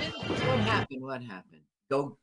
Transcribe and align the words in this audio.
What 0.00 0.58
happened? 0.60 1.02
What 1.02 1.22
happened? 1.22 1.62
Go. 1.90 2.18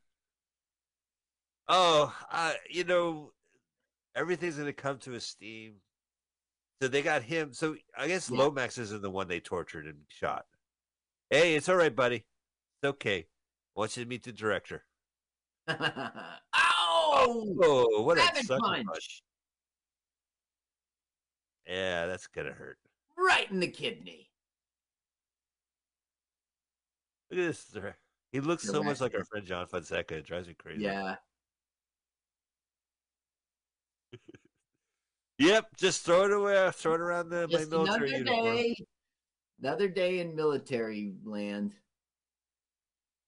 Oh, 1.68 2.14
uh, 2.30 2.52
you 2.70 2.84
know, 2.84 3.32
everything's 4.14 4.56
gonna 4.56 4.72
come 4.72 4.98
to 4.98 5.14
a 5.14 5.20
steam. 5.20 5.74
So 6.80 6.88
they 6.88 7.02
got 7.02 7.22
him. 7.22 7.52
So 7.52 7.76
I 7.96 8.08
guess 8.08 8.28
Yeah. 8.30 8.38
Lomax 8.38 8.78
isn't 8.78 9.02
the 9.02 9.10
one 9.10 9.28
they 9.28 9.40
tortured 9.40 9.86
and 9.86 9.98
shot. 10.08 10.46
Hey, 11.30 11.54
it's 11.54 11.68
all 11.68 11.76
right, 11.76 11.94
buddy. 11.94 12.16
It's 12.82 12.84
okay. 12.90 13.18
I 13.76 13.80
want 13.80 13.96
you 13.96 14.04
to 14.04 14.08
meet 14.08 14.24
the 14.24 14.32
director. 14.32 14.84
Ow! 15.68 16.34
Oh, 16.54 18.02
what 18.02 18.18
a 18.18 18.22
sucker 18.44 18.60
punch. 18.60 18.86
punch. 18.86 19.22
Yeah, 21.66 22.06
that's 22.06 22.26
gonna 22.26 22.52
hurt. 22.52 22.78
Right 23.16 23.50
in 23.50 23.60
the 23.60 23.68
kidney. 23.68 24.31
Look 27.32 27.40
at 27.40 27.46
this. 27.46 27.74
He 28.30 28.40
looks 28.40 28.64
so 28.64 28.82
much 28.82 29.00
like 29.00 29.14
our 29.14 29.24
friend 29.24 29.46
John 29.46 29.66
Fonseca. 29.66 30.16
It 30.16 30.26
drives 30.26 30.48
me 30.48 30.54
crazy. 30.54 30.82
Yeah. 30.82 31.16
Yep. 35.38 35.76
Just 35.76 36.04
throw 36.04 36.24
it 36.26 36.30
away. 36.32 36.70
Throw 36.72 36.94
it 36.94 37.00
around 37.00 37.30
the 37.30 37.48
my 37.50 37.64
military 37.64 38.12
another 38.12 38.16
uniform. 38.16 38.54
day. 38.56 38.76
Another 39.60 39.88
day 39.88 40.18
in 40.20 40.36
military 40.36 41.14
land. 41.24 41.74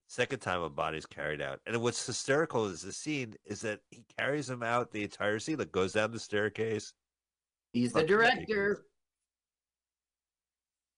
Second 0.07 0.39
time 0.39 0.61
a 0.63 0.69
body's 0.71 1.07
carried 1.07 1.41
out. 1.43 1.59
And 1.67 1.77
what's 1.83 2.07
hysterical 2.07 2.67
is 2.67 2.83
the 2.83 2.93
scene 2.93 3.35
is 3.45 3.63
that 3.63 3.81
he 3.91 4.05
carries 4.17 4.49
him 4.49 4.63
out 4.63 4.93
the 4.93 5.03
entire 5.03 5.41
scene. 5.41 5.59
Like 5.59 5.73
goes 5.73 5.95
down 5.95 6.13
the 6.13 6.21
staircase. 6.21 6.93
He's 7.73 7.93
the 7.93 8.05
director. 8.05 8.85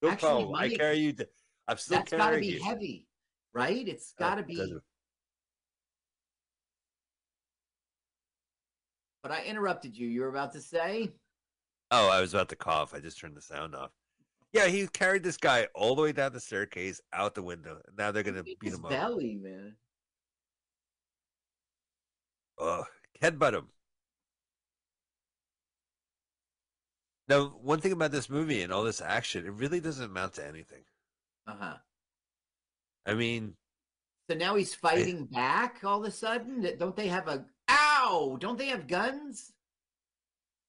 No 0.02 0.10
Actually, 0.10 0.44
problem. 0.44 0.54
I 0.56 0.68
carry 0.68 0.98
you. 0.98 1.12
d- 1.14 1.24
I'm 1.68 1.76
still 1.78 1.98
That's 1.98 2.12
got 2.12 2.30
to 2.30 2.38
be 2.38 2.46
you. 2.46 2.62
heavy, 2.62 3.06
right? 3.52 3.86
It's 3.88 4.12
got 4.18 4.36
to 4.36 4.42
be. 4.42 4.56
doesn't- 4.56 4.82
But 9.22 9.32
I 9.32 9.42
interrupted 9.44 9.96
you. 9.96 10.06
You 10.06 10.20
were 10.20 10.28
about 10.28 10.52
to 10.52 10.60
say? 10.60 11.10
Oh, 11.90 12.08
I 12.08 12.20
was 12.20 12.32
about 12.34 12.48
to 12.50 12.56
cough. 12.56 12.94
I 12.94 13.00
just 13.00 13.18
turned 13.18 13.36
the 13.36 13.40
sound 13.42 13.74
off. 13.74 13.90
Yeah, 14.52 14.66
he 14.68 14.86
carried 14.86 15.24
this 15.24 15.36
guy 15.36 15.66
all 15.74 15.96
the 15.96 16.02
way 16.02 16.12
down 16.12 16.32
the 16.32 16.40
staircase, 16.40 17.00
out 17.12 17.34
the 17.34 17.42
window. 17.42 17.80
Now 17.98 18.10
they're 18.12 18.22
gonna 18.22 18.44
beat 18.44 18.58
him 18.62 18.84
up. 18.84 18.90
belly, 18.90 19.34
man. 19.34 19.76
Oh, 22.58 22.84
headbutt 23.20 23.54
him. 23.54 23.66
Now, 27.28 27.46
one 27.60 27.80
thing 27.80 27.92
about 27.92 28.12
this 28.12 28.30
movie 28.30 28.62
and 28.62 28.72
all 28.72 28.84
this 28.84 29.00
action, 29.00 29.44
it 29.44 29.52
really 29.52 29.80
doesn't 29.80 30.04
amount 30.04 30.34
to 30.34 30.46
anything. 30.46 30.84
Uh 31.46 31.54
huh. 31.58 31.74
I 33.06 33.14
mean, 33.14 33.54
So 34.28 34.36
now 34.36 34.56
he's 34.56 34.74
fighting 34.74 35.26
back 35.26 35.80
all 35.84 36.00
of 36.00 36.06
a 36.06 36.10
sudden. 36.10 36.66
Don't 36.78 36.96
they 36.96 37.06
have 37.08 37.28
a? 37.28 37.44
Ow! 37.70 38.36
Don't 38.40 38.58
they 38.58 38.66
have 38.66 38.86
guns? 38.88 39.52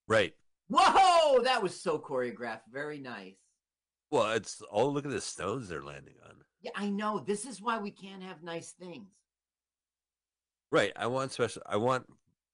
right. 0.07 0.33
Whoa! 0.69 1.41
That 1.43 1.63
was 1.63 1.79
so 1.79 1.97
choreographed. 1.97 2.61
Very 2.71 2.99
nice. 2.99 3.35
Well, 4.11 4.31
it's 4.33 4.61
all 4.61 4.93
look 4.93 5.05
at 5.05 5.11
the 5.11 5.21
stones 5.21 5.69
they're 5.69 5.81
landing 5.83 6.15
on. 6.25 6.35
Yeah, 6.61 6.71
I 6.75 6.89
know. 6.89 7.19
This 7.19 7.45
is 7.45 7.61
why 7.61 7.77
we 7.79 7.91
can't 7.91 8.21
have 8.23 8.43
nice 8.43 8.71
things. 8.71 9.07
Right. 10.71 10.91
I 10.95 11.07
want 11.07 11.31
special. 11.31 11.61
I 11.65 11.77
want. 11.77 12.05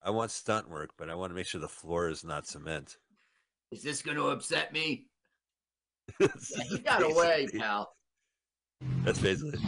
I 0.05 0.11
want 0.11 0.31
stunt 0.31 0.69
work, 0.69 0.91
but 0.97 1.09
I 1.09 1.16
want 1.16 1.31
to 1.31 1.35
make 1.35 1.47
sure 1.47 1.61
the 1.61 1.67
floor 1.67 2.09
is 2.09 2.23
not 2.23 2.45
cement. 2.45 2.97
Is 3.71 3.81
this 3.83 4.01
going 4.01 4.17
to 4.17 4.27
upset 4.27 4.71
me? 4.73 5.07
Yeah, 6.19 6.27
he 6.69 6.79
got 6.79 7.01
away, 7.01 7.47
pal. 7.57 7.95
That's 9.03 9.19
basically 9.19 9.59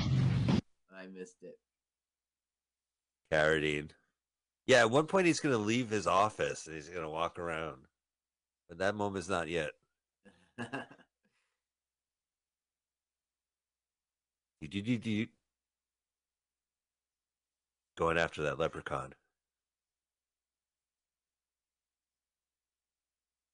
I 0.95 1.07
missed 1.07 1.37
it. 1.41 1.57
Carradine. 3.31 3.91
Yeah, 4.65 4.79
at 4.79 4.91
one 4.91 5.07
point 5.07 5.27
he's 5.27 5.39
going 5.39 5.53
to 5.53 5.59
leave 5.61 5.89
his 5.89 6.07
office 6.07 6.65
and 6.65 6.75
he's 6.75 6.89
going 6.89 7.03
to 7.03 7.09
walk 7.09 7.37
around, 7.37 7.81
but 8.67 8.77
that 8.79 8.95
moment's 8.95 9.29
not 9.29 9.47
yet. 9.47 9.71
Going 17.97 18.17
after 18.17 18.41
that 18.43 18.59
leprechaun. 18.59 19.13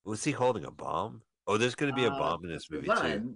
Was 0.03 0.23
he 0.23 0.31
holding 0.31 0.65
a 0.65 0.71
bomb? 0.71 1.21
Oh, 1.45 1.57
there's 1.57 1.75
going 1.75 1.91
to 1.91 1.95
be 1.95 2.05
a 2.05 2.11
Uh, 2.11 2.17
bomb 2.17 2.43
in 2.43 2.51
this 2.51 2.69
movie 2.71 2.87
too. 2.87 3.35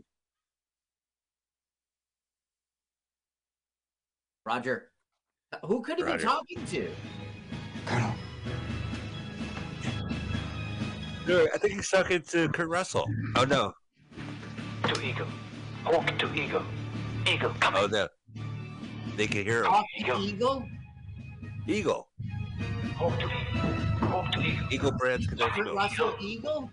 Roger. 4.46 4.92
Who 5.64 5.82
could 5.82 5.98
he 5.98 6.04
be 6.04 6.18
talking 6.18 6.66
to? 6.68 6.90
Colonel, 7.86 8.14
No, 11.28 11.48
I 11.54 11.58
think 11.58 11.74
he's 11.74 11.90
talking 11.90 12.22
to 12.22 12.50
Kurt 12.50 12.70
Russell. 12.70 13.08
Oh 13.36 13.44
no! 13.46 13.74
to 14.84 15.02
Eagle. 15.02 15.28
Hawk 15.84 16.18
to 16.20 16.34
Eagle. 16.34 16.64
Eagle 17.28 17.54
coming. 17.60 17.82
Oh 17.84 17.88
no! 17.88 18.08
They 19.16 19.26
can 19.28 19.46
hear 19.46 19.64
him. 19.64 19.72
Talk 19.72 19.86
to 19.98 20.02
Eagle. 20.02 20.22
Eagle? 20.22 20.68
Eagle. 21.68 22.08
Hawk 22.98 23.20
to 23.20 23.26
Eagle. 23.26 24.08
Hawk 24.08 24.32
to 24.32 24.40
Eagle. 24.42 24.68
Eagle 24.72 24.92
Brands 24.92 25.28
Kurt 25.28 25.40
Connection. 25.40 25.76
Russell 25.76 26.16
Eagle? 26.22 26.70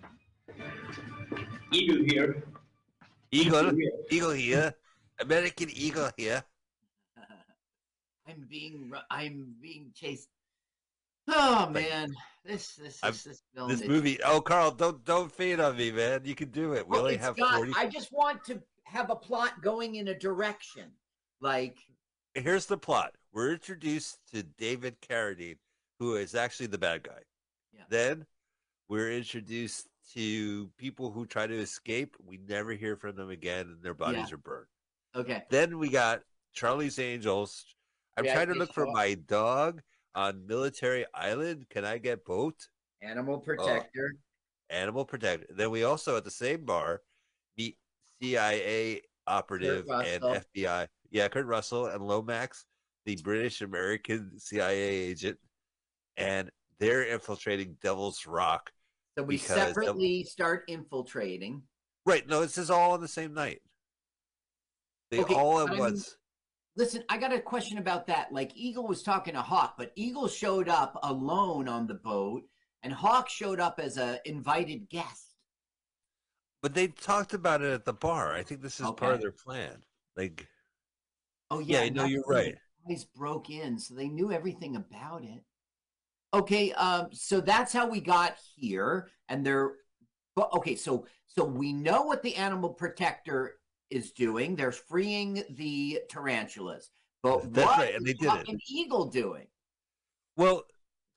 Eagle 1.72 2.04
here. 2.04 2.44
Eagle. 3.30 3.72
Eagle 4.10 4.30
here. 4.32 4.74
American 5.20 5.70
Eagle 5.70 6.10
here. 6.18 6.44
I'm 8.28 8.46
being 8.48 8.92
I'm 9.10 9.54
being 9.60 9.90
chased. 9.94 10.28
Oh 11.28 11.68
man, 11.70 12.14
this 12.44 12.74
this 12.74 13.00
this, 13.00 13.22
this 13.24 13.42
film. 13.54 13.68
This 13.68 13.84
movie. 13.84 14.18
Oh, 14.24 14.40
Carl, 14.40 14.70
don't 14.72 15.04
don't 15.04 15.30
feed 15.30 15.60
on 15.60 15.76
me, 15.76 15.92
man. 15.92 16.22
You 16.24 16.34
can 16.34 16.50
do 16.50 16.72
it. 16.74 16.86
We 16.86 16.92
Well, 16.96 17.00
only 17.02 17.16
have 17.16 17.36
got- 17.36 17.54
forty. 17.56 17.72
I 17.76 17.86
just 17.86 18.12
want 18.12 18.44
to 18.44 18.60
have 18.84 19.10
a 19.10 19.16
plot 19.16 19.62
going 19.62 19.94
in 19.96 20.08
a 20.08 20.18
direction. 20.18 20.90
Like 21.40 21.78
Here's 22.34 22.66
the 22.66 22.78
plot. 22.78 23.14
We're 23.32 23.52
introduced 23.52 24.18
to 24.32 24.42
David 24.42 24.96
Carradine, 25.02 25.58
who 25.98 26.16
is 26.16 26.34
actually 26.34 26.66
the 26.68 26.78
bad 26.78 27.02
guy. 27.02 27.20
Yeah. 27.72 27.82
Then 27.88 28.26
we're 28.88 29.12
introduced 29.12 29.86
to 30.14 30.70
people 30.78 31.10
who 31.10 31.26
try 31.26 31.46
to 31.46 31.54
escape. 31.54 32.16
We 32.24 32.38
never 32.48 32.72
hear 32.72 32.96
from 32.96 33.16
them 33.16 33.30
again, 33.30 33.66
and 33.66 33.82
their 33.82 33.94
bodies 33.94 34.28
Yeah. 34.28 34.34
are 34.34 34.38
burned. 34.38 34.66
okay, 35.14 35.44
Then 35.50 35.78
we 35.78 35.88
got 35.90 36.22
Charlie's 36.54 36.98
Angels. 36.98 37.64
I'm 38.16 38.24
Yeah, 38.24 38.34
trying 38.34 38.48
to 38.48 38.54
look 38.54 38.72
for 38.72 38.86
my 38.92 39.14
dog 39.14 39.80
on 40.14 40.46
Military 40.46 41.06
Island. 41.14 41.66
Can 41.70 41.84
I 41.84 41.98
get 41.98 42.24
boat? 42.24 42.68
animal 43.00 43.36
Oh. 43.36 43.40
protector. 43.40 44.14
Animal 44.70 45.04
Protector. 45.04 45.46
Then 45.50 45.70
we 45.70 45.82
also 45.82 46.16
at 46.16 46.24
the 46.24 46.30
same 46.30 46.64
bar 46.64 47.02
meet 47.58 47.76
CIA 48.22 49.02
operative 49.26 49.86
and 49.90 50.22
FBI. 50.22 50.88
Yeah, 51.10 51.28
Kurt 51.28 51.46
Russell 51.46 51.86
and 51.86 52.06
Lomax, 52.06 52.64
the 53.04 53.16
British 53.16 53.60
American 53.60 54.38
CIA 54.38 54.78
agent, 54.78 55.38
and 56.16 56.50
they're 56.78 57.02
infiltrating 57.02 57.76
Devil's 57.82 58.24
Rock. 58.26 58.72
So 59.18 59.24
we 59.24 59.36
separately 59.36 60.22
start 60.24 60.64
infiltrating. 60.68 61.62
Right? 62.06 62.26
No, 62.26 62.40
this 62.40 62.56
is 62.56 62.70
all 62.70 62.92
on 62.92 63.00
the 63.02 63.08
same 63.08 63.34
night. 63.34 63.60
They 65.10 65.20
Okay, 65.20 65.34
all 65.34 65.60
at 65.60 65.68
I 65.68 65.70
mean- 65.72 65.80
once. 65.80 66.16
Listen, 66.76 67.04
I 67.08 67.18
got 67.18 67.32
a 67.32 67.40
question 67.40 67.78
about 67.78 68.06
that. 68.06 68.32
Like 68.32 68.52
Eagle 68.54 68.86
was 68.86 69.02
talking 69.02 69.34
to 69.34 69.42
Hawk, 69.42 69.74
but 69.76 69.92
Eagle 69.94 70.28
showed 70.28 70.68
up 70.68 70.98
alone 71.02 71.68
on 71.68 71.86
the 71.86 71.94
boat, 71.94 72.42
and 72.82 72.92
Hawk 72.92 73.28
showed 73.28 73.60
up 73.60 73.78
as 73.78 73.98
a 73.98 74.20
invited 74.24 74.88
guest. 74.88 75.34
But 76.62 76.74
they 76.74 76.88
talked 76.88 77.34
about 77.34 77.60
it 77.60 77.72
at 77.72 77.84
the 77.84 77.92
bar. 77.92 78.32
I 78.32 78.42
think 78.42 78.62
this 78.62 78.80
is 78.80 78.90
part 78.92 79.14
of 79.14 79.20
their 79.20 79.32
plan. 79.32 79.82
Like, 80.16 80.48
Oh 81.52 81.58
Yeah, 81.58 81.82
yeah, 81.82 81.90
no, 81.90 82.04
you're 82.04 82.24
right. 82.26 82.56
Guys 82.88 83.04
broke 83.04 83.50
in, 83.50 83.78
so 83.78 83.94
they 83.94 84.08
knew 84.08 84.32
everything 84.32 84.76
about 84.76 85.22
it. 85.22 85.44
Okay, 86.32 86.72
um, 86.72 87.08
so 87.12 87.42
that's 87.42 87.74
how 87.74 87.86
we 87.86 88.00
got 88.00 88.36
here, 88.56 89.10
and 89.28 89.44
they're 89.44 89.72
but 90.34 90.50
okay. 90.54 90.76
So 90.76 91.04
so 91.26 91.44
we 91.44 91.74
know 91.74 92.02
what 92.02 92.22
the 92.22 92.36
animal 92.36 92.70
protector 92.70 93.56
is 93.92 94.12
doing. 94.12 94.56
They're 94.56 94.72
freeing 94.72 95.44
the 95.50 96.00
tarantulas, 96.08 96.90
but 97.22 97.52
That's 97.52 97.66
what 97.66 97.78
right, 97.78 97.94
and 97.94 98.06
is 98.08 98.14
they 98.14 98.28
did 98.28 98.48
it. 98.48 98.60
Eagle 98.68 99.06
doing? 99.06 99.46
well, 100.36 100.62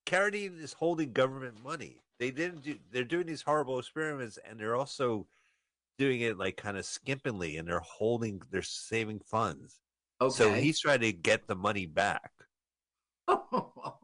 Carradine 0.06 0.62
is 0.62 0.74
holding 0.74 1.12
government 1.14 1.64
money. 1.64 2.02
They 2.20 2.32
didn't 2.32 2.64
do. 2.64 2.78
They're 2.92 3.04
doing 3.04 3.26
these 3.26 3.42
horrible 3.42 3.80
experiments, 3.80 4.38
and 4.48 4.60
they're 4.60 4.76
also 4.76 5.28
doing 5.98 6.22
it 6.22 6.38
like 6.38 6.58
kind 6.58 6.78
of 6.78 6.86
skimpingly, 6.86 7.58
and 7.58 7.68
they're 7.68 7.80
holding. 7.80 8.42
They're 8.52 8.62
saving 8.62 9.20
funds. 9.20 9.80
Okay, 10.22 10.34
So 10.36 10.54
he's 10.54 10.80
trying 10.80 11.02
to 11.02 11.12
get 11.12 11.48
the 11.48 11.56
money 11.56 11.86
back. 11.86 12.32
oh, 13.28 13.98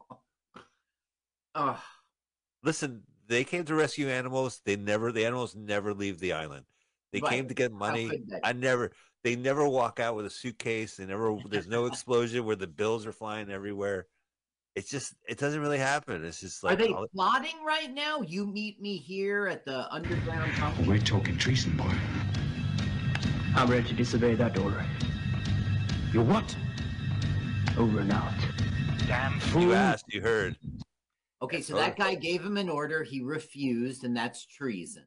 Listen, 2.62 3.02
they 3.28 3.44
came 3.44 3.64
to 3.64 3.74
rescue 3.74 4.08
animals. 4.08 4.60
They 4.64 4.76
never. 4.76 5.12
The 5.12 5.24
animals 5.24 5.54
never 5.54 5.94
leave 5.94 6.18
the 6.20 6.32
island. 6.32 6.64
They 7.12 7.20
Right. 7.20 7.30
came 7.30 7.48
to 7.48 7.54
get 7.54 7.72
money. 7.72 8.22
I 8.42 8.52
never. 8.52 8.92
They 9.22 9.36
never 9.36 9.68
walk 9.68 10.00
out 10.00 10.16
with 10.16 10.26
a 10.26 10.30
suitcase. 10.30 10.96
They 10.96 11.06
never. 11.06 11.36
There's 11.48 11.68
no 11.68 11.86
explosion 11.86 12.44
where 12.44 12.56
the 12.56 12.66
bills 12.66 13.06
are 13.06 13.12
flying 13.12 13.50
everywhere. 13.50 14.06
It's 14.74 14.90
just. 14.90 15.14
It 15.28 15.38
doesn't 15.38 15.60
really 15.60 15.78
happen. 15.78 16.24
It's 16.24 16.40
just 16.40 16.64
like. 16.64 16.78
Are 16.80 16.82
they 16.82 16.92
all- 16.92 17.06
plotting 17.14 17.62
right 17.64 17.92
now? 17.92 18.22
You 18.22 18.46
meet 18.46 18.80
me 18.80 18.96
here 18.96 19.46
at 19.46 19.64
the 19.64 19.92
underground 19.92 20.52
company. 20.52 20.88
We're 20.88 20.98
talking 20.98 21.36
treason, 21.36 21.76
boy. 21.76 21.92
I'm 23.54 23.70
ready 23.70 23.86
to 23.88 23.94
disobey 23.94 24.34
that 24.36 24.58
order. 24.58 24.84
You're 26.12 26.24
what? 26.24 26.56
Over 27.76 28.00
and 28.00 28.12
out. 28.12 28.32
Damn 29.06 29.38
fool. 29.40 29.62
you 29.62 29.72
asked. 29.74 30.06
You 30.08 30.22
heard. 30.22 30.56
Okay, 31.42 31.60
so 31.60 31.74
that 31.76 31.96
guy 31.96 32.14
gave 32.14 32.42
him 32.42 32.56
an 32.56 32.70
order. 32.70 33.02
He 33.02 33.20
refused, 33.20 34.04
and 34.04 34.16
that's 34.16 34.46
treason. 34.46 35.04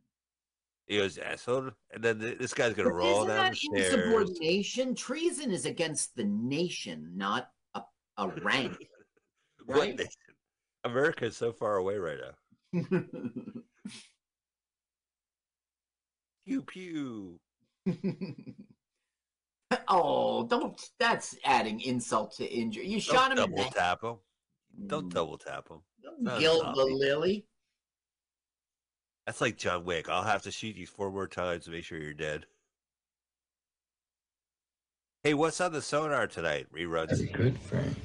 He 0.88 0.98
goes 0.98 1.18
asshole, 1.18 1.72
and 1.92 2.04
then 2.04 2.20
th- 2.20 2.38
this 2.38 2.54
guy's 2.54 2.74
gonna 2.74 2.90
But 2.90 2.96
roll 2.96 3.26
down 3.26 3.38
that 3.38 3.54
the 3.54 3.58
stairs. 3.58 3.94
insubordination? 3.94 4.94
Treason 4.94 5.50
is 5.52 5.66
against 5.66 6.16
the 6.16 6.26
nation, 6.26 7.12
not 7.16 7.50
a, 7.74 7.82
a 8.18 8.28
rank. 8.28 8.78
What 9.66 9.80
right? 9.80 9.98
nation? 9.98 10.12
America 10.84 11.26
is 11.26 11.36
so 11.36 11.52
far 11.52 11.78
away 11.78 11.98
right 11.98 12.20
now. 12.74 12.82
Pew 16.46 16.62
pew. 16.62 17.40
oh, 19.88 20.46
don't. 20.46 20.80
That's 21.00 21.36
adding 21.44 21.82
insult 21.82 22.36
to 22.36 22.46
injury. 22.46 22.88
You 22.88 23.00
shot 23.00 23.32
him 23.32 23.38
Don't 23.38 23.50
in 23.50 23.56
double 23.56 23.70
the 23.72 23.76
tap 23.76 24.04
him. 24.04 24.16
Don't 24.86 25.10
mm. 25.10 25.14
double 25.14 25.38
tap 25.40 25.68
him. 25.70 25.80
Don't 26.04 26.40
gild 26.40 26.76
the 26.76 26.86
lily. 26.86 27.48
That's 29.26 29.42
like 29.42 29.58
John 29.58 29.86
Wick. 29.86 30.08
I'll 30.08 30.24
have 30.24 30.44
to 30.44 30.52
shoot 30.52 30.76
you 30.76 30.86
four 30.86 31.12
more 31.12 31.28
times 31.28 31.66
to 31.66 31.72
make 31.72 31.84
sure 31.84 31.98
you're 31.98 32.14
dead. 32.14 32.46
Hey, 35.24 35.34
what's 35.34 35.60
on 35.60 35.74
the 35.74 35.82
sonar 35.82 36.28
tonight? 36.28 36.68
Reruns. 36.72 37.18
Very 37.18 37.26
good, 37.32 37.60
Frank. 37.60 37.98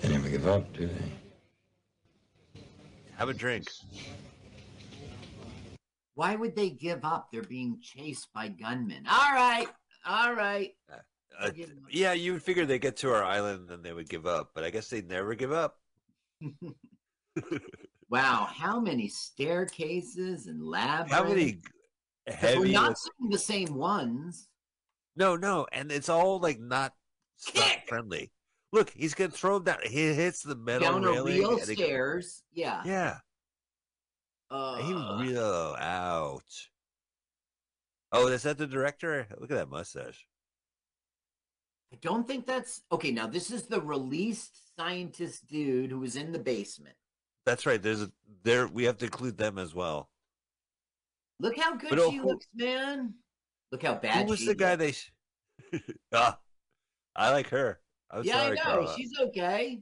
They 0.00 0.08
never 0.08 0.30
give 0.30 0.46
up, 0.46 0.72
do 0.72 0.86
they? 0.86 2.60
Have 3.16 3.28
a 3.28 3.34
drink. 3.34 3.68
Why 6.14 6.34
would 6.36 6.56
they 6.56 6.70
give 6.70 7.04
up? 7.04 7.28
They're 7.30 7.42
being 7.42 7.78
chased 7.82 8.32
by 8.32 8.48
gunmen. 8.48 9.04
All 9.06 9.32
right, 9.34 9.68
all 10.06 10.32
right. 10.32 10.72
Uh, 11.38 11.50
yeah, 11.90 12.14
you 12.14 12.32
would 12.32 12.42
figure 12.42 12.64
they 12.64 12.78
get 12.78 12.96
to 12.98 13.12
our 13.12 13.22
island 13.22 13.60
and 13.60 13.68
then 13.68 13.82
they 13.82 13.92
would 13.92 14.08
give 14.08 14.26
up, 14.26 14.52
but 14.54 14.64
I 14.64 14.70
guess 14.70 14.88
they 14.88 15.02
never 15.02 15.34
give 15.34 15.52
up. 15.52 15.76
Wow, 18.08 18.48
how 18.50 18.78
many 18.80 19.08
staircases 19.08 20.46
and 20.46 20.62
labs? 20.64 21.10
How 21.10 21.24
many 21.24 21.60
We're 22.26 22.34
heavy? 22.34 22.72
not 22.72 22.96
seeing 22.98 23.30
the 23.30 23.38
same 23.38 23.74
ones. 23.74 24.48
No, 25.16 25.34
no, 25.36 25.66
and 25.72 25.90
it's 25.90 26.08
all 26.08 26.38
like 26.38 26.60
not 26.60 26.92
Kick! 27.46 27.82
friendly. 27.88 28.30
Look, 28.72 28.90
he's 28.90 29.14
gonna 29.14 29.30
throw 29.30 29.56
him 29.56 29.64
down. 29.64 29.78
He 29.84 30.12
hits 30.12 30.42
the 30.42 30.54
metal 30.56 30.88
Down 30.92 31.04
a 31.04 31.10
railing. 31.12 31.38
real 31.38 31.58
stairs. 31.58 32.42
Yeah. 32.52 32.82
Yeah, 32.84 33.18
Uh, 34.50 34.76
he 34.82 34.92
real 35.24 35.74
out. 35.78 36.42
Oh, 38.12 38.28
is 38.28 38.42
that 38.44 38.58
the 38.58 38.66
director? 38.66 39.26
Look 39.38 39.50
at 39.50 39.56
that 39.56 39.68
mustache. 39.70 40.26
I 41.92 41.96
don't 42.02 42.26
think 42.26 42.46
that's 42.46 42.82
okay. 42.92 43.10
Now 43.10 43.26
this 43.26 43.50
is 43.50 43.64
the 43.64 43.80
released 43.80 44.76
scientist 44.76 45.46
dude 45.48 45.90
who 45.90 46.00
was 46.00 46.14
in 46.16 46.32
the 46.32 46.38
basement. 46.38 46.96
That's 47.46 47.64
right. 47.64 47.80
There's 47.80 48.02
a, 48.02 48.10
there. 48.42 48.66
We 48.66 48.84
have 48.84 48.98
to 48.98 49.04
include 49.06 49.38
them 49.38 49.56
as 49.56 49.74
well. 49.74 50.10
Look 51.40 51.56
how 51.56 51.76
good 51.76 51.90
But, 51.90 52.10
she 52.10 52.16
who- 52.16 52.26
looks, 52.26 52.46
man. 52.54 53.14
Look 53.72 53.82
how 53.82 53.94
bad 53.94 54.24
Who 54.24 54.30
was 54.30 54.40
she 54.40 54.46
the 54.46 54.54
guy 54.54 54.76
they? 54.76 54.92
Sh- 54.92 55.12
ah, 56.12 56.38
I 57.14 57.30
like 57.30 57.48
her. 57.48 57.80
I'm 58.10 58.22
yeah, 58.24 58.34
sorry, 58.34 58.44
I 58.44 58.54
know. 58.54 58.62
Carla. 58.62 58.94
She's 58.96 59.12
okay. 59.20 59.80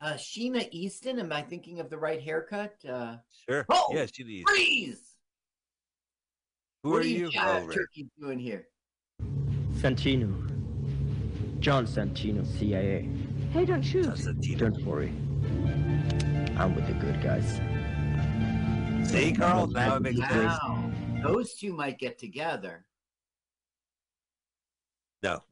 Uh, 0.00 0.12
Sheena 0.14 0.68
Easton. 0.70 1.18
Am 1.18 1.32
I 1.32 1.42
thinking 1.42 1.80
of 1.80 1.90
the 1.90 1.98
right 1.98 2.20
haircut? 2.20 2.74
Uh, 2.88 3.16
Sure. 3.48 3.66
Oh, 3.70 3.88
yeah, 3.92 4.06
she 4.12 4.24
needs. 4.24 4.50
freeze! 4.50 5.16
Who 6.82 6.90
what 6.90 7.02
are 7.02 7.06
you? 7.06 7.30
uh, 7.38 7.60
turkey 7.70 8.08
doing 8.18 8.38
here? 8.38 8.68
Santino. 9.74 10.46
John 11.60 11.86
Santino, 11.86 12.46
CIA. 12.58 13.08
Hey, 13.52 13.64
don't 13.66 13.82
shoot. 13.82 14.06
That's. 14.06 14.24
Don't 14.24 14.82
worry. 14.84 15.12
I'm 16.60 16.74
with 16.74 16.86
the 16.86 16.92
good 16.92 17.22
guys. 17.22 17.58
See, 19.10 19.32
Carl. 19.32 19.66
Now 19.68 19.96
it 19.96 20.02
makes 20.02 20.18
sense. 20.18 20.52
Those 21.22 21.54
two 21.54 21.72
might 21.72 21.98
get 21.98 22.18
together. 22.18 22.84
No, 25.22 25.42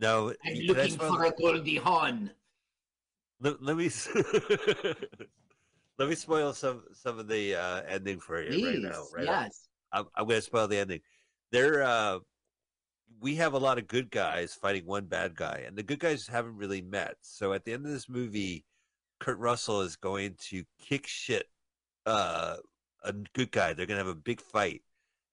no. 0.00 0.30
I'm 0.30 0.54
can 0.54 0.56
I 0.56 0.66
looking 0.66 0.92
spoil- 0.94 1.16
for 1.16 1.24
a 1.26 1.30
Goldie 1.32 1.76
Hawn. 1.76 2.30
let, 3.40 3.62
let 3.62 3.76
me 3.76 3.90
let 5.98 6.08
me 6.08 6.14
spoil 6.14 6.54
some 6.54 6.82
some 6.94 7.18
of 7.18 7.28
the 7.28 7.54
uh, 7.54 7.82
ending 7.86 8.18
for 8.18 8.42
you 8.42 8.48
Please, 8.48 8.82
right 8.84 8.92
now. 8.92 9.04
Right 9.14 9.28
off. 9.28 9.42
yes. 9.44 9.68
I'm, 9.92 10.06
I'm 10.14 10.24
going 10.26 10.38
to 10.38 10.42
spoil 10.42 10.66
the 10.66 10.78
ending. 10.78 11.00
There, 11.52 11.82
uh, 11.82 12.20
we 13.20 13.34
have 13.36 13.52
a 13.52 13.58
lot 13.58 13.76
of 13.76 13.86
good 13.86 14.10
guys 14.10 14.54
fighting 14.54 14.86
one 14.86 15.04
bad 15.04 15.34
guy, 15.36 15.64
and 15.66 15.76
the 15.76 15.82
good 15.82 15.98
guys 16.00 16.26
haven't 16.26 16.56
really 16.56 16.80
met. 16.80 17.16
So 17.20 17.52
at 17.52 17.66
the 17.66 17.74
end 17.74 17.84
of 17.84 17.92
this 17.92 18.08
movie, 18.08 18.64
Kurt 19.20 19.38
Russell 19.38 19.80
is 19.82 19.96
going 19.96 20.36
to 20.50 20.64
kick 20.78 21.06
shit 21.06 21.48
uh, 22.06 22.56
a 23.04 23.12
good 23.34 23.50
guy. 23.50 23.72
They're 23.72 23.86
going 23.86 23.98
to 23.98 24.04
have 24.06 24.14
a 24.16 24.18
big 24.18 24.40
fight, 24.40 24.82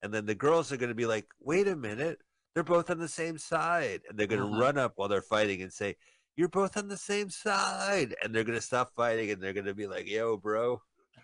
and 0.02 0.14
then 0.14 0.26
the 0.26 0.36
girls 0.36 0.72
are 0.72 0.78
going 0.78 0.90
to 0.90 0.96
be 0.96 1.06
like, 1.06 1.28
"Wait 1.40 1.68
a 1.68 1.76
minute, 1.76 2.20
they're 2.54 2.64
both 2.64 2.90
on 2.90 3.00
the 3.00 3.08
same 3.08 3.38
side," 3.38 4.02
and 4.10 4.18
they're 4.18 4.28
going 4.28 4.42
to 4.42 4.48
Uh-huh. 4.48 4.60
run 4.62 4.78
up 4.78 4.94
while 4.96 5.08
they're 5.08 5.22
fighting 5.22 5.62
and 5.62 5.72
say. 5.74 5.96
You're 6.38 6.50
both 6.50 6.76
on 6.76 6.90
the 6.90 6.98
same 6.98 7.30
side, 7.30 8.14
and 8.22 8.36
they're 8.36 8.44
gonna 8.44 8.60
stop 8.60 8.92
fighting, 8.94 9.32
and 9.32 9.42
they're 9.42 9.54
gonna 9.54 9.74
be 9.74 9.88
like, 9.88 10.06
"Yo, 10.06 10.36
bro, 10.36 10.82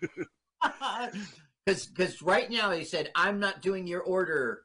Because 1.66 1.86
because 1.86 2.22
right 2.22 2.50
now 2.50 2.70
he 2.70 2.82
said 2.82 3.10
I'm 3.14 3.38
not 3.38 3.60
doing 3.60 3.86
your 3.86 4.00
order. 4.00 4.62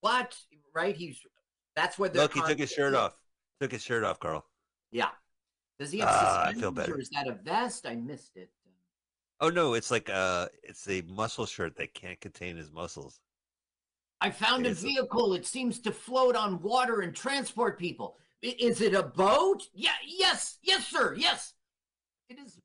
What? 0.00 0.34
Right? 0.74 0.96
He's 0.96 1.18
that's 1.76 1.98
what 1.98 2.14
they're. 2.14 2.22
look, 2.22 2.32
he 2.32 2.40
took 2.40 2.58
his 2.58 2.72
shirt 2.72 2.94
off. 2.94 3.14
Took 3.60 3.72
his 3.72 3.82
shirt 3.82 4.02
off, 4.02 4.18
Carl." 4.18 4.46
Yeah. 4.90 5.10
Does 5.78 5.90
he 5.90 5.98
have 5.98 6.08
Ah, 6.10 6.46
I 6.46 6.52
feel 6.54 6.70
better. 6.70 6.94
or 6.94 7.00
is 7.00 7.10
that 7.10 7.26
a 7.26 7.32
vest? 7.32 7.86
I 7.86 7.96
missed 7.96 8.36
it. 8.36 8.50
Oh 9.40 9.48
no, 9.50 9.74
it's 9.74 9.90
like 9.90 10.08
uh 10.08 10.46
it's 10.62 10.88
a 10.88 11.02
muscle 11.02 11.46
shirt 11.46 11.76
that 11.76 11.92
can't 11.94 12.20
contain 12.20 12.56
his 12.56 12.70
muscles. 12.70 13.20
I 14.20 14.30
found 14.30 14.66
a 14.66 14.70
It's 14.70 14.80
a- 14.80 14.86
vehicle. 14.86 15.34
It 15.34 15.44
seems 15.46 15.80
to 15.80 15.92
float 15.92 16.36
on 16.36 16.62
water 16.62 17.00
and 17.00 17.14
transport 17.14 17.78
people. 17.78 18.16
I- 18.44 18.56
Is 18.58 18.80
it 18.80 18.94
a 18.94 19.02
boat? 19.02 19.64
Yeah. 19.74 19.90
Yes. 20.06 20.58
Yes, 20.62 20.86
sir. 20.86 21.14
Yes. 21.18 21.54
It 22.28 22.38
is. 22.38 22.58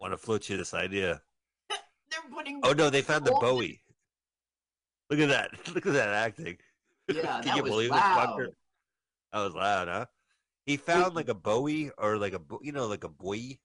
Want 0.00 0.12
to 0.12 0.18
float 0.18 0.48
you 0.48 0.56
this 0.56 0.74
idea? 0.74 1.22
They're 1.70 2.20
putting. 2.32 2.60
Oh 2.62 2.72
no, 2.72 2.90
they 2.90 3.02
found 3.02 3.24
the 3.24 3.32
buoy. 3.32 3.80
Look 5.10 5.20
at 5.20 5.28
that! 5.28 5.50
Look 5.74 5.86
at 5.86 5.92
that 5.92 6.08
acting. 6.08 6.56
Yeah, 7.08 7.22
Can 7.42 7.44
that 7.46 7.56
you 7.56 7.62
was 7.62 7.70
believe 7.70 7.90
it, 7.90 7.94
loud. 7.94 8.28
fucker? 8.38 8.48
That 9.34 9.40
was 9.40 9.54
loud, 9.54 9.88
huh? 9.88 10.06
He 10.64 10.76
found 10.76 11.16
like 11.16 11.28
a 11.28 11.34
buoy 11.34 11.90
or 11.98 12.18
like 12.18 12.34
a 12.34 12.40
you 12.62 12.70
know 12.70 12.86
like 12.86 13.02
a 13.02 13.08
boy, 13.08 13.58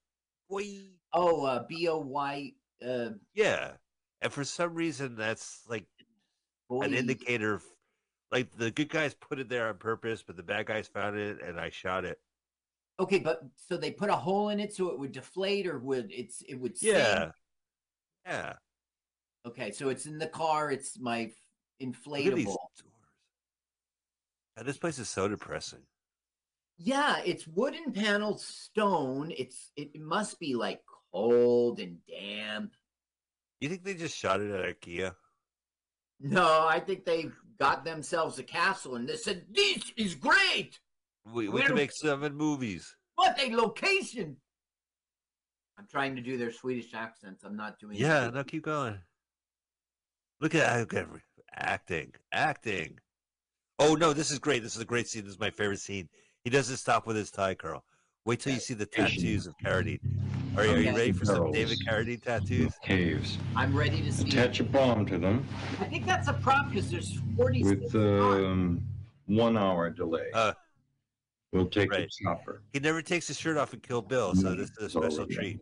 boy. 0.49 0.65
Oh, 1.13 1.45
uh, 1.45 1.63
B 1.69 1.87
O 1.87 1.99
Y. 1.99 2.53
Uh, 2.83 3.09
Yeah, 3.35 3.73
and 4.19 4.33
for 4.33 4.43
some 4.43 4.73
reason 4.73 5.15
that's 5.15 5.61
like 5.69 5.85
boy. 6.67 6.81
an 6.81 6.95
indicator. 6.95 7.53
Of, 7.53 7.63
like 8.31 8.51
the 8.57 8.71
good 8.71 8.89
guys 8.89 9.13
put 9.13 9.37
it 9.37 9.47
there 9.47 9.67
on 9.67 9.77
purpose, 9.77 10.23
but 10.25 10.37
the 10.37 10.43
bad 10.43 10.65
guys 10.65 10.87
found 10.87 11.17
it, 11.17 11.39
and 11.39 11.59
I 11.59 11.69
shot 11.69 12.03
it. 12.03 12.19
Okay, 12.99 13.19
but 13.19 13.43
so 13.55 13.77
they 13.77 13.91
put 13.91 14.09
a 14.09 14.15
hole 14.15 14.49
in 14.49 14.59
it 14.59 14.73
so 14.73 14.89
it 14.89 14.97
would 14.97 15.11
deflate, 15.11 15.67
or 15.67 15.77
would 15.77 16.11
it's 16.11 16.41
it 16.49 16.55
would 16.55 16.75
sink? 16.77 16.95
Yeah, 16.95 17.31
yeah. 18.25 18.53
Okay, 19.45 19.71
so 19.71 19.89
it's 19.89 20.07
in 20.07 20.17
the 20.17 20.27
car. 20.27 20.71
It's 20.71 20.99
my 20.99 21.31
Look 21.79 22.25
at 22.25 22.35
these 22.35 22.47
inflatable. 22.47 22.57
God, 24.59 24.65
this 24.65 24.77
place 24.77 24.99
is 24.99 25.07
so 25.07 25.29
depressing. 25.29 25.79
Yeah, 26.77 27.21
it's 27.25 27.47
wooden 27.47 27.93
paneled 27.93 28.41
stone. 28.41 29.31
It's 29.37 29.71
it 29.77 29.97
must 29.97 30.37
be 30.37 30.53
like 30.53 30.81
cold 31.13 31.79
and 31.79 31.99
damp. 32.05 32.73
You 33.61 33.69
think 33.69 33.85
they 33.85 33.93
just 33.93 34.17
shot 34.17 34.41
it 34.41 34.51
at 34.51 34.81
IKEA? 34.81 35.15
No, 36.19 36.67
I 36.67 36.81
think 36.81 37.05
they 37.05 37.27
got 37.57 37.85
themselves 37.85 38.37
a 38.37 38.43
castle 38.43 38.95
and 38.95 39.07
they 39.07 39.15
said 39.15 39.45
this 39.49 39.93
is 39.95 40.15
great. 40.15 40.77
We, 41.33 41.47
we 41.47 41.61
can 41.61 41.75
make 41.75 41.93
seven 41.93 42.35
movies. 42.35 42.93
What 43.15 43.39
a 43.41 43.55
location! 43.55 44.35
I'm 45.77 45.87
trying 45.89 46.17
to 46.17 46.21
do 46.21 46.37
their 46.37 46.51
Swedish 46.51 46.93
accents. 46.93 47.45
I'm 47.45 47.55
not 47.55 47.79
doing. 47.79 47.95
Yeah, 47.95 48.29
no, 48.29 48.43
keep 48.43 48.63
going. 48.63 48.99
Look 50.41 50.53
at 50.53 50.85
acting, 51.53 52.13
acting. 52.33 52.99
Oh 53.79 53.95
no, 53.95 54.11
this 54.11 54.29
is 54.29 54.39
great. 54.39 54.61
This 54.61 54.75
is 54.75 54.81
a 54.81 54.85
great 54.85 55.07
scene. 55.07 55.23
This 55.23 55.33
is 55.33 55.39
my 55.39 55.49
favorite 55.49 55.79
scene. 55.79 56.09
He 56.43 56.49
doesn't 56.49 56.77
stop 56.77 57.07
with 57.07 57.15
his 57.15 57.31
tie, 57.31 57.55
Carl. 57.55 57.83
Wait 58.25 58.41
till 58.41 58.53
you 58.53 58.59
see 58.59 58.73
the 58.73 58.85
tattoos 58.85 59.47
of 59.47 59.57
Carradine. 59.57 59.99
Are, 60.57 60.65
you- 60.65 60.73
are 60.73 60.77
you 60.77 60.95
ready 60.95 61.11
for 61.13 61.25
some 61.25 61.51
David 61.51 61.79
Carradine 61.87 62.21
tattoos? 62.21 62.73
Caves. 62.83 63.37
I'm 63.55 63.75
ready 63.75 64.01
to 64.01 64.11
see. 64.11 64.27
Attach 64.27 64.59
a 64.59 64.63
bomb 64.65 65.05
to 65.05 65.17
them 65.17 65.47
I 65.79 65.85
think 65.85 66.05
that's 66.05 66.27
a 66.27 66.33
prop 66.33 66.69
because 66.69 66.91
there's 66.91 67.19
40 67.37 67.63
with 67.63 67.95
um, 67.95 68.83
one 69.27 69.57
hour 69.57 69.89
delay. 69.89 70.27
Uh, 70.33 70.53
we'll 71.53 71.67
take 71.67 71.91
right. 71.91 72.09
the 72.09 72.23
chopper. 72.23 72.61
he 72.73 72.79
never 72.79 73.01
takes 73.01 73.27
his 73.27 73.39
shirt 73.39 73.57
off 73.57 73.71
and 73.73 73.81
Kill 73.81 74.01
Bill, 74.01 74.35
so 74.35 74.53
this 74.55 74.69
is 74.71 74.77
a 74.83 74.89
special 74.89 75.25
treat. 75.25 75.59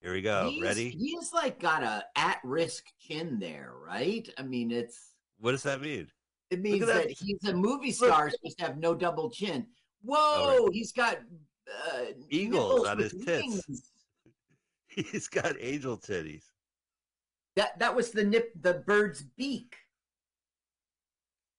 Here 0.00 0.12
we 0.12 0.20
go. 0.22 0.50
He's- 0.50 0.62
Ready? 0.62 0.90
He's 0.90 1.32
like 1.32 1.60
got 1.60 1.84
a 1.84 2.04
at-risk 2.16 2.86
chin 2.98 3.38
there, 3.38 3.72
right? 3.86 4.28
I 4.36 4.42
mean, 4.42 4.72
it's 4.72 5.11
What 5.42 5.50
does 5.50 5.64
that 5.64 5.80
mean? 5.80 6.06
it 6.50 6.60
means 6.60 6.86
that. 6.86 7.08
that. 7.08 7.10
he's 7.10 7.42
a 7.48 7.52
movie 7.52 7.90
star 7.90 8.30
supposed 8.30 8.58
to 8.58 8.64
have 8.64 8.78
no 8.78 8.94
double 8.94 9.28
chin. 9.28 9.66
Whoa, 10.04 10.68
he's 10.72 10.92
got 10.92 11.18
uh, 11.68 12.04
Eagles 12.30 12.86
on 12.86 12.98
his 12.98 13.12
tits. 13.24 13.66
He's 14.88 15.26
got 15.26 15.56
angel 15.58 15.96
titties. 15.96 16.42
That 17.56 17.78
that 17.78 17.96
was 17.96 18.10
the 18.10 18.24
nip, 18.24 18.52
the 18.60 18.74
bird's 18.74 19.22
beak. 19.22 19.74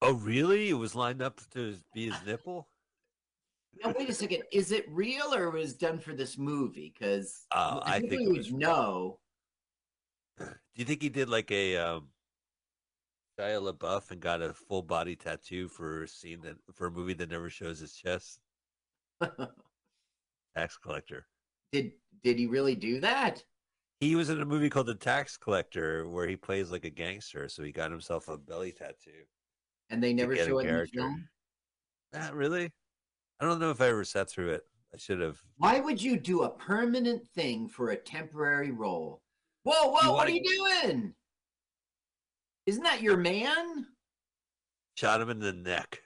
Oh, 0.04 0.14
really? 0.14 0.70
It 0.70 0.74
was 0.74 0.94
lined 0.94 1.24
up 1.24 1.42
to 1.54 1.76
be 1.94 2.06
his 2.10 2.16
nipple? 2.26 2.68
Now 3.84 3.92
wait 3.98 4.08
a 4.08 4.14
second, 4.14 4.44
is 4.52 4.72
it 4.72 4.86
real 4.88 5.34
or 5.34 5.50
was 5.50 5.72
it 5.74 5.80
done 5.80 5.98
for 5.98 6.14
this 6.14 6.38
movie? 6.38 6.94
Because 6.96 7.48
Uh, 7.52 7.80
I 7.84 8.00
think 8.02 8.22
it 8.22 8.30
we 8.30 8.38
would 8.38 8.54
know. 8.54 9.18
Do 10.38 10.46
you 10.76 10.86
think 10.86 11.02
he 11.02 11.10
did 11.10 11.28
like 11.28 11.50
a 11.52 11.78
um 11.78 12.10
Shia 13.40 13.74
LaBeouf 13.74 14.12
and 14.12 14.20
got 14.20 14.42
a 14.42 14.54
full 14.54 14.84
body 14.84 15.16
tattoo 15.16 15.68
for 15.68 16.04
a 16.04 16.08
scene 16.08 16.42
that 16.42 16.56
for 16.74 16.88
a 16.88 16.92
movie 16.92 17.14
that 17.14 17.32
never 17.32 17.50
shows 17.50 17.80
his 17.80 17.94
chest? 17.94 18.40
Tax 20.56 20.78
collector. 20.78 21.26
Did 21.72 21.94
did 22.24 22.38
he 22.38 22.46
really 22.46 22.76
do 22.76 23.00
that? 23.00 23.44
He 24.00 24.16
was 24.16 24.30
in 24.30 24.42
a 24.42 24.46
movie 24.46 24.70
called 24.70 24.88
The 24.88 24.96
Tax 24.96 25.38
Collector 25.38 26.10
where 26.10 26.28
he 26.28 26.36
plays 26.36 26.72
like 26.72 26.84
a 26.84 26.90
gangster, 26.90 27.48
so 27.48 27.64
he 27.64 27.72
got 27.72 27.90
himself 27.90 28.28
a 28.28 28.38
belly 28.38 28.72
tattoo. 28.72 29.24
And 29.90 30.04
they 30.04 30.14
never 30.14 30.36
show 30.36 30.60
it 30.60 30.68
in 30.68 30.78
the 30.78 30.88
film. 30.88 31.28
Not 32.12 32.34
really. 32.34 32.70
I 33.40 33.46
don't 33.46 33.60
know 33.60 33.72
if 33.72 33.82
I 33.82 33.88
ever 33.88 34.04
sat 34.04 34.30
through 34.30 34.50
it. 34.50 34.64
I 34.94 34.98
should 34.98 35.22
have. 35.22 35.42
Why 35.58 35.80
would 35.80 36.02
you 36.02 36.20
do 36.20 36.44
a 36.44 36.50
permanent 36.50 37.26
thing 37.30 37.68
for 37.68 37.92
a 37.92 37.96
temporary 37.96 38.72
role? 38.72 39.22
Whoa, 39.64 39.90
whoa, 39.90 40.12
what 40.12 40.28
are 40.28 40.32
you 40.32 40.44
doing? 40.44 41.14
Isn't 42.66 42.84
that 42.84 43.02
your 43.02 43.18
man? 43.18 43.88
Shot 44.96 45.22
him 45.22 45.30
in 45.30 45.40
the 45.40 45.54
neck. 45.54 46.02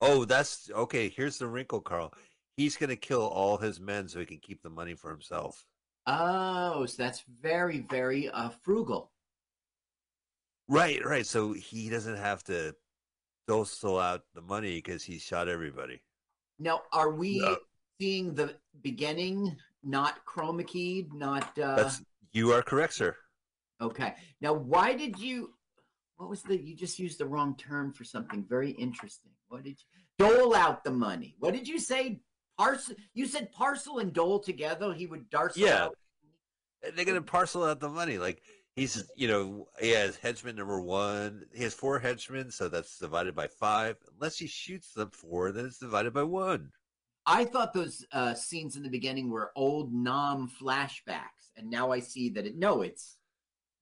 Oh, 0.00 0.24
that's 0.24 0.70
okay. 0.74 1.08
Here's 1.08 1.38
the 1.38 1.46
wrinkle, 1.46 1.80
Carl. 1.80 2.12
He's 2.56 2.76
gonna 2.76 2.96
kill 2.96 3.26
all 3.26 3.58
his 3.58 3.80
men 3.80 4.08
so 4.08 4.18
he 4.18 4.26
can 4.26 4.38
keep 4.38 4.62
the 4.62 4.70
money 4.70 4.94
for 4.94 5.10
himself. 5.10 5.64
Oh, 6.06 6.86
so 6.86 7.02
that's 7.02 7.22
very, 7.40 7.80
very 7.90 8.28
uh, 8.30 8.48
frugal. 8.64 9.12
Right, 10.68 11.04
right. 11.04 11.26
So 11.26 11.52
he 11.52 11.88
doesn't 11.90 12.16
have 12.16 12.42
to 12.44 12.74
dosel 13.48 14.02
out 14.02 14.22
the 14.34 14.40
money 14.40 14.76
because 14.76 15.02
he 15.02 15.18
shot 15.18 15.48
everybody. 15.48 16.00
Now, 16.58 16.82
are 16.92 17.10
we 17.10 17.38
No. 17.40 17.58
seeing 18.00 18.34
the 18.34 18.56
beginning, 18.82 19.56
not 19.82 20.24
chroma 20.24 20.66
keyed, 20.66 21.12
not 21.12 21.58
uh 21.58 21.76
That's 21.76 22.02
you 22.32 22.52
are 22.52 22.62
correct, 22.62 22.94
sir. 22.94 23.16
okay. 23.80 24.14
Now, 24.40 24.52
why 24.54 24.94
did 24.94 25.18
you 25.18 25.54
what 26.20 26.28
was 26.28 26.42
the 26.42 26.62
you 26.62 26.76
just 26.76 26.98
used 26.98 27.18
the 27.18 27.24
wrong 27.24 27.56
term 27.56 27.94
for 27.94 28.04
something 28.04 28.44
very 28.46 28.72
interesting. 28.72 29.32
What 29.48 29.64
did 29.64 29.78
you 29.80 30.00
dole 30.18 30.54
out 30.54 30.84
the 30.84 30.90
money? 30.90 31.34
What 31.38 31.54
did 31.54 31.66
you 31.66 31.78
say? 31.78 32.20
Parcel 32.58 32.94
you 33.14 33.26
said 33.26 33.50
parcel 33.52 34.00
and 34.00 34.12
dole 34.12 34.38
together, 34.38 34.92
he 34.92 35.06
would 35.06 35.30
darcel 35.30 35.56
Yeah. 35.56 35.84
out 35.84 35.98
They're 36.94 37.06
gonna 37.06 37.22
parcel 37.22 37.64
out 37.64 37.80
the 37.80 37.88
money. 37.88 38.18
Like 38.18 38.42
he's, 38.76 39.10
you 39.16 39.28
know, 39.28 39.68
he 39.80 39.90
has 39.90 40.16
henchman 40.16 40.56
number 40.56 40.78
one. 40.78 41.46
He 41.54 41.62
has 41.62 41.72
four 41.72 41.98
henchmen, 41.98 42.50
so 42.50 42.68
that's 42.68 42.98
divided 42.98 43.34
by 43.34 43.48
five. 43.48 43.96
Unless 44.14 44.36
he 44.36 44.46
shoots 44.46 44.92
them 44.92 45.10
four, 45.10 45.52
then 45.52 45.64
it's 45.64 45.78
divided 45.78 46.12
by 46.12 46.24
one. 46.24 46.70
I 47.24 47.46
thought 47.46 47.72
those 47.72 48.04
uh, 48.12 48.34
scenes 48.34 48.76
in 48.76 48.82
the 48.82 48.90
beginning 48.90 49.30
were 49.30 49.52
old 49.56 49.94
Nam 49.94 50.50
flashbacks, 50.60 51.48
and 51.56 51.70
now 51.70 51.92
I 51.92 52.00
see 52.00 52.28
that 52.30 52.46
it. 52.46 52.56
No, 52.56 52.82
it's 52.82 53.16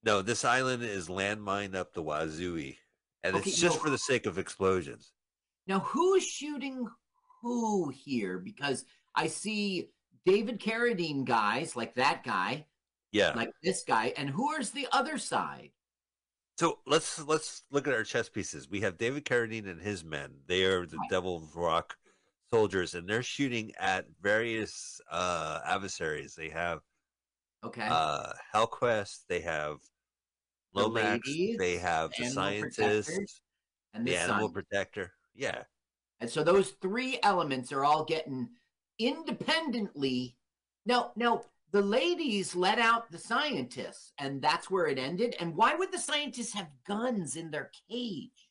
No, 0.03 0.21
this 0.21 0.45
island 0.45 0.83
is 0.83 1.09
landmined 1.09 1.75
up 1.75 1.93
the 1.93 2.03
wazooey, 2.03 2.77
and 3.23 3.35
Okay, 3.35 3.49
it's 3.49 3.59
just 3.59 3.77
no. 3.77 3.83
for 3.83 3.89
the 3.89 3.97
sake 3.97 4.25
of 4.25 4.37
explosions. 4.37 5.11
now 5.67 5.79
who's 5.79 6.23
shooting 6.25 6.87
who 7.41 7.89
here? 7.89 8.39
Because 8.39 8.85
I 9.15 9.27
see 9.27 9.89
David 10.25 10.59
Carradine 10.59 11.25
guys 11.25 11.75
like 11.75 11.95
that 11.95 12.23
guy, 12.23 12.65
Yeah. 13.11 13.33
like 13.33 13.51
this 13.63 13.83
guy, 13.83 14.13
and 14.17 14.29
who 14.29 14.53
is 14.55 14.71
the 14.71 14.87
other 14.91 15.17
side? 15.17 15.71
So 16.57 16.79
let's 16.85 17.19
let's 17.25 17.63
look 17.71 17.87
at 17.87 17.93
our 17.93 18.03
chess 18.03 18.27
pieces. 18.29 18.69
We 18.69 18.81
have 18.81 18.97
David 18.97 19.23
Carradine 19.25 19.67
and 19.69 19.81
his 19.81 20.03
men. 20.03 20.41
They 20.47 20.63
are 20.65 20.85
the 20.85 20.97
Right. 20.97 21.09
Devil's 21.09 21.55
Rock 21.55 21.97
soldiers, 22.51 22.95
and 22.95 23.07
they're 23.07 23.23
shooting 23.23 23.73
at 23.77 24.05
various 24.21 24.99
uh, 25.09 25.61
adversaries. 25.65 26.35
They 26.35 26.49
have 26.49 26.81
Okay, 27.63 27.87
uh, 27.89 28.31
Hellquest. 28.53 29.25
They 29.27 29.41
have 29.41 29.77
The 30.73 30.87
Lomax. 30.87 31.27
ladies, 31.27 31.57
they 31.57 31.77
have 31.77 32.11
the 32.11 32.25
animal 32.25 32.33
scientist, 32.33 33.41
and 33.93 34.05
the 34.05 34.11
the 34.11 34.17
animal 34.17 34.47
sun. 34.47 34.53
protector. 34.53 35.13
Yeah, 35.35 35.63
And 36.19 36.29
so 36.29 36.43
those 36.43 36.71
three 36.81 37.19
elements 37.23 37.71
are 37.71 37.85
all 37.85 38.03
getting 38.03 38.49
independently. 38.97 40.37
No, 40.85 41.11
no, 41.15 41.45
the 41.71 41.81
ladies 41.81 42.55
let 42.55 42.79
out 42.79 43.11
the 43.11 43.17
scientists, 43.17 44.13
and 44.17 44.41
that's 44.41 44.69
where 44.71 44.87
it 44.87 44.97
ended. 44.97 45.35
And 45.39 45.55
why 45.55 45.75
would 45.75 45.91
the 45.91 45.99
scientists 45.99 46.53
have 46.53 46.67
guns 46.87 47.35
in 47.35 47.51
their 47.51 47.71
cage? 47.89 48.49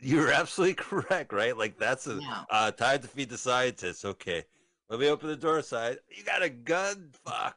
you're 0.00 0.32
absolutely 0.32 0.74
correct. 0.84 1.32
Right? 1.32 1.56
Like 1.56 1.78
that's 1.78 2.06
a 2.06 2.20
uh, 2.50 2.70
time 2.72 3.00
to 3.00 3.08
feed 3.08 3.28
the 3.30 3.38
scientists. 3.38 4.04
Okay, 4.04 4.44
let 4.92 5.00
me 5.00 5.08
open 5.08 5.30
the 5.30 5.36
door. 5.36 5.62
Side, 5.62 5.96
you 6.14 6.22
got 6.22 6.42
a 6.42 6.50
gun? 6.50 7.12
Fuck. 7.24 7.56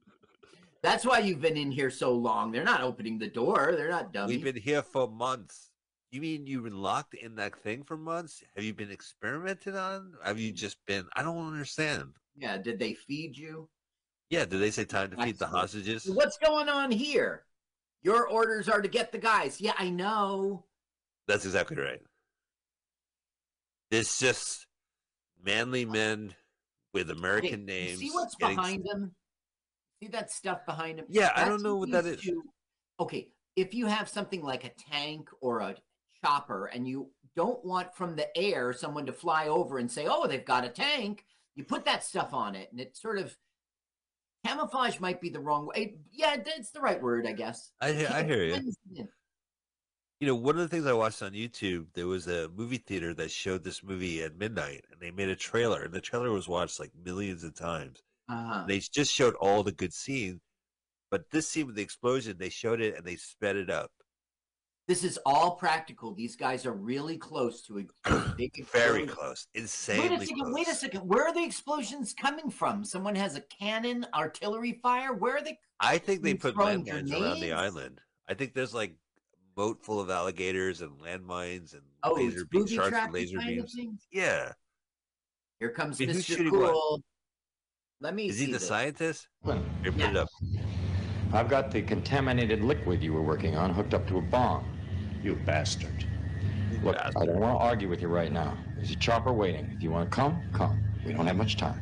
that's 0.82 1.04
why 1.04 1.18
you've 1.18 1.42
been 1.42 1.58
in 1.58 1.70
here 1.70 1.90
so 1.90 2.12
long. 2.12 2.50
They're 2.50 2.64
not 2.64 2.80
opening 2.80 3.18
the 3.18 3.28
door. 3.28 3.74
They're 3.76 3.90
not 3.90 4.14
dummies. 4.14 4.36
We've 4.36 4.54
been 4.54 4.62
here 4.62 4.82
for 4.82 5.06
months. 5.06 5.70
You 6.10 6.22
mean 6.22 6.46
you've 6.46 6.64
been 6.64 6.80
locked 6.80 7.12
in 7.12 7.36
that 7.36 7.56
thing 7.62 7.82
for 7.82 7.98
months? 7.98 8.42
Have 8.56 8.64
you 8.64 8.72
been 8.72 8.90
experimented 8.90 9.76
on? 9.76 10.14
Have 10.24 10.40
you 10.40 10.50
just 10.50 10.78
been? 10.86 11.04
I 11.14 11.22
don't 11.22 11.46
understand. 11.46 12.14
yeah. 12.36 12.56
Did 12.56 12.78
they 12.78 12.94
feed 12.94 13.36
you? 13.36 13.68
Yeah, 14.30 14.46
did 14.46 14.60
they 14.60 14.70
say 14.70 14.84
time 14.84 15.10
to 15.10 15.16
feed 15.22 15.38
the 15.38 15.46
hostages? 15.46 16.08
What's 16.08 16.38
going 16.38 16.70
on 16.70 16.90
here? 16.90 17.44
Your 18.02 18.26
orders 18.28 18.66
are 18.66 18.80
to 18.80 18.88
get 18.88 19.12
the 19.12 19.18
guys. 19.18 19.60
Yeah, 19.60 19.74
I 19.76 19.90
know. 19.90 20.64
That's 21.28 21.44
exactly 21.44 21.76
right. 21.76 22.00
It's 23.90 24.18
just 24.18 24.66
manly 25.44 25.84
men 25.84 26.34
with 26.92 27.10
American 27.10 27.60
you 27.60 27.66
names. 27.66 27.98
See 27.98 28.10
what's 28.10 28.34
getting- 28.34 28.56
behind 28.56 28.84
them? 28.84 29.14
See 30.02 30.08
that 30.08 30.30
stuff 30.30 30.64
behind 30.66 30.98
them? 30.98 31.06
Yeah, 31.08 31.30
I 31.36 31.44
don't 31.46 31.62
know 31.62 31.76
what 31.76 31.90
that 31.90 32.06
is. 32.06 32.20
to- 32.22 32.42
okay, 32.98 33.28
if 33.56 33.74
you 33.74 33.86
have 33.86 34.08
something 34.08 34.42
like 34.42 34.64
a 34.64 34.70
tank 34.70 35.28
or 35.40 35.60
a 35.60 35.76
chopper 36.24 36.66
and 36.66 36.86
you 36.88 37.10
don't 37.36 37.64
want 37.64 37.94
from 37.94 38.16
the 38.16 38.36
air 38.36 38.72
someone 38.72 39.06
to 39.06 39.12
fly 39.12 39.48
over 39.48 39.78
and 39.78 39.90
say, 39.90 40.06
oh, 40.08 40.26
they've 40.26 40.44
got 40.44 40.64
a 40.64 40.68
tank, 40.68 41.24
you 41.54 41.64
put 41.64 41.84
that 41.84 42.02
stuff 42.04 42.32
on 42.32 42.54
it 42.54 42.70
and 42.70 42.80
it 42.80 42.96
sort 42.96 43.18
of 43.18 43.36
camouflage 44.46 44.98
might 45.00 45.20
be 45.20 45.28
the 45.28 45.40
wrong 45.40 45.66
way. 45.66 45.98
Yeah, 46.10 46.36
it's 46.44 46.70
the 46.70 46.80
right 46.80 47.00
word, 47.00 47.26
I 47.26 47.32
guess. 47.32 47.72
I, 47.80 47.92
hear- 47.92 48.10
I 48.10 48.22
hear 48.22 48.44
you. 48.44 49.06
You 50.20 50.26
know, 50.26 50.34
one 50.34 50.56
of 50.56 50.60
the 50.60 50.68
things 50.68 50.86
I 50.86 50.92
watched 50.92 51.22
on 51.22 51.32
YouTube, 51.32 51.86
there 51.94 52.06
was 52.06 52.26
a 52.26 52.50
movie 52.54 52.76
theater 52.76 53.14
that 53.14 53.30
showed 53.30 53.64
this 53.64 53.82
movie 53.82 54.22
at 54.22 54.36
midnight, 54.36 54.84
and 54.92 55.00
they 55.00 55.10
made 55.10 55.30
a 55.30 55.36
trailer, 55.36 55.82
and 55.82 55.94
the 55.94 56.00
trailer 56.00 56.30
was 56.30 56.46
watched 56.46 56.78
like 56.78 56.92
millions 57.02 57.42
of 57.42 57.54
times. 57.54 58.02
Uh-huh. 58.28 58.64
They 58.68 58.80
just 58.80 59.12
showed 59.12 59.34
all 59.36 59.62
the 59.62 59.72
good 59.72 59.94
scenes, 59.94 60.40
but 61.10 61.30
this 61.30 61.48
scene 61.48 61.66
with 61.66 61.76
the 61.76 61.82
explosion, 61.82 62.36
they 62.38 62.50
showed 62.50 62.82
it 62.82 62.96
and 62.96 63.04
they 63.04 63.16
sped 63.16 63.56
it 63.56 63.70
up. 63.70 63.90
This 64.86 65.04
is 65.04 65.18
all 65.24 65.52
practical. 65.52 66.12
These 66.14 66.36
guys 66.36 66.66
are 66.66 66.72
really 66.72 67.16
close 67.16 67.62
to 67.62 67.78
it. 67.78 67.86
Very 68.72 69.06
close, 69.06 69.46
Wait 69.54 69.64
a 69.64 69.68
second, 69.68 70.18
close. 70.18 70.52
wait 70.52 70.68
a 70.68 70.74
second. 70.74 71.00
Where 71.00 71.24
are 71.26 71.32
the 71.32 71.44
explosions 71.44 72.12
coming 72.12 72.50
from? 72.50 72.84
Someone 72.84 73.14
has 73.14 73.36
a 73.36 73.40
cannon, 73.42 74.06
artillery 74.14 74.80
fire? 74.82 75.14
Where 75.14 75.36
are 75.36 75.42
they? 75.42 75.58
I 75.78 75.96
think 75.98 76.22
they 76.22 76.34
put 76.34 76.56
landmines 76.56 77.10
around 77.10 77.40
the 77.40 77.52
island. 77.52 78.00
I 78.28 78.34
think 78.34 78.52
there's 78.52 78.74
like 78.74 78.96
boat 79.54 79.84
full 79.84 80.00
of 80.00 80.10
alligators 80.10 80.80
and 80.80 80.92
landmines 81.00 81.72
and 81.72 81.82
Oh, 82.02 82.14
laser 82.14 82.40
it's 82.40 82.44
beam 82.48 82.66
sharks 82.66 82.90
trapping 82.90 83.12
with 83.12 83.22
laser 83.22 83.38
kind 83.38 83.56
beams. 83.56 83.74
things? 83.74 84.06
Yeah, 84.10 84.52
Here 85.58 85.70
comes 85.70 86.00
I 86.00 86.06
mean, 86.06 86.16
Mr. 86.16 86.24
shooting 86.36 86.58
what? 86.58 86.72
Cool. 86.72 87.02
Let 88.00 88.14
me 88.14 88.28
is 88.30 88.38
see 88.38 88.46
he 88.46 88.52
the 88.52 88.58
this. 88.58 88.68
scientist? 88.68 89.28
Well, 89.42 89.62
Here, 89.82 89.92
put 89.92 90.00
Yeah. 90.00 90.10
it 90.10 90.16
up. 90.16 90.28
I've 91.32 91.48
got 91.48 91.70
the 91.70 91.82
contaminated 91.82 92.62
liquid 92.62 93.02
you 93.02 93.12
were 93.12 93.22
working 93.22 93.56
on 93.56 93.70
hooked 93.70 93.92
up 93.94 94.06
to 94.08 94.18
a 94.18 94.22
bomb. 94.22 94.64
You 95.22 95.36
bastard. 95.36 96.06
Look, 96.82 96.96
I 96.96 97.10
don't 97.12 97.38
want 97.40 97.58
to 97.58 97.62
argue 97.64 97.88
with 97.88 98.00
you 98.00 98.08
right 98.08 98.32
now. 98.32 98.56
There's 98.74 98.90
a 98.90 98.96
chopper 98.96 99.32
waiting. 99.32 99.70
If 99.76 99.82
you 99.82 99.90
want 99.90 100.10
to 100.10 100.14
come, 100.16 100.40
come. 100.54 100.82
We 101.04 101.12
don't 101.12 101.26
have 101.26 101.36
much 101.36 101.56
time. 101.58 101.78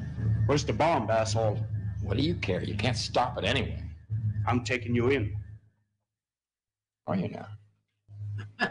Where's 0.46 0.64
the 0.64 0.72
bomb, 0.72 1.08
asshole? 1.08 1.56
What 2.02 2.16
do 2.16 2.22
you 2.24 2.34
care? 2.34 2.62
You 2.64 2.74
can't 2.74 2.96
stop 2.96 3.38
it 3.38 3.44
anyway. 3.44 3.82
I'm 4.46 4.64
taking 4.64 4.94
you 4.94 5.10
in. 5.10 5.36
Are 7.08 7.16
you 7.16 7.28
now? 7.28 7.46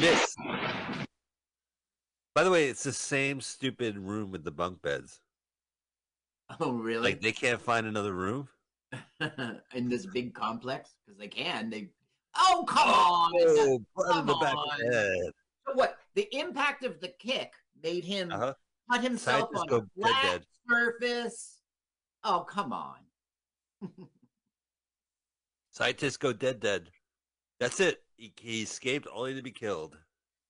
Miss. 0.00 0.34
By 2.34 2.42
the 2.42 2.50
way, 2.50 2.68
it's 2.68 2.82
the 2.82 2.92
same 2.92 3.40
stupid 3.40 3.96
room 3.98 4.32
with 4.32 4.42
the 4.42 4.50
bunk 4.50 4.82
beds. 4.82 5.20
Oh, 6.58 6.72
really? 6.72 7.02
Like 7.12 7.20
they 7.20 7.30
can't 7.30 7.60
find 7.60 7.86
another 7.86 8.12
room. 8.12 8.48
in 9.74 9.88
this 9.88 10.06
big 10.06 10.34
complex 10.34 10.90
because 11.06 11.18
they 11.20 11.28
can. 11.28 11.70
They. 11.70 11.90
Oh 12.36 12.64
come 12.66 12.88
on! 12.88 13.30
Oh, 13.36 13.80
blood 13.94 14.20
in 14.20 14.26
the 14.26 14.32
come 14.32 14.40
back 14.40 14.52
of 14.54 14.58
on. 14.58 14.78
the 14.80 14.92
head. 14.96 15.32
so 15.68 15.74
what? 15.74 15.98
The 16.14 16.28
impact 16.36 16.84
of 16.84 17.00
the 17.00 17.08
kick 17.20 17.52
made 17.80 18.04
him 18.04 18.32
Uh-huh. 18.32 18.54
cut 18.90 19.02
himself 19.04 19.50
Scientists 19.52 19.60
on 19.60 19.66
go 19.68 19.76
a 19.78 20.00
flat 20.00 20.22
dead. 20.22 20.42
surface. 20.68 21.60
Oh 22.24 22.40
come 22.48 22.72
on! 22.72 22.96
Scientists 25.76 26.16
go 26.16 26.32
dead, 26.32 26.58
dead. 26.58 26.88
That's 27.60 27.80
it. 27.80 28.02
He, 28.16 28.32
he 28.40 28.62
escaped 28.62 29.06
only 29.14 29.34
to 29.34 29.42
be 29.42 29.50
killed. 29.50 29.98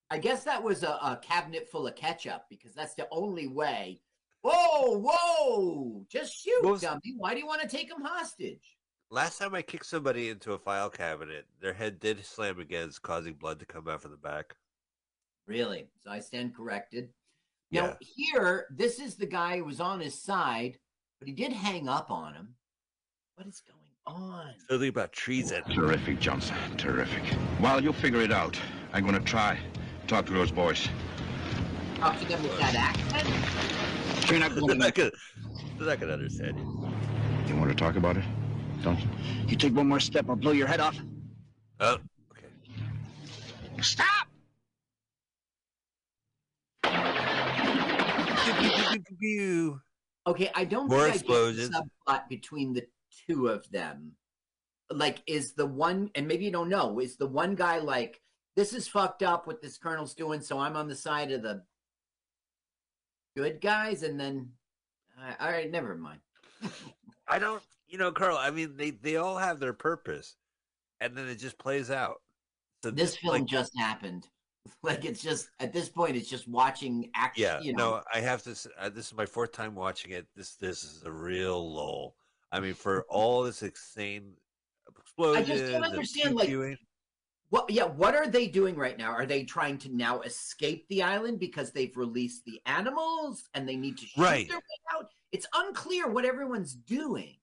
I 0.09 0.19
guess 0.19 0.45
that 0.45 0.63
was 0.63 0.85
a, 0.85 0.91
a 0.91 1.19
cabinet 1.21 1.69
full 1.69 1.89
of 1.89 1.97
ketchup 1.97 2.45
because 2.49 2.75
that's 2.75 2.95
the 2.95 3.09
only 3.11 3.49
way. 3.49 4.01
Whoa, 4.43 5.03
whoa! 5.05 6.07
Just 6.09 6.33
shoot, 6.41 6.81
dummy. 6.81 7.17
Why 7.17 7.35
do 7.35 7.41
you 7.41 7.47
want 7.47 7.61
to 7.61 7.67
take 7.67 7.91
him 7.91 8.03
hostage? 8.05 8.77
Last 9.11 9.39
time 9.39 9.53
I 9.53 9.63
kicked 9.63 9.87
somebody 9.87 10.29
into 10.29 10.53
a 10.53 10.59
file 10.61 10.91
cabinet, 10.91 11.47
their 11.61 11.75
head 11.75 11.99
did 11.99 12.25
slam 12.25 12.61
against, 12.61 13.03
causing 13.03 13.35
blood 13.35 13.59
to 13.59 13.67
come 13.67 13.89
out 13.89 14.03
from 14.03 14.13
the 14.13 14.17
back. 14.17 14.55
Really? 15.49 15.89
So 16.05 16.09
I 16.13 16.21
stand 16.21 16.55
corrected. 16.55 17.09
Now 17.73 17.87
Yeah. 17.87 17.97
here, 18.01 18.67
this 18.71 19.01
is 19.01 19.17
the 19.17 19.27
guy 19.27 19.57
who 19.59 19.65
was 19.65 19.81
on 19.81 19.99
his 19.99 20.23
side, 20.23 20.79
but 21.19 21.27
he 21.27 21.35
did 21.35 21.53
hang 21.53 21.89
up 21.89 22.13
on 22.13 22.35
him. 22.35 22.55
What 23.35 23.49
is 23.49 23.61
going 23.61 23.86
on? 24.07 24.55
Something 24.69 24.89
about 24.89 25.13
treason. 25.13 25.63
Terrific, 25.73 26.21
Johnson. 26.21 26.57
Terrific. 26.77 27.23
While 27.59 27.83
you'll 27.83 27.93
figure 27.93 28.21
it 28.21 28.33
out. 28.33 28.59
I'm 28.93 29.05
gonna 29.05 29.21
try. 29.21 29.59
Talk 30.07 30.27
to 30.27 30.33
those 30.33 30.51
boys. 30.51 30.89
Talk 31.97 32.19
to 32.21 32.25
them 32.27 32.43
with 32.43 32.59
that 32.59 32.75
accent? 32.75 34.31
You're 34.31 34.41
not 34.41 34.55
They're 34.67 34.77
not 34.77 34.95
gonna, 34.95 35.11
they're 35.79 35.89
not 35.89 36.01
gonna 36.01 36.13
understand 36.13 36.59
you. 36.59 36.91
You 37.49 37.57
want 37.57 37.71
to 37.71 37.77
talk 37.77 37.97
about 37.97 38.17
it? 38.17 38.25
Don't 38.83 38.99
you? 39.01 39.09
You 39.49 39.57
take 39.57 39.75
one 39.75 39.89
more 39.89 40.01
step, 40.01 40.27
I'll 40.29 40.37
blow 40.37 40.53
your 40.53 40.67
head 40.67 40.81
off. 40.81 40.99
Oh, 41.81 41.99
okay. 42.31 42.47
Stop! 43.83 44.29
Okay, 50.27 50.51
I 50.55 50.65
don't 50.65 50.89
More 50.89 51.05
think 51.05 51.17
explosions. 51.17 51.75
I 51.75 51.81
get 51.81 51.85
the 52.07 52.13
subplot 52.13 52.29
between 52.29 52.73
the 52.73 52.87
two 53.29 53.49
of 53.49 53.69
them. 53.71 54.13
Like, 54.91 55.23
is 55.27 55.55
the 55.55 55.67
one, 55.67 56.11
and 56.15 56.29
maybe 56.29 56.45
you 56.45 56.53
don't 56.53 56.69
know, 56.69 57.01
is 57.01 57.17
the 57.17 57.27
one 57.27 57.55
guy 57.55 57.79
like, 57.79 58.21
this 58.55 58.73
is 58.73 58.89
fucked 58.89 59.23
up 59.23 59.47
what 59.47 59.61
this 59.61 59.79
colonel's 59.79 60.15
doing, 60.15 60.41
so 60.41 60.59
I'm 60.59 60.77
on 60.77 60.89
the 60.89 60.95
side 60.95 61.33
of 61.33 61.43
the 61.43 61.63
good 63.37 63.61
guys, 63.61 64.03
and 64.03 64.19
then, 64.19 64.51
uh, 65.21 65.35
all 65.41 65.51
right, 65.51 65.71
never 65.71 65.95
mind. 65.97 66.21
I 67.29 67.39
don't, 67.39 67.63
you 67.89 67.99
know, 67.99 68.13
Carl. 68.13 68.37
I 68.37 68.51
mean, 68.51 68.77
they 68.77 68.91
they 68.91 69.17
all 69.17 69.37
have 69.37 69.61
their 69.61 69.73
purpose, 69.73 70.37
and 71.01 71.17
then 71.17 71.29
it 71.29 71.37
just 71.37 71.59
plays 71.59 71.91
out. 71.91 72.23
So 72.83 72.91
This 72.91 73.17
film 73.17 73.35
like, 73.35 73.47
just 73.47 73.73
happened. 73.77 74.27
Like, 74.83 75.05
it's 75.05 75.23
just, 75.23 75.49
at 75.61 75.73
this 75.73 75.89
point, 75.89 76.17
it's 76.17 76.29
just 76.29 76.49
watching 76.49 77.09
action, 77.15 77.45
yeah, 77.45 77.61
you 77.61 77.73
know. 77.73 77.99
no, 77.99 78.03
I 78.13 78.19
have 78.19 78.43
to. 78.43 78.57
Uh, 78.77 78.89
this 78.89 79.07
is 79.07 79.15
my 79.15 79.25
fourth 79.25 79.53
time 79.53 79.77
watching 79.77 80.11
it. 80.11 80.27
This 80.35 80.57
this 80.57 80.83
is 80.83 81.05
a 81.05 81.11
real 81.13 81.73
lull. 81.73 82.17
I 82.53 82.61
mean, 82.61 82.75
for 82.75 83.03
all 83.09 83.43
this 83.43 83.63
insane 83.63 84.35
explosions, 84.89 85.61
and 85.61 85.85
understand, 85.85 86.35
like, 86.35 86.51
What? 87.51 87.71
Yeah. 87.71 87.85
What 87.85 88.15
are 88.15 88.27
they 88.27 88.47
doing 88.49 88.77
right 88.77 88.97
now? 88.99 89.11
Are 89.13 89.27
they 89.27 89.45
trying 89.45 89.79
to 89.79 89.89
now 89.95 90.21
escape 90.23 90.87
the 90.89 91.03
island 91.03 91.39
because 91.41 91.73
they've 91.73 91.97
released 91.97 92.45
the 92.45 92.61
animals 92.67 93.49
and 93.55 93.69
they 93.69 93.77
need 93.77 93.99
to 93.99 94.07
shoot 94.07 94.21
Right. 94.23 94.49
their 94.49 94.57
way 94.59 94.63
out? 94.95 95.11
It's 95.33 95.47
unclear 95.55 96.09
what 96.09 96.25
everyone's 96.25 96.75
doing. 96.75 97.37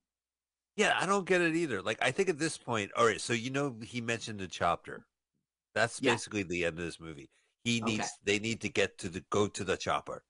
Yeah, 0.76 0.98
I 1.00 1.06
don't 1.06 1.28
get 1.28 1.42
it 1.42 1.56
either. 1.56 1.82
Like, 1.82 2.00
I 2.02 2.12
think 2.12 2.30
at 2.30 2.39
this 2.39 2.58
point, 2.58 2.92
all 2.98 3.06
right. 3.06 3.22
So 3.22 3.34
you 3.34 3.50
know, 3.52 3.76
he 3.84 4.02
mentioned 4.02 4.39
the 4.39 4.48
chopper. 4.48 5.06
That's 5.76 6.02
Yeah. 6.02 6.13
basically 6.13 6.44
the 6.44 6.66
end 6.66 6.80
of 6.80 6.86
this 6.86 7.00
movie. 7.00 7.30
He 7.63 7.82
Okay. 7.82 7.98
needs. 7.98 8.10
They 8.24 8.39
need 8.39 8.60
to 8.62 8.70
get 8.70 8.98
to 9.00 9.10
the 9.10 9.22
go 9.30 9.48
to 9.48 9.63
the 9.63 9.78
chopper. 9.78 10.24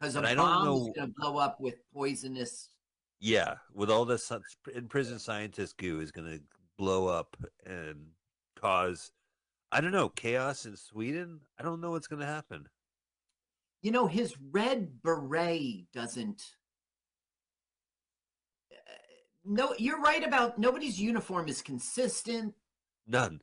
Because 0.00 0.16
a 0.16 0.18
And 0.18 0.26
I 0.26 0.34
don't 0.34 0.46
bomb 0.46 0.64
know- 0.64 0.92
to 0.96 1.06
blow 1.16 1.36
up 1.36 1.60
with 1.60 1.76
poisonous. 1.92 2.70
Yeah, 3.24 3.54
with 3.72 3.88
all 3.88 4.04
this 4.04 4.32
in 4.74 4.88
prison 4.88 5.16
scientist 5.20 5.78
goo 5.78 6.00
is 6.00 6.10
going 6.10 6.28
to 6.28 6.40
blow 6.76 7.06
up 7.06 7.36
and 7.64 8.08
cause, 8.56 9.12
I 9.70 9.80
don't 9.80 9.92
know, 9.92 10.08
chaos 10.08 10.66
in 10.66 10.76
Sweden. 10.76 11.38
I 11.56 11.62
don't 11.62 11.80
know 11.80 11.92
what's 11.92 12.08
going 12.08 12.18
to 12.18 12.26
happen. 12.26 12.66
You 13.80 13.92
know, 13.92 14.08
his 14.08 14.34
red 14.50 15.00
beret 15.04 15.84
doesn't. 15.92 16.42
Uh, 18.72 18.90
No, 19.44 19.72
you're 19.78 20.00
right 20.00 20.26
about 20.26 20.58
nobody's 20.58 21.00
uniform 21.00 21.46
is 21.46 21.62
consistent. 21.62 22.54
None. 23.06 23.40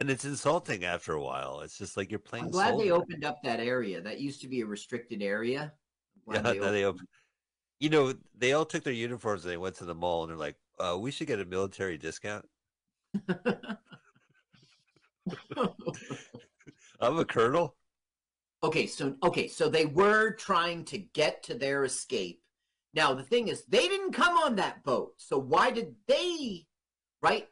And 0.00 0.10
it's 0.10 0.24
insulting 0.24 0.84
after 0.84 1.12
a 1.12 1.22
while. 1.22 1.60
It's 1.60 1.78
just 1.78 1.96
like 1.96 2.10
you're 2.10 2.18
playing. 2.18 2.46
I'm 2.46 2.50
glad 2.50 2.76
they 2.76 2.90
opened 2.90 3.24
up 3.24 3.38
that 3.44 3.60
area. 3.60 4.00
That 4.00 4.18
used 4.18 4.40
to 4.40 4.48
be 4.48 4.62
a 4.62 4.66
restricted 4.66 5.22
area. 5.22 5.72
Yeah, 6.26 6.42
glad 6.42 6.60
now 6.60 6.70
they 6.72 6.84
open. 6.84 7.06
You 7.80 7.88
know, 7.90 8.14
they 8.36 8.52
all 8.52 8.64
took 8.66 8.84
their 8.84 8.92
uniforms 8.92 9.44
and 9.44 9.52
they 9.52 9.56
went 9.56 9.74
to 9.76 9.84
the 9.84 9.94
mall 9.94 10.22
and 10.22 10.30
they're 10.30 10.36
like, 10.38 10.56
uh, 10.78 10.96
"We 10.98 11.10
should 11.10 11.26
get 11.26 11.40
a 11.40 11.44
military 11.44 11.98
discount." 11.98 12.46
I'm 17.00 17.18
a 17.18 17.24
colonel. 17.24 17.76
Okay, 18.62 18.86
so 18.86 19.16
okay, 19.22 19.48
so 19.48 19.68
they 19.68 19.86
were 19.86 20.32
trying 20.32 20.84
to 20.86 20.98
get 20.98 21.42
to 21.44 21.54
their 21.54 21.84
escape. 21.84 22.42
Now 22.92 23.14
the 23.14 23.22
thing 23.22 23.48
is, 23.48 23.64
they 23.64 23.88
didn't 23.88 24.12
come 24.12 24.36
on 24.36 24.56
that 24.56 24.84
boat. 24.84 25.14
So 25.16 25.38
why 25.38 25.70
did 25.70 25.94
they? 26.06 26.66
Right? 27.22 27.48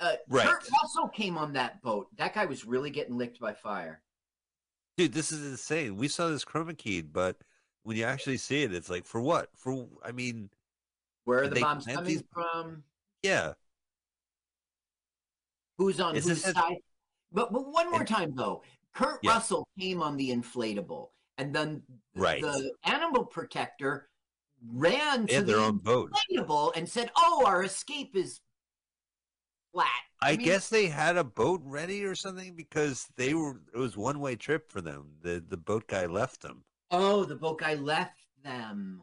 Uh, 0.00 0.16
Right. 0.28 0.46
Kurt 0.46 0.68
Russell 0.82 1.08
came 1.08 1.38
on 1.38 1.54
that 1.54 1.82
boat. 1.82 2.08
That 2.16 2.34
guy 2.34 2.44
was 2.44 2.64
really 2.64 2.90
getting 2.90 3.16
licked 3.16 3.40
by 3.40 3.54
fire. 3.54 4.02
Dude, 4.96 5.12
this 5.12 5.32
is 5.32 5.46
insane. 5.46 5.96
We 5.96 6.08
saw 6.08 6.28
this 6.28 6.44
chroma 6.44 6.76
keyed, 6.76 7.12
but 7.12 7.38
when 7.88 7.96
you 7.96 8.04
actually 8.04 8.36
see 8.36 8.64
it, 8.64 8.74
it's 8.74 8.90
like 8.90 9.06
for 9.06 9.18
what? 9.18 9.48
For 9.56 9.88
I 10.04 10.12
mean, 10.12 10.50
Where 11.24 11.44
are 11.44 11.48
the 11.48 11.58
bombs 11.62 11.86
coming 11.86 12.04
these- 12.04 12.22
from? 12.30 12.84
yeah. 13.22 13.54
Who's 15.78 15.98
on 15.98 16.14
whose 16.14 16.42
side? 16.42 16.76
But 17.32 17.50
but 17.50 17.66
one 17.66 17.90
more 17.90 18.00
And- 18.00 18.08
time 18.08 18.34
though, 18.34 18.62
Kurt 18.94 19.20
Yeah. 19.22 19.32
Russell 19.32 19.66
came 19.78 20.02
on 20.02 20.18
the 20.18 20.28
inflatable, 20.30 21.12
and 21.38 21.54
then 21.54 21.82
Right. 22.14 22.42
the 22.42 22.74
animal 22.84 23.24
protector 23.24 24.10
ran 24.62 25.24
They 25.24 25.36
to 25.38 25.42
their 25.44 25.56
the 25.56 25.62
own 25.62 25.78
boat. 25.78 26.12
inflatable 26.12 26.72
and 26.76 26.86
said, 26.86 27.10
"Oh, 27.16 27.46
our 27.46 27.64
escape 27.64 28.14
is 28.14 28.38
flat." 29.72 29.88
I, 30.20 30.36
mean, 30.36 30.44
guess 30.44 30.68
they 30.68 30.88
had 30.88 31.16
a 31.16 31.24
boat 31.24 31.62
ready 31.64 32.04
or 32.04 32.14
something 32.14 32.54
because 32.54 33.06
they 33.16 33.32
were 33.32 33.62
it 33.72 33.78
was 33.78 33.96
one 33.96 34.20
way 34.20 34.36
trip 34.36 34.70
for 34.70 34.82
them. 34.82 35.16
The 35.22 35.40
the 35.40 35.56
boat 35.56 35.86
guy 35.88 36.04
left 36.04 36.42
them. 36.42 36.64
Oh, 36.90 37.24
the 37.24 37.36
boat 37.36 37.58
guy 37.60 37.74
left 37.74 38.20
them. 38.42 39.02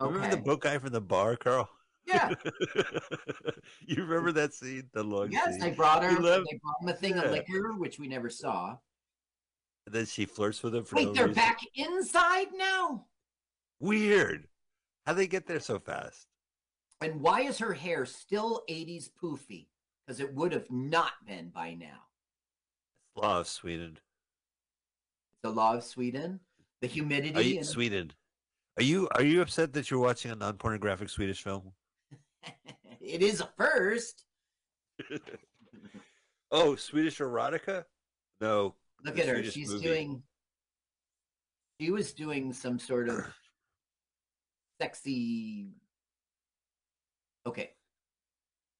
Okay. 0.00 0.12
Remember 0.12 0.36
the 0.36 0.42
boat 0.42 0.60
guy 0.60 0.78
from 0.78 0.90
the 0.92 1.00
bar, 1.00 1.36
Carl? 1.36 1.68
Yeah. 2.06 2.34
you 3.86 4.04
remember 4.04 4.30
that 4.32 4.52
scene? 4.54 4.88
The 4.92 5.02
long 5.02 5.32
Yes, 5.32 5.52
scene. 5.52 5.60
they 5.60 5.70
brought 5.70 6.02
her. 6.04 6.10
He 6.10 6.16
left- 6.16 6.46
They 6.50 6.58
brought 6.62 6.82
him 6.82 6.88
a 6.88 6.92
thing 6.94 7.16
Yeah. 7.16 7.22
of 7.22 7.30
liquor, 7.32 7.72
which 7.74 7.98
we 7.98 8.06
never 8.06 8.28
saw. 8.30 8.76
And 9.86 9.94
then 9.94 10.06
she 10.06 10.24
flirts 10.26 10.62
with 10.62 10.74
him 10.74 10.84
for 10.84 10.96
Wait, 10.96 11.06
no 11.06 11.12
they're 11.14 11.28
reason. 11.28 11.42
back 11.42 11.58
inside 11.74 12.48
now. 12.54 13.06
Weird. 13.80 14.46
How'd 15.06 15.16
they 15.16 15.26
get 15.26 15.46
there 15.46 15.60
so 15.60 15.78
fast? 15.78 16.26
And 17.00 17.20
why 17.20 17.42
is 17.42 17.58
her 17.58 17.72
hair 17.74 18.04
still 18.06 18.62
'80s 18.68 19.10
poofy? 19.22 19.68
Because 20.06 20.18
it 20.20 20.32
would 20.34 20.52
have 20.52 20.70
not 20.70 21.12
been 21.26 21.50
by 21.50 21.74
now. 21.74 22.06
It's 23.14 23.22
law 23.22 23.40
of 23.40 23.46
Sweden. 23.48 23.98
The 25.42 25.50
law 25.50 25.74
of 25.74 25.84
Sweden, 25.84 26.40
the 26.80 26.86
humidity. 26.86 27.34
Are 27.34 27.42
you 27.42 27.56
and- 27.58 27.66
Sweden? 27.66 28.12
Are 28.78 28.82
you 28.82 29.08
are 29.14 29.22
you 29.24 29.40
upset 29.40 29.72
that 29.72 29.90
you're 29.90 30.00
watching 30.00 30.30
a 30.30 30.34
non 30.36 30.58
pornographic 30.58 31.08
Swedish 31.08 31.42
film? 31.42 31.72
it 33.00 33.22
is 33.22 33.40
a 33.40 33.48
first. 33.56 34.24
Oh, 36.52 36.76
Swedish 36.76 37.18
erotica? 37.18 37.84
No. 38.40 38.76
Look 39.04 39.18
at 39.18 39.26
her. 39.26 39.34
Swedish 39.34 39.52
She's 39.54 39.70
movie. 39.72 39.84
doing. 39.84 40.22
She 41.80 41.90
was 41.90 42.12
doing 42.12 42.52
some 42.52 42.78
sort 42.78 43.08
of 43.08 43.26
sexy. 44.80 45.70
Okay. 47.46 47.70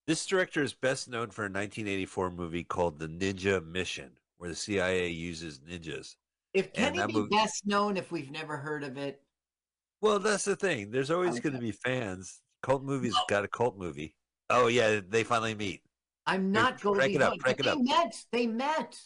This 0.06 0.24
director 0.26 0.62
is 0.62 0.74
best 0.74 1.09
known 1.09 1.30
for 1.30 1.42
a 1.42 1.50
1984 1.50 2.30
movie 2.30 2.62
called 2.64 3.00
The 3.00 3.09
Ninja 3.09 3.66
Mission, 3.66 4.12
where 4.38 4.48
the 4.48 4.56
CIA 4.56 5.09
uses 5.09 5.59
ninjas. 5.59 6.14
If 6.57 6.66
And 6.75 6.95
Kenny 6.97 7.07
be 7.07 7.12
movie- 7.12 7.29
best 7.37 7.66
known 7.66 7.97
if 7.97 8.11
we've 8.11 8.31
never 8.31 8.57
heard 8.57 8.83
of 8.83 8.97
it, 8.97 9.23
Well, 10.01 10.19
that's 10.19 10.45
the 10.45 10.57
thing. 10.57 10.90
There's 10.90 11.11
always 11.11 11.40
going 11.40 11.55
to 11.55 11.61
be 11.61 11.73
fans. 11.73 12.40
Cult 12.62 12.83
movies 12.83 13.14
got 13.29 13.45
a 13.45 13.49
cult 13.49 13.77
movie. 13.79 14.14
Oh 14.51 14.66
yeah, 14.69 15.01
they 15.07 15.25
finally 15.25 15.55
meet. 15.55 15.83
I'm 16.27 16.53
not 16.53 16.81
going 16.81 16.97
crank 16.99 17.12
to 17.12 17.16
it 17.16 17.19
be 17.19 17.25
up, 17.25 17.31
hooked. 17.33 17.42
crank 17.45 17.59
But 17.59 17.66
it 17.66 17.71
they 17.77 17.83
met. 17.83 18.25
They 18.33 18.47
met. 18.47 18.99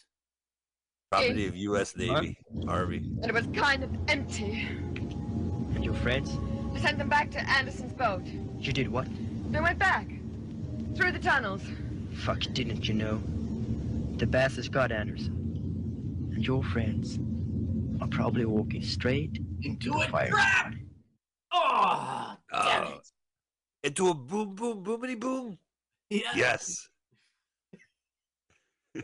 Property 1.11 1.47
of 1.47 1.57
U.S. 1.57 1.97
Navy. 1.97 2.39
Harvey. 2.67 2.99
And 2.99 3.27
it 3.27 3.35
was 3.35 3.47
kind 3.55 3.83
of 3.83 3.91
empty. 4.09 4.69
And 5.75 5.85
your 5.85 5.95
friends? 5.95 6.37
I 6.75 6.79
sent 6.81 6.99
them 6.99 7.09
back 7.09 7.31
to 7.33 7.41
Anderson's 7.51 7.93
boat. 7.93 8.23
You 8.59 8.73
did 8.73 8.89
what? 8.89 9.09
They 9.51 9.61
went 9.61 9.79
back. 9.79 10.07
Through 10.95 11.13
the 11.13 11.19
tunnels. 11.19 11.63
Fuck, 12.15 12.41
didn't 12.53 12.87
you 12.89 12.95
know? 12.95 13.21
The 14.19 14.27
bastards 14.27 14.69
got 14.69 14.93
Anderson. 14.93 16.31
And 16.35 16.47
your 16.47 16.63
friends 16.63 17.19
are 18.01 18.09
probably 18.09 18.45
walking 18.45 18.83
straight 18.83 19.41
into 19.63 19.91
the 19.91 19.99
a 19.99 20.09
fire. 20.09 20.29
trap! 20.31 20.75
Oh, 21.53 22.37
damn 22.53 22.87
Oh. 22.87 22.91
it. 22.97 23.11
Into 23.83 24.09
a 24.09 24.15
boom, 24.15 24.55
boom, 24.55 24.85
boomity 24.85 25.19
boom. 25.19 25.59
Yeah. 26.11 26.33
Yes. 26.35 26.89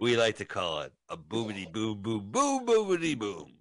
we 0.00 0.16
like 0.16 0.36
to 0.36 0.44
call 0.44 0.80
it 0.82 0.92
a 1.08 1.16
boomity 1.16 1.70
boom, 1.72 2.00
boom, 2.02 2.30
boom, 2.30 2.66
boomity 2.66 3.18
boom. 3.18 3.52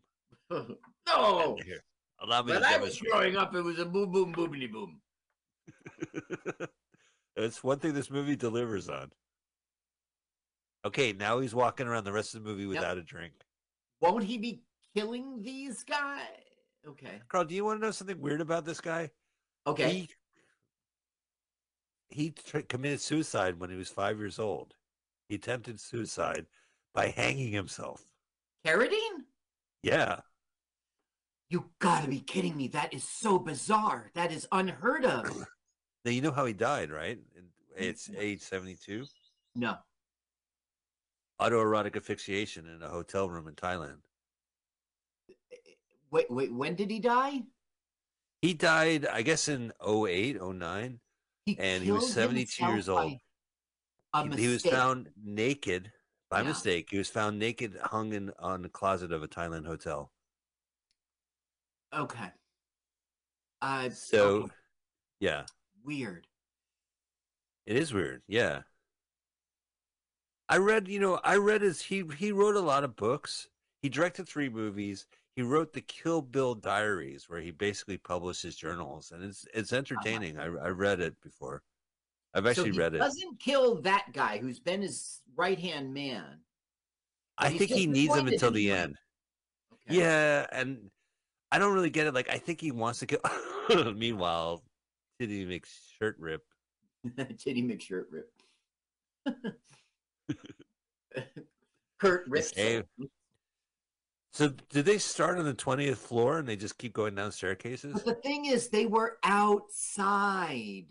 no. 1.08 1.58
Here, 1.66 1.84
allow 2.20 2.44
me 2.44 2.54
When 2.54 2.62
to 2.62 2.68
I 2.68 2.78
was 2.78 3.00
growing 3.00 3.36
up, 3.38 3.56
it 3.56 3.62
was 3.62 3.80
a 3.80 3.86
boom, 3.86 4.12
boom, 4.12 4.34
boomity 4.34 4.72
boom. 4.72 5.00
That's 7.36 7.64
one 7.64 7.80
thing 7.80 7.94
this 7.94 8.12
movie 8.12 8.36
delivers 8.36 8.90
on. 8.90 9.12
Okay, 10.86 11.14
now 11.14 11.40
he's 11.40 11.56
walking 11.56 11.88
around 11.88 12.04
the 12.04 12.12
rest 12.12 12.36
of 12.36 12.44
the 12.44 12.50
movie 12.50 12.66
without 12.66 12.98
a 12.98 13.04
drink. 13.04 13.34
Won't 14.02 14.24
he 14.24 14.38
be 14.38 14.64
killing 14.96 15.42
these 15.42 15.84
guys? 15.84 16.26
Okay. 16.88 17.22
Carl, 17.30 17.46
do 17.46 17.56
you 17.56 17.64
want 17.64 17.80
to 17.80 17.86
know 17.86 17.92
something 17.92 18.20
weird 18.20 18.42
about 18.42 18.66
this 18.66 18.82
guy? 18.82 19.12
Okay. 19.68 19.92
He, 19.92 20.10
he 22.10 22.32
tr- 22.32 22.60
committed 22.62 23.00
suicide 23.00 23.60
when 23.60 23.70
he 23.70 23.76
was 23.76 23.90
five 23.90 24.18
years 24.18 24.40
old. 24.40 24.74
He 25.30 25.36
attempted 25.36 25.80
suicide 25.80 26.48
by 26.94 27.08
hanging 27.08 27.54
himself. 27.54 28.04
Carradine? 28.66 29.26
Yeah. 29.84 30.20
You 31.50 31.70
gotta 31.80 32.08
be 32.08 32.20
kidding 32.20 32.58
me. 32.58 32.68
That 32.70 32.94
is 32.94 33.04
so 33.04 33.38
bizarre. 33.38 34.10
That 34.16 34.32
is 34.32 34.48
unheard 34.52 35.06
of. 35.06 35.46
Now 36.04 36.12
you 36.12 36.22
know 36.22 36.32
how 36.32 36.46
he 36.46 36.54
died, 36.54 36.90
right? 36.92 37.20
It's 37.78 38.10
age 38.18 38.42
seventy-two. 38.42 39.06
No. 39.56 39.76
Autoerotic 41.42 41.96
asphyxiation 41.96 42.68
in 42.68 42.84
a 42.84 42.88
hotel 42.88 43.30
room 43.30 43.48
in 43.48 43.56
Thailand. 43.56 43.98
Wait, 46.12 46.30
wait, 46.30 46.54
when 46.54 46.76
did 46.76 46.92
he 46.92 47.00
die? 47.00 47.42
He 48.42 48.54
died, 48.54 49.06
I 49.08 49.22
guess, 49.22 49.48
in 49.48 49.72
08, 49.82 50.42
09, 50.42 51.00
He 51.46 51.58
and 51.60 51.84
he 51.84 51.92
was 51.92 52.08
72 52.08 52.66
years 52.66 52.90
old. 52.90 53.18
He, 54.14 54.30
he 54.38 54.48
was 54.48 54.64
found 54.64 55.10
naked 55.24 55.92
by 56.30 56.42
Yeah. 56.42 56.50
mistake. 56.50 56.90
He 56.92 56.98
was 56.98 57.10
found 57.10 57.40
naked, 57.40 57.78
hung 57.84 58.14
in 58.14 58.32
on 58.40 58.62
the 58.62 58.70
closet 58.70 59.12
of 59.12 59.24
a 59.24 59.28
Thailand 59.28 59.66
hotel. 59.66 60.12
Okay. 61.94 62.32
Uh, 63.62 63.90
So, 63.90 64.44
okay, 64.44 64.54
yeah, 65.20 65.46
weird. 65.84 66.28
it 67.66 67.78
is 67.78 67.94
weird. 67.94 68.24
Yeah, 68.28 68.62
I 70.52 70.58
read. 70.58 70.88
You 70.88 71.00
know, 71.00 71.20
I 71.24 71.38
read 71.38 71.62
his. 71.62 71.82
He 71.82 72.04
he 72.18 72.32
wrote 72.32 72.56
a 72.56 72.62
lot 72.62 72.84
of 72.84 72.96
books. 72.96 73.48
He 73.82 73.90
directed 73.90 74.28
three 74.28 74.50
movies. 74.50 75.08
He 75.36 75.42
wrote 75.42 75.72
the 75.72 75.82
Kill 75.82 76.22
Bill 76.22 76.54
Diaries, 76.54 77.30
where 77.30 77.40
he 77.40 77.52
basically 77.52 77.98
published 77.98 78.44
his 78.44 78.58
journals, 78.58 79.12
and 79.12 79.24
it's 79.24 79.46
it's 79.54 79.72
entertaining. 79.72 80.38
I 80.38 80.44
I 80.44 80.68
read 80.68 81.00
it 81.00 81.16
before. 81.22 81.64
I've 82.34 82.46
Uh-huh. 82.46 82.54
So 82.54 82.62
actually 82.62 82.72
he 82.74 82.80
read 82.80 82.94
it. 82.96 83.00
Doesn't 83.00 83.40
kill 83.40 83.82
that 83.82 84.08
guy 84.14 84.38
who's 84.40 84.60
been 84.60 84.82
his 84.82 85.22
right 85.36 85.58
hand 85.58 85.94
man. 85.94 86.42
I 87.38 87.50
think 87.50 87.72
he 87.72 87.88
needs 87.88 88.14
him 88.14 88.28
until 88.28 88.52
the 88.52 88.72
end. 88.72 88.98
Okay. 89.74 90.00
Yeah, 90.00 90.46
and 90.52 90.92
I 91.52 91.60
don't 91.60 91.74
really 91.74 91.90
get 91.90 92.08
it. 92.08 92.14
Like, 92.14 92.30
I 92.30 92.38
think 92.38 92.62
he 92.62 92.72
wants 92.72 93.00
to 93.00 93.08
kill. 93.08 93.20
Meanwhile, 93.94 94.64
Titty 95.20 95.46
makes 95.46 95.96
shirt 95.98 96.18
rip. 96.20 96.44
Titty 97.18 97.64
McShirt 97.64 98.06
rip. 98.12 98.32
Kurt 102.00 102.28
rips. 102.28 102.54
So, 104.34 104.54
did 104.70 104.86
they 104.86 104.98
start 104.98 105.38
on 105.40 105.46
the 105.46 105.54
twentieth 105.54 106.00
floor 106.00 106.40
and 106.40 106.48
they 106.48 106.56
just 106.56 106.78
keep 106.78 106.94
going 106.94 107.16
down 107.16 107.32
staircases? 107.32 107.94
But 107.94 108.06
the 108.06 108.16
thing 108.16 108.46
is, 108.46 108.70
they 108.70 108.86
were 108.86 109.18
outside. 109.24 110.86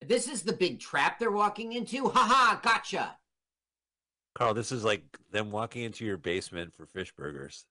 This 0.00 0.28
is 0.28 0.42
the 0.42 0.52
big 0.52 0.78
trap 0.78 1.18
they're 1.18 1.32
walking 1.32 1.72
into. 1.72 2.08
Ha 2.08 2.20
ha! 2.20 2.60
Gotcha. 2.62 3.16
Carl, 4.34 4.54
this 4.54 4.70
is 4.70 4.84
like 4.84 5.02
them 5.32 5.50
walking 5.50 5.82
into 5.82 6.04
your 6.04 6.16
basement 6.16 6.72
for 6.72 6.86
fish 6.86 7.12
burgers. 7.16 7.66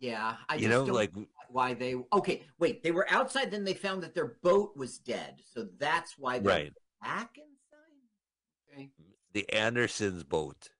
Yeah, 0.00 0.36
I 0.48 0.54
you 0.54 0.60
just 0.62 0.70
know, 0.70 0.86
don't 0.86 0.94
like 0.94 1.12
why 1.50 1.74
they. 1.74 1.94
Okay, 2.14 2.42
wait. 2.58 2.82
They 2.82 2.90
were 2.90 3.06
outside. 3.10 3.50
Then 3.50 3.64
they 3.64 3.74
found 3.74 4.02
that 4.02 4.14
their 4.14 4.38
boat 4.42 4.72
was 4.74 4.98
dead. 4.98 5.42
So 5.52 5.68
that's 5.78 6.18
why 6.18 6.38
they're 6.38 6.52
right, 6.52 6.72
back 7.02 7.36
inside. 7.36 7.51
Okay. 8.72 8.90
the 9.32 9.48
Andersons 9.52 10.24
boat. 10.24 10.70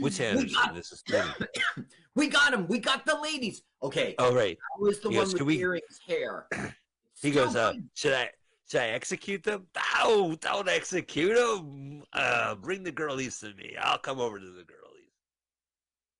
Which 0.00 0.20
Anderson? 0.20 0.50
got- 0.52 0.74
This 0.74 0.92
is 0.92 1.02
Teddy. 1.06 1.30
we 2.14 2.28
got 2.28 2.52
him. 2.52 2.66
We 2.68 2.78
got 2.78 3.06
the 3.06 3.18
ladies. 3.20 3.62
Okay. 3.82 4.14
Oh, 4.18 4.34
right. 4.34 4.58
I 4.76 4.80
was 4.80 5.00
the 5.00 5.08
he 5.10 5.16
one 5.16 5.24
goes, 5.24 5.32
with 5.34 5.42
we-" 5.42 5.58
earrings 5.58 6.00
hair. 6.06 6.46
He 7.22 7.30
goes, 7.30 7.56
uh, 7.56 7.72
"Should 7.94 8.12
I 8.12 8.28
should 8.68 8.82
I 8.82 8.88
execute 8.88 9.42
them? 9.42 9.66
No, 10.04 10.36
don't 10.38 10.68
execute 10.68 11.34
them. 11.34 12.02
Uh, 12.12 12.54
bring 12.56 12.82
the 12.82 12.92
girlies 12.92 13.40
to 13.40 13.54
me. 13.54 13.74
I'll 13.80 13.96
come 13.96 14.20
over 14.20 14.38
to 14.38 14.44
the 14.44 14.64
girlies." 14.64 14.82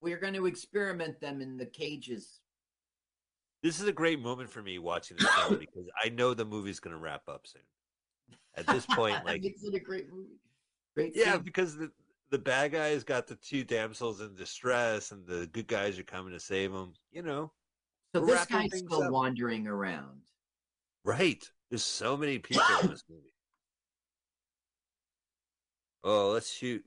We're 0.00 0.16
going 0.18 0.32
to 0.32 0.46
experiment 0.46 1.20
them 1.20 1.42
in 1.42 1.58
the 1.58 1.66
cages. 1.66 2.40
This 3.62 3.78
is 3.78 3.86
a 3.86 3.92
great 3.92 4.20
moment 4.20 4.48
for 4.48 4.62
me 4.62 4.78
watching 4.78 5.18
this 5.18 5.28
because 5.58 5.86
I 6.02 6.08
know 6.08 6.32
the 6.32 6.46
movie's 6.46 6.80
going 6.80 6.96
to 6.96 7.00
wrap 7.02 7.28
up 7.28 7.46
soon. 7.46 7.60
At 8.54 8.66
this 8.68 8.86
point, 8.90 9.22
like, 9.26 9.42
makes 9.42 9.62
it 9.64 9.74
a 9.74 9.78
great 9.78 10.10
movie. 10.10 10.40
Great. 10.96 11.12
yeah, 11.14 11.34
scene. 11.34 11.42
because 11.42 11.76
the 11.76 11.90
the 12.30 12.38
bad 12.38 12.72
guys 12.72 13.04
got 13.04 13.26
the 13.28 13.36
two 13.36 13.62
damsels 13.64 14.20
in 14.20 14.34
distress, 14.34 15.12
and 15.12 15.26
the 15.26 15.46
good 15.52 15.68
guys 15.68 15.98
are 15.98 16.02
coming 16.04 16.32
to 16.32 16.40
save 16.40 16.72
them. 16.72 16.92
You 17.12 17.22
know, 17.22 17.52
So 18.14 18.24
this 18.24 18.46
guy's 18.46 18.76
still 18.78 19.02
up. 19.04 19.12
wandering 19.12 19.66
around. 19.68 20.22
right? 21.04 21.48
There's 21.70 21.84
so 21.84 22.16
many 22.16 22.38
people 22.40 22.62
in 22.82 22.88
this 22.90 23.04
movie. 23.08 23.32
Oh, 26.04 26.30
let's 26.32 26.50
shoot. 26.50 26.84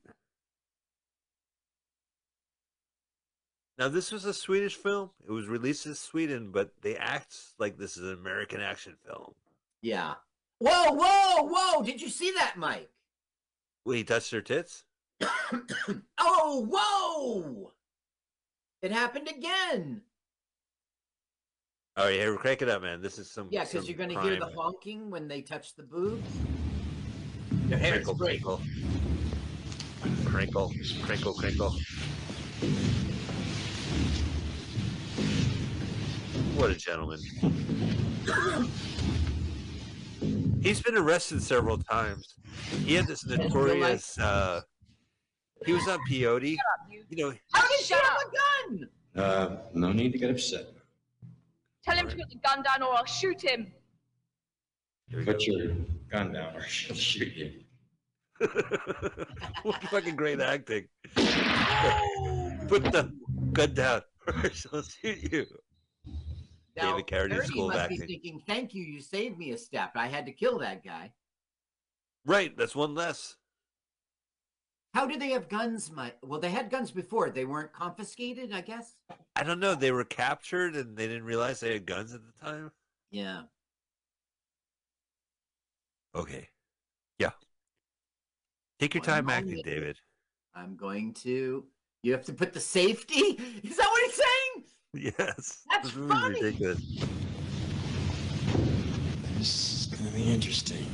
Now, 3.78 3.88
this 3.88 4.12
was 4.12 4.26
a 4.26 4.34
Swedish 4.34 4.76
film. 4.76 5.12
It 5.26 5.32
was 5.32 5.48
released 5.48 5.86
in 5.86 5.96
Sweden, 5.96 6.52
but 6.52 6.72
they 6.82 6.98
act 6.98 7.34
like 7.60 7.78
this 7.78 7.96
is 7.96 8.04
an 8.04 8.14
American 8.14 8.60
action 8.60 8.96
film. 9.06 9.34
Yeah. 9.82 10.16
Whoa, 10.60 10.92
whoa, 10.92 11.44
whoa! 11.44 11.84
Did 11.84 12.02
you 12.02 12.10
see 12.10 12.32
that, 12.32 12.56
Mike? 12.58 12.90
Wait, 13.90 13.98
he 13.98 14.04
touched 14.04 14.30
their 14.30 14.42
tits? 14.44 14.84
oh, 16.20 16.68
whoa! 16.70 17.72
It 18.84 18.92
happened 18.92 19.28
again. 19.28 20.04
All 21.98 22.06
right, 22.06 22.14
here, 22.14 22.36
crank 22.36 22.62
it 22.62 22.70
up, 22.70 22.84
man. 22.84 23.02
This 23.02 23.18
is 23.18 23.32
some. 23.32 23.48
Yeah, 23.50 23.64
because 23.66 23.90
you're 23.90 23.98
going 23.98 24.12
to 24.12 24.22
hear 24.22 24.36
the 24.36 24.52
honking 24.56 25.10
when 25.10 25.28
they 25.28 25.42
touch 25.42 25.76
the 25.76 25.82
boobs. 25.82 26.30
Crinkle, 27.68 28.16
crinkle. 28.16 28.62
Crinkle, 30.24 30.72
crinkle, 31.02 31.34
crinkle. 31.34 31.72
What 36.56 36.70
a 36.70 36.76
gentleman. 36.76 37.20
He's 40.62 40.82
been 40.82 40.98
arrested 40.98 41.42
several 41.42 41.78
times. 41.78 42.36
He 42.86 42.94
had 42.96 43.08
this 43.08 43.26
notorious. 43.28 44.18
Uh, 44.20 44.62
he 45.66 45.74
was 45.74 45.88
on 45.88 46.00
peyote. 46.10 46.58
You 47.10 47.30
know, 47.30 47.34
How 47.54 47.68
did 47.68 47.90
you 47.90 47.96
have 47.96 48.18
a 48.26 48.70
gun? 48.70 48.90
Uh, 49.16 49.58
no 49.74 49.92
need 49.92 50.12
to 50.14 50.18
get 50.18 50.30
upset. 50.30 50.68
Tell 51.84 51.96
him 51.96 52.08
to 52.10 52.16
put 52.16 52.30
the 52.30 52.38
gun 52.46 52.64
down 52.64 52.84
or 52.84 52.96
I'll 52.96 53.06
shoot 53.06 53.42
him. 53.42 53.72
here 55.08 55.24
go. 55.24 55.34
Put 55.34 55.48
your 55.48 55.72
gun 56.12 56.34
down 56.34 56.56
or 56.56 56.62
she'll 56.68 56.96
shoot 56.96 57.34
you. 57.36 57.52
what 59.64 59.84
fucking 59.84 60.16
great 60.16 60.40
acting. 60.40 60.88
Put 61.16 62.84
the 62.92 63.12
gun 63.54 63.74
down 63.74 64.02
or 64.28 64.50
she'll 64.52 64.84
shoot 64.84 65.32
you. 65.32 65.46
Now, 66.82 66.98
David 66.98 67.08
Carradine 67.08 67.46
School 67.46 67.68
must 67.70 67.90
be 67.90 67.98
thinking, 67.98 68.42
"Thank 68.48 68.74
you, 68.74 68.84
you 68.84 69.02
saved 69.02 69.38
me 69.38 69.52
a 69.52 69.58
step. 69.58 69.92
I 69.96 70.08
had 70.08 70.26
to 70.26 70.32
kill 70.32 70.60
that 70.60 70.84
guy." 70.84 71.12
Right, 72.26 72.56
that's 72.58 72.76
one 72.76 72.96
less. 72.96 73.36
How 74.94 75.06
do 75.06 75.18
they 75.18 75.30
have 75.30 75.50
guns? 75.50 75.92
My 75.92 76.14
well, 76.24 76.40
they 76.40 76.50
had 76.50 76.70
guns 76.70 76.92
before. 76.92 77.30
They 77.30 77.46
weren't 77.46 77.72
confiscated, 77.72 78.52
I 78.54 78.62
guess. 78.62 78.96
I 79.36 79.44
don't 79.44 79.60
know. 79.60 79.76
They 79.76 79.92
were 79.92 80.04
captured 80.04 80.76
and 80.76 80.98
they 80.98 81.08
didn't 81.08 81.26
realize 81.26 81.60
they 81.60 81.74
had 81.74 81.86
guns 81.86 82.14
at 82.14 82.22
the 82.26 82.46
time. 82.46 82.72
Yeah. 83.12 83.42
Okay. 86.16 86.50
Yeah. 87.20 87.32
Take 88.80 88.96
your 88.96 89.02
One 89.02 89.08
time 89.08 89.30
acting. 89.30 89.62
David. 89.64 90.00
I'm 90.56 90.76
going 90.76 91.14
to. 91.26 91.66
You 92.02 92.12
have 92.14 92.26
to 92.26 92.34
put 92.34 92.54
the 92.54 92.60
safety. 92.60 93.14
Is 93.64 93.78
that 93.78 93.88
what 93.90 94.04
he's 94.06 94.16
saying? 94.16 94.39
Yes. 94.94 95.64
That's 95.70 95.88
this 95.88 95.96
movie's 95.96 96.18
funny. 96.20 96.42
ridiculous. 96.42 96.80
This 99.38 99.82
is 99.82 99.86
gonna 99.86 100.10
be 100.12 100.24
interesting. 100.24 100.86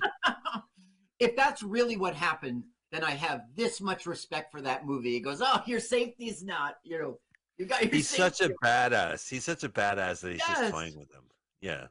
if 1.20 1.36
that's 1.36 1.62
really 1.62 1.96
what 1.96 2.14
happened, 2.14 2.64
then 2.90 3.04
I 3.04 3.12
have 3.12 3.42
this 3.54 3.80
much 3.80 4.06
respect 4.06 4.50
for 4.50 4.60
that 4.62 4.84
movie. 4.84 5.12
He 5.12 5.20
goes, 5.20 5.40
"Oh, 5.44 5.62
your 5.66 5.78
safety's 5.80 6.42
not. 6.42 6.76
You 6.82 6.98
know, 6.98 7.18
you 7.56 7.66
got 7.66 7.82
your 7.84 7.92
He's 7.92 8.08
such 8.08 8.40
a 8.40 8.50
badass. 8.64 9.28
He's 9.28 9.44
such 9.44 9.62
a 9.62 9.68
badass 9.68 10.20
that 10.22 10.32
he's 10.32 10.40
Yes. 10.40 10.58
just 10.58 10.72
playing 10.72 10.98
with 10.98 11.08
them. 11.10 11.24
Yeah. 11.60 11.86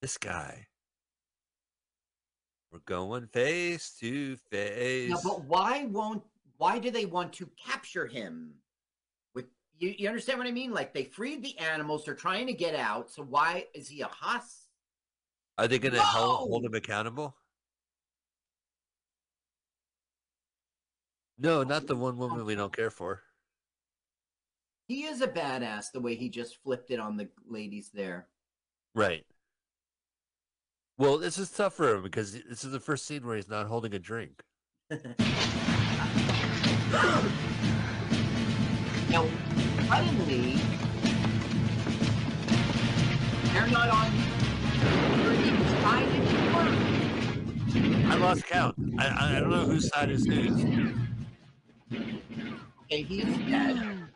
This 0.00 0.16
guy. 0.16 0.66
We're 2.72 2.78
going 2.86 3.26
face 3.26 3.94
to 4.00 4.36
face. 4.50 5.10
Now, 5.10 5.20
but 5.22 5.44
why 5.44 5.84
won't? 5.84 6.22
Why 6.56 6.78
do 6.78 6.90
they 6.90 7.04
want 7.04 7.34
to 7.34 7.50
capture 7.62 8.06
him? 8.06 8.54
You, 9.82 9.94
you 9.98 10.08
understand 10.08 10.38
what 10.38 10.46
I 10.46 10.52
mean? 10.52 10.72
Like 10.72 10.94
they 10.94 11.02
freed 11.02 11.42
the 11.42 11.58
animals. 11.58 12.04
They're 12.04 12.14
trying 12.14 12.46
to 12.46 12.52
get 12.52 12.76
out. 12.76 13.10
So 13.10 13.24
why 13.24 13.66
is 13.74 13.88
he 13.88 14.02
a 14.02 14.06
huss? 14.06 14.68
Are 15.58 15.66
they 15.66 15.80
going 15.80 15.94
to 15.94 16.00
hold, 16.00 16.48
hold 16.48 16.64
him 16.64 16.74
accountable? 16.74 17.34
No, 21.36 21.64
not 21.64 21.88
the 21.88 21.96
one 21.96 22.16
woman 22.16 22.44
we 22.44 22.54
don't 22.54 22.74
care 22.74 22.92
for. 22.92 23.22
He 24.86 25.02
is 25.02 25.20
a 25.20 25.26
badass. 25.26 25.86
The 25.92 26.00
way 26.00 26.14
he 26.14 26.28
just 26.28 26.62
flipped 26.62 26.92
it 26.92 27.00
on 27.00 27.16
the 27.16 27.28
ladies 27.48 27.90
there. 27.92 28.28
Right. 28.94 29.26
Well, 30.96 31.18
this 31.18 31.38
is 31.38 31.50
tough 31.50 31.74
for 31.74 31.96
him 31.96 32.04
because 32.04 32.34
this 32.34 32.62
is 32.62 32.70
the 32.70 32.78
first 32.78 33.04
scene 33.04 33.26
where 33.26 33.34
he's 33.34 33.48
not 33.48 33.66
holding 33.66 33.94
a 33.94 33.98
drink. 33.98 34.44
Now, 39.12 39.28
suddenly, 39.90 40.56
they're 43.52 43.66
not 43.66 43.90
on 43.90 44.10
Ernie's 45.26 45.70
side 45.82 46.08
anymore. 46.08 46.68
I 48.10 48.14
lost 48.16 48.46
count. 48.46 48.74
I, 48.98 49.08
I 49.08 49.36
I 49.36 49.40
don't 49.40 49.50
know 49.50 49.66
whose 49.66 49.88
side 49.88 50.10
is 50.10 50.24
whose. 50.24 50.64
Okay, 52.84 53.02
he's 53.02 53.36
dead. 53.50 54.08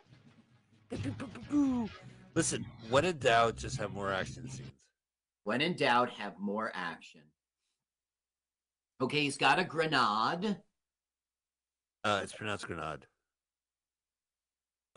Listen, 2.33 2.65
when 2.89 3.05
in 3.05 3.19
doubt, 3.19 3.55
just 3.55 3.77
have 3.77 3.93
more 3.93 4.11
action 4.11 4.49
scenes. 4.49 4.71
When 5.43 5.61
in 5.61 5.75
doubt, 5.75 6.09
have 6.09 6.39
more 6.39 6.71
action. 6.73 7.21
Okay, 8.99 9.21
he's 9.21 9.37
got 9.37 9.59
a 9.59 9.63
grenade. 9.63 10.57
Uh, 12.03 12.21
it's 12.23 12.33
pronounced 12.33 12.65
grenade. 12.65 13.05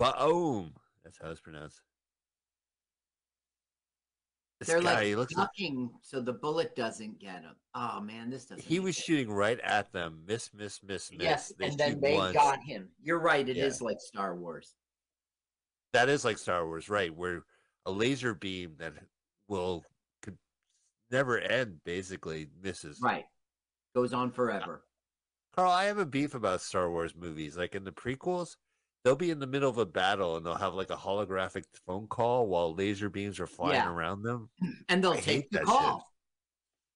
Boom. 0.01 0.73
That's 1.05 1.19
how 1.23 1.31
it's 1.31 1.41
pronounced. 1.41 1.81
This 4.59 4.69
They're 4.69 4.83
guy, 4.83 4.95
like 4.95 5.07
he 5.07 5.17
looks 5.17 5.35
like 5.35 5.49
so 6.03 6.21
the 6.21 6.35
bullet 6.35 6.77
doesn't 6.77 7.19
get 7.19 7.43
him. 7.43 7.55
Oh 7.75 7.99
man, 8.01 8.29
this 8.29 8.45
doesn't. 8.45 8.63
he 8.63 8.79
was 8.79 8.95
sense. 8.95 9.07
shooting 9.07 9.33
right 9.33 9.59
at 9.61 9.91
them. 9.93 10.23
Miss, 10.27 10.51
miss, 10.53 10.83
miss, 10.83 11.11
miss. 11.11 11.21
Yes, 11.23 11.53
They 11.59 11.69
and 11.69 11.79
then 11.79 12.01
they 12.01 12.15
once. 12.15 12.35
got 12.35 12.59
him. 12.63 12.91
You're 13.03 13.21
right. 13.21 13.49
It 13.49 13.57
is 13.57 13.81
Yeah. 13.81 13.87
like 13.87 14.01
Star 14.01 14.37
Wars. 14.37 14.75
That 15.95 16.11
is 16.11 16.27
like 16.27 16.37
Star 16.37 16.67
Wars, 16.67 16.91
right? 16.91 17.15
Where 17.15 17.43
a 17.87 17.91
laser 17.91 18.35
beam 18.35 18.75
that 18.79 18.93
will 19.49 19.83
could 20.21 20.37
never 21.11 21.39
end 21.39 21.81
basically 21.85 22.49
misses. 22.63 23.01
Right. 23.03 23.25
Goes 23.95 24.13
on 24.13 24.29
uh, 24.29 24.33
forever. 24.33 24.85
Carl, 25.57 25.73
I 25.73 25.85
have 25.87 25.99
a 25.99 26.05
beef 26.07 26.35
about 26.35 26.61
Star 26.61 26.91
Wars 26.91 27.15
movies. 27.17 27.57
Like 27.57 27.75
in 27.75 27.85
the 27.85 27.93
prequels, 27.93 28.57
they'll 29.05 29.17
be 29.17 29.31
in 29.31 29.39
the 29.39 29.47
middle 29.47 29.71
of 29.71 29.79
a 29.79 29.87
battle 29.87 30.37
and 30.37 30.45
they'll 30.45 30.55
have 30.55 30.75
like 30.75 30.91
a 30.91 30.97
holographic 30.97 31.65
phone 31.87 32.07
call 32.07 32.47
while 32.47 32.75
laser 32.75 33.09
beams 33.09 33.41
are 33.41 33.47
flying 33.47 33.75
Yeah. 33.75 33.91
around 33.91 34.23
them. 34.23 34.51
And 34.89 35.03
they'll 35.03 35.13
I 35.13 35.21
take 35.21 35.51
the 35.51 35.59
that 35.59 35.67
call. 35.67 36.07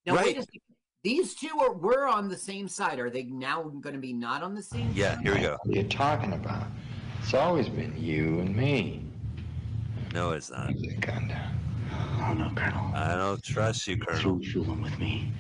Now 0.07 0.17
wait 0.17 0.23
Right. 0.25 0.37
a 0.39 0.43
second. 0.43 0.61
These 1.03 1.35
two 1.35 1.51
are 1.61 1.75
were 1.75 2.07
on 2.09 2.29
the 2.29 2.37
same 2.37 2.67
side. 2.67 2.99
Are 2.99 3.11
they 3.11 3.25
now 3.25 3.63
going 3.63 3.95
to 3.95 4.01
be 4.01 4.15
not 4.15 4.43
on 4.43 4.55
the 4.55 4.63
same? 4.63 4.91
Yeah, 4.95 5.21
here 5.21 5.35
we 5.35 5.41
go. 5.43 5.59
What 5.63 5.77
are 5.77 5.81
you 5.83 5.87
talking 5.89 6.33
about? 6.33 6.67
It's 7.23 7.35
always 7.35 7.69
been 7.69 7.95
you 7.99 8.41
and 8.41 8.57
me. 8.57 9.05
No, 10.15 10.31
it's 10.31 10.51
not. 10.51 10.69
Put 10.69 10.81
the 10.81 10.95
gun 10.97 11.29
down. 11.29 11.59
Oh 12.21 12.33
no, 12.33 12.51
Colonel. 12.55 12.95
I 12.95 13.17
don't 13.17 13.43
trust 13.43 13.87
you, 13.87 13.99
Colonel. 13.99 14.21
Through 14.23 14.45
fooling 14.45 14.81
with 14.81 14.99
me. 14.99 15.31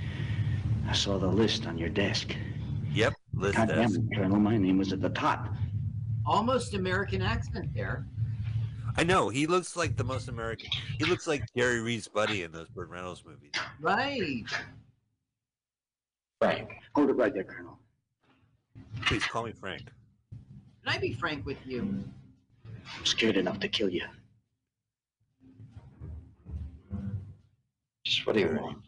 I 0.86 0.92
saw 0.92 1.18
the 1.18 1.26
list 1.28 1.66
on 1.66 1.78
your 1.78 1.88
desk. 1.88 2.34
Yep, 2.92 3.14
list 3.32 3.56
God 3.56 3.68
damn 3.68 3.78
desk. 3.86 4.00
it, 4.00 4.16
Colonel. 4.16 4.38
My 4.38 4.58
name 4.58 4.76
was 4.78 4.92
at 4.92 5.00
the 5.00 5.08
top. 5.10 5.48
Almost 6.26 6.74
American 6.74 7.22
accent 7.22 7.72
there. 7.74 8.06
I 8.96 9.04
know 9.04 9.28
he 9.28 9.46
looks 9.46 9.76
like 9.76 9.96
the 9.96 10.04
most 10.04 10.28
American. 10.28 10.70
He 10.98 11.04
looks 11.04 11.26
like 11.26 11.44
Gary 11.54 11.80
Reed's 11.80 12.08
buddy 12.08 12.44
in 12.44 12.52
those 12.52 12.68
Burt 12.68 12.88
Reynolds 12.88 13.24
movies. 13.26 13.50
Right. 13.80 14.44
Frank. 16.40 16.70
Hold 16.94 17.10
it 17.10 17.14
right 17.14 17.34
there, 17.34 17.44
Colonel. 17.44 17.78
Please 19.02 19.24
call 19.24 19.44
me 19.44 19.52
Frank. 19.52 19.82
Can 20.84 20.94
I 20.94 20.98
be 20.98 21.14
frank 21.14 21.44
with 21.44 21.58
you? 21.66 22.04
I'm 22.98 23.06
scared 23.06 23.36
enough 23.36 23.58
to 23.60 23.68
kill 23.68 23.88
you. 23.88 24.04
Just 28.04 28.26
what 28.26 28.34
do 28.34 28.40
you 28.40 28.58
want? 28.60 28.78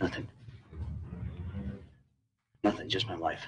Nothing. 0.00 0.26
Nothing, 2.64 2.88
just 2.88 3.06
my 3.06 3.16
wife. 3.16 3.46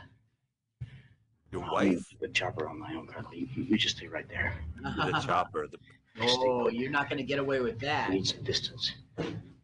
Your 1.53 1.65
I'll 1.65 1.73
wife, 1.73 2.15
The 2.21 2.29
chopper 2.29 2.69
on 2.69 2.79
my 2.79 2.95
own, 2.95 3.07
Colonel. 3.07 3.35
You, 3.35 3.49
you 3.57 3.77
just 3.77 3.97
stay 3.97 4.07
right 4.07 4.29
there. 4.29 4.55
the 4.83 5.21
chopper. 5.27 5.67
The, 5.67 5.79
oh, 6.21 6.69
you're 6.69 6.91
not 6.91 7.09
going 7.09 7.19
to 7.19 7.25
get 7.25 7.39
away 7.39 7.61
with 7.61 7.81
that. 7.81 8.09
We 8.09 8.17
need 8.17 8.27
some 8.27 8.43
distance. 8.45 8.93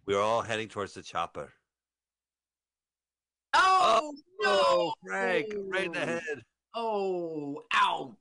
we're 0.07 0.21
all 0.21 0.43
heading 0.43 0.69
towards 0.69 0.95
the 0.95 1.03
chopper. 1.03 1.53
Oh, 3.55 4.13
no! 4.43 4.51
Oh, 4.51 4.93
Frank, 5.07 5.47
right 5.69 5.87
in 5.87 5.93
the 5.93 6.01
head. 6.01 6.43
Oh, 6.75 7.63
ouch. 7.73 8.13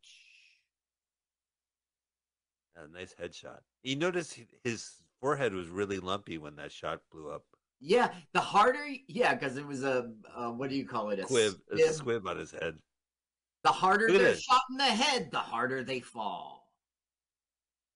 A 2.78 2.88
nice 2.88 3.14
headshot. 3.22 3.60
You 3.84 3.96
notice 3.96 4.38
his 4.64 4.92
forehead 5.20 5.54
was 5.54 5.68
really 5.68 6.00
lumpy 6.00 6.38
when 6.38 6.56
that 6.58 6.72
shot 6.72 7.02
blew 7.12 7.30
up. 7.30 7.44
Yeah, 7.82 8.10
the 8.34 8.40
harder, 8.40 8.86
yeah, 9.08 9.34
because 9.34 9.58
it 9.58 9.66
was 9.66 9.84
a, 9.84 10.12
uh, 10.36 10.52
what 10.52 10.70
do 10.70 10.76
you 10.76 10.86
call 10.86 11.10
it? 11.10 11.20
A 11.20 11.24
Squib, 11.24 11.54
there's 11.70 11.90
a 11.90 11.94
squib. 11.94 12.22
squib 12.22 12.28
on 12.28 12.38
his 12.38 12.52
head. 12.52 12.78
The 13.66 13.72
harder 13.72 14.12
they're 14.12 14.36
shot 14.36 14.62
in 14.70 14.78
the 14.78 14.84
head, 14.84 15.30
the 15.32 15.40
harder 15.40 15.84
they 15.84 16.00
fall. 16.00 16.72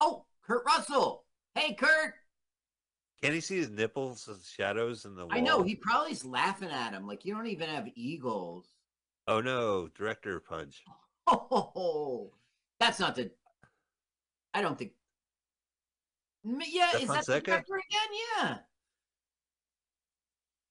Oh, 0.01 0.25
Kurt 0.43 0.65
Russell. 0.65 1.25
Hey, 1.53 1.75
Kurt. 1.75 2.15
Can 3.21 3.33
he 3.33 3.39
see 3.39 3.57
his 3.57 3.69
nipples 3.69 4.27
and 4.27 4.39
shadows 4.41 5.05
in 5.05 5.15
the 5.15 5.27
wall? 5.27 5.37
I 5.37 5.41
know 5.41 5.61
he 5.61 5.75
probably's 5.75 6.25
laughing 6.25 6.71
at 6.71 6.93
him 6.93 7.05
like 7.05 7.23
you 7.23 7.35
don't 7.35 7.45
even 7.45 7.69
have 7.69 7.87
eagles. 7.93 8.65
Oh 9.27 9.41
no, 9.41 9.89
director 9.95 10.39
punch. 10.39 10.81
Oh, 11.27 12.31
that's 12.79 12.99
not 12.99 13.15
the. 13.15 13.29
I 14.55 14.63
don't 14.63 14.75
think. 14.75 14.93
Yeah, 16.43 16.97
is 16.97 17.09
that 17.09 17.27
the 17.27 17.41
director 17.41 17.75
again? 17.75 18.19
Yeah. 18.39 18.57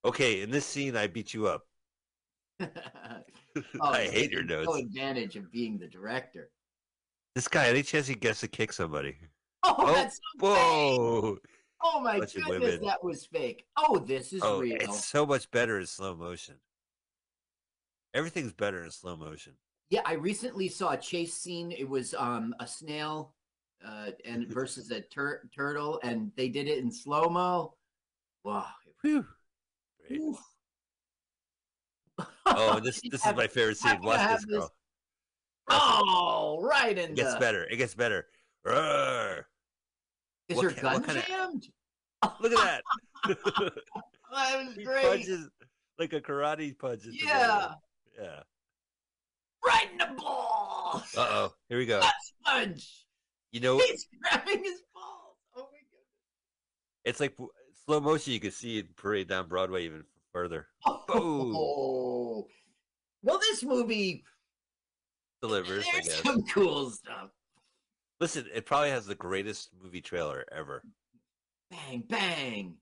Okay, 0.05 0.43
in 0.43 0.51
this 0.51 0.67
scene, 0.67 0.97
I 0.97 1.07
beat 1.07 1.33
you 1.35 1.47
up. 1.47 1.68
Oh, 3.81 3.89
I 3.91 4.05
hate 4.07 4.31
your 4.31 4.43
taking 4.43 4.65
No 4.65 4.75
advantage 4.75 5.35
of 5.37 5.51
being 5.51 5.79
the 5.79 5.87
director. 5.89 6.51
This 7.35 7.49
guy, 7.49 7.67
any 7.69 7.83
chance 7.83 8.07
he 8.07 8.15
gets 8.15 8.41
to 8.41 8.49
kick 8.49 8.73
somebody? 8.73 9.17
Oh, 9.65 9.75
Oh, 9.79 9.93
that's 9.93 10.17
so 10.17 10.21
fake. 10.39 10.59
Whoa! 10.59 11.39
Oh 11.83 12.01
my 12.01 12.19
Bunch 12.19 12.35
goodness, 12.35 12.81
that 12.85 13.03
was 13.03 13.27
fake. 13.27 13.65
Oh, 13.77 13.99
this 13.99 14.33
is 14.33 14.43
Oh, 14.45 14.61
real. 14.61 14.77
it's 14.81 15.05
so 15.05 15.27
much 15.27 15.51
better 15.51 15.79
in 15.81 15.87
slow 15.87 16.15
motion. 16.17 16.55
Everything's 18.15 18.53
better 18.53 18.85
in 18.85 18.91
slow 18.91 19.17
motion. 19.17 19.55
Yeah, 19.91 20.03
I 20.05 20.15
recently 20.15 20.69
saw 20.69 20.91
a 20.93 20.97
chase 20.97 21.35
scene. 21.35 21.73
It 21.73 21.89
was 21.89 22.15
um 22.15 22.55
a 22.61 22.67
snail 22.67 23.35
uh 23.85 24.11
and 24.25 24.47
versus 24.53 24.91
a 24.91 25.01
tur- 25.01 25.49
turtle 25.55 26.01
and 26.03 26.33
they 26.37 26.49
did 26.49 26.69
it 26.69 26.79
in 26.79 26.91
slow-mo. 26.91 27.75
Wow. 28.45 28.67
Whew. 29.03 29.27
Great. 30.09 30.21
Oh, 32.57 32.81
this 32.85 33.01
this 33.11 33.25
is 33.27 33.35
my 33.35 33.47
favorite 33.47 33.77
scene. 33.79 34.01
Watch 34.03 34.27
this, 34.29 34.45
this- 34.47 34.59
girl. 34.59 34.73
Oh, 35.71 36.61
right 36.63 36.97
in 36.97 37.11
It 37.11 37.17
gets 37.17 37.35
the 37.35 37.41
better. 37.41 37.65
It 37.65 37.77
gets 37.77 37.95
better. 37.95 38.27
Roar. 38.65 39.47
Is 40.49 40.57
What 40.57 40.75
ki- 40.75 40.81
gun 40.81 41.03
kinda- 41.05 41.25
jammed? 41.29 41.69
Look 42.41 42.53
at 42.53 42.83
that. 43.27 43.73
That 44.31 44.63
was 44.67 44.75
great. 44.85 45.03
punches 45.05 45.49
like 45.99 46.13
a 46.13 46.21
karate 46.21 46.79
punch. 46.79 47.01
Yeah. 47.11 47.73
Yeah. 48.21 48.41
Right 49.67 49.87
in 49.91 49.97
the 49.99 50.21
ball. 50.21 51.03
Uh 51.17 51.27
oh. 51.31 51.55
Here 51.71 51.79
we 51.79 51.87
go. 51.87 52.01
That's 52.01 52.33
punch. 52.45 53.07
You 53.53 53.61
know, 53.61 53.79
He's 53.79 54.07
grabbing 54.23 54.63
his 54.65 54.83
balls. 54.95 55.37
Oh 55.57 55.61
my 55.73 55.79
goodness. 55.79 56.07
it's 57.07 57.21
like 57.21 57.37
slow 57.87 58.01
motion. 58.01 58.35
You 58.35 58.41
can 58.41 58.51
see 58.51 58.79
it 58.79 58.97
parade 58.97 59.29
down 59.29 59.49
Broadway 59.49 59.87
even 59.87 60.05
further. 60.33 60.67
Oh. 60.87 62.47
Well, 63.23 63.39
this 63.39 63.63
movie, 63.65 64.25
Delivers. 65.43 65.85
I 65.89 66.01
there's 66.05 66.23
some 66.23 66.43
cool 66.45 66.91
stuff. 66.91 67.31
Listen, 68.21 68.47
it 68.53 68.67
probably 68.67 68.91
has 68.91 69.07
the 69.07 69.15
greatest 69.15 69.71
movie 69.81 70.01
trailer 70.01 70.45
ever. 70.53 70.83
Bang, 71.71 72.03
bang. 72.09 72.75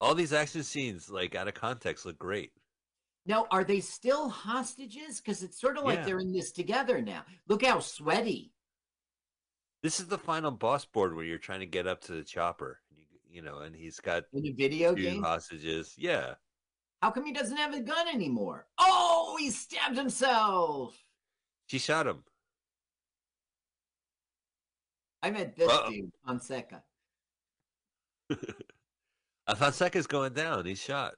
All 0.00 0.14
these 0.14 0.32
action 0.32 0.62
scenes, 0.62 1.10
like 1.10 1.34
out 1.34 1.48
of 1.48 1.54
context, 1.54 2.06
look 2.06 2.18
great. 2.18 2.52
Now, 3.26 3.46
are 3.50 3.64
they 3.64 3.80
still 3.80 4.28
hostages? 4.30 5.20
Because 5.20 5.42
it's 5.42 5.60
sort 5.60 5.76
of 5.76 5.84
like 5.84 5.98
Yeah. 5.98 6.04
they're 6.06 6.20
in 6.20 6.32
this 6.32 6.52
together 6.52 7.02
now. 7.02 7.24
Look 7.48 7.64
how 7.64 7.80
sweaty. 7.80 8.52
This 9.82 10.00
is 10.00 10.06
the 10.06 10.18
final 10.18 10.50
boss 10.50 10.84
board 10.84 11.14
where 11.14 11.24
you're 11.24 11.38
trying 11.38 11.60
to 11.60 11.66
get 11.66 11.86
up 11.86 12.00
to 12.02 12.12
the 12.12 12.24
chopper. 12.24 12.80
You, 13.30 13.42
know, 13.42 13.58
and 13.58 13.74
he's 13.76 14.00
got 14.00 14.24
In 14.32 14.46
a 14.46 14.50
video 14.52 14.92
game? 14.94 15.22
hostages. 15.22 15.94
Yeah. 15.96 16.34
How 17.00 17.10
come 17.10 17.24
he 17.24 17.32
doesn't 17.32 17.56
have 17.56 17.74
a 17.74 17.80
gun 17.80 18.08
anymore? 18.08 18.66
Oh, 18.78 19.36
he 19.38 19.50
stabbed 19.50 19.96
himself. 19.96 20.96
She 21.66 21.78
shot 21.78 22.06
him. 22.06 22.24
I 25.22 25.30
met 25.30 25.54
this 25.56 25.70
Uh-oh. 25.70 25.90
dude, 25.90 26.10
Fonseca. 26.26 26.82
Uh, 29.46 29.54
Fonseca's 29.56 30.06
going 30.06 30.32
down. 30.32 30.64
He's 30.64 30.80
shot. 30.80 31.14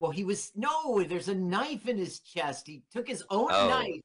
Well, 0.00 0.10
he 0.10 0.24
was 0.24 0.52
no. 0.54 1.02
There's 1.02 1.28
a 1.28 1.34
knife 1.34 1.86
in 1.86 1.98
his 1.98 2.20
chest. 2.20 2.66
He 2.66 2.82
took 2.90 3.06
his 3.06 3.22
own 3.28 3.48
Oh. 3.50 3.68
knife 3.68 4.00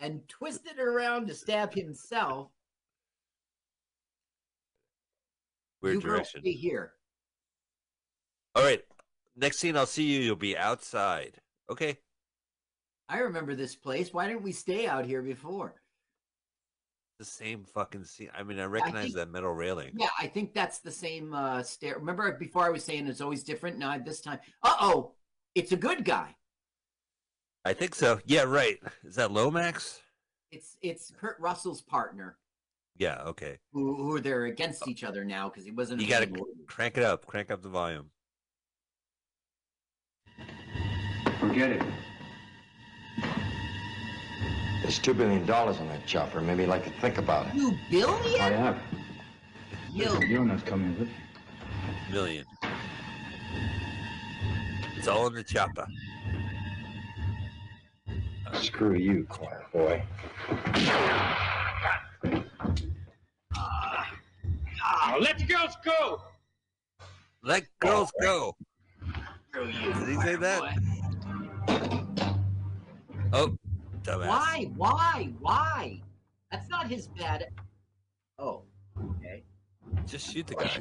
and 0.00 0.20
twisted 0.28 0.72
it 0.78 0.82
around 0.82 1.28
to 1.28 1.34
stab 1.34 1.72
himself. 1.72 2.50
Weird 5.84 5.96
you 5.96 6.00
girls 6.00 6.16
direction. 6.16 6.40
stay 6.40 6.52
here. 6.52 6.92
All 8.54 8.62
right. 8.64 8.82
Next 9.36 9.58
scene, 9.58 9.76
I'll 9.76 9.86
see 9.86 10.04
you. 10.04 10.20
You'll 10.20 10.36
be 10.36 10.56
outside. 10.56 11.34
Okay. 11.70 11.98
I 13.08 13.18
remember 13.18 13.54
this 13.54 13.74
place. 13.76 14.12
Why 14.12 14.26
didn't 14.28 14.42
we 14.42 14.52
stay 14.52 14.86
out 14.86 15.04
here 15.04 15.22
before? 15.22 15.74
The 17.18 17.24
same 17.24 17.64
fucking 17.64 18.04
scene. 18.04 18.30
I 18.36 18.42
mean, 18.42 18.58
I 18.58 18.64
recognize 18.64 19.04
think- 19.04 19.16
that 19.16 19.30
metal 19.30 19.52
railing. 19.52 19.92
Yeah, 19.96 20.08
I 20.18 20.26
think 20.26 20.52
that's 20.54 20.78
the 20.80 20.90
same 20.90 21.32
uh 21.34 21.62
stair. 21.62 21.96
Remember 21.98 22.32
before 22.36 22.64
I 22.64 22.70
was 22.70 22.82
saying 22.84 23.06
it's 23.06 23.20
always 23.20 23.44
different. 23.44 23.78
Now 23.78 23.96
this 23.98 24.20
time, 24.20 24.38
uh 24.62 24.74
oh, 24.80 25.12
it's 25.54 25.72
a 25.72 25.76
good 25.76 26.04
guy. 26.04 26.34
I 27.64 27.72
think 27.72 27.94
so. 27.94 28.20
Yeah, 28.26 28.42
right. 28.42 28.78
Is 29.04 29.14
that 29.16 29.30
Lomax? 29.32 30.00
It's 30.50 30.76
it's 30.82 31.12
Kurt 31.18 31.36
Russell's 31.40 31.82
partner, 31.82 32.36
Yeah, 32.96 33.22
okay. 33.26 33.58
who, 33.72 33.96
who 33.96 34.20
they're 34.20 34.44
against 34.44 34.82
oh. 34.86 34.90
each 34.90 35.02
other 35.02 35.24
now 35.24 35.48
because 35.48 35.64
he 35.64 35.72
wasn't. 35.72 36.00
You 36.00 36.06
gotta 36.06 36.24
obeying 36.24 36.36
c- 36.36 36.40
orders. 36.40 36.64
crank 36.68 36.96
it 36.96 37.02
up. 37.02 37.26
Crank 37.26 37.50
up 37.50 37.62
the 37.62 37.68
volume. 37.68 38.10
Forget 41.40 41.72
it. 41.72 41.82
There's 44.82 44.98
two 44.98 45.14
billion 45.14 45.44
dollars 45.46 45.78
on 45.78 45.88
that 45.88 46.06
chopper. 46.06 46.40
Maybe 46.40 46.62
you'd 46.62 46.68
like 46.68 46.84
to 46.84 46.90
think 47.00 47.18
about 47.18 47.48
it. 47.48 47.54
You 47.54 47.70
I 47.70 47.90
billion? 47.90 48.52
have. 48.52 48.78
You 49.92 50.20
You're 50.26 50.44
not 50.44 50.64
coming 50.66 50.96
with. 50.98 51.08
Million. 52.12 52.44
It's 54.96 55.08
all 55.08 55.26
in 55.26 55.34
the 55.34 55.42
chopper. 55.42 55.86
Screw 58.54 58.94
you, 58.94 59.26
choir 59.28 59.64
boy. 59.72 60.02
Now 65.14 65.18
let 65.20 65.38
the 65.38 65.44
girls 65.44 65.76
go. 65.84 66.22
Let 67.42 67.64
girls 67.80 68.10
go. 68.20 68.56
Screw 69.50 69.66
you, 69.68 69.92
Did 69.94 70.08
he 70.08 70.20
say 70.20 70.36
that? 70.36 70.76
Oh, 73.32 73.56
dumbass. 74.02 74.28
Why? 74.28 74.70
Why? 74.76 75.32
Why? 75.40 76.02
That's 76.50 76.68
not 76.68 76.88
his 76.88 77.08
bad. 77.08 77.48
Oh, 78.38 78.62
okay. 78.98 79.44
Just 80.06 80.32
shoot 80.32 80.46
the 80.46 80.54
guy. 80.54 80.80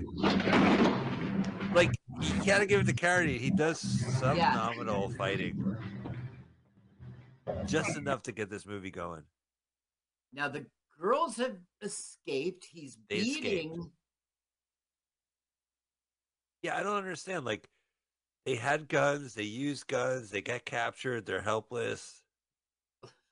Like, 1.74 1.92
you 2.22 2.46
gotta 2.46 2.66
give 2.66 2.82
it 2.82 2.88
to 2.88 2.94
Carradine. 2.94 3.40
He 3.40 3.50
does 3.50 3.80
some 3.80 4.38
Yeah. 4.38 4.54
nominal 4.54 5.10
fighting. 5.10 5.78
Just 7.66 7.98
enough 7.98 8.24
to 8.24 8.32
get 8.32 8.50
this 8.50 8.66
movie 8.66 8.92
going. 8.92 9.24
Now 10.32 10.48
the 10.50 10.66
girls 11.04 11.38
have 11.38 11.58
escaped. 11.82 12.66
He's 12.72 12.98
They 13.10 13.18
escaped. 13.18 13.44
beating. 13.44 13.92
Yeah, 16.62 16.78
I 16.78 16.84
don't 16.84 16.96
understand. 16.96 17.44
Like, 17.44 17.68
they 18.46 18.56
had 18.56 18.88
guns, 18.88 19.34
they 19.34 19.44
used 19.44 19.88
guns, 19.88 20.30
they 20.30 20.42
got 20.42 20.64
captured, 20.66 21.26
they're 21.26 21.42
helpless. 21.42 22.22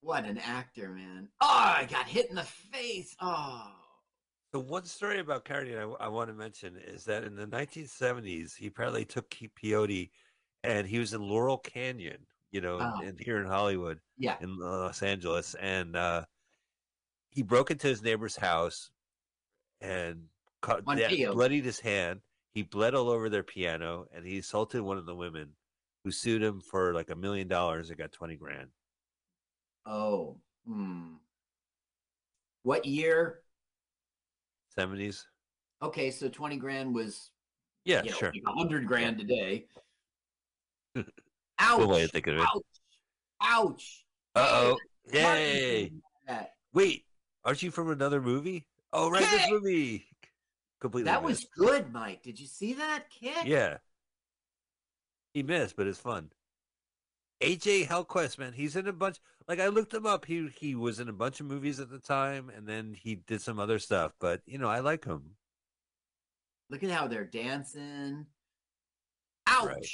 what 0.00 0.24
an 0.24 0.38
actor, 0.38 0.90
man! 0.90 1.28
Oh, 1.40 1.46
I 1.48 1.86
got 1.90 2.06
hit 2.06 2.28
in 2.30 2.36
the 2.36 2.42
face. 2.44 3.16
Oh, 3.20 3.72
The 4.52 4.60
one 4.60 4.84
story 4.84 5.18
about 5.18 5.44
Carradine 5.44 5.96
I, 6.00 6.04
I 6.04 6.08
want 6.08 6.28
to 6.28 6.34
mention 6.34 6.76
is 6.76 7.04
that 7.04 7.24
in 7.24 7.34
the 7.34 7.46
1970s, 7.46 8.56
he 8.56 8.68
apparently 8.68 9.04
took 9.04 9.28
peyote 9.30 10.10
and 10.62 10.86
he 10.86 10.98
was 11.00 11.14
in 11.14 11.22
Laurel 11.22 11.58
Canyon, 11.58 12.26
you 12.56 12.62
know, 12.62 12.78
Oh. 12.80 13.00
in, 13.02 13.08
in 13.10 13.18
here 13.18 13.38
in 13.38 13.46
Hollywood. 13.46 14.00
yeah. 14.16 14.36
in 14.40 14.56
Los 14.58 15.02
Angeles, 15.02 15.54
and 15.60 15.94
uh, 15.94 16.24
he 17.30 17.42
broke 17.42 17.70
into 17.70 17.86
his 17.86 18.02
neighbor's 18.02 18.34
house 18.36 18.90
and 19.82 20.24
cut, 20.62 20.82
On 20.86 20.96
bloodied 21.32 21.64
his 21.66 21.78
hand. 21.80 22.20
He 22.54 22.62
bled 22.62 22.94
all 22.94 23.10
over 23.10 23.28
their 23.28 23.42
piano, 23.42 24.06
and 24.14 24.24
he 24.24 24.38
assaulted 24.38 24.80
one 24.80 24.96
of 24.96 25.04
the 25.04 25.14
women, 25.14 25.50
who 26.02 26.10
sued 26.10 26.42
him 26.42 26.62
for 26.62 26.94
like 26.94 27.10
a 27.10 27.14
million 27.14 27.46
dollars. 27.46 27.90
and 27.90 27.98
got 27.98 28.10
twenty 28.12 28.36
grand. 28.36 28.68
Oh, 29.84 30.38
hmm. 30.66 31.16
What 32.62 32.86
year? 32.86 33.40
Seventies. 34.74 35.26
Okay, 35.82 36.10
so 36.10 36.30
twenty 36.30 36.56
grand 36.56 36.94
was 36.94 37.30
Yeah, 37.84 38.02
you 38.02 38.10
know, 38.12 38.16
sure. 38.16 38.32
a 38.46 38.52
hundred 38.58 38.86
grand 38.86 39.18
today. 39.18 39.66
Ouch! 41.58 41.78
Good 41.78 41.88
way 41.88 42.02
to 42.02 42.08
think 42.08 42.26
of 42.26 42.36
it. 42.36 42.42
Ouch! 42.42 42.62
Ouch! 43.42 44.04
Uh 44.34 44.48
oh! 44.50 44.78
Hey, 45.10 45.90
Yay! 46.28 46.42
Wait, 46.72 47.04
aren't 47.44 47.62
you 47.62 47.70
from 47.70 47.90
another 47.90 48.20
movie? 48.20 48.66
Oh, 48.92 49.10
right, 49.10 49.20
this 49.22 49.50
movie. 49.50 50.06
Completely. 50.80 51.10
That 51.10 51.22
was 51.22 51.46
good, 51.56 51.92
Mike. 51.92 52.22
Did 52.22 52.38
you 52.38 52.46
see 52.46 52.74
that 52.74 53.08
kick? 53.10 53.44
Yeah. 53.44 53.78
He 55.32 55.42
missed, 55.42 55.76
but 55.76 55.86
it's 55.86 55.98
fun. 55.98 56.30
AJ 57.42 57.86
Hellquest, 57.86 58.38
man, 58.38 58.52
he's 58.52 58.76
in 58.76 58.86
a 58.86 58.92
bunch. 58.92 59.18
Like 59.46 59.60
I 59.60 59.68
looked 59.68 59.92
him 59.92 60.06
up. 60.06 60.24
He 60.24 60.48
he 60.58 60.74
was 60.74 60.98
in 61.00 61.08
a 61.08 61.12
bunch 61.12 61.40
of 61.40 61.46
movies 61.46 61.80
at 61.80 61.90
the 61.90 61.98
time, 61.98 62.50
and 62.54 62.66
then 62.66 62.94
he 62.94 63.16
did 63.16 63.42
some 63.42 63.58
other 63.58 63.78
stuff. 63.78 64.12
But 64.18 64.40
you 64.46 64.58
know, 64.58 64.68
I 64.68 64.80
like 64.80 65.04
him. 65.04 65.36
Look 66.70 66.82
at 66.82 66.90
how 66.90 67.06
they're 67.06 67.24
dancing. 67.24 68.26
Ouch! 69.46 69.66
Right. 69.66 69.86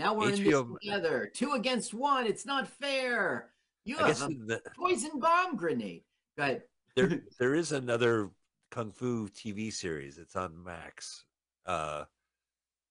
Now 0.00 0.14
we're 0.14 0.30
in 0.30 0.36
HBO 0.36 0.66
this 0.72 0.78
together. 0.80 1.30
Two 1.34 1.52
against 1.52 1.92
one. 1.92 2.26
It's 2.26 2.46
not 2.46 2.66
fair. 2.66 3.50
You 3.84 3.98
I 3.98 4.08
have 4.08 4.22
a 4.22 4.28
the, 4.28 4.62
poison 4.74 5.20
bomb 5.20 5.56
grenade. 5.56 6.04
Go 6.38 6.44
ahead. 6.44 6.62
there 6.96 7.20
there 7.38 7.54
is 7.54 7.72
another 7.72 8.30
kung 8.70 8.92
fu 8.92 9.28
TV 9.28 9.70
series. 9.70 10.16
It's 10.16 10.36
on 10.36 10.64
Max, 10.64 11.26
uh, 11.66 12.04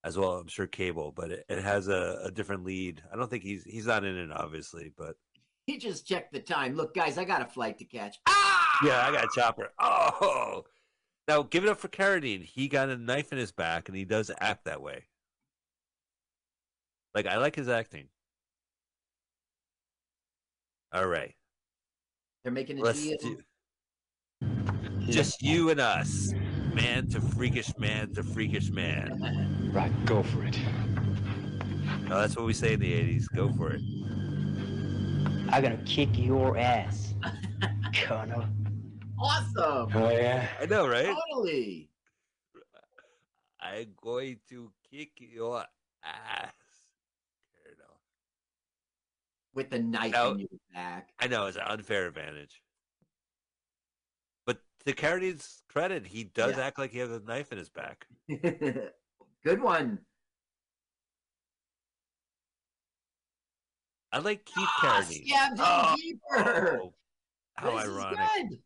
as 0.03 0.19
well. 0.19 0.33
I'm 0.33 0.47
sure 0.47 0.67
cable, 0.67 1.11
but 1.11 1.31
it, 1.31 1.45
it 1.49 1.63
has 1.63 1.87
a, 1.87 2.19
a 2.25 2.31
different 2.31 2.63
lead. 2.63 3.01
I 3.11 3.15
don't 3.15 3.27
think 3.27 3.41
he's 3.41 3.63
he's 3.63 3.87
not 3.87 4.03
in 4.03 4.15
it, 4.15 4.31
obviously, 4.31 4.93
but 4.95 5.15
He 5.65 5.79
just 5.79 6.05
checked 6.05 6.31
the 6.31 6.39
time. 6.39 6.75
Look, 6.75 6.93
guys, 6.93 7.17
I 7.17 7.23
got 7.23 7.41
a 7.41 7.47
flight 7.47 7.79
to 7.79 7.85
catch. 7.85 8.17
Ah! 8.27 8.79
Yeah, 8.85 9.07
I 9.07 9.12
got 9.12 9.23
a 9.23 9.29
chopper. 9.33 9.73
Oh, 9.79 10.63
now 11.27 11.41
give 11.41 11.63
it 11.63 11.71
up 11.71 11.79
for 11.79 11.87
Carradine. 11.87 12.43
He 12.43 12.67
got 12.67 12.89
a 12.89 12.97
knife 12.97 13.31
in 13.31 13.39
his 13.39 13.51
back, 13.51 13.89
and 13.89 13.97
he 13.97 14.05
does 14.05 14.29
act 14.39 14.65
that 14.65 14.83
way. 14.83 15.05
Like 17.15 17.25
I 17.27 17.37
like 17.37 17.55
his 17.55 17.67
acting. 17.69 18.07
All 20.91 21.05
right, 21.07 21.33
They're 22.43 22.51
making 22.51 22.79
a 22.79 22.81
let's 22.81 23.01
deal. 23.01 23.17
do. 23.21 23.37
Just 25.07 25.41
you 25.41 25.69
and 25.69 25.79
us, 25.79 26.33
man 26.73 27.07
to 27.10 27.21
freakish 27.21 27.77
man 27.77 28.13
to 28.15 28.23
freakish 28.23 28.69
man. 28.69 29.45
Right, 29.71 29.93
go 30.05 30.23
for 30.23 30.43
it. 30.45 30.57
No, 32.07 32.19
that's 32.19 32.35
what 32.35 32.47
we 32.47 32.53
say 32.53 32.73
in 32.73 32.79
the 32.79 32.91
'80s. 32.91 33.25
Go 33.35 33.51
for 33.53 33.71
it. 33.71 33.81
I'm 35.53 35.62
gonna 35.62 35.79
kick 35.85 36.10
your 36.17 36.57
ass, 36.57 37.13
Colonel. 37.93 38.45
Awesome. 39.21 39.91
Oh 39.95 40.10
yeah. 40.10 40.47
I 40.60 40.65
know, 40.65 40.87
right? 40.87 41.15
Totally. 41.29 41.91
I, 43.62 43.75
I'm 43.75 43.93
going 44.01 44.39
to 44.49 44.71
kick 44.91 45.12
your 45.19 45.63
ass. 46.03 46.51
Colonel. 47.63 47.99
With 49.60 49.69
the 49.69 49.79
knife 49.79 50.13
Now- 50.13 50.31
in 50.31 50.39
your 50.39 50.47
back. 50.73 51.10
I 51.19 51.27
know 51.27 51.45
it's 51.47 51.57
an 51.57 51.63
unfair 51.67 52.07
advantage. 52.07 52.62
But 54.45 54.62
to 54.85 54.93
Carradine's 54.93 55.63
credit, 55.67 56.07
he 56.07 56.23
does 56.23 56.55
Yeah. 56.55 56.65
act 56.65 56.79
like 56.79 56.91
he 56.91 56.99
has 56.99 57.12
a 57.12 57.19
knife 57.19 57.51
in 57.51 57.57
his 57.57 57.69
back. 57.69 58.07
Good 59.43 59.62
one. 59.62 59.99
I 64.13 64.19
like 64.19 64.45
Keith 64.45 64.55
Ah, 64.57 65.01
Carradine. 65.01 65.27
stabs 65.27 65.60
him 65.60 65.65
Oh, 65.67 65.95
deeper. 65.97 66.79
oh, 66.83 66.93
how 67.55 67.71
This 67.75 67.83
is 67.85 67.89
ironic. 67.97 68.60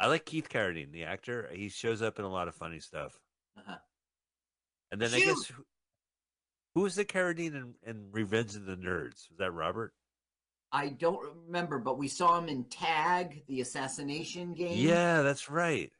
I 0.00 0.06
like 0.08 0.26
Keith 0.26 0.48
Carradine, 0.48 0.90
the 0.92 1.04
actor. 1.04 1.48
He 1.54 1.68
shows 1.68 2.02
up 2.02 2.18
in 2.18 2.24
a 2.24 2.28
lot 2.28 2.48
of 2.48 2.54
funny 2.56 2.80
stuff. 2.80 3.16
Uh-huh. 3.56 3.76
And 4.90 5.00
then 5.00 5.14
I 5.14 5.20
Shoot. 5.20 5.26
guess 5.48 5.52
who- 6.74 6.82
was 6.82 6.94
the 6.96 7.04
Carradine 7.04 7.54
in, 7.54 7.74
in 7.84 8.10
Revenge 8.12 8.54
of 8.56 8.66
the 8.66 8.76
Nerds? 8.76 9.28
Was 9.30 9.38
that 9.38 9.52
Robert? 9.52 9.94
I 10.72 10.88
don't 10.88 11.20
remember, 11.46 11.78
but 11.78 11.98
we 11.98 12.08
saw 12.08 12.36
him 12.38 12.48
in 12.48 12.64
Tag, 12.64 13.44
the 13.46 13.60
assassination 13.60 14.54
game. 14.54 14.76
Yeah, 14.76 15.22
that's 15.22 15.48
right. 15.48 15.92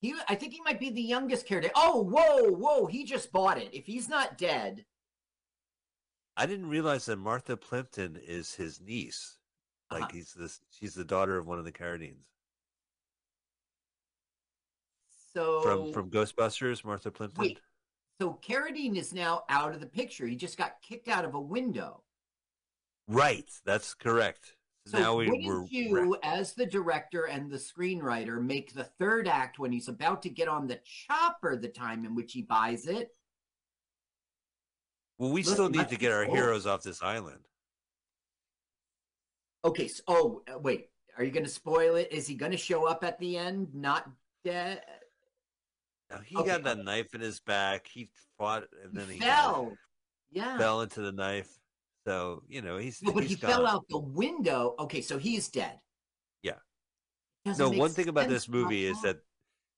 He, 0.00 0.14
I 0.28 0.36
think 0.36 0.52
he 0.52 0.60
might 0.62 0.78
be 0.78 0.90
the 0.90 1.02
youngest 1.02 1.44
character. 1.46 1.72
Oh, 1.74 2.00
whoa, 2.02 2.52
whoa! 2.52 2.86
He 2.86 3.02
just 3.02 3.32
bought 3.32 3.58
it. 3.58 3.70
If 3.74 3.86
he's 3.86 4.08
not 4.08 4.38
dead, 4.38 4.84
I 6.36 6.46
didn't 6.46 6.68
realize 6.68 7.06
that 7.06 7.16
Martha 7.16 7.56
Plimpton 7.56 8.16
is 8.24 8.54
his 8.54 8.80
niece. 8.80 9.38
Like 9.90 10.02
Uh-huh. 10.04 10.10
he's 10.12 10.32
this 10.34 10.60
she's 10.70 10.94
the 10.94 11.04
daughter 11.04 11.36
of 11.36 11.46
one 11.48 11.58
of 11.58 11.64
the 11.64 11.72
Carradines. 11.72 12.22
so 15.34 15.60
From 15.62 15.92
from 15.92 16.10
Ghostbusters, 16.10 16.84
Martha 16.84 17.10
Plimpton. 17.10 17.40
wait, 17.42 17.60
so 18.20 18.38
Carradine 18.46 18.96
is 18.96 19.12
now 19.12 19.44
out 19.48 19.74
of 19.74 19.80
the 19.80 19.86
picture. 19.86 20.26
He 20.26 20.36
just 20.36 20.58
got 20.58 20.80
kicked 20.82 21.08
out 21.08 21.24
of 21.24 21.34
a 21.34 21.40
window. 21.40 22.02
Right, 23.06 23.48
that's 23.64 23.94
correct. 23.94 24.54
So, 24.86 24.98
now 24.98 25.16
we 25.16 25.28
wouldn't 25.28 25.70
you, 25.70 26.16
as 26.22 26.54
the 26.54 26.64
director 26.64 27.24
and 27.24 27.50
the 27.50 27.58
screenwriter, 27.58 28.42
make 28.42 28.72
the 28.72 28.84
third 28.84 29.28
act 29.28 29.58
when 29.58 29.70
he's 29.70 29.88
about 29.88 30.22
to 30.22 30.30
get 30.30 30.48
on 30.48 30.66
the 30.66 30.80
chopper 30.84 31.56
the 31.56 31.68
time 31.68 32.04
in 32.06 32.14
which 32.14 32.32
he 32.32 32.42
buys 32.42 32.86
it? 32.86 33.10
well, 35.18 35.30
we 35.30 35.42
still 35.42 35.68
need 35.68 35.88
to 35.88 35.96
get 35.96 36.12
our 36.12 36.24
cool. 36.24 36.34
heroes 36.34 36.66
off 36.66 36.82
this 36.82 37.02
island. 37.02 37.40
Okay. 39.64 39.88
So, 39.88 40.02
oh, 40.08 40.42
wait. 40.58 40.90
Are 41.16 41.24
you 41.24 41.32
going 41.32 41.44
to 41.44 41.50
spoil 41.50 41.96
it? 41.96 42.12
Is 42.12 42.28
he 42.28 42.34
going 42.34 42.52
to 42.52 42.58
show 42.58 42.86
up 42.86 43.02
at 43.02 43.18
the 43.18 43.36
end? 43.36 43.74
Not 43.74 44.08
dead. 44.44 44.82
Now 46.10 46.18
he 46.24 46.36
Okay, 46.36 46.46
got 46.48 46.64
that 46.64 46.78
knife 46.84 47.14
in 47.14 47.20
his 47.20 47.40
back. 47.40 47.86
He 47.86 48.08
fought 48.38 48.64
and 48.84 48.94
then 48.94 49.06
He 49.08 49.14
he 49.14 49.20
fell. 49.20 49.72
Yeah. 50.30 50.56
fell 50.58 50.80
into 50.82 51.00
the 51.00 51.12
knife. 51.12 51.50
So 52.06 52.42
you 52.48 52.62
know 52.62 52.78
he's 52.78 53.02
No, 53.02 53.12
but 53.12 53.24
he's 53.24 53.30
he 53.32 53.36
fell 53.36 53.66
out 53.66 53.84
the 53.88 53.98
window. 53.98 54.74
Okay, 54.78 55.00
so 55.02 55.18
he's 55.18 55.48
dead. 55.48 55.78
Yeah. 56.42 56.54
Doesn't 57.44 57.72
No, 57.72 57.78
one 57.78 57.90
thing 57.90 58.08
about 58.08 58.28
this 58.28 58.48
movie 58.48 58.86
is 58.86 59.00
that 59.02 59.18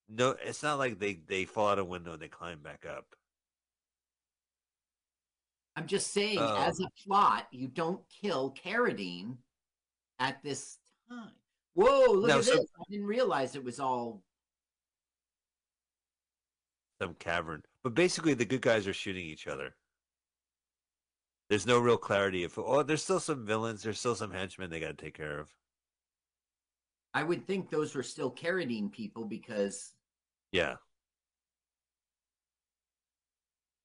no, 0.08 0.36
it's 0.42 0.62
not 0.62 0.78
like 0.78 0.98
they 0.98 1.14
they 1.26 1.44
fall 1.44 1.68
out 1.68 1.78
a 1.78 1.84
window 1.84 2.12
and 2.12 2.22
they 2.22 2.28
climb 2.28 2.60
back 2.62 2.84
up. 2.86 3.06
I'm 5.76 5.86
just 5.86 6.12
saying, 6.12 6.38
Oh. 6.40 6.56
as 6.58 6.80
a 6.80 6.88
plot, 7.06 7.46
you 7.52 7.68
don't 7.68 8.02
kill 8.08 8.52
Carradine 8.54 9.36
at 10.18 10.42
this 10.42 10.78
time. 11.08 11.30
Whoa, 11.74 12.12
look 12.12 12.28
No, 12.28 12.38
at 12.38 12.44
so- 12.44 12.56
this. 12.56 12.66
I 12.78 12.82
didn't 12.90 13.06
realize 13.06 13.54
it 13.54 13.64
was 13.64 13.80
all. 13.80 14.22
Some 17.00 17.14
cavern, 17.14 17.62
but 17.82 17.94
basically 17.94 18.34
the 18.34 18.44
good 18.44 18.60
guys 18.60 18.86
are 18.86 18.92
shooting 18.92 19.24
each 19.24 19.46
other. 19.46 19.74
There's 21.48 21.66
no 21.66 21.78
real 21.78 21.96
clarity 21.96 22.44
if 22.44 22.58
oh, 22.58 22.82
there's 22.82 23.02
still 23.02 23.20
some 23.20 23.46
villains. 23.46 23.82
There's 23.82 23.98
still 23.98 24.14
some 24.14 24.30
henchmen 24.30 24.70
they 24.70 24.80
got 24.80 24.98
to 24.98 25.04
take 25.04 25.16
care 25.16 25.38
of. 25.38 25.48
I 27.14 27.22
would 27.22 27.46
think 27.46 27.70
those 27.70 27.94
were 27.94 28.02
still 28.02 28.30
Carradine 28.30 28.92
people 28.92 29.24
because 29.24 29.94
Yeah, 30.52 30.76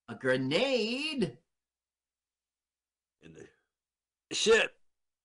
a 0.09 0.15
grenade. 0.15 1.37
and 3.23 3.35
the 3.35 4.35
shit. 4.35 4.71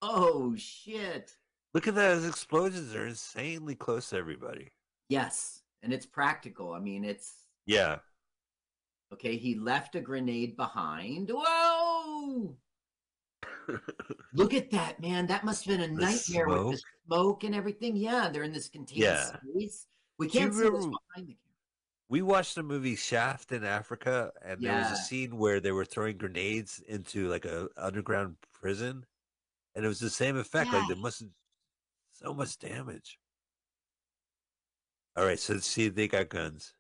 Oh, 0.01 0.55
shit. 0.57 1.33
Look 1.75 1.87
at 1.89 1.95
those 1.95 2.27
explosions; 2.27 2.93
they're 2.93 3.07
insanely 3.07 3.75
close 3.75 4.11
to 4.11 4.17
everybody. 4.17 4.69
Yes. 5.09 5.63
And 5.83 5.93
it's 5.93 6.07
practical. 6.07 6.73
I 6.73 6.79
mean, 6.79 7.05
it's. 7.05 7.40
Yeah, 7.67 7.99
Okay, 9.13 9.37
he 9.37 9.57
left 9.57 9.97
a 9.97 10.01
grenade 10.01 10.57
behind. 10.57 11.31
Whoa! 11.35 12.57
Look 14.35 14.55
at 14.55 14.71
that, 14.71 15.01
man. 15.01 15.27
That 15.27 15.45
must 15.45 15.65
have 15.65 15.79
been 15.79 15.91
a 15.91 15.95
The 15.95 16.01
nightmare 16.01 16.47
with 16.47 16.71
the 16.71 16.77
smoke. 16.77 16.81
smoke 17.07 17.45
and 17.45 17.55
everything. 17.55 17.97
Yeah, 17.97 18.29
they're 18.29 18.45
in 18.45 18.53
this 18.53 18.69
contained 18.69 19.03
Yeah. 19.03 19.33
space. 19.55 19.87
We 20.19 20.29
can't 20.29 20.55
see 20.55 20.69
what's 20.71 20.87
behind 20.87 21.29
the 21.29 21.33
camera. 21.35 21.37
we 22.09 22.23
watched 22.23 22.55
the 22.55 22.63
movie 22.63 22.95
Shaft 22.97 23.51
in 23.53 23.65
Africa, 23.65 24.33
and 24.43 24.61
there 24.63 24.77
was 24.77 24.91
a 24.93 24.97
scene 24.97 25.37
where 25.37 25.59
they 25.61 25.73
were 25.73 25.85
throwing 25.85 26.17
grenades 26.17 26.79
into 26.87 27.29
like 27.29 27.45
a 27.45 27.69
underground 27.77 28.37
prison, 28.53 29.05
and 29.75 29.85
it 29.85 29.89
was 29.89 29.99
the 30.01 30.11
same 30.11 30.37
effect. 30.37 30.73
Like 30.73 30.87
there 30.89 30.97
must 30.97 31.25
so 32.13 32.33
much 32.35 32.59
damage. 32.59 33.19
All 35.17 35.25
right, 35.25 35.39
so 35.39 35.55
let's 35.55 35.67
see 35.67 35.89
they 35.89 36.07
got 36.07 36.29
guns. 36.29 36.75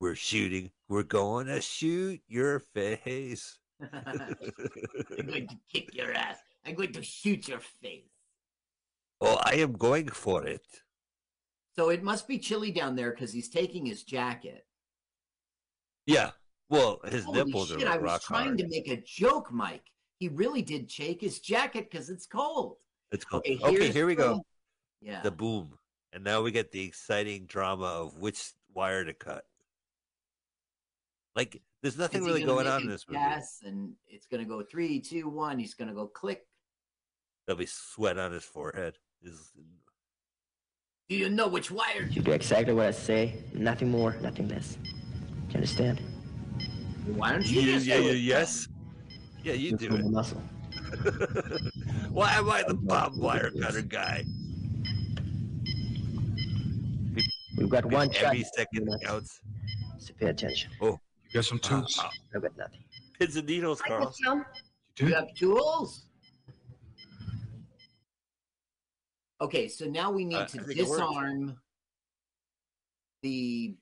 We're 0.00 0.14
shooting. 0.14 0.70
We're 0.88 1.02
going 1.02 1.46
to 1.46 1.60
shoot 1.60 2.20
your 2.28 2.60
face. 2.60 3.58
I'm 3.92 5.26
going 5.26 5.48
to 5.48 5.56
kick 5.72 5.94
your 5.94 6.12
ass. 6.12 6.38
I'm 6.64 6.74
going 6.74 6.92
to 6.92 7.02
shoot 7.02 7.48
your 7.48 7.60
face. 7.60 8.10
oh, 9.20 9.38
I 9.42 9.54
am 9.56 9.72
going 9.72 10.08
for 10.08 10.44
it. 10.44 10.66
So 11.76 11.90
it 11.90 12.02
must 12.02 12.26
be 12.26 12.38
chilly 12.38 12.72
down 12.72 12.96
there 12.96 13.10
because 13.10 13.32
he's 13.32 13.48
taking 13.48 13.86
his 13.86 14.02
jacket. 14.02 14.66
Yeah. 16.06 16.30
Well, 16.70 17.00
his 17.08 17.24
Holy 17.24 17.44
nipples 17.44 17.68
shit, 17.68 17.84
are 17.84 17.92
I 17.92 17.96
was 17.98 18.22
trying 18.22 18.46
hard. 18.46 18.58
to 18.58 18.68
make 18.68 18.88
a 18.88 19.02
joke, 19.06 19.52
Mike. 19.52 19.84
He 20.18 20.28
really 20.28 20.62
did 20.62 20.88
take 20.88 21.20
his 21.20 21.38
jacket 21.38 21.88
because 21.90 22.10
it's 22.10 22.26
cold. 22.26 22.78
It's 23.12 23.24
cold. 23.24 23.42
Okay, 23.46 23.58
Okay, 23.62 23.90
here 23.92 24.06
we 24.06 24.14
go. 24.16 24.42
Yeah. 25.00 25.22
the 25.22 25.30
boom. 25.30 25.78
And 26.12 26.24
now 26.24 26.42
we 26.42 26.50
get 26.50 26.72
the 26.72 26.82
exciting 26.84 27.46
drama 27.46 27.84
of 27.86 28.18
which 28.18 28.52
wire 28.74 29.04
to 29.04 29.14
cut. 29.14 29.44
Like, 31.38 31.62
there's 31.82 31.96
nothing 31.96 32.24
really 32.24 32.40
gonna 32.40 32.52
going 32.52 32.64
make 32.64 32.74
on 32.74 32.82
in 32.82 32.88
this 32.88 33.04
movie. 33.08 33.20
Yes, 33.20 33.60
and 33.64 33.92
it's 34.08 34.26
gonna 34.26 34.44
go 34.44 34.60
three, 34.68 34.98
two, 34.98 35.28
one. 35.28 35.56
He's 35.60 35.72
gonna 35.72 35.94
go 35.94 36.08
click. 36.08 36.44
There'll 37.46 37.60
be 37.60 37.66
sweat 37.66 38.18
on 38.18 38.32
his 38.32 38.42
forehead. 38.42 38.98
His- 39.22 39.52
Do 41.08 41.14
you 41.14 41.28
know 41.30 41.46
which 41.46 41.70
wire? 41.70 42.08
You 42.10 42.22
do 42.22 42.32
exactly 42.32 42.74
what 42.74 42.86
I 42.86 42.90
say, 42.90 43.44
nothing 43.54 43.88
more, 43.88 44.16
nothing 44.20 44.48
less. 44.48 44.78
Do 44.82 44.90
you 45.50 45.54
understand? 45.54 46.00
Why 47.06 47.30
don't 47.30 47.46
you 47.46 47.60
Yeah, 47.60 47.72
just 47.74 47.86
yeah, 47.86 47.96
do 47.98 48.02
yeah, 48.02 48.10
it? 48.10 48.16
yes. 48.16 48.68
Yeah, 49.44 49.52
you 49.52 49.70
Just 49.70 49.82
do 49.84 49.90
move 49.90 50.00
the 50.00 50.06
it. 50.06 50.10
muscle. 50.10 50.40
Why 52.10 52.32
am 52.32 52.50
I 52.50 52.64
the 52.66 52.74
bomb 52.74 53.16
wire 53.20 53.52
cutter 53.62 53.82
guy? 53.82 54.24
We've 57.56 57.68
got 57.70 57.86
one 57.86 58.10
shot. 58.10 58.24
Every 58.34 58.44
second 58.56 58.90
counts. 59.04 59.40
So 60.00 60.14
pay 60.18 60.26
attention. 60.30 60.72
Oh. 60.80 60.98
You 61.28 61.34
got 61.34 61.44
some 61.44 61.58
tools? 61.58 61.98
uh, 62.02 62.08
I've 62.34 62.42
got 62.42 62.56
nothing. 62.56 62.84
pins 63.18 63.36
and 63.36 63.46
needles, 63.46 63.80
I 63.84 63.88
Carl. 63.88 64.04
got 64.06 64.14
some. 64.16 64.44
Do 64.96 65.06
you 65.06 65.14
have 65.14 65.34
tools? 65.34 66.06
Okay, 69.40 69.68
so 69.68 69.84
now 69.86 70.10
we 70.10 70.24
need 70.24 70.34
Uh, 70.36 70.46
to 70.46 70.62
think 70.64 70.78
it 70.78 70.86
works. 70.86 71.00
disarm 71.00 71.60
the 73.22 73.76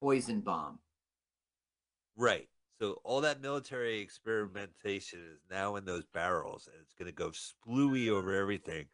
poison 0.00 0.40
bomb. 0.40 0.78
Right. 2.16 2.48
So 2.80 3.00
all 3.04 3.20
that 3.22 3.40
military 3.40 4.00
experimentation 4.00 5.20
is 5.32 5.40
now 5.50 5.76
in 5.76 5.84
those 5.86 6.04
barrels, 6.12 6.68
and 6.70 6.76
it's 6.82 6.92
going 6.92 7.06
to 7.06 7.12
go 7.12 7.30
splooey 7.30 8.10
over 8.10 8.34
everything 8.34 8.86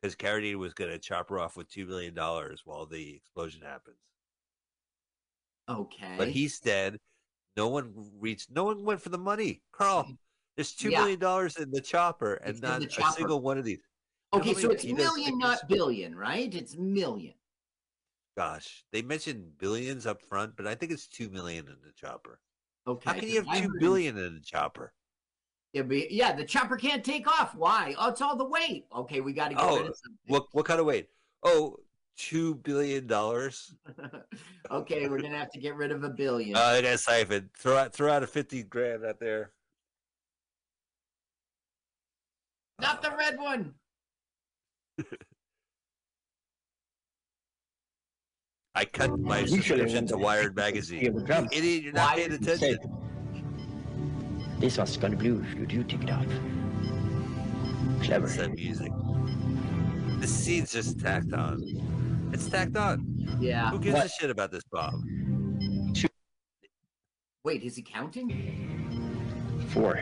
because 0.00 0.16
Carradine 0.16 0.56
was 0.56 0.74
going 0.74 0.90
to 0.90 0.98
chop 0.98 1.28
her 1.30 1.38
off 1.38 1.56
with 1.56 1.68
two 1.70 1.86
million 1.86 2.14
dollars 2.14 2.62
while 2.64 2.84
the 2.84 3.14
explosion 3.14 3.62
happens. 3.62 3.96
Okay. 5.68 6.14
But 6.18 6.28
he's 6.28 6.58
dead. 6.58 6.98
No 7.58 7.66
one 7.66 7.92
reached. 8.20 8.52
No 8.52 8.62
one 8.62 8.84
went 8.84 9.02
for 9.02 9.08
the 9.08 9.18
money, 9.18 9.62
Carl. 9.72 10.06
There's 10.54 10.72
two 10.76 10.90
Yeah. 10.90 11.00
million 11.00 11.18
dollars 11.18 11.56
in 11.56 11.72
the 11.72 11.80
chopper, 11.80 12.34
and 12.34 12.50
It's 12.50 12.62
not 12.62 12.78
the 12.78 12.86
a 12.86 12.88
chopper. 12.88 13.16
single 13.16 13.40
one 13.40 13.58
of 13.58 13.64
these. 13.64 13.80
okay, 14.32 14.54
so 14.54 14.70
it's 14.70 14.84
million, 14.84 15.38
not 15.38 15.66
billion, 15.68 16.14
right? 16.14 16.54
It's 16.54 16.76
million. 16.76 17.34
Gosh, 18.36 18.84
they 18.92 19.02
mentioned 19.02 19.58
billions 19.58 20.06
up 20.06 20.22
front, 20.22 20.54
but 20.56 20.68
I 20.68 20.76
think 20.76 20.92
it's 20.92 21.08
two 21.08 21.28
million 21.30 21.66
in 21.66 21.76
the 21.84 21.90
chopper. 21.96 22.38
Okay. 22.86 23.10
How 23.10 23.18
can 23.18 23.28
you 23.28 23.42
have 23.42 23.60
two 23.60 23.72
billion 23.80 24.16
in 24.16 24.34
the 24.36 24.40
chopper? 24.40 24.94
Be- 25.72 26.06
yeah, 26.10 26.32
the 26.34 26.44
chopper 26.44 26.76
can't 26.76 27.04
take 27.04 27.26
off. 27.26 27.56
Why? 27.56 27.94
Oh, 27.98 28.08
it's 28.10 28.20
all 28.22 28.36
the 28.36 28.44
weight. 28.44 28.86
Okay, 28.94 29.20
we 29.20 29.32
got 29.32 29.48
to 29.48 29.54
get 29.56 29.64
Oh, 29.64 29.78
rid 29.78 29.86
of 29.88 29.96
something. 29.96 30.18
What 30.28 30.46
what 30.52 30.64
kind 30.64 30.78
of 30.78 30.86
weight? 30.86 31.08
Oh, 31.42 31.76
two 32.18 32.56
billion 32.56 33.06
dollars. 33.06 33.74
okay, 34.70 35.08
we're 35.08 35.22
gonna 35.22 35.38
have 35.38 35.50
to 35.52 35.58
get 35.58 35.74
rid 35.76 35.90
of 35.92 36.04
a 36.04 36.10
billion. 36.10 36.54
Uh, 36.56 36.60
I 36.60 36.82
got 36.82 36.98
siphon. 37.00 37.48
Throw 37.56 37.76
out, 37.78 37.94
throw 37.94 38.12
out 38.12 38.22
a 38.22 38.26
fifty 38.26 38.62
grand 38.62 39.04
out 39.04 39.18
there. 39.20 39.52
Not 42.80 43.00
the 43.02 43.10
red 43.16 43.38
one. 43.38 43.72
I 48.74 48.84
cut 48.84 49.18
my 49.18 49.40
You 49.40 49.60
should 49.62 49.78
have 49.80 49.90
subscription 49.90 49.94
went 49.96 50.08
to 50.08 50.14
to- 50.14 50.18
Wired 50.18 50.54
magazine. 50.56 51.02
You 51.02 51.24
idiot, 51.52 51.82
you're 51.82 51.92
not 51.92 52.10
Why 52.10 52.16
paying 52.16 52.30
did 52.30 52.46
you 52.46 52.56
Say, 52.56 52.70
attention. 52.72 52.92
this 54.60 54.78
one's 54.78 54.96
gonna 54.96 55.16
blue 55.16 55.42
if 55.42 55.54
you 55.58 55.66
do 55.66 55.82
take 55.82 56.02
it 56.04 56.10
off. 56.10 56.26
Clever. 58.02 58.26
It's 58.26 58.36
that 58.36 58.54
music. 58.54 58.92
The 60.20 60.26
scene's 60.28 60.72
just 60.72 61.00
tacked 61.00 61.32
on. 61.32 61.64
It's 62.32 62.48
tacked 62.48 62.76
on. 62.76 63.04
Yeah. 63.40 63.70
Who 63.70 63.78
gives 63.78 63.98
a 63.98 64.08
shit 64.08 64.30
about 64.30 64.50
this 64.50 64.64
bomb? 64.70 65.04
Wait, 67.44 67.62
is 67.62 67.76
he 67.76 67.82
counting? 67.82 68.28
Four. 69.68 70.00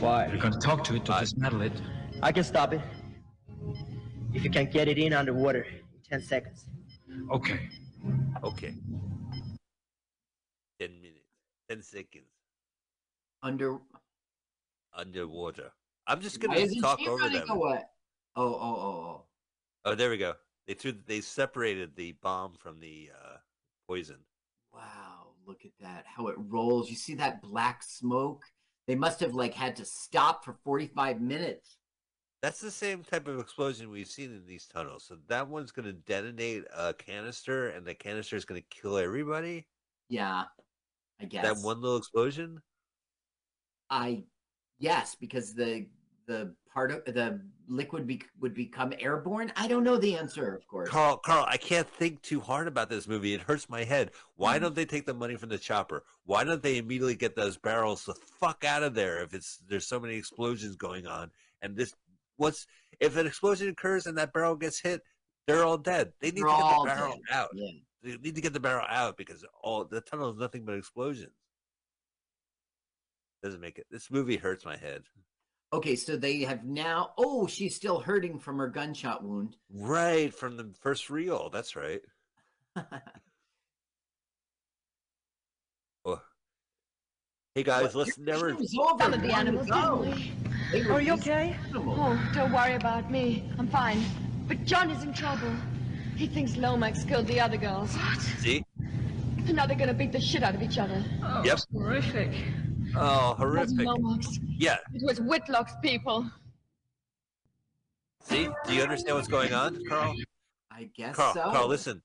Five. 0.00 0.30
You're 0.32 0.40
going 0.40 0.52
to 0.52 0.58
talk 0.58 0.84
to 0.84 0.94
it 0.96 1.04
to 1.06 1.12
Five. 1.12 1.20
dismantle 1.22 1.62
it. 1.62 1.72
I 2.22 2.32
can 2.32 2.44
stop 2.44 2.72
it. 2.72 2.80
If 4.34 4.44
you 4.44 4.50
can 4.50 4.66
get 4.70 4.88
it 4.88 4.98
in 4.98 5.12
underwater 5.12 5.62
in 5.62 5.80
10 6.10 6.20
seconds. 6.22 6.66
Okay. 7.32 7.68
Okay. 8.44 8.74
Ten 10.80 10.90
minutes. 11.00 11.24
Ten 11.68 11.82
seconds. 11.82 12.24
Under. 13.42 13.78
Underwater. 14.94 15.70
I'm 16.06 16.20
just 16.20 16.40
gonna 16.40 16.56
isn't 16.58 16.80
talk 16.80 17.00
over 17.06 17.16
running 17.16 17.40
them. 17.40 17.50
away? 17.50 17.80
Oh, 18.36 18.44
oh, 18.46 18.58
oh, 18.60 18.88
oh. 18.88 19.22
Oh, 19.84 19.94
there 19.94 20.10
we 20.10 20.16
go. 20.18 20.34
They 20.68 20.74
threw. 20.74 20.92
They 21.06 21.22
separated 21.22 21.96
the 21.96 22.12
bomb 22.22 22.52
from 22.52 22.78
the 22.78 23.10
uh, 23.12 23.38
poison. 23.88 24.18
Wow, 24.72 25.32
look 25.46 25.64
at 25.64 25.72
that. 25.80 26.04
How 26.06 26.28
it 26.28 26.36
rolls. 26.38 26.90
You 26.90 26.96
see 26.96 27.14
that 27.14 27.40
black 27.40 27.82
smoke? 27.82 28.42
They 28.86 28.94
must 28.94 29.18
have 29.20 29.34
like 29.34 29.54
had 29.54 29.76
to 29.76 29.86
stop 29.86 30.44
for 30.44 30.56
45 30.64 31.22
minutes. 31.22 31.78
That's 32.42 32.60
the 32.60 32.70
same 32.70 33.02
type 33.02 33.26
of 33.26 33.40
explosion 33.40 33.90
we've 33.90 34.06
seen 34.06 34.30
in 34.30 34.46
these 34.46 34.66
tunnels. 34.66 35.04
So 35.08 35.16
that 35.28 35.48
one's 35.48 35.72
going 35.72 35.86
to 35.86 35.92
detonate 35.92 36.64
a 36.76 36.92
canister, 36.92 37.70
and 37.70 37.86
the 37.86 37.94
canister 37.94 38.36
is 38.36 38.44
going 38.44 38.60
to 38.60 38.66
kill 38.70 38.98
everybody. 38.98 39.66
Yeah. 40.08 40.44
I 41.20 41.24
guess. 41.24 41.44
That 41.44 41.64
one 41.64 41.80
little 41.80 41.96
explosion. 41.96 42.60
I 43.90 44.24
yes, 44.78 45.16
because 45.18 45.54
the 45.54 45.86
the 46.26 46.54
part 46.72 46.90
of 46.90 47.04
the 47.04 47.40
liquid 47.68 48.06
be, 48.06 48.22
would 48.40 48.54
become 48.54 48.92
airborne. 48.98 49.52
I 49.56 49.68
don't 49.68 49.84
know 49.84 49.96
the 49.98 50.16
answer, 50.16 50.54
of 50.54 50.66
course. 50.66 50.88
Carl, 50.88 51.16
Carl, 51.18 51.44
I 51.48 51.56
can't 51.56 51.88
think 51.88 52.22
too 52.22 52.40
hard 52.40 52.66
about 52.68 52.88
this 52.88 53.06
movie. 53.08 53.34
It 53.34 53.40
hurts 53.42 53.68
my 53.68 53.84
head. 53.84 54.12
Why 54.36 54.58
Mhm. 54.58 54.62
don't 54.62 54.74
they 54.74 54.84
take 54.86 55.06
the 55.06 55.14
money 55.14 55.36
from 55.36 55.48
the 55.48 55.58
chopper? 55.58 56.04
Why 56.24 56.44
don't 56.44 56.62
they 56.62 56.78
immediately 56.78 57.14
get 57.16 57.34
those 57.36 57.56
barrels 57.56 58.04
the 58.04 58.14
fuck 58.14 58.64
out 58.64 58.82
of 58.82 58.94
there 58.94 59.22
if 59.22 59.34
it's 59.34 59.58
there's 59.68 59.86
so 59.86 59.98
many 60.00 60.14
explosions 60.16 60.76
going 60.76 61.06
on? 61.06 61.30
And 61.62 61.76
this 61.76 61.94
what's 62.36 62.66
if 63.00 63.16
an 63.16 63.26
explosion 63.26 63.68
occurs 63.68 64.06
and 64.06 64.16
that 64.18 64.32
barrel 64.32 64.56
gets 64.56 64.80
hit, 64.80 65.02
they're 65.46 65.64
all 65.64 65.78
dead. 65.78 66.12
They 66.20 66.30
need 66.30 66.42
They're 66.44 66.50
to 66.50 66.62
get 66.62 66.78
the 66.78 66.84
barrel 66.86 67.12
dead. 67.28 67.34
out. 67.34 67.50
Yeah. 67.54 67.70
They 68.02 68.16
need 68.18 68.34
to 68.36 68.40
get 68.40 68.52
the 68.52 68.60
barrel 68.60 68.86
out 68.88 69.16
because 69.16 69.44
all 69.62 69.84
the 69.84 70.00
tunnel 70.00 70.30
is 70.30 70.36
nothing 70.36 70.64
but 70.64 70.74
explosions. 70.76 71.34
Doesn't 73.42 73.60
make 73.60 73.78
it. 73.78 73.86
This 73.90 74.10
movie 74.10 74.36
hurts 74.36 74.64
my 74.64 74.76
head. 74.76 75.04
Okay, 75.72 75.96
so 75.96 76.16
they 76.16 76.40
have 76.40 76.64
now. 76.64 77.10
Oh, 77.18 77.46
she's 77.46 77.76
still 77.76 78.00
hurting 78.00 78.38
from 78.38 78.56
her 78.58 78.68
gunshot 78.68 79.22
wound. 79.22 79.56
Right 79.70 80.32
from 80.32 80.56
the 80.56 80.70
first 80.80 81.10
reel. 81.10 81.50
That's 81.50 81.76
right. 81.76 82.00
Oh. 86.04 86.20
Hey 87.54 87.64
guys, 87.64 87.94
What? 87.94 88.06
let's 88.06 88.18
never. 88.18 88.52
over. 88.52 88.62
Some 88.64 89.12
of 89.12 89.20
the 89.20 89.32
animals, 89.34 89.66
ago. 89.66 90.04
didn't 90.04 90.16
we? 90.16 90.32
They 90.72 90.86
were 90.86 90.92
Are 90.94 91.00
you 91.02 91.12
okay? 91.14 91.56
animals. 91.68 91.98
Oh, 92.00 92.30
don't 92.32 92.52
worry 92.52 92.74
about 92.74 93.10
me. 93.10 93.50
I'm 93.58 93.68
fine. 93.68 94.02
But 94.46 94.64
John 94.64 94.90
is 94.90 95.02
in 95.02 95.12
trouble. 95.12 95.52
He 96.16 96.26
thinks 96.28 96.56
Lomax 96.56 97.04
killed 97.04 97.26
the 97.26 97.40
other 97.40 97.56
girls. 97.56 97.92
What? 97.94 98.20
See? 98.20 98.64
And 98.78 99.54
now 99.56 99.66
they're 99.66 99.76
gonna 99.76 99.92
beat 99.92 100.12
the 100.12 100.20
shit 100.20 100.42
out 100.42 100.54
of 100.54 100.62
each 100.62 100.78
other. 100.78 101.04
Oh, 101.22 101.42
Yep. 101.44 101.58
horrific. 101.72 102.32
Oh, 102.96 103.32
It 103.32 103.38
wasn't 103.56 103.80
horrific. 103.80 103.86
Lomax. 103.86 104.38
Yeah. 104.46 104.78
It 104.94 105.02
was 105.04 105.20
Whitlock's 105.20 105.74
people. 105.82 106.30
See? 108.22 108.48
Do 108.66 108.74
you 108.74 108.82
understand 108.82 109.16
what's 109.16 109.28
going 109.28 109.52
on, 109.52 109.82
Carl? 109.88 110.14
I 110.70 110.88
guess 110.96 111.16
Carl, 111.16 111.34
so. 111.34 111.42
Carl, 111.42 111.68
listen. 111.68 112.02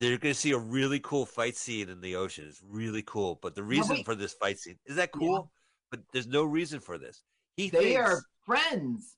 They're 0.00 0.18
going 0.18 0.34
to 0.34 0.38
see 0.38 0.52
a 0.52 0.58
really 0.58 1.00
cool 1.00 1.24
fight 1.24 1.56
scene 1.56 1.88
in 1.88 2.00
the 2.00 2.16
ocean. 2.16 2.44
It's 2.48 2.62
really 2.68 3.02
cool. 3.02 3.38
But 3.40 3.54
the 3.54 3.62
reason 3.62 3.96
wait. 3.96 4.04
for 4.04 4.14
this 4.14 4.34
fight 4.34 4.58
scene 4.58 4.78
is 4.84 4.96
that 4.96 5.10
cool? 5.12 5.50
But 5.90 6.00
there's 6.12 6.26
no 6.26 6.44
reason 6.44 6.80
for 6.80 6.98
this. 6.98 7.22
He 7.56 7.70
They 7.70 7.94
thinks, 7.94 8.00
are 8.00 8.22
friends. 8.44 9.16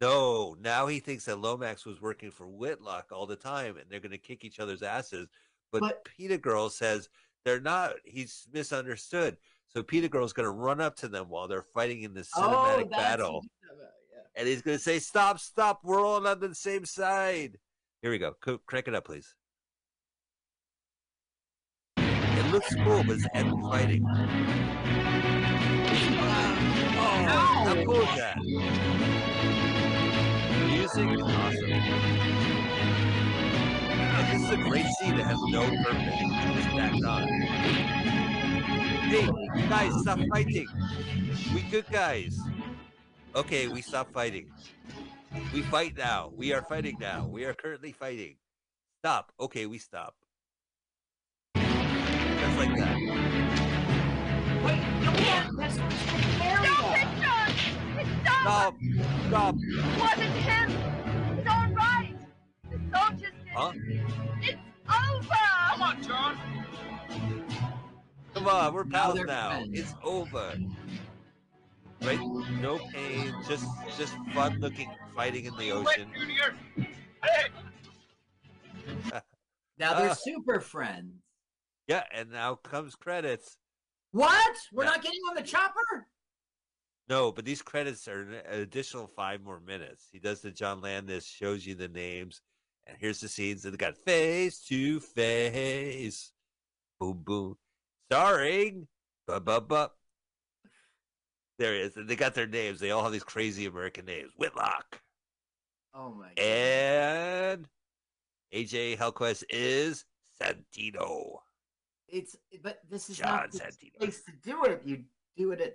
No, 0.00 0.56
now 0.60 0.86
he 0.86 1.00
thinks 1.00 1.24
that 1.24 1.40
Lomax 1.40 1.84
was 1.84 2.00
working 2.00 2.30
for 2.30 2.46
Whitlock 2.46 3.06
all 3.12 3.26
the 3.26 3.36
time 3.36 3.76
and 3.76 3.86
they're 3.90 4.00
going 4.00 4.12
to 4.12 4.18
kick 4.18 4.44
each 4.44 4.60
other's 4.60 4.82
asses. 4.82 5.28
But, 5.72 5.80
But- 5.80 6.04
Peter 6.04 6.38
Girl 6.38 6.70
says 6.70 7.08
they're 7.44 7.60
not. 7.60 7.94
He's 8.04 8.46
misunderstood. 8.52 9.36
So 9.74 9.82
Peter 9.84 10.08
Girl's 10.08 10.32
going 10.32 10.46
to 10.46 10.50
run 10.50 10.80
up 10.80 10.96
to 10.96 11.08
them 11.08 11.28
while 11.28 11.46
they're 11.46 11.62
fighting 11.62 12.02
in 12.02 12.12
this 12.12 12.28
oh, 12.36 12.40
cinematic 12.40 12.90
that's 12.90 13.02
battle. 13.02 13.34
what 13.34 13.44
you're 13.44 13.70
talking 13.70 13.80
about, 13.80 13.92
yeah. 14.12 14.40
And 14.40 14.48
he's 14.48 14.62
going 14.62 14.76
to 14.76 14.82
say, 14.82 14.98
Stop, 14.98 15.38
stop. 15.38 15.80
We're 15.84 16.04
all 16.04 16.26
on 16.26 16.40
the 16.40 16.54
same 16.56 16.84
side. 16.84 17.56
Here 18.02 18.10
we 18.10 18.18
go. 18.18 18.34
Co- 18.40 18.58
crank 18.66 18.88
it 18.88 18.96
up, 18.96 19.04
please. 19.04 19.34
It 21.98 22.52
looks 22.52 22.74
cool, 22.82 23.04
but 23.04 23.16
it's 23.16 23.26
epic 23.32 23.52
fighting. 23.62 24.04
Ah! 26.22 26.56
Oh, 27.02 27.24
how 27.66 27.84
cool 27.84 28.00
is 28.00 28.16
that? 28.16 28.38
Music 30.66 31.10
is 31.10 31.22
awesome. 31.22 31.72
And 34.02 34.26
this 34.32 34.42
is 34.48 34.50
a 34.50 34.56
great 34.68 34.86
scene 34.98 35.16
that 35.16 35.26
has 35.26 35.38
no 35.42 35.62
purpose. 35.84 36.18
It's 36.20 36.64
just 36.64 36.76
backed 36.76 37.04
on. 37.04 37.28
Hey, 39.10 39.26
guys, 39.68 39.92
stop 40.02 40.20
fighting. 40.32 40.68
We 41.52 41.62
good 41.62 41.84
guys. 41.90 42.38
Okay, 43.34 43.66
we 43.66 43.82
stop 43.82 44.12
fighting. 44.12 44.46
We 45.52 45.62
fight 45.62 45.96
now. 45.98 46.30
We 46.36 46.52
are 46.52 46.62
fighting 46.62 46.96
now. 47.00 47.26
We 47.26 47.44
are 47.44 47.52
currently 47.52 47.90
fighting. 47.90 48.36
Stop. 49.00 49.32
Okay, 49.40 49.66
we 49.66 49.78
stop. 49.78 50.14
Just 51.56 52.56
like 52.56 52.76
that. 52.76 52.96
Wait, 54.64 54.78
you 55.02 55.10
can't. 55.24 55.56
That's 55.56 55.74
Stop 55.74 56.94
it, 57.98 58.06
John! 58.24 58.42
Stop! 58.42 58.76
Stop. 59.26 59.26
Stop. 59.26 59.54
It 59.58 60.00
wasn't 60.00 60.36
him! 60.46 60.70
It's 61.36 61.48
all 61.50 61.68
right! 61.72 62.14
The 62.70 62.78
soldiers 62.96 63.34
did 63.44 63.54
Huh? 63.56 63.72
It's 64.40 64.60
over! 64.88 65.34
Come 65.70 65.82
on, 65.82 66.02
John. 66.04 66.60
Come 68.34 68.46
on, 68.48 68.72
we're 68.74 68.84
Now 68.84 68.98
pals 69.04 69.14
they're 69.16 69.26
now. 69.26 69.50
friends. 69.50 69.78
It's 69.78 69.94
over. 70.02 70.58
Right? 72.02 72.20
No 72.60 72.78
pain, 72.92 73.34
just 73.48 73.66
just 73.98 74.14
fun 74.32 74.58
looking 74.60 74.90
fighting 75.14 75.44
in 75.46 75.56
the 75.56 75.72
ocean. 75.72 76.10
Now 79.78 79.98
they're 79.98 80.10
Ah. 80.10 80.14
super 80.14 80.60
friends. 80.60 81.22
Yeah, 81.86 82.04
and 82.12 82.30
now 82.30 82.54
comes 82.54 82.94
credits. 82.94 83.56
What? 84.10 84.54
We're 84.72 84.84
Yeah. 84.84 84.90
not 84.90 85.02
getting 85.02 85.20
on 85.30 85.34
the 85.36 85.42
chopper? 85.42 86.06
No, 87.08 87.32
but 87.32 87.46
these 87.46 87.62
credits 87.62 88.06
are 88.06 88.20
an 88.30 88.60
additional 88.60 89.06
five 89.06 89.40
more 89.40 89.58
minutes. 89.58 90.08
He 90.12 90.18
does 90.18 90.42
the 90.42 90.50
John 90.50 90.82
Landis, 90.82 91.24
shows 91.26 91.64
you 91.66 91.74
the 91.74 91.88
names, 91.88 92.42
and 92.86 92.98
here's 93.00 93.20
the 93.20 93.28
scenes. 93.28 93.64
And 93.64 93.72
they 93.72 93.78
got 93.78 93.96
face 93.96 94.60
to 94.66 95.00
face. 95.00 96.30
Boom, 96.98 97.22
boom. 97.24 97.56
Starring. 98.10 98.88
Ba, 99.28 99.40
ba, 99.40 99.60
ba. 99.60 99.90
There 101.58 101.74
he 101.74 101.80
is. 101.80 101.96
And 101.96 102.08
they 102.08 102.16
got 102.16 102.34
their 102.34 102.46
names. 102.46 102.80
They 102.80 102.90
all 102.90 103.02
have 103.04 103.12
these 103.12 103.22
crazy 103.22 103.66
American 103.66 104.04
names. 104.06 104.32
Whitlock. 104.36 105.00
Oh 105.94 106.10
my 106.10 106.28
god. 106.36 106.38
And 106.42 107.68
AJ 108.54 108.96
Helquist 108.98 109.44
is 109.50 110.04
Santino. 110.40 111.38
It's 112.08 112.36
but 112.62 112.80
this 112.90 113.10
is 113.10 113.18
John 113.18 113.28
not 113.30 113.52
the 113.52 113.58
Santino. 113.58 113.96
place 113.98 114.22
to 114.24 114.32
do 114.42 114.64
it. 114.64 114.82
You 114.84 115.04
do 115.36 115.52
it 115.52 115.60
at 115.60 115.74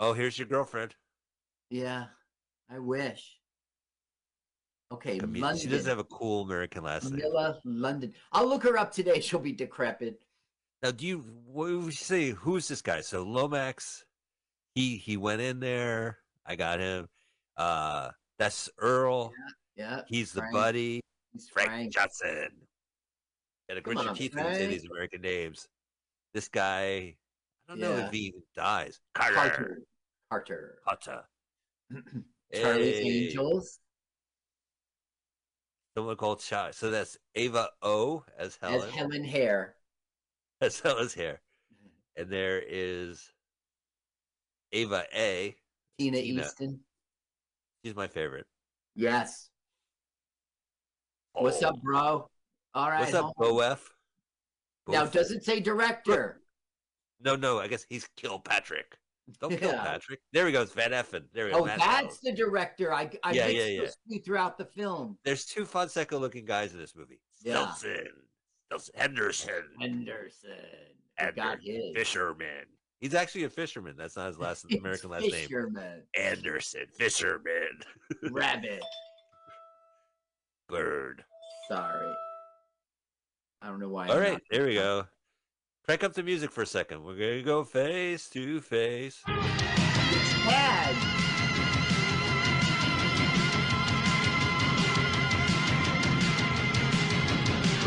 Oh, 0.00 0.12
here's 0.14 0.38
your 0.38 0.46
girlfriend. 0.48 0.94
yeah. 1.70 2.04
I 2.70 2.78
wish. 2.78 3.36
Okay, 4.92 5.18
London. 5.20 5.58
She 5.58 5.66
doesn't 5.68 5.88
have 5.88 5.98
a 5.98 6.04
cool 6.04 6.42
American 6.42 6.84
last 6.84 7.04
name. 7.04 7.16
Manila, 7.16 7.58
London. 7.64 8.14
I'll 8.32 8.46
look 8.48 8.62
her 8.62 8.78
up 8.78 8.92
today. 8.92 9.20
She'll 9.20 9.40
be 9.40 9.52
decrepit. 9.52 10.18
Now, 10.82 10.90
do 10.90 11.06
you 11.06 11.18
what 11.46 11.70
would 11.70 11.84
you 11.86 11.92
say? 11.92 12.30
Who's 12.30 12.66
this 12.68 12.82
guy? 12.82 13.02
So 13.02 13.22
Lomax, 13.22 14.04
he 14.74 14.96
he 14.96 15.16
went 15.16 15.40
in 15.40 15.60
there. 15.60 16.18
I 16.44 16.56
got 16.56 16.80
him. 16.80 17.08
Uh, 17.56 18.10
that's 18.38 18.68
Earl. 18.78 19.32
Yeah. 19.76 20.02
He's 20.08 20.32
the 20.32 20.42
buddy, 20.52 21.00
He's 21.32 21.48
Frank, 21.48 21.70
Frank. 21.70 21.92
Johnson. 21.92 22.48
And 23.68 23.78
a 23.78 23.82
Richard 23.84 24.14
Keith 24.16 24.34
when 24.34 24.54
say 24.54 24.66
these 24.66 24.84
American 24.84 25.20
names. 25.22 25.68
This 26.34 26.48
guy, 26.48 26.84
I 26.86 27.14
don't 27.68 27.80
know 27.80 27.92
if 27.92 28.10
he 28.10 28.18
even 28.18 28.42
dies. 28.56 29.00
Carter. 29.14 29.34
Carter. 29.34 29.82
Carter. 30.30 30.78
Carter. 30.84 31.22
Charlie's 32.54 32.98
Hey. 32.98 33.26
Angels. 33.26 33.78
Someone 35.96 36.16
called 36.16 36.40
Charlie. 36.40 36.72
So 36.72 36.90
that's 36.90 37.16
Ava 37.34 37.68
O 37.82 38.24
as 38.38 38.58
Helen. 38.60 38.82
As 38.82 38.90
Helen 38.90 39.24
Hare. 39.24 39.76
As 40.62 40.80
Helen's 40.80 41.14
hair. 41.14 41.40
Mm-hmm. 41.74 42.22
And 42.22 42.30
there 42.30 42.62
is 42.66 43.30
Ava 44.72 45.04
A. 45.14 45.54
Tina, 45.98 46.18
Tina. 46.22 46.42
Easton. 46.42 46.80
She's 47.84 47.94
my 47.96 48.06
favorite. 48.06 48.46
Yes. 48.94 49.50
What's 51.32 51.62
Oh. 51.62 51.68
up, 51.70 51.82
bro? 51.82 52.28
All 52.74 52.88
right. 52.90 53.00
What's 53.00 53.14
up. 53.14 53.32
Boef? 53.38 53.80
Now, 54.88 55.06
does 55.06 55.30
it 55.30 55.44
say 55.44 55.60
director? 55.60 56.40
No, 57.20 57.36
no, 57.36 57.58
I 57.58 57.68
guess 57.68 57.84
he's 57.88 58.08
Kilpatrick. 58.16 58.96
Don't 59.40 59.56
kill 59.56 59.70
Yeah. 59.72 59.82
Patrick. 59.84 60.20
There 60.32 60.46
he 60.46 60.52
goes, 60.52 60.72
Van 60.72 60.90
Effen. 60.90 61.24
There 61.32 61.46
we 61.46 61.52
go. 61.52 61.60
Oh, 61.60 61.64
Matt 61.64 61.78
that's 61.78 62.18
Dillon. 62.20 62.34
the 62.36 62.42
director. 62.42 62.92
I, 62.92 63.10
I 63.22 63.32
Yeah, 63.32 63.46
yeah, 63.48 63.82
yeah. 64.06 64.18
throughout 64.24 64.58
the 64.58 64.64
film. 64.64 65.18
There's 65.24 65.44
two 65.44 65.64
Fonseca 65.64 66.16
looking 66.16 66.44
guys 66.44 66.72
in 66.72 66.78
this 66.78 66.94
movie. 66.96 67.20
Yeah. 67.42 67.54
Stelson. 67.66 68.08
Henderson. 68.94 69.64
Henderson. 69.80 70.50
He 71.18 71.26
got 71.32 71.58
his. 71.62 71.94
Fisherman. 71.94 72.66
He's 73.00 73.14
actually 73.14 73.44
a 73.44 73.50
fisherman. 73.50 73.96
That's 73.96 74.16
not 74.16 74.28
his 74.28 74.38
last 74.40 74.64
American 74.72 75.10
last 75.10 75.22
name. 75.22 75.32
Fisherman. 75.32 76.02
Anderson. 76.16 76.86
Fisherman. 76.96 77.80
Rabbit. 78.30 78.82
Bird. 80.68 81.24
Sorry. 81.68 82.12
I 83.60 83.66
don't 83.68 83.78
know 83.80 83.88
why. 83.88 84.08
All 84.08 84.14
I'm 84.14 84.20
right, 84.20 84.42
there 84.50 84.66
we 84.66 84.74
go. 84.74 85.06
Crank 85.84 86.04
up 86.04 86.14
the 86.14 86.22
music 86.22 86.50
for 86.50 86.62
a 86.62 86.66
second. 86.66 87.04
We're 87.04 87.14
gonna 87.14 87.42
go 87.42 87.64
face 87.64 88.28
to 88.30 88.60
face. 88.60 89.20
It's. 89.26 91.21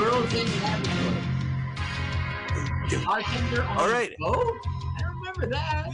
In 0.06 0.12
Laboratory. 0.12 1.18
Bartender 3.04 3.64
on 3.64 3.78
All 3.78 3.90
a 3.90 4.16
boat? 4.20 4.54
I 4.64 5.02
don't 5.02 5.16
remember 5.16 5.48
that. 5.48 5.90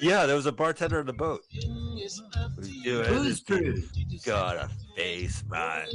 Yeah, 0.00 0.24
there 0.24 0.36
was 0.36 0.46
a 0.46 0.52
bartender 0.52 1.00
on 1.00 1.06
the 1.06 1.12
boat. 1.12 1.42
Booze 2.82 3.40
Cruise. 3.46 3.92
Got 4.24 4.56
a 4.56 4.70
face 4.96 5.44
man. 5.50 5.86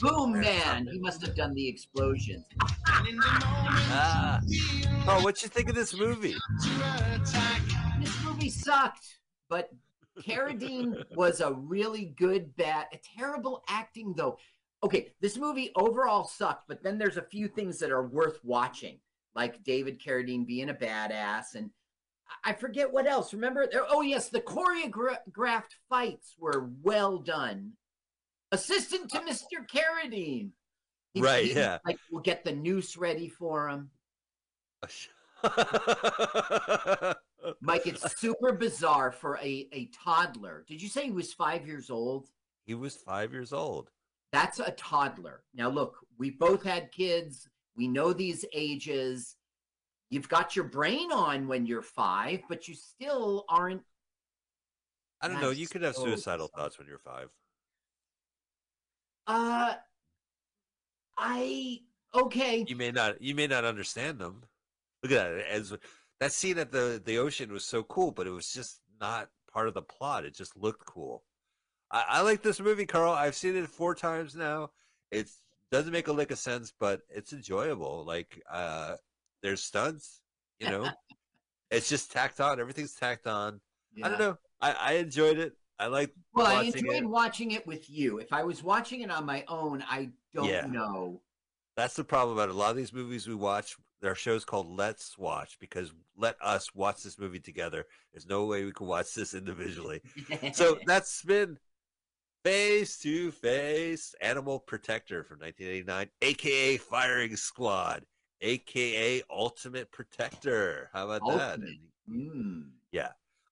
Boom 0.00 0.40
Man. 0.40 0.88
He 0.90 0.98
must 0.98 1.20
have 1.26 1.36
done 1.36 1.52
the 1.52 1.68
explosions. 1.68 2.46
Ah. 2.88 4.40
Oh, 5.06 5.22
what 5.22 5.42
you 5.42 5.50
think 5.50 5.68
of 5.68 5.74
this 5.74 5.94
movie? 5.94 6.34
This 8.00 8.24
movie 8.24 8.48
sucked, 8.48 9.18
but 9.50 9.68
Carradine 10.26 11.04
was 11.14 11.42
a 11.42 11.52
really 11.52 12.14
good 12.16 12.56
bat. 12.56 12.86
A 12.94 12.98
terrible 13.18 13.62
acting 13.68 14.14
though. 14.16 14.38
Okay, 14.86 15.12
this 15.20 15.36
movie 15.36 15.72
overall 15.74 16.22
sucked, 16.22 16.68
but 16.68 16.80
then 16.80 16.96
there's 16.96 17.16
a 17.16 17.22
few 17.22 17.48
things 17.48 17.80
that 17.80 17.90
are 17.90 18.06
worth 18.06 18.38
watching, 18.44 19.00
like 19.34 19.64
David 19.64 20.00
Carradine 20.00 20.46
being 20.46 20.70
a 20.70 20.74
badass, 20.74 21.56
and 21.56 21.70
I 22.44 22.52
forget 22.52 22.92
what 22.92 23.08
else. 23.08 23.34
Remember? 23.34 23.66
Oh 23.90 24.02
yes, 24.02 24.28
the 24.28 24.40
choreographed 24.40 25.74
fights 25.88 26.36
were 26.38 26.70
well 26.84 27.18
done. 27.18 27.72
Assistant 28.52 29.10
to 29.10 29.18
Mr. 29.18 29.66
Carradine. 29.68 30.50
He- 31.14 31.20
Right, 31.20 31.46
he, 31.46 31.54
yeah. 31.54 31.78
Like 31.84 31.98
we'll 32.12 32.22
get 32.22 32.44
the 32.44 32.52
noose 32.52 32.96
ready 32.96 33.28
for 33.28 33.68
him. 33.68 33.90
Mike, 37.60 37.86
it's 37.88 38.20
super 38.20 38.52
bizarre 38.52 39.10
for 39.10 39.36
a, 39.38 39.68
a 39.72 39.86
toddler. 40.04 40.64
Did 40.68 40.80
you 40.80 40.88
say 40.88 41.06
he 41.06 41.10
was 41.10 41.32
five 41.32 41.66
years 41.66 41.90
old? 41.90 42.28
he 42.66 42.74
was 42.74 42.94
five 42.96 43.32
years 43.32 43.52
old. 43.52 43.90
That's 44.36 44.60
a 44.60 44.70
toddler. 44.72 45.44
Now, 45.54 45.70
look, 45.70 45.96
we 46.18 46.28
both 46.28 46.62
had 46.62 46.92
kids. 46.92 47.48
We 47.74 47.88
know 47.88 48.12
these 48.12 48.44
ages. 48.52 49.36
You've 50.10 50.28
got 50.28 50.54
your 50.54 50.66
brain 50.66 51.10
on 51.10 51.48
when 51.48 51.64
you're 51.64 51.80
five, 51.80 52.40
but 52.46 52.68
you 52.68 52.74
still 52.74 53.46
aren't. 53.48 53.80
I 55.22 55.28
don't 55.28 55.40
know. 55.40 55.48
You 55.48 55.66
could 55.66 55.80
have 55.80 55.96
suicidal 55.96 56.48
thoughts 56.48 56.78
when 56.78 56.86
you're 56.86 56.98
five. 56.98 57.30
Uh, 59.26 59.72
I 61.16 61.78
okay. 62.14 62.62
You 62.68 62.76
may 62.76 62.90
not. 62.90 63.22
You 63.22 63.34
may 63.34 63.46
not 63.46 63.64
understand 63.64 64.18
them. 64.18 64.42
Look 65.02 65.12
at 65.12 65.34
that. 65.34 65.50
As 65.50 65.72
that 66.20 66.32
scene 66.32 66.58
at 66.58 66.72
the 66.72 67.00
the 67.02 67.16
ocean 67.16 67.50
was 67.50 67.64
so 67.64 67.82
cool, 67.84 68.10
but 68.10 68.26
it 68.26 68.32
was 68.32 68.52
just 68.52 68.82
not 69.00 69.30
part 69.50 69.66
of 69.66 69.72
the 69.72 69.80
plot. 69.80 70.26
It 70.26 70.34
just 70.34 70.58
looked 70.58 70.84
cool. 70.84 71.24
I, 71.90 72.04
I 72.08 72.20
like 72.22 72.42
this 72.42 72.60
movie, 72.60 72.86
Carl. 72.86 73.12
I've 73.12 73.34
seen 73.34 73.56
it 73.56 73.68
four 73.68 73.94
times 73.94 74.34
now. 74.34 74.70
It 75.10 75.28
doesn't 75.70 75.92
make 75.92 76.08
a 76.08 76.12
lick 76.12 76.30
of 76.30 76.38
sense, 76.38 76.72
but 76.78 77.00
it's 77.08 77.32
enjoyable. 77.32 78.04
Like 78.04 78.42
uh 78.50 78.96
there's 79.42 79.62
stunts, 79.62 80.20
you 80.58 80.68
know. 80.68 80.90
it's 81.70 81.88
just 81.88 82.12
tacked 82.12 82.40
on. 82.40 82.60
Everything's 82.60 82.94
tacked 82.94 83.26
on. 83.26 83.60
I 84.02 84.08
don't 84.08 84.18
know. 84.18 84.38
I, 84.60 84.72
I 84.72 84.92
enjoyed 84.94 85.38
it. 85.38 85.54
I 85.78 85.86
like 85.86 86.12
Well, 86.32 86.46
I 86.46 86.62
enjoyed 86.62 87.02
it. 87.02 87.08
watching 87.08 87.52
it 87.52 87.66
with 87.66 87.88
you. 87.90 88.18
If 88.18 88.32
I 88.32 88.42
was 88.44 88.62
watching 88.62 89.00
it 89.02 89.10
on 89.10 89.26
my 89.26 89.44
own, 89.48 89.84
I 89.88 90.10
don't 90.34 90.48
Yeah. 90.48 90.66
know. 90.66 91.20
That's 91.76 91.94
the 91.94 92.04
problem 92.04 92.36
about 92.38 92.48
a 92.48 92.54
lot 92.54 92.70
of 92.70 92.76
these 92.76 92.92
movies 92.92 93.28
we 93.28 93.34
watch. 93.34 93.76
There 94.00 94.10
are 94.10 94.14
shows 94.16 94.44
called 94.44 94.68
Let's 94.68 95.18
Watch 95.18 95.58
because 95.60 95.92
let 96.16 96.36
us 96.40 96.74
watch 96.74 97.02
this 97.02 97.18
movie 97.18 97.40
together. 97.40 97.84
There's 98.12 98.26
no 98.26 98.46
way 98.46 98.64
we 98.64 98.72
can 98.72 98.86
watch 98.86 99.12
this 99.14 99.34
individually. 99.34 100.00
So 100.52 100.78
that's 100.86 101.22
been 101.22 101.58
Face 102.46 102.98
to 102.98 103.32
Face 103.32 104.14
Animal 104.20 104.60
Protector 104.60 105.24
from 105.24 105.40
1989, 105.40 106.08
aka 106.22 106.76
Firing 106.76 107.34
Squad, 107.34 108.04
aka 108.40 109.20
Ultimate 109.28 109.90
Protector. 109.90 110.88
How 110.92 111.10
about 111.10 111.22
that? 111.26 111.50
Ultimate. 111.50 111.78
Mm. 112.08 112.66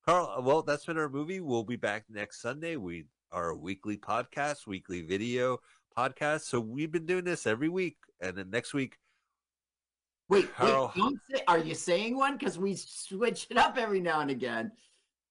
Carl, 0.07 0.41
well, 0.45 0.63
that's 0.63 0.85
been 0.85 0.97
our 0.97 1.09
movie. 1.09 1.41
We'll 1.41 1.65
be 1.65 1.75
back 1.75 2.05
next 2.09 2.41
Sunday. 2.41 2.77
We 2.77 3.07
are 3.33 3.49
a 3.49 3.57
weekly 3.57 3.97
podcast, 3.97 4.69
weekly 4.69 5.03
video 5.03 5.59
podcast. 5.99 6.43
So 6.43 6.61
we've 6.61 6.93
been 6.93 7.07
doing 7.07 7.25
this 7.25 7.49
every 7.49 7.69
week. 7.69 7.97
And 8.21 8.37
then 8.37 8.49
next 8.49 8.75
week, 8.75 8.99
Wait, 10.29 10.45
wait, 10.45 10.55
Carl- 10.55 10.93
don't 10.97 11.19
say, 11.29 11.43
are 11.49 11.59
you 11.59 11.75
saying 11.75 12.17
one? 12.17 12.37
Because 12.37 12.61
we 12.61 12.77
switch 12.77 13.49
it 13.51 13.57
up 13.57 13.77
every 13.77 14.01
now 14.01 14.21
and 14.21 14.31
again. 14.31 14.71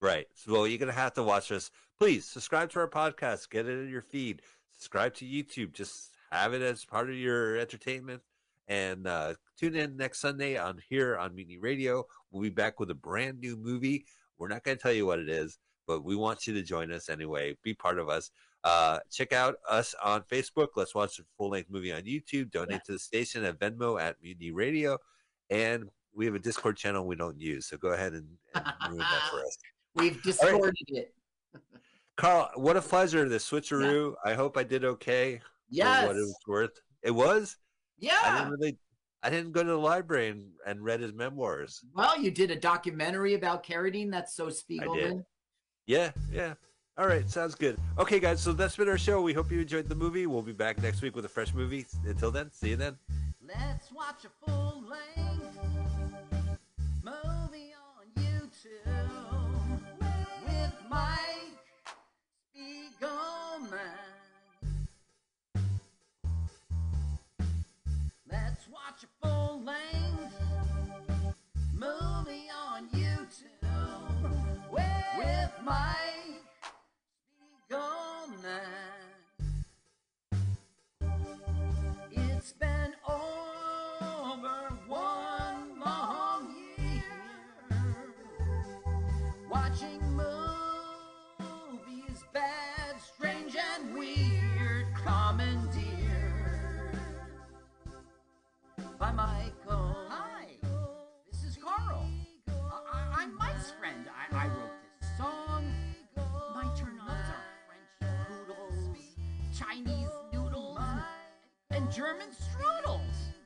Right. 0.03 0.28
So 0.36 0.51
well, 0.51 0.68
you're 0.68 0.80
gonna 0.80 0.91
have 0.91 1.14
to 1.14 1.24
watch 1.24 1.49
us. 1.53 1.72
Please 2.04 2.26
subscribe 2.26 2.70
to 2.70 2.80
our 2.80 2.89
podcast. 2.89 3.49
Get 3.49 3.66
it 3.66 3.80
in 3.80 3.88
your 3.88 4.01
feed. 4.01 4.41
Subscribe 4.74 5.14
to 5.14 5.26
YouTube. 5.26 5.72
Just 5.72 6.12
have 6.34 6.54
it 6.54 6.62
as 6.62 6.84
part 6.84 7.10
of 7.10 7.16
your 7.16 7.56
entertainment. 7.56 8.22
And 8.68 9.08
uh, 9.08 9.36
tune 9.58 9.74
in 9.78 9.95
next 9.95 10.20
Sunday 10.20 10.58
on 10.58 10.82
here 10.89 11.18
on 11.18 11.34
Mutiny 11.34 11.60
Radio. 11.60 12.04
We'll 12.30 12.43
be 12.43 12.49
back 12.49 12.78
with 12.78 12.91
a 12.91 12.93
brand 12.93 13.39
new 13.39 13.56
movie. 13.56 14.04
We're 14.38 14.49
not 14.49 14.66
going 14.66 14.76
to 14.76 14.84
tell 14.84 14.91
you 14.91 15.06
what 15.06 15.20
it 15.20 15.30
is, 15.30 15.60
but 15.88 16.04
we 16.04 16.18
want 16.18 16.45
you 16.45 16.54
to 16.56 16.62
join 16.62 16.91
us 16.91 17.08
anyway. 17.08 17.56
Be 17.64 17.74
part 17.74 17.97
of 17.97 18.10
us. 18.10 18.32
Uh, 18.66 18.99
check 19.10 19.32
out 19.32 19.56
us 19.70 19.95
on 20.04 20.24
Facebook. 20.24 20.72
Let's 20.76 20.93
watch 20.93 21.20
a 21.20 21.24
full 21.38 21.51
length 21.51 21.70
movie 21.70 21.93
on 21.93 22.01
YouTube. 22.01 22.51
Donate 22.51 22.84
to 22.84 22.91
the 22.91 22.99
station 22.99 23.45
at 23.45 23.60
Venmo 23.60 23.97
at 23.97 24.18
Mutiny 24.22 24.51
Radio. 24.51 24.97
And 25.49 25.86
we 26.14 26.26
have 26.26 26.36
a 26.36 26.39
Discord 26.39 26.76
channel 26.76 27.08
we 27.08 27.16
don't 27.16 27.39
use. 27.39 27.68
So 27.68 27.78
go 27.78 27.93
ahead 27.93 28.12
and, 28.12 28.28
and 28.56 28.66
ruin 28.89 28.97
that 28.97 29.30
for 29.32 29.39
us. 29.39 29.58
We've 29.95 30.22
distorted 30.22 30.76
it. 30.89 31.14
Carl, 32.16 32.49
what 32.55 32.78
a 32.78 32.82
pleasure, 32.82 33.28
the 33.28 33.38
switcheroo. 33.38 34.14
I 34.24 34.34
hope 34.34 34.57
I 34.57 34.64
did 34.64 34.86
okay 34.86 35.41
Yes. 35.70 36.01
for 36.01 36.07
what 36.07 36.16
it 36.18 36.20
was 36.20 36.38
worth. 36.47 36.82
It 37.01 37.11
was? 37.11 37.57
Yeah. 37.97 38.20
I 38.24 38.38
didn't 38.39 38.51
really 38.51 38.78
I 39.24 39.30
didn't 39.30 39.53
go 39.53 39.64
to 39.64 39.70
the 39.70 39.78
library 39.78 40.30
and, 40.30 40.51
and 40.66 40.84
read 40.84 40.99
his 40.99 41.14
memoirs. 41.14 41.80
Well, 41.95 42.20
you 42.20 42.30
did 42.30 42.51
a 42.51 42.57
documentary 42.57 43.36
about 43.36 43.66
Carradine. 43.66 44.11
That's 44.11 44.36
so 44.36 44.47
Spiegelman. 44.47 45.24
Yeah, 45.88 46.11
yeah. 46.32 46.55
All 46.97 47.07
right, 47.07 47.28
sounds 47.30 47.55
good. 47.55 47.78
Okay, 47.97 48.20
guys, 48.20 48.41
so 48.41 48.51
that's 48.51 48.76
been 48.76 48.89
our 48.89 48.97
show. 48.97 49.22
We 49.22 49.34
hope 49.34 49.49
you 49.51 49.61
enjoyed 49.61 49.88
the 49.88 49.95
movie. 49.95 50.28
We'll 50.28 50.41
be 50.41 50.51
back 50.51 50.82
next 50.82 51.01
week 51.01 51.16
with 51.16 51.26
a 51.26 51.30
fresh 51.30 51.53
movie. 51.53 51.86
Until 52.05 52.32
then, 52.32 52.51
see 52.51 52.72
you 52.72 52.76
then. 52.76 52.97
Let's 53.41 53.91
watch 53.91 54.26
a 54.26 54.45
full 54.45 54.84
length 54.89 55.22
Spiegelman. 63.04 63.80
Let's 68.32 68.68
watch 68.70 69.04
a 69.04 69.28
full 69.28 69.62
length 69.64 70.34
movie 71.74 72.49
on 72.66 72.88
YouTube 72.89 73.43
with 74.72 75.51
Mike 75.64 76.43
Spiegelman. 77.70 78.82
German 111.96 112.30
strudels. 112.32 113.00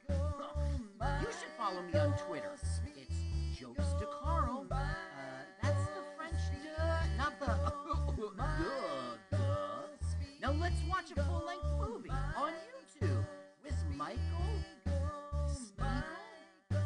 You 0.10 1.28
should 1.28 1.52
follow 1.58 1.82
me 1.82 2.00
on 2.00 2.14
Twitter. 2.18 2.52
It's 2.96 3.60
Jokes 3.60 3.94
to 4.00 4.06
Carl. 4.22 4.66
Uh, 4.72 4.78
that's 5.62 5.84
the 5.88 6.02
French 6.16 6.40
duh, 6.78 7.18
not 7.18 7.38
the. 7.42 7.48
Now 10.42 10.54
let's 10.54 10.82
watch 10.90 11.12
a 11.12 11.24
full-length 11.24 11.66
movie 11.78 12.10
on 12.38 12.54
YouTube 12.72 13.26
with 13.66 13.76
Michael 13.98 14.16
Spiegel. 15.54 16.80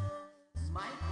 Michael 0.72 1.11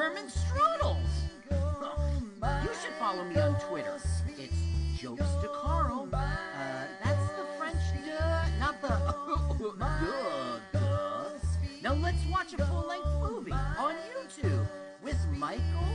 German 0.00 0.28
strudels. 0.28 0.96
You 1.50 2.70
should 2.80 2.94
follow 2.98 3.22
me 3.22 3.38
on 3.38 3.60
Twitter. 3.60 3.96
It's 4.38 4.56
Jokes 4.98 5.30
to 5.42 5.48
Carl. 5.48 6.08
Uh, 6.10 6.86
that's 7.04 7.28
the 7.36 7.44
French 7.58 7.76
duh, 8.06 8.48
not 8.58 8.80
the 8.80 8.88
duh, 9.78 10.58
duh. 10.72 11.28
Now 11.82 11.92
let's 11.92 12.24
watch 12.32 12.54
a 12.54 12.64
full-length 12.64 13.08
movie 13.20 13.52
on 13.52 13.94
YouTube 14.16 14.66
with 15.02 15.18
Michael 15.36 15.92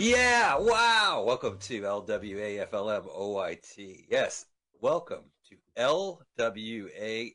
Yeah, 0.00 0.56
wow. 0.56 1.24
Welcome 1.26 1.58
to 1.58 1.80
LWAFLM 1.80 3.08
OYT. 3.18 4.04
Yes, 4.08 4.46
welcome 4.80 5.24
to 5.48 5.56
LWAFLM 5.76 7.32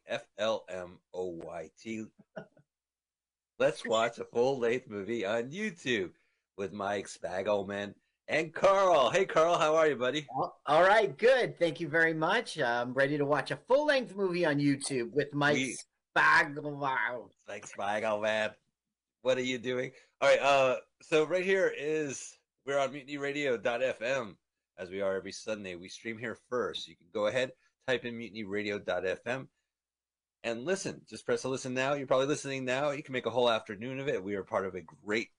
OYT. 1.13 2.07
Let's 3.59 3.85
watch 3.85 4.19
a 4.19 4.23
full 4.23 4.59
length 4.59 4.89
movie 4.89 5.25
on 5.25 5.51
YouTube 5.51 6.11
with 6.55 6.71
Mike 6.71 7.09
Spagelman 7.09 7.95
and 8.29 8.53
Carl. 8.53 9.09
Hey, 9.09 9.25
Carl, 9.25 9.57
how 9.57 9.75
are 9.75 9.87
you, 9.89 9.97
buddy? 9.97 10.25
All- 10.65 10.83
right, 10.83 11.17
good. 11.17 11.59
Thank 11.59 11.81
you 11.81 11.89
very 11.89 12.13
much. 12.13 12.57
I'm 12.61 12.93
ready 12.93 13.17
to 13.17 13.25
watch 13.25 13.51
a 13.51 13.57
full-length 13.67 14.15
movie 14.15 14.45
on 14.45 14.59
YouTube 14.59 15.11
with 15.11 15.33
Mike 15.33 15.55
We- 15.55 15.77
Spaglow. 16.15 17.29
Like 17.45 17.67
Spagelman. 17.67 18.53
What 19.21 19.37
are 19.37 19.41
you 19.41 19.57
doing? 19.57 19.91
All 20.21 20.29
right, 20.29 20.39
uh, 20.39 20.77
so 21.01 21.25
right 21.25 21.43
here 21.43 21.73
is 21.77 22.37
we're 22.65 22.79
on 22.79 22.93
mutinyradio.fm 22.93 24.35
as 24.77 24.89
we 24.89 25.01
are 25.01 25.15
every 25.15 25.31
Sunday. 25.31 25.75
We 25.75 25.89
stream 25.89 26.17
here 26.17 26.37
first. 26.49 26.87
You 26.87 26.95
can 26.95 27.07
go 27.13 27.27
ahead, 27.27 27.51
type 27.87 28.05
in 28.05 28.17
mutinyradio.fm 28.17 29.47
and 30.43 30.65
listen. 30.65 31.01
Just 31.09 31.25
press 31.25 31.43
a 31.43 31.49
listen 31.49 31.73
now. 31.73 31.93
You're 31.93 32.07
probably 32.07 32.27
listening 32.27 32.65
now. 32.65 32.91
You 32.91 33.03
can 33.03 33.13
make 33.13 33.25
a 33.25 33.31
whole 33.31 33.49
afternoon 33.49 33.99
of 33.99 34.07
it. 34.07 34.23
We 34.23 34.35
are 34.35 34.43
part 34.43 34.65
of 34.65 34.75
a 34.75 34.81
great 34.81 35.29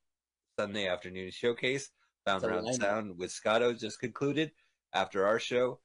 Sunday 0.58 0.88
afternoon 0.88 1.30
showcase. 1.30 1.90
Found 2.26 2.44
Around. 2.44 2.74
Sound 2.74 3.18
with 3.18 3.30
Scotto 3.30 3.74
just 3.74 4.00
concluded 4.00 4.50
after 4.94 5.26
our 5.26 5.38
show. 5.38 5.80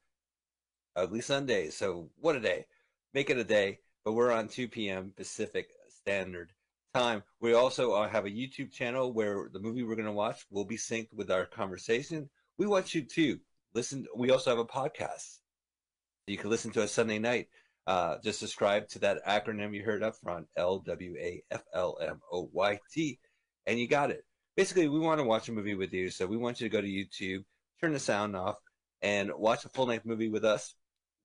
Ugly 0.96 1.20
Sunday. 1.20 1.70
So 1.70 2.10
what 2.18 2.36
a 2.36 2.40
day. 2.40 2.66
Make 3.12 3.30
it 3.30 3.38
a 3.38 3.44
day. 3.44 3.80
But 4.04 4.12
we're 4.14 4.32
on 4.32 4.48
2 4.48 4.68
p.m. 4.68 5.12
Pacific 5.14 5.68
Standard 5.90 6.52
Time. 6.92 7.22
We 7.40 7.54
also 7.54 7.92
uh, 7.92 8.08
have 8.08 8.26
a 8.26 8.30
YouTube 8.30 8.72
channel 8.72 9.12
where 9.12 9.48
the 9.52 9.60
movie 9.60 9.84
we're 9.84 9.94
going 9.94 10.06
to 10.06 10.12
watch 10.12 10.44
will 10.50 10.64
be 10.64 10.76
synced 10.76 11.14
with 11.14 11.30
our 11.30 11.46
conversation. 11.46 12.28
We 12.58 12.66
want 12.66 12.96
you 12.96 13.02
to 13.02 13.38
listen. 13.74 14.06
We 14.16 14.30
also 14.30 14.50
have 14.50 14.58
a 14.58 14.64
podcast. 14.64 15.38
You 16.26 16.36
can 16.36 16.50
listen 16.50 16.72
to 16.72 16.82
us 16.82 16.90
Sunday 16.90 17.20
night. 17.20 17.46
Uh, 17.86 18.16
just 18.24 18.40
subscribe 18.40 18.88
to 18.88 18.98
that 18.98 19.24
acronym 19.24 19.72
you 19.72 19.84
heard 19.84 20.02
up 20.02 20.16
front, 20.16 20.48
L 20.56 20.80
W 20.80 21.14
A 21.16 21.40
F 21.52 21.62
L 21.72 21.96
M 22.02 22.20
O 22.32 22.50
Y 22.52 22.80
T, 22.92 23.20
and 23.66 23.78
you 23.78 23.86
got 23.86 24.10
it. 24.10 24.24
Basically, 24.56 24.88
we 24.88 24.98
want 24.98 25.20
to 25.20 25.24
watch 25.24 25.48
a 25.48 25.52
movie 25.52 25.76
with 25.76 25.92
you, 25.92 26.10
so 26.10 26.26
we 26.26 26.36
want 26.36 26.60
you 26.60 26.68
to 26.68 26.72
go 26.72 26.80
to 26.80 26.88
YouTube, 26.88 27.44
turn 27.80 27.92
the 27.92 28.00
sound 28.00 28.34
off, 28.34 28.56
and 29.00 29.30
watch 29.36 29.64
a 29.64 29.68
full 29.68 29.86
length 29.86 30.06
movie 30.06 30.28
with 30.28 30.44
us 30.44 30.74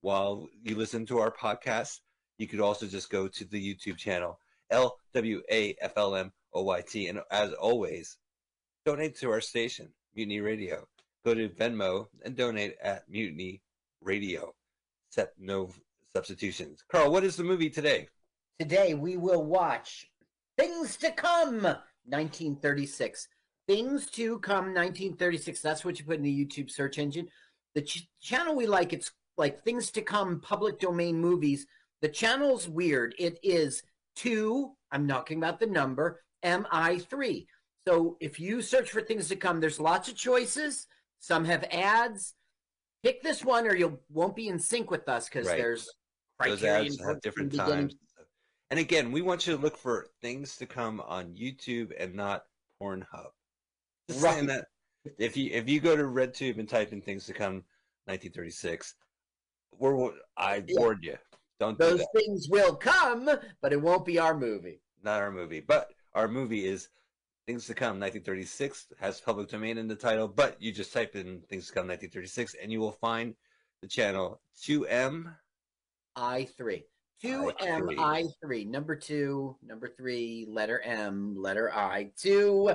while 0.02 0.48
you 0.62 0.76
listen 0.76 1.08
to 1.08 1.18
our 1.18 1.32
podcast. 1.32 2.02
You 2.38 2.48
could 2.48 2.62
also 2.62 2.86
just 2.86 3.10
go 3.10 3.28
to 3.28 3.46
the 3.46 3.76
YouTube 3.76 3.98
channel, 3.98 4.40
L 4.70 4.98
W 5.14 5.42
A 5.52 5.76
F 5.82 5.94
L 5.98 6.16
M 6.16 6.32
O 6.54 6.64
Y 6.64 6.82
T, 6.82 7.08
and 7.08 7.22
as 7.32 7.54
always, 7.54 8.18
donate 8.86 9.18
to 9.20 9.32
our 9.32 9.42
station, 9.42 9.90
Mutiny 10.16 10.42
Radio. 10.42 10.88
Go 11.24 11.34
to 11.34 11.50
Venmo 11.50 12.08
and 12.24 12.36
donate 12.36 12.76
at 12.84 13.10
Mutiny 13.10 13.62
Radio. 14.02 14.54
Set 15.10 15.32
no 15.40 15.70
substitutions. 16.16 16.84
Carl, 16.92 17.12
what 17.12 17.24
is 17.24 17.36
the 17.36 17.44
movie 17.44 17.70
today? 17.70 18.08
Today 18.60 18.94
we 18.94 19.18
will 19.18 19.44
watch 19.44 20.10
Things 20.58 20.96
to 20.98 21.12
Come, 21.12 21.64
1936. 22.06 23.28
Things 23.68 24.10
to 24.12 24.40
Come, 24.40 24.74
1936. 24.74 25.62
That's 25.62 25.84
what 25.84 26.00
you 26.00 26.06
put 26.06 26.18
in 26.18 26.24
the 26.24 26.46
YouTube 26.46 26.70
search 26.70 26.98
engine. 26.98 27.28
The 27.74 27.82
ch- 27.82 28.08
channel 28.22 28.56
we 28.56 28.68
like, 28.68 28.94
it's 28.94 29.12
like 29.38 29.64
Things 29.64 29.92
to 29.92 30.02
Come 30.02 30.40
public 30.40 30.80
domain 30.80 31.20
movies. 31.20 31.68
The 32.02 32.08
channel's 32.08 32.70
weird. 32.70 33.16
It 33.18 33.40
is 33.44 33.84
two, 34.16 34.76
I'm 34.92 35.08
talking 35.08 35.38
about 35.38 35.60
the 35.60 35.68
number, 35.68 36.24
MI3. 36.44 37.46
So 37.88 38.18
if 38.20 38.40
you 38.40 38.62
search 38.62 38.92
for 38.92 39.02
Things 39.02 39.28
to 39.30 39.36
Come, 39.36 39.60
there's 39.60 39.80
lots 39.80 40.10
of 40.10 40.16
choices. 40.16 40.88
Some 41.20 41.46
have 41.46 41.64
ads. 41.72 42.34
Pick 43.04 43.22
this 43.22 43.44
one 43.46 43.68
or 43.68 43.76
you 43.76 44.00
won't 44.10 44.36
be 44.36 44.48
in 44.48 44.58
sync 44.58 44.90
with 44.90 45.08
us 45.08 45.30
because 45.30 45.48
Right. 45.48 45.58
there's 45.58 45.88
Those 46.44 46.64
ads 46.64 47.00
have 47.02 47.22
different 47.22 47.54
times. 47.54 47.96
And 48.72 48.80
again, 48.80 49.12
we 49.12 49.22
want 49.22 49.46
you 49.46 49.56
to 49.56 49.62
look 49.62 49.78
for 49.78 50.08
things 50.22 50.58
to 50.58 50.66
come 50.66 51.00
on 51.02 51.36
YouTube 51.36 51.94
and 52.00 52.16
not 52.16 52.46
Pornhub. 52.82 53.30
Just 54.10 54.24
Right. 54.24 54.34
saying 54.34 54.48
that 54.48 54.68
if 55.20 55.38
you 55.38 55.52
if 55.52 55.70
you 55.70 55.80
go 55.80 55.96
to 55.96 56.04
RedTube 56.04 56.58
and 56.58 56.68
type 56.68 56.92
in 56.92 57.02
things 57.02 57.28
to 57.28 57.34
come 57.34 57.64
1936, 58.06 58.96
we're 59.72 60.14
I 60.36 60.64
warned 60.70 61.04
you. 61.04 61.18
Don't 61.60 61.78
do 61.78 61.86
Those 61.86 62.00
that. 62.00 62.08
things 62.16 62.48
will 62.50 62.76
come, 62.76 63.30
but 63.62 63.74
it 63.74 63.82
won't 63.82 64.06
be 64.06 64.20
our 64.20 64.38
movie. 64.38 64.82
Not 65.04 65.22
our 65.22 65.32
movie. 65.32 65.62
But 65.62 65.92
our 66.14 66.28
movie 66.28 66.66
is 66.66 66.90
Things 67.48 67.68
to 67.68 67.76
Come 67.76 68.00
1936 68.00 68.88
has 69.00 69.22
public 69.22 69.50
domain 69.50 69.78
in 69.78 69.88
the 69.88 69.96
title, 69.96 70.28
but 70.28 70.60
you 70.60 70.72
just 70.72 70.92
type 70.92 71.16
in 71.16 71.42
Things 71.50 71.68
to 71.68 71.74
Come 71.74 71.88
1936 71.88 72.56
and 72.62 72.72
you 72.72 72.80
will 72.80 72.92
find 72.92 73.36
the 73.82 73.88
channel 73.88 74.42
2M 74.64 75.36
I 76.16 76.46
three. 76.58 76.86
Two 77.22 77.52
M 77.60 77.90
I 78.00 78.26
three. 78.42 78.66
Number 78.66 78.96
two, 78.96 79.56
number 79.66 79.88
three, 79.88 80.46
letter 80.50 80.80
M, 80.82 81.36
letter 81.38 81.72
I. 81.74 82.12
Two 82.18 82.72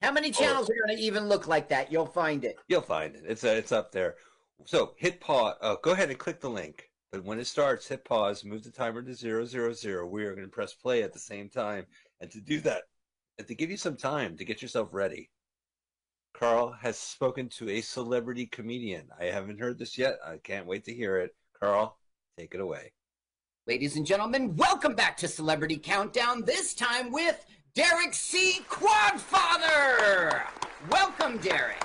How 0.00 0.12
many 0.12 0.30
channels 0.30 0.68
are 0.68 0.86
going 0.86 0.96
to 0.96 1.02
even 1.02 1.28
look 1.28 1.46
like 1.46 1.68
that? 1.68 1.92
You'll 1.92 2.06
find 2.06 2.44
it. 2.44 2.56
You'll 2.68 2.80
find 2.80 3.14
it. 3.14 3.22
It's 3.26 3.44
uh, 3.44 3.48
it's 3.48 3.72
up 3.72 3.92
there. 3.92 4.16
So 4.64 4.94
hit 4.96 5.20
pause. 5.20 5.56
Uh, 5.60 5.76
go 5.82 5.92
ahead 5.92 6.10
and 6.10 6.18
click 6.18 6.40
the 6.40 6.50
link. 6.50 6.90
But 7.12 7.24
when 7.24 7.38
it 7.38 7.46
starts, 7.46 7.86
hit 7.86 8.06
pause. 8.06 8.42
Move 8.42 8.64
the 8.64 8.70
timer 8.70 9.02
to 9.02 9.14
zero 9.14 9.44
zero 9.44 9.74
zero. 9.74 10.06
We 10.06 10.24
are 10.24 10.34
going 10.34 10.46
to 10.46 10.50
press 10.50 10.72
play 10.72 11.02
at 11.02 11.12
the 11.12 11.18
same 11.18 11.50
time. 11.50 11.84
And 12.20 12.30
to 12.30 12.40
do 12.40 12.60
that, 12.62 12.84
and 13.38 13.46
to 13.48 13.54
give 13.54 13.70
you 13.70 13.76
some 13.76 13.96
time 13.96 14.36
to 14.38 14.46
get 14.46 14.62
yourself 14.62 14.88
ready, 14.92 15.28
Carl 16.32 16.74
has 16.80 16.96
spoken 16.96 17.50
to 17.50 17.68
a 17.68 17.82
celebrity 17.82 18.46
comedian. 18.46 19.08
I 19.20 19.26
haven't 19.26 19.60
heard 19.60 19.78
this 19.78 19.98
yet. 19.98 20.14
I 20.26 20.38
can't 20.42 20.66
wait 20.66 20.84
to 20.86 20.94
hear 20.94 21.18
it. 21.18 21.34
Carl, 21.60 21.98
take 22.38 22.54
it 22.54 22.60
away. 22.60 22.92
Ladies 23.66 23.96
and 23.96 24.06
gentlemen, 24.06 24.56
welcome 24.56 24.94
back 24.94 25.18
to 25.18 25.28
Celebrity 25.28 25.76
Countdown, 25.76 26.44
this 26.46 26.72
time 26.72 27.12
with 27.12 27.44
Derek 27.74 28.14
C. 28.14 28.60
Quadfather. 28.70 30.44
Welcome, 30.90 31.36
Derek. 31.38 31.84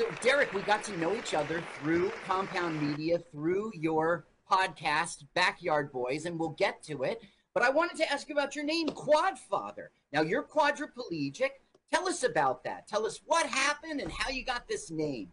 So, 0.00 0.06
Derek, 0.22 0.54
we 0.54 0.62
got 0.62 0.82
to 0.84 0.96
know 0.96 1.14
each 1.14 1.34
other 1.34 1.62
through 1.78 2.10
Compound 2.24 2.80
Media, 2.80 3.18
through 3.18 3.70
your 3.74 4.24
podcast, 4.50 5.26
Backyard 5.34 5.92
Boys, 5.92 6.24
and 6.24 6.40
we'll 6.40 6.56
get 6.56 6.82
to 6.84 7.02
it. 7.02 7.20
But 7.52 7.64
I 7.64 7.68
wanted 7.68 7.98
to 7.98 8.10
ask 8.10 8.26
you 8.26 8.34
about 8.34 8.56
your 8.56 8.64
name, 8.64 8.88
Quadfather. 8.88 9.88
Now, 10.10 10.22
you're 10.22 10.42
quadriplegic. 10.42 11.50
Tell 11.92 12.08
us 12.08 12.22
about 12.22 12.64
that. 12.64 12.88
Tell 12.88 13.04
us 13.04 13.20
what 13.26 13.44
happened 13.44 14.00
and 14.00 14.10
how 14.10 14.30
you 14.30 14.42
got 14.42 14.66
this 14.66 14.90
name. 14.90 15.32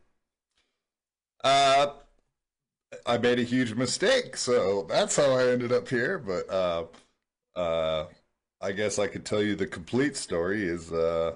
Uh, 1.46 1.94
I 3.06 3.18
made 3.20 3.40
a 3.40 3.44
huge 3.44 3.74
mistake, 3.74 4.36
so 4.36 4.86
that's 4.90 5.16
how 5.16 5.32
I 5.32 5.48
ended 5.48 5.72
up 5.72 5.88
here. 5.88 6.20
But 6.20 6.50
uh, 6.50 6.86
uh, 7.58 8.08
I 8.60 8.74
guess 8.74 9.00
I 9.00 9.08
could 9.08 9.24
tell 9.24 9.42
you 9.42 9.56
the 9.56 9.66
complete 9.66 10.18
story. 10.18 10.66
Is 10.66 10.92
uh, 10.92 11.36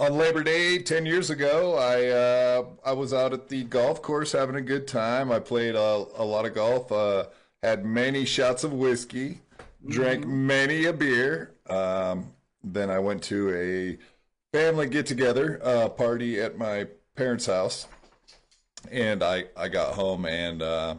on 0.00 0.16
Labor 0.16 0.42
Day 0.42 0.78
ten 0.78 1.06
years 1.06 1.30
ago, 1.30 1.76
I 1.76 2.06
uh, 2.08 2.66
I 2.84 2.92
was 2.92 3.12
out 3.12 3.32
at 3.32 3.48
the 3.48 3.64
golf 3.64 4.02
course 4.02 4.32
having 4.32 4.56
a 4.56 4.60
good 4.62 4.88
time. 4.88 5.30
I 5.30 5.38
played 5.40 5.74
a, 5.76 6.06
a 6.16 6.24
lot 6.24 6.46
of 6.46 6.54
golf. 6.54 6.90
Uh, 6.92 7.26
had 7.62 7.84
many 7.84 8.24
shots 8.24 8.64
of 8.64 8.72
whiskey, 8.72 9.40
drank 9.86 10.26
many 10.26 10.86
a 10.86 10.92
beer. 10.92 11.54
Um, 11.68 12.32
then 12.64 12.90
I 12.90 12.98
went 12.98 13.22
to 13.24 13.54
a 13.54 13.98
family 14.56 14.88
get 14.88 15.06
together 15.06 15.60
uh, 15.62 15.88
party 15.90 16.40
at 16.40 16.58
my 16.58 16.88
parents' 17.16 17.46
house 17.46 17.86
and 18.90 19.22
I 19.22 19.46
I 19.56 19.68
got 19.68 19.94
home 19.94 20.26
and 20.26 20.62
uh, 20.62 20.96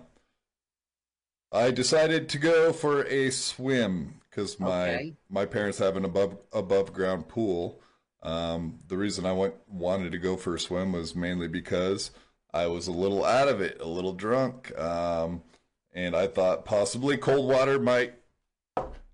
I 1.51 1.71
decided 1.71 2.29
to 2.29 2.37
go 2.37 2.73
for 2.73 3.03
a 3.05 3.29
swim 3.29 4.21
because 4.29 4.59
my 4.59 4.95
Okay. 4.95 5.15
my 5.29 5.45
parents 5.45 5.77
have 5.79 5.97
an 5.97 6.05
above 6.05 6.37
above 6.53 6.93
ground 6.93 7.27
pool. 7.27 7.80
Um, 8.23 8.79
the 8.87 8.97
reason 8.97 9.25
I 9.25 9.33
went 9.33 9.55
wanted 9.67 10.11
to 10.11 10.17
go 10.17 10.37
for 10.37 10.55
a 10.55 10.59
swim 10.59 10.91
was 10.91 11.15
mainly 11.15 11.47
because 11.47 12.11
I 12.53 12.67
was 12.67 12.87
a 12.87 12.91
little 12.91 13.25
out 13.25 13.47
of 13.47 13.61
it, 13.61 13.79
a 13.81 13.87
little 13.87 14.13
drunk, 14.13 14.77
um, 14.79 15.41
and 15.93 16.15
I 16.15 16.27
thought 16.27 16.65
possibly 16.65 17.17
cold 17.17 17.47
water 17.47 17.79
might 17.79 18.13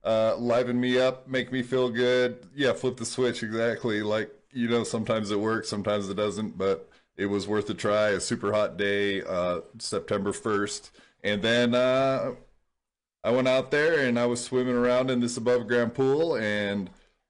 uh, 0.04 0.36
liven 0.38 0.80
me 0.80 1.00
up, 1.00 1.28
make 1.28 1.52
me 1.52 1.62
feel 1.62 1.90
good. 1.90 2.48
Yeah, 2.56 2.74
flip 2.74 2.98
the 2.98 3.06
switch 3.06 3.44
exactly. 3.44 4.02
Like 4.02 4.32
you 4.52 4.68
know, 4.68 4.84
sometimes 4.84 5.32
it 5.32 5.40
works, 5.40 5.70
sometimes 5.70 6.10
it 6.10 6.16
doesn't, 6.16 6.58
but 6.58 6.90
it 7.16 7.28
was 7.28 7.48
worth 7.48 7.70
a 7.70 7.74
try. 7.74 8.10
A 8.10 8.20
super 8.20 8.52
hot 8.52 8.78
day, 8.78 9.22
uh, 9.22 9.62
September 9.80 10.34
first, 10.34 10.92
and 11.24 11.42
then 11.42 11.76
uh, 11.76 12.34
I 13.24 13.32
went 13.32 13.48
out 13.48 13.72
there 13.72 14.06
and 14.06 14.20
I 14.20 14.26
was 14.26 14.44
swimming 14.44 14.76
around 14.76 15.12
in 15.12 15.20
this 15.20 15.38
above 15.38 15.68
ground 15.68 15.94
pool, 15.94 16.36
and 16.36 16.90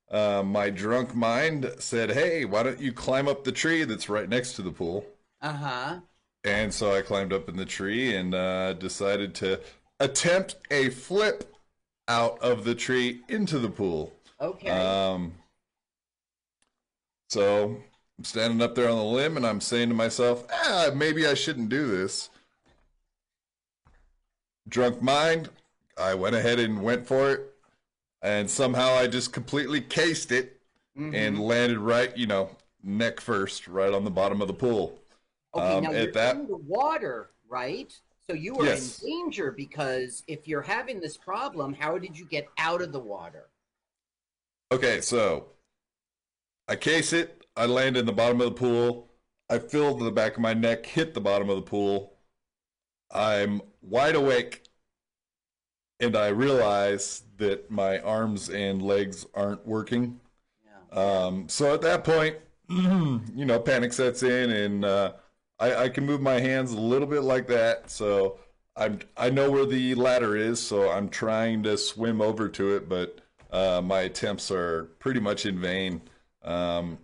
uh, 0.10 0.44
my 0.46 0.70
drunk 0.70 1.16
mind 1.16 1.74
said, 1.80 2.12
"Hey, 2.12 2.46
why 2.46 2.64
don't 2.64 2.80
you 2.80 2.94
climb 2.94 3.28
up 3.28 3.44
the 3.44 3.52
tree 3.52 3.84
that's 3.84 4.10
right 4.10 4.30
next 4.30 4.54
to 4.54 4.62
the 4.62 4.72
pool?" 4.72 5.06
Uh 5.42 5.54
huh. 5.54 6.00
And 6.44 6.74
so 6.74 6.94
I 6.94 7.02
climbed 7.02 7.34
up 7.34 7.50
in 7.50 7.58
the 7.58 7.66
tree 7.66 8.16
and 8.16 8.34
uh, 8.34 8.74
decided 8.74 9.36
to 9.36 9.60
attempt 10.00 10.56
a 10.72 10.90
flip 10.90 11.54
out 12.08 12.40
of 12.40 12.64
the 12.64 12.76
tree 12.76 13.22
into 13.28 13.60
the 13.60 13.70
pool. 13.70 14.14
Okay. 14.40 14.70
Um, 14.70 15.34
so 17.30 17.78
I'm 18.18 18.24
standing 18.24 18.62
up 18.62 18.76
there 18.76 18.90
on 18.90 18.98
the 18.98 19.04
limb 19.04 19.36
and 19.36 19.46
I'm 19.46 19.62
saying 19.62 19.90
to 19.90 19.96
myself, 19.96 20.46
ah, 20.52 20.90
maybe 20.96 21.28
I 21.28 21.34
shouldn't 21.34 21.70
do 21.70 21.88
this. 21.88 22.30
Drunk 24.70 25.02
mind, 25.02 25.50
I 25.98 26.14
went 26.14 26.36
ahead 26.36 26.60
and 26.60 26.82
went 26.82 27.08
for 27.08 27.32
it. 27.32 27.54
And 28.22 28.50
somehow 28.50 28.94
I 28.94 29.08
just 29.08 29.34
completely 29.34 29.82
cased 29.82 30.32
it 30.32 30.54
Mm-hmm. 30.98 31.14
and 31.14 31.40
landed 31.40 31.78
right, 31.78 32.18
you 32.18 32.26
know, 32.26 32.50
neck 32.82 33.22
first, 33.22 33.68
right 33.68 33.94
on 33.94 34.04
the 34.04 34.10
bottom 34.10 34.42
of 34.42 34.48
the 34.48 34.54
pool. 34.56 35.00
Okay, 35.54 35.76
Um, 35.76 35.84
now 35.84 35.92
at 35.92 35.96
you're 36.06 36.12
that- 36.14 36.36
in 36.38 36.48
the 36.48 36.58
water, 36.58 37.30
right? 37.48 37.96
So 38.28 38.36
you 38.36 38.56
were 38.56 38.66
Yes. 38.66 39.04
in 39.04 39.08
danger 39.08 39.52
because 39.52 40.24
if 40.26 40.48
you're 40.48 40.64
having 40.64 41.00
this 41.00 41.16
problem, 41.16 41.72
how 41.74 42.00
did 42.00 42.18
you 42.18 42.26
get 42.26 42.48
out 42.58 42.82
of 42.82 42.92
the 42.92 43.00
water? 43.00 43.52
Okay, 44.72 45.00
so 45.00 45.52
I 46.68 46.76
case 46.76 47.14
it. 47.14 47.46
I 47.56 47.68
land 47.68 47.96
in 47.96 48.08
the 48.08 48.12
bottom 48.12 48.42
of 48.42 48.46
the 48.56 48.60
pool. 48.60 49.08
I 49.52 49.60
feel 49.60 49.96
the 49.96 50.12
back 50.12 50.34
of 50.34 50.40
my 50.42 50.56
neck 50.56 50.84
hit 50.88 51.14
the 51.14 51.22
bottom 51.22 51.48
of 51.48 51.58
the 51.58 51.62
pool. 51.62 52.18
I'm 53.12 53.62
wide 53.84 54.16
awake, 54.16 54.67
and 56.00 56.16
I 56.16 56.28
realize 56.28 57.24
that 57.38 57.70
my 57.72 58.00
arms 58.00 58.50
and 58.50 58.82
legs 58.82 59.26
aren't 59.34 59.66
working. 59.68 60.20
Yeah. 60.66 61.02
Um, 61.26 61.50
so 61.50 61.74
at 61.74 61.82
that 61.82 62.04
point, 62.04 62.38
you 62.70 63.46
know, 63.46 63.60
panic 63.60 63.94
sets 63.94 64.24
in, 64.24 64.52
and 64.52 64.86
uh, 64.86 65.14
I, 65.60 65.76
I 65.86 65.90
can 65.90 66.06
move 66.06 66.22
my 66.22 66.40
hands 66.40 66.72
a 66.74 66.80
little 66.80 67.08
bit 67.08 67.24
like 67.24 67.48
that. 67.48 67.90
So 67.90 68.40
I'm 68.76 69.00
I 69.18 69.30
know 69.30 69.50
where 69.52 69.66
the 69.66 69.96
ladder 69.96 70.36
is, 70.36 70.62
so 70.66 70.90
I'm 70.92 71.10
trying 71.10 71.64
to 71.64 71.78
swim 71.78 72.22
over 72.22 72.50
to 72.50 72.76
it, 72.76 72.90
but 72.90 73.20
uh, 73.52 73.82
my 73.84 74.02
attempts 74.02 74.52
are 74.52 74.86
pretty 75.00 75.20
much 75.20 75.46
in 75.46 75.60
vain. 75.60 76.02
Um, 76.44 77.00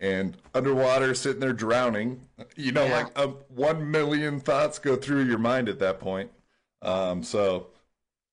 and 0.00 0.36
underwater, 0.54 1.14
sitting 1.14 1.40
there 1.40 1.52
drowning, 1.52 2.20
you 2.56 2.72
know, 2.72 2.84
Yeah. 2.84 2.96
like 3.04 3.18
uh, 3.18 3.28
one 3.48 3.90
million 3.90 4.40
thoughts 4.40 4.78
go 4.78 4.96
through 4.96 5.24
your 5.24 5.38
mind 5.38 5.68
at 5.68 5.78
that 5.78 6.00
point. 6.00 6.30
Um, 6.82 7.22
so 7.22 7.68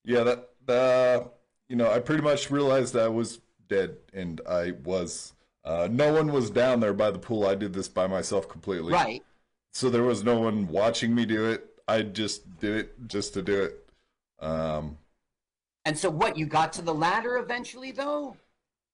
yeah, 0.04 0.24
that 0.24 0.50
uh, 0.74 1.28
you 1.70 1.76
know, 1.76 1.92
I 1.92 2.00
pretty 2.00 2.24
much 2.24 2.50
realized 2.52 2.96
I 2.96 3.08
was 3.08 3.40
dead, 3.68 3.98
and 4.14 4.42
I 4.48 4.72
was. 4.84 5.34
Uh, 5.66 5.88
no 5.90 6.12
one 6.12 6.32
was 6.32 6.50
down 6.50 6.82
there 6.82 6.94
by 6.94 7.10
the 7.10 7.20
pool. 7.20 7.46
I 7.48 7.56
did 7.56 7.74
this 7.74 7.88
by 7.88 8.06
myself 8.08 8.50
completely. 8.50 8.92
Right. 8.92 9.24
So 9.72 9.90
there 9.90 10.04
was 10.04 10.24
no 10.24 10.40
one 10.40 10.68
watching 10.68 11.16
me 11.16 11.26
do 11.26 11.50
it. 11.50 11.66
I 11.88 12.02
just 12.02 12.60
did 12.60 12.76
it 12.76 13.08
just 13.08 13.34
to 13.36 13.42
do 13.42 13.64
it. 13.64 13.90
Um, 14.46 14.98
And 15.86 15.98
so 15.98 16.10
what? 16.10 16.38
You 16.38 16.46
got 16.46 16.74
to 16.74 16.82
the 16.82 16.94
ladder 16.94 17.38
eventually, 17.38 17.92
though. 17.92 18.36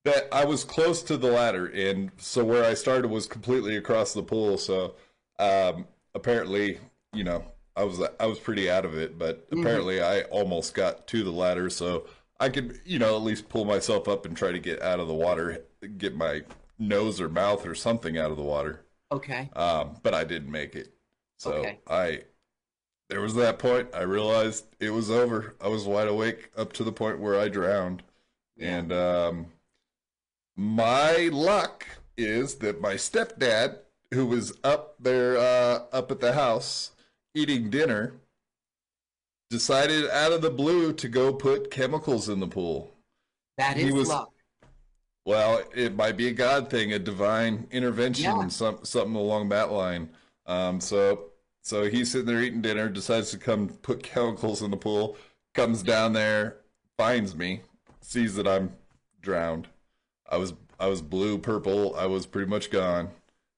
that 0.06 0.28
I 0.32 0.46
was 0.46 0.64
close 0.64 1.02
to 1.04 1.18
the 1.18 1.30
ladder, 1.32 1.68
and 1.68 2.12
so 2.18 2.44
where 2.46 2.64
I 2.64 2.74
started 2.76 3.10
was 3.10 3.26
completely 3.28 3.76
across 3.76 4.14
the 4.14 4.24
pool. 4.24 4.58
So 4.58 4.96
um, 5.40 5.88
apparently, 6.16 6.80
you 7.14 7.24
know, 7.24 7.44
I 7.80 7.84
was 7.84 8.02
I 8.20 8.26
was 8.26 8.40
pretty 8.40 8.70
out 8.70 8.84
of 8.84 8.98
it, 8.98 9.18
but 9.18 9.48
apparently 9.52 10.02
I 10.02 10.24
almost 10.24 10.74
got 10.74 11.08
to 11.08 11.24
the 11.24 11.32
ladder, 11.32 11.70
so 11.70 12.08
I 12.40 12.50
could, 12.50 12.80
you 12.86 13.00
know, 13.00 13.16
at 13.16 13.22
least 13.22 13.48
pull 13.48 13.64
myself 13.64 14.08
up 14.08 14.26
and 14.26 14.36
try 14.36 14.52
to 14.52 14.60
get 14.60 14.82
out 14.82 15.00
of 15.00 15.08
the 15.08 15.14
water, 15.14 15.64
get 15.98 16.16
my 16.16 16.44
nose 16.78 17.22
or 17.22 17.30
mouth 17.30 17.66
or 17.66 17.76
something 17.76 18.18
out 18.18 18.32
of 18.32 18.38
the 18.38 18.44
water. 18.44 18.82
Okay. 19.12 19.50
Um, 19.56 19.98
but 20.04 20.14
I 20.14 20.24
didn't 20.26 20.52
make 20.52 20.76
it. 20.76 20.94
So 21.38 21.54
Okay. 21.54 21.80
I 21.88 22.24
there 23.10 23.22
was 23.22 23.34
that 23.36 23.60
point 23.60 23.88
I 23.94 24.02
realized 24.02 24.66
it 24.80 24.90
was 24.92 25.10
over. 25.10 25.56
I 25.62 25.70
was 25.70 25.86
wide 25.86 26.08
awake 26.10 26.52
up 26.58 26.74
to 26.74 26.84
the 26.84 26.92
point 26.92 27.20
where 27.20 27.40
I 27.40 27.48
drowned. 27.48 28.04
And 28.60 28.92
um 28.92 29.48
my 30.58 31.30
luck 31.32 31.86
is 32.18 32.56
that 32.56 32.82
my 32.82 32.96
stepdad, 32.96 33.78
who 34.14 34.26
was 34.26 34.58
up 34.64 34.96
there 35.00 35.38
uh 35.38 35.86
up 35.94 36.12
at 36.12 36.20
the 36.20 36.34
house 36.34 36.92
eating 37.40 37.70
dinner, 37.70 38.14
decided 39.50 40.10
out 40.10 40.32
of 40.32 40.42
the 40.42 40.50
blue 40.50 40.94
to 40.94 41.08
go 41.08 41.34
put 41.34 41.72
chemicals 41.72 42.30
in 42.30 42.40
the 42.40 42.48
pool. 42.48 42.92
That 43.58 43.78
is 43.78 43.94
was- 43.94 44.10
luck. 44.10 44.32
Well, 45.26 45.62
it 45.76 45.96
might 45.96 46.18
be 46.18 46.28
a 46.28 46.32
God 46.34 46.70
thing, 46.72 46.94
a 46.94 46.98
divine 47.00 47.68
intervention, 47.72 48.24
Yeah. 48.24 48.48
some 48.48 48.84
something 48.84 49.16
along 49.16 49.50
that 49.50 49.72
line. 49.72 50.10
Um, 50.48 50.80
so 50.82 51.26
so 51.62 51.88
he's 51.90 52.12
sitting 52.12 52.26
there 52.26 52.42
eating 52.42 52.62
dinner, 52.62 52.90
decides 52.90 53.30
to 53.32 53.38
come 53.38 53.68
put 53.70 54.02
chemicals 54.02 54.62
in 54.64 54.72
the 54.72 54.78
pool, 54.78 55.18
comes 55.54 55.84
down 55.84 56.14
there, 56.14 56.58
finds 56.98 57.36
me, 57.36 57.62
sees 58.02 58.36
that 58.36 58.48
I'm 58.48 58.74
drowned. 59.22 59.68
I 60.28 60.38
was 60.38 60.54
I 60.80 60.88
was 60.88 61.02
blue, 61.02 61.38
purple, 61.38 61.96
I 61.96 62.06
was 62.08 62.26
pretty 62.26 62.50
much 62.50 62.72
gone. 62.72 63.10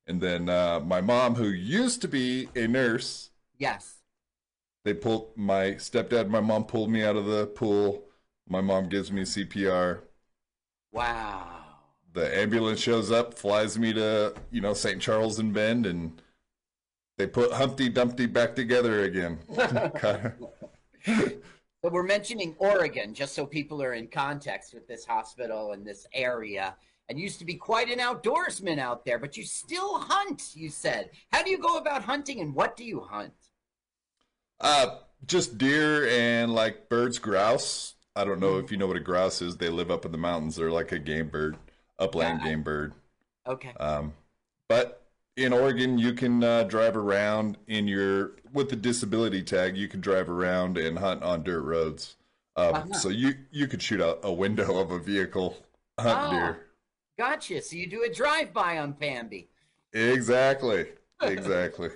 And 0.07 0.19
then 0.19 0.49
uh, 0.49 0.82
my 0.82 0.99
mom, 0.99 1.36
who 1.36 1.47
used 1.47 2.01
to 2.01 2.07
be 2.09 2.49
a 2.55 2.67
nurse, 2.67 3.29
Yes. 3.62 3.99
they 4.84 4.93
pulled 4.93 5.38
my 5.38 5.76
stepdad 5.76 6.28
my 6.30 6.41
mom 6.41 6.66
pulled 6.66 6.89
me 6.89 7.03
out 7.03 7.16
of 7.16 7.26
the 7.26 7.45
pool. 7.47 8.03
My 8.49 8.59
mom 8.62 8.89
gives 8.89 9.12
me 9.12 9.22
CPR. 9.22 9.99
Wow. 10.91 11.59
The 12.14 12.38
ambulance 12.38 12.80
shows 12.82 13.12
up, 13.12 13.36
flies 13.36 13.78
me 13.78 13.93
to 13.93 14.34
you 14.51 14.62
know 14.62 14.74
St. 14.74 15.01
Charles 15.01 15.39
and 15.39 15.53
Bend, 15.53 15.86
and 15.86 16.22
they 17.18 17.28
put 17.28 17.53
Humpty 17.53 17.88
Dumpty 17.88 18.26
back 18.26 18.55
together 18.55 19.03
again. 19.03 19.39
But 21.82 21.93
we're 21.93 22.03
mentioning 22.03 22.55
Oregon 22.59 23.14
just 23.14 23.34
so 23.34 23.45
people 23.45 23.82
are 23.82 23.93
in 23.93 24.07
context 24.07 24.74
with 24.74 24.88
this 24.88 25.03
hospital 25.03 25.72
and 25.72 25.84
this 25.86 26.05
area. 26.14 26.76
And 27.09 27.20
used 27.20 27.39
to 27.39 27.45
be 27.45 27.55
quite 27.55 27.89
an 27.89 27.99
outdoorsman 27.99 28.78
out 28.80 29.03
there, 29.03 29.18
but 29.20 29.36
you 29.36 29.43
still 29.43 29.97
hunt, 29.97 30.55
you 30.55 30.70
said. 30.70 31.09
How 31.32 31.43
do 31.43 31.49
you 31.49 31.57
go 31.57 31.78
about 31.78 32.03
hunting 32.03 32.39
and 32.39 32.53
what 32.53 32.78
do 32.78 32.86
you 32.86 33.01
hunt? 33.01 33.34
Uh, 34.62 34.97
just 35.26 35.57
deer 35.57 36.07
and 36.07 36.53
like 36.53 36.89
birds, 36.89 37.20
grouse. 37.20 37.95
I 38.16 38.24
don't 38.26 38.39
know 38.39 38.57
if 38.57 38.72
you 38.72 38.78
know 38.78 38.88
what 38.88 38.97
a 38.97 39.01
grouse 39.01 39.41
is. 39.41 39.57
They 39.57 39.70
live 39.70 39.89
up 39.91 40.05
in 40.05 40.12
the 40.12 40.18
mountains. 40.18 40.55
They're 40.55 40.72
like 40.72 40.91
a 40.91 40.99
game 40.99 41.30
bird, 41.30 41.57
upland 41.99 42.41
Yeah. 42.41 42.49
game 42.49 42.64
bird. 42.64 42.93
Okay. 43.47 43.74
Um, 43.80 44.14
but 44.68 45.01
in 45.38 45.53
Oregon, 45.53 45.97
you 45.97 46.14
can 46.14 46.43
uh, 46.43 46.64
drive 46.64 46.95
around 46.97 47.57
in 47.68 47.88
your 47.88 48.34
with 48.53 48.70
the 48.70 48.76
disability 48.76 49.41
tag. 49.43 49.78
You 49.78 49.88
can 49.88 50.01
drive 50.01 50.30
around 50.30 50.78
and 50.78 50.99
hunt 50.99 51.24
on 51.24 51.43
dirt 51.43 51.62
roads. 51.62 52.16
Um, 52.57 52.76
Uh-huh. 52.76 52.93
So 52.93 53.09
you 53.09 53.34
you 53.51 53.68
could 53.68 53.82
shoot 53.82 54.01
out 54.01 54.20
a 54.24 54.32
window 54.32 54.78
of 54.80 54.91
a 54.91 54.99
vehicle, 54.99 55.57
hunt 55.99 56.18
Ah. 56.20 56.32
deer. 56.32 56.66
Gotcha. 57.18 57.62
So 57.62 57.76
you 57.76 57.88
do 57.88 58.03
a 58.03 58.09
drive 58.14 58.51
by 58.53 58.80
on 58.80 58.91
Bambi. 58.93 59.47
Exactly, 59.93 60.88
exactly. 61.22 61.89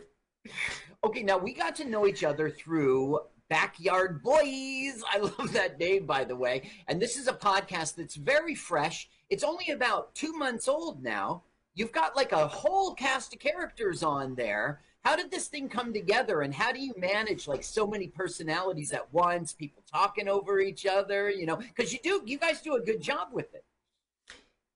Okay, 1.06 1.22
now 1.22 1.38
we 1.38 1.54
got 1.54 1.76
to 1.76 1.88
know 1.88 2.08
each 2.08 2.24
other 2.24 2.50
through 2.50 3.20
Backyard 3.48 4.24
Boys. 4.24 5.04
I 5.08 5.18
love 5.38 5.54
that 5.54 5.78
name, 5.80 6.08
by 6.08 6.24
the 6.24 6.36
way. 6.36 6.72
And 6.88 7.00
this 7.00 7.16
is 7.16 7.28
a 7.28 7.34
podcast 7.34 7.94
that's 7.94 8.16
very 8.16 8.56
fresh. 8.56 9.08
It's 9.30 9.44
only 9.44 9.70
about 9.70 10.16
two 10.16 10.34
months 10.34 10.68
old 10.68 11.04
now. 11.04 11.44
You've 11.76 11.92
got 11.92 12.16
like 12.16 12.32
a 12.32 12.48
whole 12.48 12.96
cast 12.96 13.36
of 13.36 13.40
characters 13.40 14.02
on 14.02 14.34
there. 14.34 14.82
How 15.04 15.16
did 15.16 15.30
this 15.30 15.48
thing 15.48 15.70
come 15.70 15.94
together, 15.94 16.42
and 16.42 16.52
how 16.52 16.72
do 16.72 16.80
you 16.80 16.96
manage 16.98 17.48
like 17.48 17.64
so 17.64 17.86
many 17.86 18.08
personalities 18.08 18.92
at 18.92 19.14
once? 19.14 19.54
People 19.54 19.84
talking 19.86 20.28
over 20.28 20.60
each 20.60 20.88
other, 20.88 21.30
you 21.30 21.46
know? 21.46 21.58
Because 21.58 21.94
you 21.94 22.00
do, 22.02 22.24
you 22.26 22.40
guys 22.40 22.64
do 22.64 22.78
a 22.78 22.82
good 22.82 23.00
job 23.00 23.28
with 23.32 23.54
it. 23.54 23.64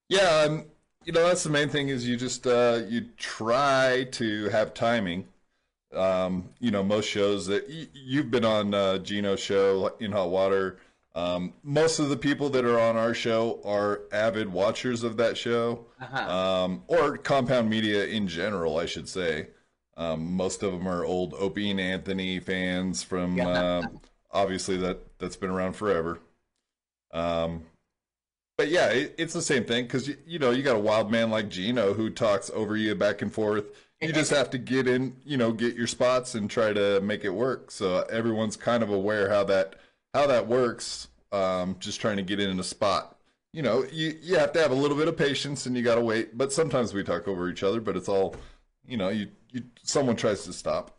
Yeah, 0.10 0.46
um, 0.46 0.66
you 1.06 1.12
know 1.12 1.26
that's 1.26 1.44
the 1.44 1.50
main 1.50 1.70
thing 1.70 1.90
is 1.90 2.08
you 2.08 2.18
just 2.18 2.46
uh, 2.46 2.82
you 2.88 3.08
try 3.18 4.08
to 4.12 4.50
have 4.50 4.76
timing. 4.76 5.26
Um, 5.94 6.50
you 6.60 6.70
know, 6.72 6.84
most 6.84 7.08
shows 7.10 7.48
that 7.48 7.68
y- 7.68 7.88
you've 7.94 8.30
been 8.30 8.46
on 8.46 8.74
uh, 8.74 9.00
Gino's 9.00 9.40
show 9.40 9.96
in 10.00 10.12
Hot 10.12 10.30
Water. 10.30 10.78
Um, 11.16 11.54
most 11.64 11.98
of 12.00 12.10
the 12.10 12.18
people 12.18 12.50
that 12.52 12.64
are 12.64 12.80
on 12.80 12.96
our 12.96 13.14
show 13.16 13.60
are 13.66 14.02
avid 14.12 14.52
watchers 14.52 15.04
of 15.04 15.18
that 15.18 15.36
show, 15.38 15.86
Uh-huh. 16.00 16.32
um, 16.32 16.84
or 16.88 17.18
Compound 17.18 17.70
Media 17.70 18.06
in 18.06 18.28
general, 18.28 18.78
I 18.78 18.86
should 18.86 19.10
say. 19.10 19.48
Um, 19.98 20.34
most 20.36 20.62
of 20.64 20.72
them 20.72 20.88
are 20.88 21.04
old 21.04 21.34
Opie 21.34 21.72
and 21.72 21.80
Anthony 21.80 22.40
fans 22.40 23.04
from 23.04 23.38
Yeah. 23.38 23.80
um 23.80 24.00
obviously 24.32 24.78
that 24.78 25.00
that's 25.18 25.36
been 25.36 25.50
around 25.50 25.74
forever. 25.74 26.20
Um, 27.12 27.64
but 28.58 28.70
yeah, 28.70 28.90
it, 28.90 29.16
it's 29.18 29.34
the 29.34 29.42
same 29.42 29.66
thing 29.66 29.86
because 29.86 30.08
you, 30.08 30.18
you 30.26 30.40
know 30.40 30.52
you 30.52 30.62
got 30.64 30.76
a 30.76 30.80
wild 30.80 31.12
man 31.12 31.32
like 31.32 31.50
Gino 31.50 31.94
who 31.94 32.10
talks 32.12 32.50
over 32.52 32.78
you 32.78 32.94
back 32.96 33.22
and 33.24 33.34
forth. 33.34 33.66
You 34.02 34.14
just 34.14 34.32
have 34.32 34.50
to 34.52 34.58
get 34.58 34.88
in, 34.88 35.18
you 35.26 35.36
know, 35.36 35.52
get 35.52 35.76
your 35.76 35.88
spots 35.88 36.34
and 36.36 36.50
try 36.50 36.72
to 36.72 37.02
make 37.02 37.26
it 37.26 37.30
work. 37.32 37.70
So 37.70 38.02
everyone's 38.04 38.56
kind 38.56 38.82
of 38.82 38.90
aware 38.90 39.30
how 39.30 39.44
that 39.46 39.76
how 40.14 40.26
that 40.28 40.48
works. 40.48 41.10
Um, 41.32 41.76
just 41.80 42.00
trying 42.02 42.18
to 42.18 42.24
get 42.24 42.40
in 42.40 42.60
a 42.60 42.64
spot. 42.64 43.18
You 43.52 43.62
know, 43.62 43.84
you 43.92 44.18
you 44.22 44.38
have 44.38 44.54
to 44.54 44.62
have 44.62 44.72
a 44.72 44.76
little 44.76 44.96
bit 44.96 45.08
of 45.10 45.18
patience 45.18 45.66
and 45.66 45.76
you 45.76 45.84
got 45.84 45.96
to 45.96 46.02
wait. 46.02 46.38
But 46.38 46.54
sometimes 46.54 46.94
we 46.94 47.04
talk 47.04 47.28
over 47.28 47.50
each 47.50 47.62
other. 47.64 47.82
But 47.82 47.98
it's 47.98 48.08
all, 48.08 48.36
you 48.88 48.96
know, 48.96 49.10
you 49.10 49.28
you 49.52 49.64
someone 49.84 50.16
tries 50.16 50.46
to 50.46 50.54
stop, 50.54 50.96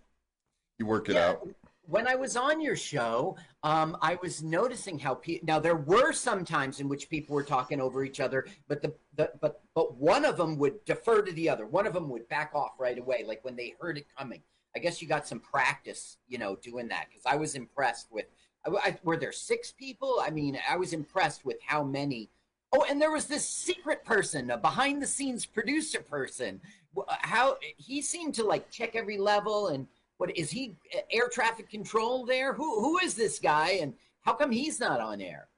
you 0.79 0.85
work 0.87 1.09
it 1.09 1.15
Yeah. 1.15 1.31
out. 1.31 1.49
When 1.91 2.07
I 2.07 2.15
was 2.15 2.37
on 2.37 2.61
your 2.61 2.77
show, 2.77 3.37
um, 3.65 3.97
I 4.01 4.17
was 4.23 4.45
noticing 4.45 4.99
how 4.99 5.15
pe- 5.15 5.41
now 5.43 5.59
there 5.59 5.75
were 5.75 6.13
some 6.13 6.45
times 6.45 6.79
in 6.79 6.89
which 6.89 7.11
people 7.11 7.35
were 7.35 7.43
talking 7.43 7.81
over 7.81 8.05
each 8.05 8.21
other, 8.21 8.47
but 8.69 8.81
the, 8.81 8.95
the 9.17 9.33
but 9.41 9.61
but 9.75 9.97
one 9.97 10.25
of 10.25 10.37
them 10.37 10.57
would 10.59 10.85
defer 10.85 11.21
to 11.21 11.33
the 11.33 11.49
other. 11.49 11.67
One 11.67 11.89
of 11.89 11.93
them 11.93 12.09
would 12.11 12.29
back 12.29 12.53
off 12.55 12.79
right 12.79 12.97
away, 12.97 13.25
like 13.27 13.45
when 13.45 13.57
they 13.57 13.75
heard 13.81 13.99
it 13.99 14.07
coming. 14.17 14.41
I 14.77 14.79
guess 14.79 15.03
you 15.03 15.09
got 15.09 15.27
some 15.27 15.41
practice, 15.41 16.19
you 16.29 16.39
know, 16.39 16.55
doing 16.55 16.87
that 16.89 17.07
because 17.09 17.27
I 17.27 17.35
was 17.35 17.57
impressed 17.57 18.07
with. 18.13 18.27
I, 18.65 18.71
I, 18.71 18.99
were 19.03 19.17
there 19.17 19.33
six 19.33 19.73
people? 19.73 20.23
I 20.25 20.31
mean, 20.31 20.59
I 20.69 20.77
was 20.77 20.93
impressed 20.93 21.45
with 21.45 21.57
how 21.67 21.83
many. 21.83 22.31
Oh, 22.73 22.87
and 22.89 23.03
there 23.03 23.11
was 23.11 23.27
this 23.27 23.49
secret 23.49 24.05
person, 24.05 24.53
a 24.53 24.57
behind 24.57 25.03
the 25.03 25.09
scenes 25.09 25.45
producer 25.45 26.01
person. 26.01 26.61
How 27.09 27.57
he 27.77 28.01
seemed 28.01 28.35
to 28.35 28.45
like 28.45 28.71
check 28.71 28.95
every 28.95 29.19
level 29.19 29.69
and 29.69 29.89
what 30.21 30.37
is 30.37 30.51
he 30.51 30.77
uh, 30.95 31.01
air 31.11 31.29
traffic 31.33 31.71
control 31.71 32.27
there? 32.27 32.53
Who 32.53 32.81
who 32.81 32.99
is 32.99 33.15
this 33.15 33.39
guy 33.39 33.71
and 33.81 33.95
how 34.21 34.35
come 34.35 34.51
he's 34.51 34.79
not 34.79 35.01
on 35.01 35.21
air? 35.23 35.49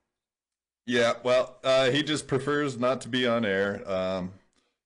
Yeah, 0.86 1.14
well, 1.22 1.58
uh, 1.64 1.90
he 1.90 2.02
just 2.02 2.26
prefers 2.26 2.78
not 2.78 3.00
to 3.02 3.08
be 3.08 3.26
on 3.26 3.44
air. 3.44 3.82
Um, 3.90 4.32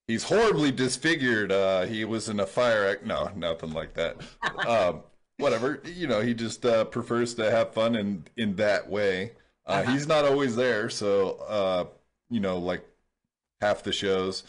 he's 0.07 0.24
horribly 0.24 0.70
disfigured. 0.72 1.53
Uh, 1.53 1.83
he 1.87 2.05
was 2.05 2.29
in 2.29 2.41
a 2.41 2.47
fire 2.47 2.87
act. 2.87 3.05
No, 3.05 3.31
nothing 3.37 3.72
like 3.72 3.95
that. 3.95 4.16
um, 4.66 5.03
whatever. 5.39 5.83
You 5.85 6.07
know, 6.07 6.20
he 6.20 6.35
just 6.35 6.64
uh, 6.66 6.85
prefers 6.87 7.35
to 7.35 7.51
have 7.51 7.72
fun 7.74 7.95
in 7.97 8.24
in 8.37 8.57
that 8.57 8.89
way. 8.91 9.33
Uh, 9.66 9.83
Uh-huh. 9.85 9.93
He's 9.93 10.07
not 10.07 10.24
always 10.24 10.57
there, 10.57 10.89
so 10.91 11.33
uh, 11.49 11.85
you 12.31 12.41
know, 12.41 12.59
like 12.59 12.87
half 13.61 13.83
the 13.83 13.93
shows, 13.93 14.45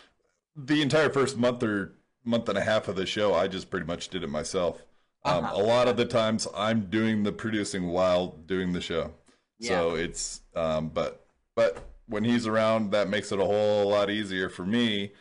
the 0.55 0.81
entire 0.81 1.09
first 1.09 1.37
month 1.37 1.63
or 1.63 1.93
month 2.25 2.49
and 2.49 2.57
a 2.57 2.61
half 2.61 2.87
of 2.87 2.95
the 2.95 3.05
show, 3.05 3.33
I 3.33 3.47
just 3.47 3.69
pretty 3.69 3.85
much 3.85 4.09
did 4.09 4.23
it 4.23 4.29
myself. 4.29 4.85
Um, 5.25 5.43
Uh-huh. 5.45 5.61
A 5.61 5.63
lot 5.63 5.87
of 5.87 5.97
the 5.97 6.05
times, 6.05 6.47
I'm 6.55 6.89
doing 6.89 7.23
the 7.23 7.31
producing 7.31 7.87
while 7.89 8.27
doing 8.45 8.73
the 8.73 8.81
show. 8.81 9.13
So 9.59 9.95
it's 9.95 10.41
um 10.55 10.89
but 10.89 11.25
but 11.55 11.83
when 12.07 12.23
he's 12.23 12.45
around 12.47 12.91
that 12.91 13.09
makes 13.09 13.31
it 13.31 13.39
a 13.39 13.45
whole 13.45 13.89
lot 13.89 14.09
easier 14.09 14.49
for 14.49 14.65
me. 14.65 15.13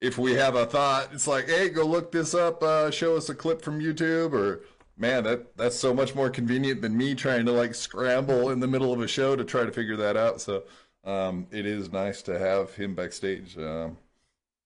If 0.00 0.18
we 0.18 0.32
have 0.34 0.56
a 0.56 0.66
thought, 0.66 1.10
it's 1.12 1.26
like, 1.28 1.46
hey, 1.48 1.68
go 1.68 1.86
look 1.86 2.10
this 2.10 2.34
up, 2.34 2.62
uh, 2.62 2.90
show 2.90 3.16
us 3.16 3.28
a 3.28 3.34
clip 3.34 3.62
from 3.62 3.80
YouTube 3.80 4.32
or 4.32 4.62
man, 4.96 5.24
that 5.24 5.56
that's 5.56 5.76
so 5.78 5.94
much 5.94 6.14
more 6.14 6.30
convenient 6.30 6.82
than 6.82 6.96
me 6.96 7.14
trying 7.14 7.46
to 7.46 7.52
like 7.52 7.74
scramble 7.74 8.50
in 8.50 8.60
the 8.60 8.66
middle 8.66 8.92
of 8.92 9.00
a 9.00 9.06
show 9.08 9.36
to 9.36 9.44
try 9.44 9.64
to 9.64 9.72
figure 9.72 9.96
that 9.96 10.16
out. 10.16 10.40
So 10.40 10.64
um 11.04 11.46
it 11.50 11.66
is 11.66 11.92
nice 11.92 12.22
to 12.22 12.38
have 12.38 12.74
him 12.74 12.94
backstage. 12.94 13.56
Um 13.58 13.98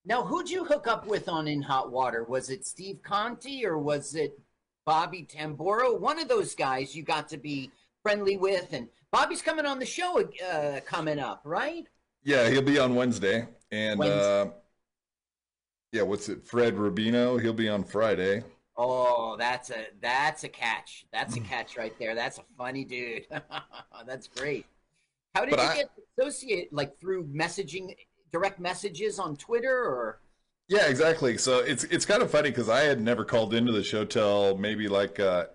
Now, 0.04 0.22
who'd 0.24 0.48
you 0.48 0.64
hook 0.64 0.86
up 0.86 1.06
with 1.06 1.28
on 1.28 1.48
In 1.48 1.60
Hot 1.62 1.90
Water? 1.90 2.24
Was 2.24 2.48
it 2.50 2.64
Steve 2.66 3.00
Conti 3.02 3.66
or 3.66 3.76
was 3.78 4.14
it 4.14 4.38
Bobby 4.86 5.26
Tamboro? 5.30 5.98
One 5.98 6.18
of 6.18 6.28
those 6.28 6.54
guys 6.54 6.94
you 6.96 7.02
got 7.02 7.28
to 7.30 7.36
be 7.36 7.70
friendly 8.02 8.36
with, 8.36 8.72
and 8.72 8.88
Bobby's 9.10 9.42
coming 9.42 9.66
on 9.66 9.78
the 9.78 9.84
show 9.86 10.22
uh, 10.48 10.80
coming 10.86 11.18
up, 11.18 11.42
right? 11.44 11.86
yeah, 12.22 12.48
he'll 12.48 12.62
be 12.62 12.78
on 12.78 12.94
Wednesday. 12.94 13.46
And 13.70 13.98
Wednesday. 13.98 14.40
uh 14.42 14.46
yeah, 15.92 16.02
what's 16.02 16.28
it? 16.28 16.44
Fred 16.44 16.74
Rubino, 16.74 17.40
he'll 17.40 17.52
be 17.52 17.68
on 17.68 17.82
Friday. 17.84 18.42
Oh, 18.76 19.36
that's 19.38 19.70
a 19.70 19.86
that's 20.00 20.44
a 20.44 20.48
catch. 20.48 21.06
That's 21.12 21.36
a 21.36 21.40
catch 21.52 21.76
right 21.76 21.96
there. 21.98 22.14
That's 22.14 22.38
a 22.38 22.42
funny 22.56 22.84
dude. 22.84 23.26
that's 24.06 24.28
great. 24.28 24.66
How 25.34 25.44
did 25.44 25.50
But 25.56 25.62
you 25.62 25.68
I- 25.68 25.74
get 25.76 25.90
associated? 26.18 26.72
Like 26.72 26.98
through 27.00 27.24
messaging, 27.26 27.94
direct 28.32 28.58
messages 28.60 29.18
on 29.18 29.36
Twitter, 29.36 29.76
or 29.76 30.20
Yeah, 30.68 30.86
exactly. 30.88 31.38
So 31.38 31.60
it's 31.60 31.84
it's 31.84 32.04
kind 32.04 32.22
of 32.22 32.30
funny 32.30 32.50
because 32.50 32.68
I 32.68 32.80
had 32.80 33.00
never 33.00 33.24
called 33.24 33.54
into 33.54 33.72
the 33.72 33.84
show 33.84 34.04
till 34.04 34.56
maybe 34.58 34.88
like 34.88 35.20
uh, 35.20 35.46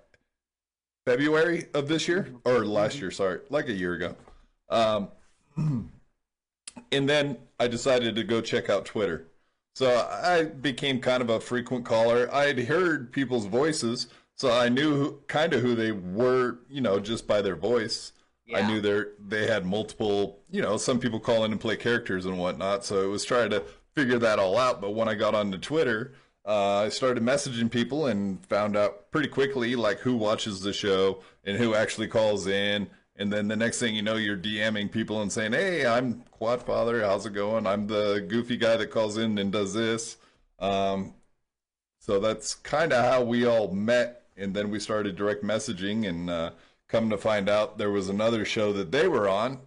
February 1.05 1.65
of 1.73 1.87
this 1.87 2.07
year 2.07 2.33
or 2.45 2.65
last 2.65 2.99
year. 2.99 3.11
Sorry, 3.11 3.39
like 3.49 3.67
a 3.67 3.73
year 3.73 3.93
ago. 3.93 4.15
Um, 4.69 5.09
and 6.91 7.09
then 7.09 7.37
I 7.59 7.67
decided 7.67 8.15
to 8.15 8.23
go 8.23 8.39
check 8.39 8.69
out 8.69 8.85
Twitter. 8.85 9.27
So 9.75 9.89
I 9.89 10.45
became 10.45 10.99
kind 10.99 11.21
of 11.21 11.29
a 11.29 11.39
frequent 11.39 11.85
caller. 11.85 12.29
I 12.33 12.47
had 12.47 12.59
heard 12.59 13.11
people's 13.11 13.45
voices, 13.45 14.07
so 14.35 14.51
I 14.51 14.67
knew 14.69 14.95
who, 14.95 15.19
kind 15.27 15.53
of 15.53 15.61
who 15.61 15.75
they 15.75 15.91
were, 15.91 16.59
you 16.69 16.81
know, 16.81 16.99
just 16.99 17.25
by 17.27 17.41
their 17.41 17.55
voice. 17.55 18.11
I 18.53 18.67
knew 18.67 18.81
they 18.81 19.03
they 19.25 19.47
had 19.47 19.65
multiple, 19.65 20.39
you 20.49 20.61
know, 20.61 20.75
some 20.75 20.99
people 20.99 21.21
call 21.21 21.45
in 21.45 21.53
and 21.53 21.61
play 21.61 21.77
characters 21.77 22.25
and 22.25 22.37
whatnot. 22.37 22.83
So 22.83 23.01
it 23.01 23.07
was 23.07 23.23
trying 23.23 23.49
to 23.51 23.63
figure 23.95 24.19
that 24.19 24.39
all 24.39 24.57
out. 24.57 24.81
But 24.81 24.91
when 24.91 25.07
I 25.07 25.15
got 25.15 25.35
onto 25.35 25.57
Twitter, 25.57 26.13
uh, 26.45 26.79
I 26.79 26.89
started 26.89 27.23
messaging 27.23 27.69
people 27.69 28.07
and 28.07 28.43
found 28.47 28.75
out 28.75 29.11
pretty 29.11 29.27
quickly 29.29 29.75
like 29.75 29.99
who 29.99 30.15
watches 30.15 30.61
the 30.61 30.73
show 30.73 31.19
and 31.43 31.57
who 31.57 31.75
actually 31.75 32.07
calls 32.07 32.47
in. 32.47 32.89
And 33.15 33.31
then 33.31 33.47
the 33.47 33.55
next 33.55 33.79
thing 33.79 33.95
you 33.95 34.01
know, 34.01 34.15
you're 34.15 34.37
DMing 34.37 34.91
people 34.91 35.21
and 35.21 35.31
saying, 35.31 35.53
"Hey, 35.53 35.85
I'm 35.85 36.23
Quad 36.31 36.63
Father. 36.63 37.03
How's 37.03 37.25
it 37.25 37.33
going? 37.33 37.67
I'm 37.67 37.87
the 37.87 38.25
goofy 38.27 38.57
guy 38.57 38.77
that 38.77 38.89
calls 38.89 39.17
in 39.17 39.37
and 39.37 39.51
does 39.51 39.73
this." 39.73 40.17
Um, 40.59 41.13
so 41.99 42.19
that's 42.19 42.55
kind 42.55 42.93
of 42.93 43.05
how 43.05 43.23
we 43.23 43.45
all 43.45 43.71
met, 43.71 44.23
and 44.35 44.55
then 44.55 44.71
we 44.71 44.79
started 44.79 45.15
direct 45.15 45.43
messaging, 45.43 46.07
and 46.07 46.29
uh, 46.29 46.51
come 46.87 47.09
to 47.11 47.17
find 47.17 47.47
out 47.47 47.77
there 47.77 47.91
was 47.91 48.09
another 48.09 48.43
show 48.43 48.73
that 48.73 48.91
they 48.91 49.07
were 49.07 49.29
on 49.29 49.59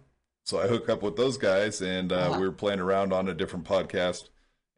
so 0.45 0.59
I 0.61 0.67
hook 0.67 0.87
up 0.89 1.01
with 1.01 1.17
those 1.17 1.37
guys, 1.37 1.81
and 1.81 2.11
uh, 2.13 2.15
Uh-huh. 2.15 2.39
we 2.39 2.45
were 2.47 2.53
playing 2.53 2.79
around 2.79 3.11
on 3.11 3.27
a 3.27 3.33
different 3.33 3.65
podcast, 3.65 4.29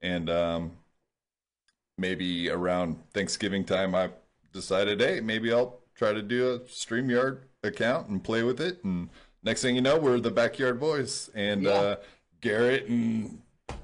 and 0.01 0.29
um, 0.29 0.71
maybe 1.97 2.49
around 2.49 3.03
Thanksgiving 3.13 3.63
time, 3.65 3.93
I 3.93 4.09
decided, 4.53 4.99
hey, 5.01 5.19
maybe 5.19 5.51
I'll 5.53 5.79
try 5.95 6.13
to 6.13 6.21
do 6.21 6.51
a 6.53 6.59
Streamyard 6.61 7.39
account 7.63 8.07
and 8.07 8.23
play 8.23 8.43
with 8.43 8.61
it, 8.61 8.83
and 8.83 9.09
next 9.43 9.61
thing 9.61 9.75
you 9.75 9.81
know, 9.81 9.97
we're 9.97 10.19
the 10.19 10.31
backyard 10.31 10.79
boys, 10.79 11.29
and 11.35 11.63
Yeah. 11.63 11.71
uh, 11.71 11.95
Garrett 12.41 12.87
and 12.87 13.41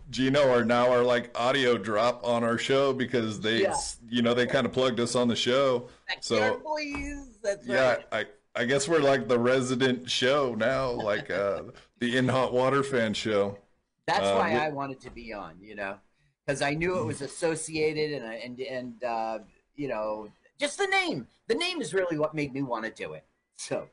Gino 0.09 0.49
are 0.51 0.63
now 0.63 0.91
our 0.91 1.03
like 1.03 1.31
audio 1.37 1.77
drop 1.77 2.23
on 2.25 2.43
our 2.43 2.57
show 2.57 2.93
because 2.93 3.41
they, 3.41 3.63
Yeah. 3.63 3.75
you 4.09 4.21
know, 4.21 4.33
they 4.33 4.45
kind 4.45 4.65
of 4.65 4.71
plugged 4.71 4.99
us 4.99 5.15
on 5.15 5.27
the 5.27 5.35
show. 5.35 5.89
So 6.21 6.59
boys. 6.59 7.39
That's 7.41 7.65
yeah. 7.65 7.97
I 8.11 8.25
I 8.55 8.65
guess 8.65 8.87
we're 8.87 8.99
like 8.99 9.27
the 9.27 9.39
resident 9.39 10.09
show 10.09 10.53
now, 10.55 10.91
like 10.91 11.31
uh, 11.31 11.63
the 11.99 12.17
in 12.17 12.27
hot 12.27 12.53
water 12.53 12.83
fan 12.83 13.13
show. 13.13 13.57
That's 14.05 14.19
Uh, 14.27 14.35
why 14.35 14.53
we- 14.53 14.59
I 14.59 14.69
wanted 14.69 14.99
to 15.01 15.09
be 15.09 15.33
on, 15.33 15.55
you 15.61 15.75
know, 15.75 15.97
because 16.45 16.61
I 16.61 16.73
knew 16.75 16.99
it 16.99 17.05
was 17.05 17.21
associated 17.21 18.21
and 18.21 18.33
and 18.33 18.59
and 18.59 19.03
uh, 19.03 19.39
you 19.75 19.87
know 19.87 20.29
just 20.59 20.77
the 20.77 20.87
name. 20.87 21.27
The 21.47 21.55
name 21.55 21.81
is 21.81 21.93
really 21.93 22.17
what 22.17 22.33
made 22.35 22.53
me 22.53 22.61
want 22.61 22.85
to 22.85 22.91
do 22.91 23.13
it. 23.13 23.25
So 23.55 23.87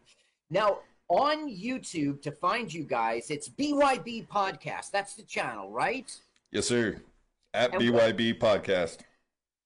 now 0.50 0.80
on 1.08 1.48
YouTube 1.50 2.20
to 2.22 2.30
find 2.30 2.72
you 2.72 2.84
guys, 2.84 3.30
it's 3.30 3.48
BYB 3.48 4.28
Podcast. 4.28 4.90
That's 4.92 5.14
the 5.14 5.22
channel, 5.22 5.70
right? 5.70 6.12
Yes, 6.52 6.66
sir. 6.66 7.00
At 7.54 7.74
And 7.74 7.92
what- 7.94 8.16
BYB 8.16 8.34
podcast. 8.38 8.98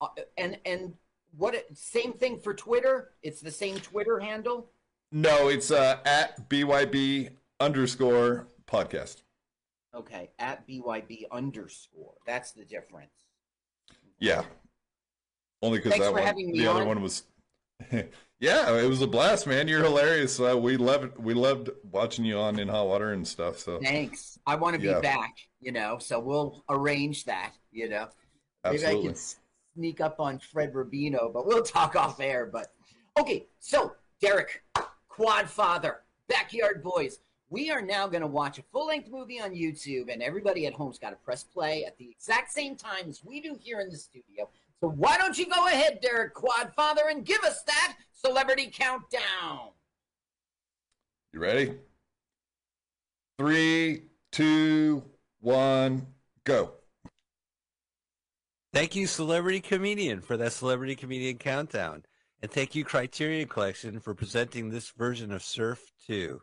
Uh, 0.01 0.09
and 0.38 0.59
and 0.64 0.95
what? 1.36 1.55
Same 1.76 2.12
thing 2.12 2.38
for 2.38 2.55
Twitter. 2.55 3.11
It's 3.22 3.40
the 3.40 3.51
same 3.51 3.78
Twitter 3.80 4.20
handle. 4.20 4.70
No, 5.17 5.47
it's 5.47 5.71
uh, 5.71 5.99
at 6.05 6.49
BYB 6.49 7.31
underscore 7.61 8.49
podcast. 8.67 9.23
Okay, 9.95 10.31
at 10.41 10.67
BYB 10.67 11.31
underscore. 11.31 12.15
That's 12.27 12.51
the 12.51 12.65
difference. 12.65 13.12
Yeah. 14.19 14.43
Only 15.62 15.79
because 15.79 16.01
that 16.01 16.12
one, 16.12 16.53
the 16.53 16.67
other 16.67 16.85
one 16.85 17.01
was. 17.01 17.23
yeah, 18.41 18.77
it 18.77 18.89
was 18.89 19.03
a 19.03 19.07
blast, 19.07 19.47
man. 19.47 19.69
You're 19.69 19.85
hilarious. 19.85 20.41
Uh, 20.41 20.59
we 20.59 20.77
loved 20.77 21.17
we 21.17 21.33
loved 21.33 21.71
watching 21.93 22.25
you 22.25 22.37
on 22.37 22.59
in 22.59 22.67
hot 22.67 22.89
water 22.89 23.12
and 23.12 23.27
stuff. 23.27 23.61
So 23.61 23.79
Thanks. 23.81 24.41
I 24.49 24.57
want 24.57 24.75
to 24.75 24.81
be 24.81 24.89
Yeah. 24.89 25.01
back, 25.01 25.37
you 25.61 25.71
know, 25.71 25.99
so 25.99 26.19
we'll 26.19 26.65
arrange 26.69 27.25
that, 27.27 27.53
you 27.71 27.89
know. 27.89 28.09
Maybe 28.65 28.85
I 28.85 28.95
can 28.95 29.15
sneak 29.77 30.01
up 30.01 30.19
on 30.19 30.41
Fred 30.41 30.73
Rubino, 30.73 31.33
but 31.33 31.47
we'll 31.47 31.62
talk 31.62 31.95
off 31.95 32.19
air. 32.19 32.51
But 32.53 32.73
okay, 33.17 33.47
so 33.61 33.93
Derek, 34.21 34.65
Quad 35.15 35.49
Father, 35.49 36.01
Backyard 36.29 36.83
Boys. 36.83 37.21
We 37.49 37.71
are 37.71 37.81
now 37.81 38.09
going 38.09 38.23
to 38.23 38.27
watch 38.27 38.59
a 38.59 38.65
full 38.73 38.89
length 38.89 39.09
movie 39.09 39.41
on 39.41 39.53
YouTube, 39.53 40.12
and 40.12 40.21
everybody 40.21 40.67
at 40.67 40.73
home's 40.73 40.99
got 40.99 41.11
to 41.11 41.17
press 41.17 41.45
play 41.45 41.85
at 41.85 41.97
the 41.99 42.11
exact 42.11 42.51
same 42.51 42.75
time 42.75 43.09
as 43.09 43.23
we 43.25 43.41
do 43.41 43.57
here 43.61 43.79
in 43.79 43.91
the 43.91 43.97
studio. 43.97 44.49
So 44.81 44.89
why 44.89 45.17
don't 45.17 45.39
you 45.39 45.47
go 45.47 45.69
ahead, 45.69 46.01
Derek 46.03 46.35
Quad 46.35 46.73
Father, 46.75 47.03
and 47.11 47.25
give 47.25 47.45
us 47.45 47.62
that 47.62 47.95
celebrity 48.12 48.73
countdown? 48.75 49.69
You 51.33 51.39
ready? 51.39 51.75
Three, 53.39 54.07
two, 54.33 55.05
one, 55.41 56.09
go. 56.43 56.73
Thank 58.73 58.97
you, 58.97 59.07
Celebrity 59.07 59.61
Comedian, 59.61 60.21
for 60.21 60.37
that 60.37 60.53
Celebrity 60.53 60.97
Comedian 60.97 61.39
countdown. 61.39 62.03
And 62.45 62.53
thank 62.53 62.74
you, 62.74 62.84
Criterion 62.84 63.49
Collection, 63.49 63.99
for 64.01 64.14
presenting 64.14 64.68
this 64.68 64.90
version 64.90 65.32
of 65.32 65.42
Surf 65.42 65.80
2, 66.07 66.38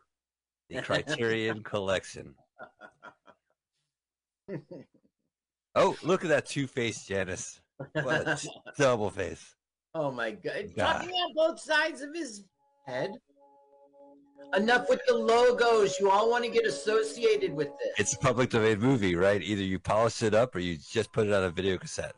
the 0.67 0.81
Criterion 0.81 1.61
Collection. 1.61 2.33
Oh, 5.73 5.95
look 6.03 6.23
at 6.23 6.29
that 6.29 6.47
two 6.47 6.67
faced 6.67 7.07
Janice. 7.07 7.61
What 7.93 8.27
a 8.27 8.37
double 8.77 9.09
face. 9.09 9.55
Oh 9.95 10.11
my 10.11 10.31
god. 10.31 10.65
God. 10.75 10.93
Talking 10.97 11.11
on 11.11 11.33
both 11.33 11.61
sides 11.61 12.01
of 12.01 12.13
his 12.13 12.43
head. 12.85 13.11
Enough 14.53 14.89
with 14.89 14.99
the 15.07 15.13
logos. 15.13 15.97
You 15.97 16.09
all 16.09 16.29
want 16.29 16.43
to 16.43 16.49
get 16.49 16.65
associated 16.65 17.53
with 17.53 17.69
this. 17.79 17.93
It's 17.99 18.13
a 18.15 18.17
public 18.17 18.49
domain 18.49 18.79
movie, 18.79 19.15
right? 19.15 19.41
Either 19.41 19.63
you 19.63 19.79
polish 19.79 20.21
it 20.23 20.33
up 20.33 20.53
or 20.55 20.59
you 20.59 20.77
just 20.91 21.13
put 21.13 21.27
it 21.27 21.33
on 21.33 21.45
a 21.45 21.49
video 21.49 21.77
cassette. 21.77 22.15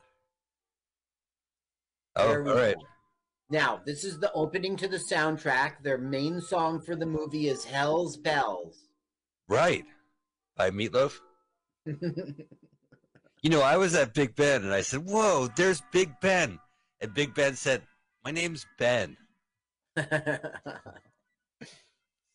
Oh, 2.16 2.30
all 2.30 2.38
right. 2.40 2.76
go. 2.76 2.82
Now, 3.50 3.82
this 3.86 4.04
is 4.04 4.20
the 4.20 4.32
opening 4.34 4.76
to 4.78 4.88
the 4.88 4.98
soundtrack. 4.98 5.84
Their 5.84 5.98
main 5.98 6.42
song 6.42 6.82
for 6.82 6.96
the 6.96 7.06
movie 7.06 7.48
is 7.50 7.64
Hell's 7.66 8.18
Bells. 8.18 8.88
Right. 9.48 9.86
By 10.56 10.72
Meatloaf. 10.72 11.20
You 13.44 13.50
know, 13.50 13.62
I 13.62 13.76
was 13.76 13.94
at 13.94 14.14
Big 14.14 14.36
Ben 14.36 14.64
and 14.64 14.72
I 14.74 14.80
said, 14.80 15.02
Whoa, 15.06 15.50
there's 15.58 15.82
Big 15.92 16.10
Ben. 16.22 16.58
And 17.02 17.14
Big 17.14 17.34
Ben 17.34 17.58
said, 17.58 17.82
My 18.24 18.32
name's 18.32 18.66
Ben. 18.80 19.18
so 19.98 20.08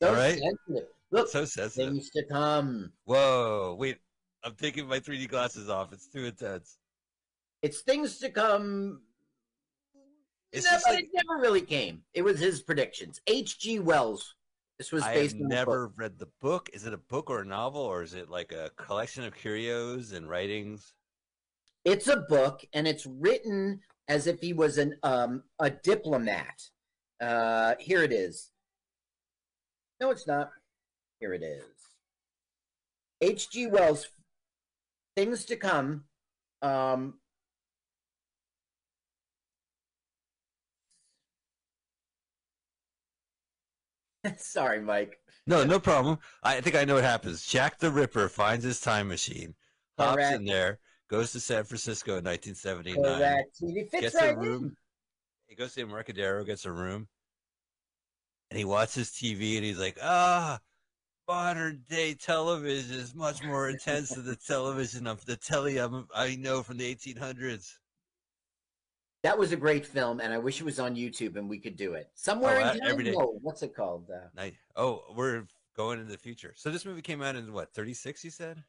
All 0.03 0.13
right. 0.13 0.39
sensitive. 0.39 0.89
Look, 1.11 1.29
So 1.29 1.47
sensitive. 1.47 1.93
things 1.95 2.11
to 2.11 2.25
come. 2.31 2.93
Whoa, 3.07 3.75
wait. 3.79 3.97
I'm 4.45 4.55
taking 4.55 4.87
my 4.87 5.01
3D 5.01 5.31
glasses 5.31 5.71
off. 5.71 5.95
It's 5.95 6.09
too 6.09 6.27
intense. 6.27 6.77
It's 7.63 7.81
things 7.81 8.19
to 8.19 8.29
come. 8.29 9.01
It's 10.53 10.65
no, 10.65 10.73
just 10.73 10.85
but 10.87 10.95
like- 10.95 11.05
it 11.05 11.11
never 11.13 11.41
really 11.41 11.61
came. 11.63 12.03
It 12.15 12.23
was 12.23 12.39
his 12.41 12.61
predictions. 12.63 13.21
H.G. 13.27 13.81
Wells. 13.81 14.35
This 14.79 14.93
was 14.93 15.03
I 15.03 15.13
based 15.15 15.35
have 15.35 15.43
on 15.43 15.49
book. 15.49 15.57
never 15.57 15.89
read 15.97 16.19
the 16.19 16.29
book. 16.41 16.71
Is 16.73 16.87
it 16.87 16.95
a 16.95 16.99
book 16.99 17.31
or 17.31 17.41
a 17.41 17.45
novel 17.45 17.81
or 17.83 18.03
is 18.03 18.15
it 18.15 18.31
like 18.31 18.53
a 18.53 18.71
collection 18.77 19.25
of 19.25 19.35
curios 19.35 20.13
and 20.13 20.29
writings? 20.29 20.95
It's 21.85 22.07
a 22.09 22.19
book, 22.29 22.65
and 22.73 22.87
it's 22.87 23.05
written 23.07 23.81
as 24.09 24.27
if 24.27 24.41
he 24.41 24.53
was 24.53 24.79
an 24.79 24.97
um 25.03 25.43
a 25.59 25.71
diplomat. 25.71 26.63
Uh, 27.21 27.75
here 27.81 28.03
it 28.03 28.13
is. 28.13 28.51
No, 30.01 30.11
it's 30.11 30.27
not. 30.27 30.51
Here 31.19 31.33
it 31.35 31.43
is. 31.43 31.65
H.G. 33.21 33.67
Wells. 33.69 34.07
Things 35.17 35.45
to 35.47 35.57
come. 35.57 36.05
Um. 36.63 37.15
Sorry, 44.39 44.81
Mike. 44.81 45.19
No, 45.47 45.65
no 45.65 45.81
problem. 45.81 46.19
I 46.43 46.61
think 46.61 46.77
I 46.77 46.85
know 46.85 46.97
what 46.97 47.05
happens. 47.05 47.47
Jack 47.47 47.79
the 47.79 47.91
Ripper 47.91 48.29
finds 48.29 48.65
his 48.65 48.81
time 48.81 49.09
machine, 49.09 49.55
hops 49.99 50.17
Correct. 50.17 50.37
in 50.37 50.45
there, 50.45 50.79
goes 51.09 51.33
to 51.33 51.41
San 51.41 51.65
Francisco 51.65 52.19
in 52.19 52.25
1979. 52.25 53.03
Correct. 53.03 53.57
He 53.61 53.85
fits 53.91 54.01
gets 54.01 54.15
right 54.15 54.35
a 54.35 54.37
room. 54.37 54.65
in. 54.65 54.77
He 55.47 55.55
goes 55.55 55.75
to 55.75 55.81
Embarcadero, 55.81 56.45
gets 56.45 56.67
a 56.67 56.73
room, 56.73 57.09
and 58.51 58.59
he 58.59 58.65
watches 58.65 59.11
TV, 59.11 59.57
and 59.57 59.65
he's 59.65 59.79
like, 59.79 59.99
"Ah, 60.03 60.61
modern 61.27 61.85
day 61.89 62.15
television 62.15 62.99
is 62.99 63.15
much 63.15 63.43
more 63.43 63.71
intense 63.71 64.11
than 64.11 64.27
the 64.27 64.37
television 64.37 65.07
of 65.07 65.25
the 65.25 65.37
telly 65.37 65.79
I'm, 65.79 66.07
I 66.15 66.37
know 66.37 66.63
from 66.63 66.77
the 66.77 66.95
1800s." 66.95 67.79
That 69.23 69.37
was 69.37 69.53
a 69.53 69.57
great 69.57 69.85
film, 69.85 70.21
and 70.21 70.33
I 70.33 70.39
wish 70.39 70.61
it 70.61 70.65
was 70.65 70.79
on 70.79 70.95
YouTube 70.95 71.37
and 71.37 71.49
we 71.49 71.59
could 71.59 71.77
do 71.77 71.95
it 71.95 72.09
somewhere 72.15 72.61
Oh, 72.61 72.71
in 72.71 72.79
time. 72.79 73.13
No, 73.13 73.39
what's 73.43 73.63
it 73.63 73.75
called? 73.75 74.09
Uh, 74.11 74.29
Nice. 74.37 74.55
Oh, 74.77 75.03
we're 75.17 75.45
going 75.77 75.99
into 75.99 76.13
the 76.13 76.19
future. 76.19 76.53
So 76.57 76.71
this 76.71 76.85
movie 76.85 77.03
came 77.03 77.21
out 77.23 77.35
in 77.37 77.53
what 77.53 77.73
36? 77.75 78.25
You 78.25 78.31
said. 78.31 78.63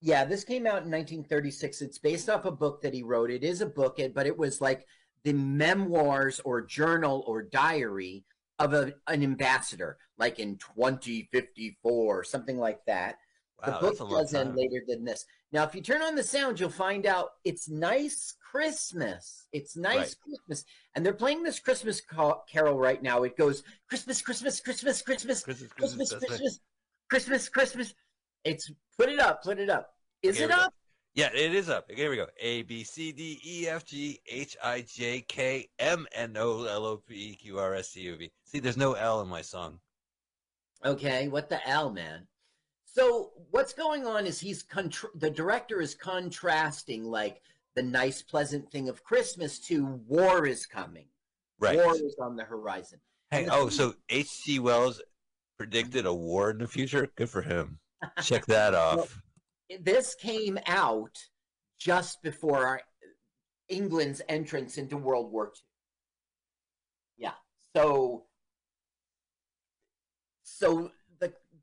Yeah, 0.00 0.24
this 0.24 0.44
came 0.44 0.66
out 0.66 0.84
in 0.84 0.90
1936. 0.90 1.82
It's 1.82 1.98
based 1.98 2.28
off 2.28 2.44
a 2.44 2.52
book 2.52 2.82
that 2.82 2.94
he 2.94 3.02
wrote. 3.02 3.30
It 3.30 3.42
is 3.42 3.62
a 3.62 3.66
book, 3.66 3.98
but 4.14 4.26
it 4.26 4.36
was 4.36 4.60
like 4.60 4.86
the 5.24 5.32
memoirs 5.32 6.40
or 6.44 6.62
journal 6.62 7.24
or 7.26 7.42
diary 7.42 8.24
of 8.58 8.74
a, 8.74 8.92
an 9.06 9.22
ambassador, 9.22 9.96
like 10.18 10.38
in 10.38 10.56
2054, 10.58 12.24
something 12.24 12.58
like 12.58 12.84
that. 12.86 13.16
Wow, 13.66 13.80
the 13.80 13.88
book 13.88 14.10
does 14.10 14.34
end 14.34 14.54
later 14.54 14.82
than 14.86 15.04
this. 15.04 15.24
Now, 15.50 15.64
if 15.64 15.74
you 15.74 15.80
turn 15.80 16.02
on 16.02 16.14
the 16.14 16.22
sound, 16.22 16.60
you'll 16.60 16.68
find 16.68 17.06
out 17.06 17.30
it's 17.44 17.68
nice 17.68 18.34
Christmas. 18.50 19.46
It's 19.52 19.76
nice 19.76 19.96
Right. 19.96 20.14
Christmas, 20.20 20.64
and 20.94 21.04
they're 21.04 21.14
playing 21.14 21.42
this 21.42 21.58
Christmas 21.58 22.02
carol 22.02 22.78
right 22.78 23.02
now. 23.02 23.22
It 23.22 23.36
goes 23.36 23.62
Christmas, 23.88 24.20
Christmas, 24.20 24.60
Christmas, 24.60 25.00
Christmas, 25.00 25.42
Christmas, 25.42 25.70
Christmas. 25.76 26.10
Christmas, 26.10 26.60
Christmas, 27.08 27.48
Christmas. 27.48 27.94
It's 28.44 28.70
put 28.98 29.08
it 29.08 29.20
up, 29.20 29.42
put 29.42 29.58
it 29.58 29.70
up. 29.70 29.94
Is 30.22 30.36
it 30.36 30.40
here 30.40 30.48
we 30.48 30.54
go. 30.54 30.60
up? 30.60 30.74
Yeah, 31.14 31.30
it 31.34 31.54
is 31.54 31.68
up. 31.68 31.90
Here 31.90 32.10
we 32.10 32.16
go. 32.16 32.26
A 32.38 32.62
B 32.62 32.84
C 32.84 33.12
D 33.12 33.40
E 33.44 33.68
F 33.68 33.84
G 33.84 34.20
H 34.26 34.56
I 34.62 34.82
J 34.82 35.22
K 35.22 35.68
M 35.78 36.06
N 36.12 36.36
O 36.36 36.64
L 36.64 36.84
O 36.84 36.96
P 36.98 37.34
Q 37.34 37.58
R 37.58 37.74
S 37.74 37.92
T 37.92 38.00
U 38.02 38.16
V. 38.16 38.30
See, 38.44 38.60
there's 38.60 38.76
no 38.76 38.92
L 38.92 39.22
in 39.22 39.28
my 39.28 39.40
song. 39.42 39.80
Okay, 40.84 41.26
what 41.28 41.48
the 41.48 41.66
L, 41.66 41.90
man? 41.90 42.26
So 42.98 43.30
what's 43.52 43.72
going 43.72 44.06
on 44.06 44.26
is 44.26 44.40
he's 44.40 44.64
the 45.14 45.30
director 45.30 45.80
is 45.80 45.94
contrasting 45.94 47.04
like 47.04 47.40
the 47.76 47.82
nice, 47.82 48.22
pleasant 48.22 48.72
thing 48.72 48.88
of 48.88 49.04
Christmas 49.04 49.60
to 49.68 49.86
war 50.08 50.46
is 50.46 50.66
coming. 50.66 51.06
Right. 51.60 51.76
War 51.76 51.94
is 51.94 52.16
on 52.20 52.34
the 52.34 52.42
horizon. 52.42 52.98
Hey, 53.30 53.44
the 53.44 53.54
oh, 53.54 53.68
so 53.68 53.94
H.G. 54.08 54.58
Wells 54.58 55.00
predicted 55.58 56.06
a 56.06 56.12
war 56.12 56.50
in 56.50 56.58
the 56.58 56.66
future. 56.66 57.08
Good 57.14 57.30
for 57.30 57.42
him. 57.42 57.78
Check 58.20 58.46
that 58.46 58.74
off. 58.74 59.22
this 59.80 60.16
came 60.16 60.58
out 60.66 61.16
just 61.78 62.20
before 62.20 62.66
our, 62.66 62.80
England's 63.68 64.22
entrance 64.28 64.76
into 64.76 64.96
World 64.96 65.30
War 65.30 65.46
II. 65.46 65.52
Yeah. 67.18 67.32
So 67.76 68.24
so 70.42 70.90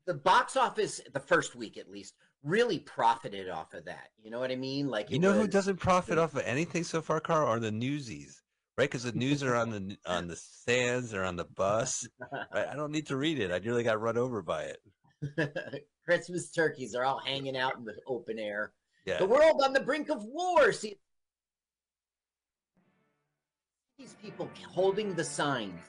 the 0.06 0.14
box 0.14 0.56
office 0.56 1.00
the 1.12 1.20
first 1.20 1.54
week 1.54 1.76
at 1.76 1.90
least 1.90 2.14
really 2.42 2.78
profited 2.78 3.48
off 3.48 3.74
of 3.74 3.84
that. 3.86 4.10
You 4.22 4.30
know 4.30 4.38
what 4.38 4.50
I 4.50 4.56
mean? 4.56 4.88
Like 4.88 5.10
You 5.10 5.18
know 5.18 5.32
who 5.32 5.48
doesn't 5.48 5.76
profit 5.78 6.18
off 6.18 6.34
of 6.34 6.42
anything 6.44 6.84
so 6.84 7.02
far, 7.02 7.20
Carl? 7.20 7.46
Are 7.46 7.58
the 7.58 7.72
newsies, 7.72 8.42
right? 8.78 8.88
Because 8.88 9.02
the 9.02 9.12
news 9.12 9.42
are 9.42 9.56
on 9.56 9.70
the 9.70 9.96
on 10.06 10.28
the 10.28 10.36
stands 10.36 11.12
or 11.12 11.24
on 11.24 11.36
the 11.36 11.44
bus. 11.44 12.08
Right? 12.54 12.68
I 12.68 12.76
don't 12.76 12.92
need 12.92 13.06
to 13.08 13.16
read 13.16 13.40
it. 13.40 13.50
I 13.50 13.58
nearly 13.58 13.82
got 13.82 14.00
run 14.00 14.16
over 14.16 14.42
by 14.42 14.64
it. 14.64 15.74
Christmas 16.04 16.50
turkeys 16.50 16.94
are 16.94 17.04
all 17.04 17.20
hanging 17.24 17.56
out 17.56 17.76
in 17.76 17.84
the 17.84 17.94
open 18.06 18.38
air. 18.38 18.72
Yeah. 19.04 19.18
The 19.18 19.26
world 19.26 19.60
on 19.64 19.72
the 19.72 19.80
brink 19.80 20.08
of 20.08 20.24
war. 20.24 20.72
See 20.72 20.98
these 23.98 24.14
people 24.22 24.48
holding 24.68 25.14
the 25.14 25.24
signs. 25.24 25.80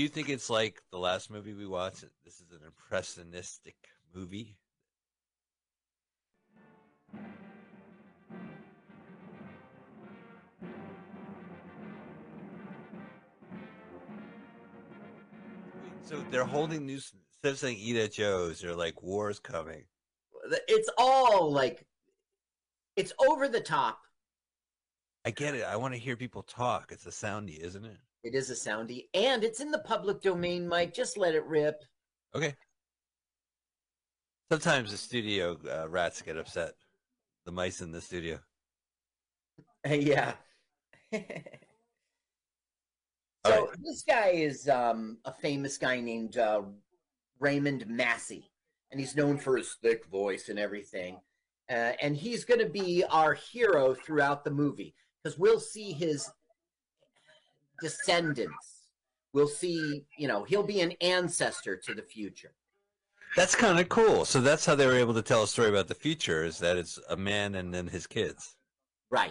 Do 0.00 0.04
you 0.04 0.08
think 0.08 0.30
it's 0.30 0.48
like 0.48 0.80
the 0.90 0.98
last 0.98 1.30
movie 1.30 1.52
we 1.52 1.66
watched? 1.66 2.06
This 2.24 2.36
is 2.36 2.52
an 2.52 2.60
impressionistic 2.64 3.74
movie. 4.14 4.56
So 16.02 16.24
they're 16.30 16.46
holding 16.46 16.86
news 16.86 17.12
instead 17.34 17.52
of 17.52 17.58
saying 17.58 17.76
"Eat 17.76 17.96
at 17.96 18.12
Joe's," 18.12 18.60
they're 18.60 18.74
like 18.74 19.02
"War's 19.02 19.38
coming." 19.38 19.84
It's 20.66 20.88
all 20.96 21.52
like 21.52 21.84
it's 22.96 23.12
over 23.18 23.48
the 23.48 23.60
top. 23.60 24.00
I 25.26 25.30
get 25.30 25.54
it. 25.54 25.64
I 25.64 25.76
want 25.76 25.92
to 25.92 26.00
hear 26.00 26.16
people 26.16 26.42
talk. 26.42 26.90
It's 26.90 27.04
a 27.04 27.10
soundy, 27.10 27.58
isn't 27.58 27.84
it? 27.84 27.98
It 28.22 28.34
is 28.34 28.50
a 28.50 28.54
soundy, 28.54 29.06
and 29.14 29.42
it's 29.42 29.60
in 29.60 29.70
the 29.70 29.78
public 29.78 30.20
domain, 30.20 30.68
Mike. 30.68 30.92
Just 30.92 31.16
let 31.16 31.34
it 31.34 31.44
rip. 31.46 31.82
Okay. 32.34 32.54
Sometimes 34.50 34.90
the 34.90 34.96
studio 34.98 35.56
uh, 35.70 35.88
rats 35.88 36.20
get 36.20 36.36
upset. 36.36 36.72
The 37.46 37.52
mice 37.52 37.80
in 37.80 37.92
the 37.92 38.00
studio. 38.00 38.40
yeah. 39.88 40.34
so 41.14 41.22
All 43.46 43.68
this 43.82 44.02
guy 44.02 44.30
is 44.30 44.68
um, 44.68 45.18
a 45.24 45.32
famous 45.32 45.78
guy 45.78 46.00
named 46.00 46.36
uh, 46.36 46.62
Raymond 47.38 47.86
Massey, 47.86 48.50
and 48.90 49.00
he's 49.00 49.16
known 49.16 49.38
for 49.38 49.56
his 49.56 49.76
thick 49.82 50.04
voice 50.06 50.48
and 50.48 50.58
everything. 50.58 51.20
Uh, 51.70 51.92
and 52.02 52.16
he's 52.16 52.44
going 52.44 52.60
to 52.60 52.68
be 52.68 53.04
our 53.10 53.32
hero 53.32 53.94
throughout 53.94 54.44
the 54.44 54.50
movie 54.50 54.94
because 55.22 55.38
we'll 55.38 55.60
see 55.60 55.92
his 55.92 56.28
descendants. 57.82 58.82
We'll 59.32 59.48
see, 59.48 60.04
you 60.18 60.28
know, 60.28 60.44
he'll 60.44 60.62
be 60.62 60.80
an 60.80 60.92
ancestor 61.00 61.76
to 61.76 61.94
the 61.94 62.02
future. 62.02 62.52
That's 63.36 63.54
kind 63.54 63.78
of 63.78 63.88
cool. 63.88 64.24
So 64.24 64.40
that's 64.40 64.66
how 64.66 64.74
they 64.74 64.86
were 64.86 64.96
able 64.96 65.14
to 65.14 65.22
tell 65.22 65.44
a 65.44 65.46
story 65.46 65.68
about 65.68 65.86
the 65.86 65.94
future 65.94 66.42
is 66.44 66.58
that 66.58 66.76
it's 66.76 66.98
a 67.08 67.16
man 67.16 67.54
and 67.54 67.72
then 67.72 67.86
his 67.86 68.06
kids. 68.06 68.56
Right. 69.08 69.30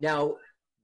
Now, 0.00 0.36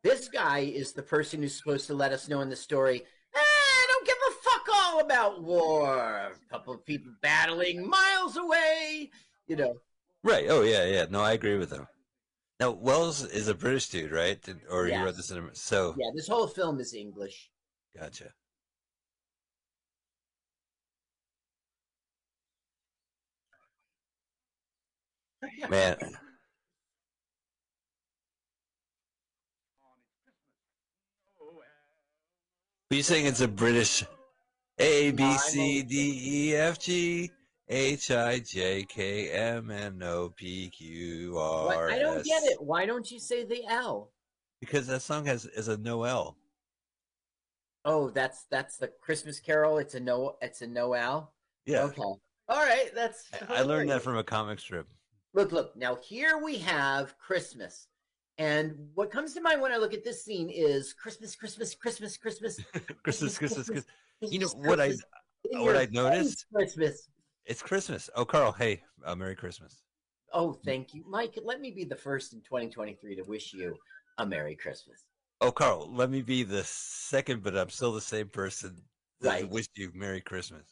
this 0.02 0.28
guy 0.28 0.60
is 0.60 0.92
the 0.92 1.02
person 1.02 1.40
who's 1.42 1.56
supposed 1.56 1.86
to 1.86 1.94
let 1.94 2.12
us 2.12 2.28
know 2.28 2.40
in 2.40 2.48
the 2.48 2.56
story. 2.56 3.04
"Ah, 3.34 3.38
I 3.38 3.86
don't 3.88 4.06
give 4.06 4.16
a 4.28 4.32
fuck 4.42 4.66
all 4.74 5.00
about 5.00 5.42
war. 5.42 6.32
A 6.32 6.50
couple 6.50 6.74
of 6.74 6.84
people 6.84 7.12
battling 7.22 7.88
miles 7.88 8.36
away. 8.36 9.10
You 9.46 9.56
know. 9.56 9.80
Right. 10.24 10.46
Oh 10.48 10.62
yeah, 10.62 10.84
yeah. 10.86 11.06
No, 11.10 11.20
I 11.20 11.32
agree 11.32 11.58
with 11.58 11.70
him. 11.70 11.86
Now 12.60 12.72
Wells 12.72 13.24
is 13.24 13.48
a 13.48 13.54
British 13.54 13.88
dude, 13.88 14.12
right? 14.12 14.40
Did, 14.40 14.60
or 14.68 14.84
he 14.84 14.92
Yes. 14.92 15.02
wrote 15.02 15.16
this 15.16 15.30
in 15.30 15.38
a, 15.38 15.54
so 15.54 15.94
Yeah, 15.98 16.10
this 16.14 16.28
whole 16.28 16.46
film 16.46 16.78
is 16.78 16.92
English. 16.92 17.50
gotcha. 17.96 18.34
Man. 25.70 25.96
Are 32.92 32.96
you 32.96 33.02
saying 33.02 33.24
it's 33.26 33.40
a 33.40 33.48
British 33.48 34.04
A 34.78 35.12
B 35.12 35.38
C 35.38 35.82
D 35.82 36.50
E 36.50 36.56
F 36.56 36.78
G 36.78 37.30
H 37.70 38.10
I 38.10 38.40
J 38.40 38.82
K 38.82 39.30
M 39.30 39.70
N 39.70 40.02
O 40.02 40.30
P 40.34 40.68
Q 40.70 41.38
R 41.38 41.90
I 41.90 41.98
don't 42.00 42.24
get 42.24 42.42
it. 42.42 42.60
Why 42.60 42.84
don't 42.84 43.08
you 43.10 43.20
say 43.20 43.44
the 43.44 43.64
L? 43.68 44.10
Because 44.60 44.88
that 44.88 45.02
song 45.02 45.24
has 45.26 45.46
is 45.46 45.68
a 45.68 45.76
no 45.76 46.02
L. 46.02 46.36
Oh, 47.84 48.10
that's 48.10 48.44
that's 48.50 48.76
the 48.76 48.88
Christmas 48.88 49.40
Carol. 49.40 49.78
It's 49.78 49.94
a 49.94 50.00
no. 50.00 50.36
It's 50.42 50.62
a 50.62 50.66
Noel. 50.66 51.32
Yeah. 51.64 51.84
Okay. 51.84 52.02
All 52.02 52.20
right. 52.48 52.90
That's. 52.94 53.30
I 53.48 53.62
learned 53.62 53.90
that 53.90 54.02
from 54.02 54.18
a 54.18 54.24
comic 54.24 54.58
strip. 54.58 54.86
Look, 55.32 55.52
look. 55.52 55.76
Now 55.76 55.96
here 55.96 56.38
we 56.38 56.58
have 56.58 57.16
Christmas, 57.18 57.86
and 58.36 58.74
what 58.94 59.10
comes 59.10 59.32
to 59.34 59.40
mind 59.40 59.62
when 59.62 59.72
I 59.72 59.76
look 59.76 59.94
at 59.94 60.04
this 60.04 60.24
scene 60.24 60.50
is 60.50 60.92
Christmas, 60.92 61.36
Christmas, 61.36 61.74
Christmas, 61.74 62.16
Christmas. 62.16 62.60
Christmas, 63.02 63.38
Christmas, 63.38 63.66
Christmas. 63.68 63.84
You 64.20 64.40
know 64.40 64.48
Christmas, 64.48 64.66
what 64.66 64.80
I 64.80 65.62
what 65.62 65.76
I 65.76 65.88
noticed? 65.90 66.46
Christmas. 66.52 67.08
It's 67.50 67.62
Christmas. 67.62 68.08
Oh, 68.14 68.24
Carl, 68.24 68.52
hey, 68.52 68.80
uh, 69.04 69.16
Merry 69.16 69.34
Christmas. 69.34 69.82
Oh, 70.32 70.52
thank 70.64 70.94
you, 70.94 71.02
Mike. 71.08 71.36
Let 71.42 71.60
me 71.60 71.72
be 71.72 71.82
the 71.82 71.96
first 71.96 72.32
in 72.32 72.42
2023 72.42 73.16
to 73.16 73.22
wish 73.22 73.52
you 73.52 73.76
a 74.18 74.24
Merry 74.24 74.54
Christmas. 74.54 75.02
Oh, 75.40 75.50
Carl, 75.50 75.90
let 75.92 76.10
me 76.10 76.22
be 76.22 76.44
the 76.44 76.62
second, 76.62 77.42
but 77.42 77.56
I'm 77.56 77.68
still 77.68 77.92
the 77.92 78.00
same 78.00 78.28
person. 78.28 78.80
that 79.22 79.28
Right. 79.28 79.50
Wish 79.50 79.66
you 79.74 79.90
Merry 79.96 80.20
Christmas. 80.20 80.64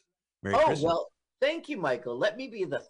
Merry 0.44 0.54
Christmas. 0.54 0.62
oh 0.62 0.68
Christmas. 0.68 0.84
well, 0.84 1.08
thank 1.40 1.68
you, 1.68 1.78
Michael. 1.78 2.16
Let 2.16 2.36
me 2.36 2.46
be 2.46 2.64
the 2.64 2.80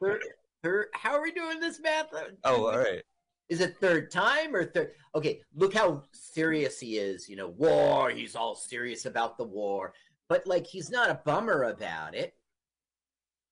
third. 0.00 0.22
third 0.62 0.86
how 0.94 1.10
are 1.10 1.22
we 1.22 1.32
doing 1.32 1.58
this 1.58 1.80
math? 1.80 2.06
Oh, 2.44 2.66
all 2.66 2.78
right. 2.78 3.02
Is 3.48 3.60
it 3.60 3.78
third 3.78 4.12
time 4.12 4.54
or 4.54 4.64
third? 4.64 4.92
Okay, 5.16 5.40
look 5.56 5.74
how 5.74 6.04
serious 6.12 6.78
he 6.78 6.98
is. 6.98 7.28
You 7.28 7.34
know, 7.34 7.48
war. 7.48 8.10
He's 8.10 8.36
all 8.36 8.54
serious 8.54 9.06
about 9.06 9.38
the 9.38 9.44
war, 9.44 9.92
but 10.28 10.46
like 10.46 10.68
he's 10.68 10.88
not 10.88 11.10
a 11.10 11.20
bummer 11.24 11.64
about 11.64 12.14
it. 12.14 12.34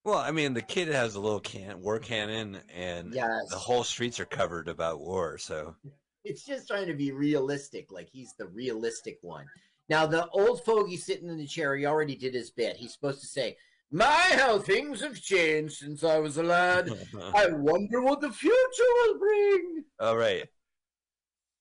Well, 0.04 0.18
I 0.18 0.30
mean, 0.30 0.54
the 0.54 0.62
kid 0.62 0.88
has 0.88 1.14
a 1.14 1.20
little 1.20 1.40
can 1.40 1.82
war 1.82 1.98
cannon, 1.98 2.60
and 2.74 3.12
Yes. 3.14 3.48
the 3.50 3.56
whole 3.58 3.84
streets 3.84 4.18
are 4.18 4.24
covered 4.24 4.68
about 4.68 5.00
war. 5.00 5.36
So 5.38 5.76
It's 6.24 6.44
just 6.44 6.68
trying 6.68 6.86
to 6.86 6.94
be 6.94 7.12
realistic, 7.12 7.90
like 7.92 8.08
he's 8.10 8.34
the 8.34 8.46
realistic 8.46 9.18
one. 9.22 9.46
Now, 9.88 10.06
the 10.06 10.28
old 10.30 10.64
fogey 10.64 10.96
sitting 10.96 11.28
in 11.28 11.36
the 11.38 11.46
chair, 11.46 11.76
he 11.76 11.86
already 11.86 12.14
did 12.14 12.34
his 12.34 12.50
bit. 12.50 12.76
He's 12.76 12.92
supposed 12.92 13.20
to 13.20 13.26
say, 13.26 13.56
My, 13.90 14.30
how 14.34 14.58
things 14.58 15.00
have 15.00 15.20
changed 15.20 15.74
since 15.78 16.04
I 16.04 16.18
was 16.18 16.36
a 16.36 16.42
lad. 16.42 16.90
I 17.34 17.48
wonder 17.48 18.00
what 18.02 18.20
the 18.20 18.30
future 18.30 18.54
will 18.78 19.18
bring. 19.18 19.84
all 19.98 20.16
right. 20.16 20.46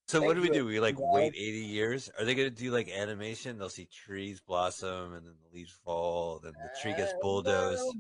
So 0.07 0.21
what 0.23 0.35
do 0.35 0.41
we 0.41 0.49
do? 0.49 0.65
We 0.65 0.79
like 0.79 0.95
wait 0.97 1.33
80 1.35 1.41
years? 1.59 2.09
Are 2.17 2.25
they 2.25 2.33
going 2.33 2.49
to 2.49 2.55
do 2.55 2.71
like 2.71 2.89
animation? 2.89 3.59
They'll 3.59 3.69
see 3.69 3.85
trees 3.85 4.41
blossom 4.41 5.13
and 5.13 5.25
then 5.25 5.35
the 5.43 5.55
leaves 5.55 5.71
fall, 5.85 6.39
then 6.39 6.53
the 6.53 6.69
tree 6.81 6.93
gets 6.95 7.13
Uh, 7.13 7.17
bulldozed. 7.21 7.95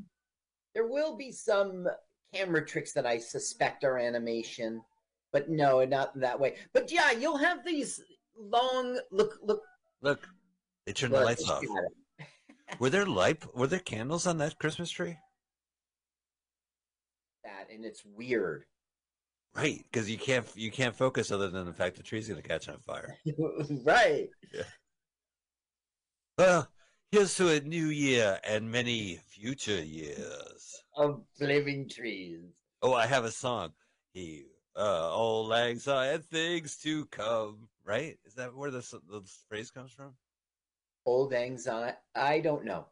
There 0.73 0.87
will 0.87 1.15
be 1.15 1.31
some 1.31 1.87
camera 2.33 2.65
tricks 2.65 2.93
that 2.93 3.05
I 3.05 3.17
suspect 3.17 3.83
are 3.83 3.97
animation, 3.97 4.81
but 5.31 5.49
no, 5.49 5.83
not 5.85 6.19
that 6.19 6.39
way. 6.39 6.55
But 6.73 6.91
yeah, 6.91 7.11
you'll 7.11 7.37
have 7.37 7.65
these 7.65 8.01
long 8.37 8.99
look 9.11 9.39
look. 9.43 9.61
Look, 10.01 10.27
they 10.85 10.93
turned 10.93 11.13
the 11.13 11.21
lights 11.21 11.49
off. 11.49 11.63
it. 11.63 12.27
Were 12.79 12.89
there 12.89 13.05
light? 13.05 13.43
Were 13.55 13.67
there 13.67 13.79
candles 13.79 14.27
on 14.27 14.37
that 14.37 14.59
Christmas 14.59 14.91
tree? 14.91 15.17
That 17.43 17.67
and 17.73 17.83
it's 17.83 18.03
weird. 18.05 18.65
Right, 19.55 19.83
because 19.91 20.09
you 20.09 20.17
can't 20.17 20.45
you 20.55 20.71
can't 20.71 20.95
focus 20.95 21.31
other 21.31 21.49
than 21.49 21.65
the 21.65 21.73
fact 21.73 21.97
the 21.97 22.03
tree's 22.03 22.27
going 22.27 22.41
to 22.41 22.47
catch 22.47 22.69
on 22.69 22.79
fire. 22.79 23.17
right. 23.83 24.29
Yeah. 24.53 24.61
Well, 26.37 26.69
here's 27.11 27.35
to 27.35 27.49
a 27.49 27.59
new 27.61 27.87
year 27.87 28.39
and 28.43 28.71
many 28.71 29.19
future 29.27 29.83
years. 29.83 30.83
Of 30.95 31.21
living 31.39 31.89
trees. 31.89 32.39
Oh, 32.81 32.93
I 32.93 33.05
have 33.07 33.25
a 33.25 33.31
song. 33.31 33.71
He, 34.13 34.45
uh, 34.75 35.09
auld 35.11 35.47
lang 35.47 35.79
syne 35.79 36.19
things 36.19 36.77
to 36.77 37.05
come. 37.05 37.69
Right? 37.85 38.17
Is 38.25 38.35
that 38.35 38.55
where 38.55 38.69
this 38.69 38.91
the 38.91 39.21
phrase 39.47 39.71
comes 39.71 39.91
from? 39.91 40.13
Old 41.05 41.31
lang 41.31 41.53
anxiety. 41.53 41.97
I 42.13 42.39
don't 42.39 42.65
know. 42.65 42.85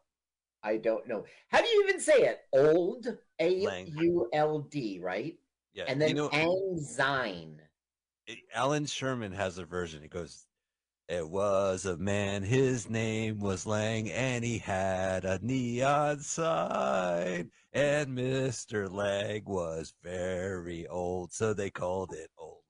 I 0.64 0.78
don't 0.78 1.06
know. 1.06 1.24
How 1.48 1.60
do 1.60 1.68
you 1.68 1.84
even 1.88 2.00
say 2.00 2.22
it? 2.22 2.40
Old 2.52 3.06
A. 3.38 3.84
U 3.98 4.28
L 4.32 4.58
D, 4.58 4.98
right? 5.00 5.38
Yeah. 5.72 5.84
And 5.86 6.00
then 6.00 6.08
you 6.08 6.14
know. 6.16 6.30
Allan 8.54 8.86
Sherman 8.86 9.32
has 9.32 9.58
a 9.58 9.64
version. 9.64 10.02
He 10.02 10.08
goes, 10.08 10.47
"It 11.08 11.28
was 11.28 11.86
a 11.86 11.96
man. 11.96 12.42
His 12.42 12.90
name 12.90 13.40
was 13.40 13.66
Lang, 13.66 14.10
and 14.10 14.44
he 14.44 14.58
had 14.58 15.24
a 15.24 15.38
neon 15.42 16.20
sign. 16.20 17.50
And 17.72 18.14
Mister 18.14 18.88
Lang 18.88 19.42
was 19.46 19.94
very 20.02 20.86
old, 20.86 21.32
so 21.32 21.54
they 21.54 21.70
called 21.70 22.12
it 22.12 22.30
Old 22.36 22.62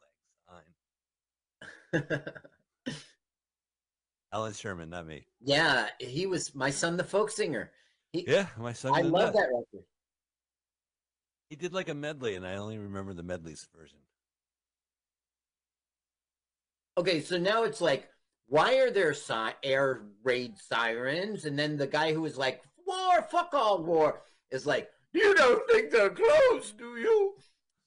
Lang 1.92 2.02
Sign." 2.02 2.22
Allan 4.32 4.52
Sherman, 4.52 4.90
not 4.90 5.06
me. 5.06 5.26
yeah, 5.40 5.88
he 5.98 6.26
was 6.26 6.54
my 6.54 6.70
son, 6.70 6.96
the 6.96 7.04
folk 7.04 7.30
singer. 7.30 7.72
He, 8.12 8.24
Yeah, 8.28 8.46
my 8.58 8.72
son. 8.72 8.92
I 8.94 9.00
love 9.00 9.32
that 9.32 9.48
record. 9.48 9.84
He 11.50 11.56
did 11.56 11.72
like 11.72 11.88
a 11.88 11.94
medley, 11.94 12.34
and 12.34 12.46
I 12.46 12.56
only 12.56 12.78
remember 12.78 13.14
the 13.14 13.22
medleys 13.22 13.66
version. 13.74 13.98
Okay, 16.98 17.20
so 17.20 17.38
now 17.38 17.64
it's 17.64 17.80
like, 17.80 18.08
why 18.48 18.76
are 18.78 18.90
there 18.90 19.14
si- 19.14 19.52
air 19.62 20.02
raid 20.24 20.58
sirens? 20.58 21.44
And 21.44 21.58
then 21.58 21.76
the 21.76 21.86
guy 21.86 22.12
who 22.12 22.22
was 22.22 22.36
like, 22.36 22.62
war, 22.86 23.22
fuck 23.30 23.50
all 23.54 23.82
war, 23.84 24.22
is 24.50 24.66
like, 24.66 24.90
you 25.12 25.34
don't 25.34 25.62
think 25.70 25.90
they're 25.90 26.10
close, 26.10 26.72
do 26.72 26.96
you? 26.96 27.34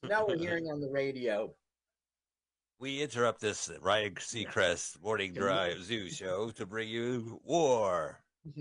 Now 0.08 0.24
we're 0.26 0.36
hearing 0.38 0.66
on 0.66 0.80
the 0.80 0.88
radio. 0.90 1.52
We 2.80 3.00
interrupt 3.02 3.40
this 3.40 3.70
Ryan 3.80 4.14
Seacrest 4.14 5.00
morning 5.02 5.32
drive 5.34 5.82
zoo 5.84 6.08
show 6.10 6.50
to 6.52 6.66
bring 6.66 6.88
you 6.88 7.40
war. 7.44 8.20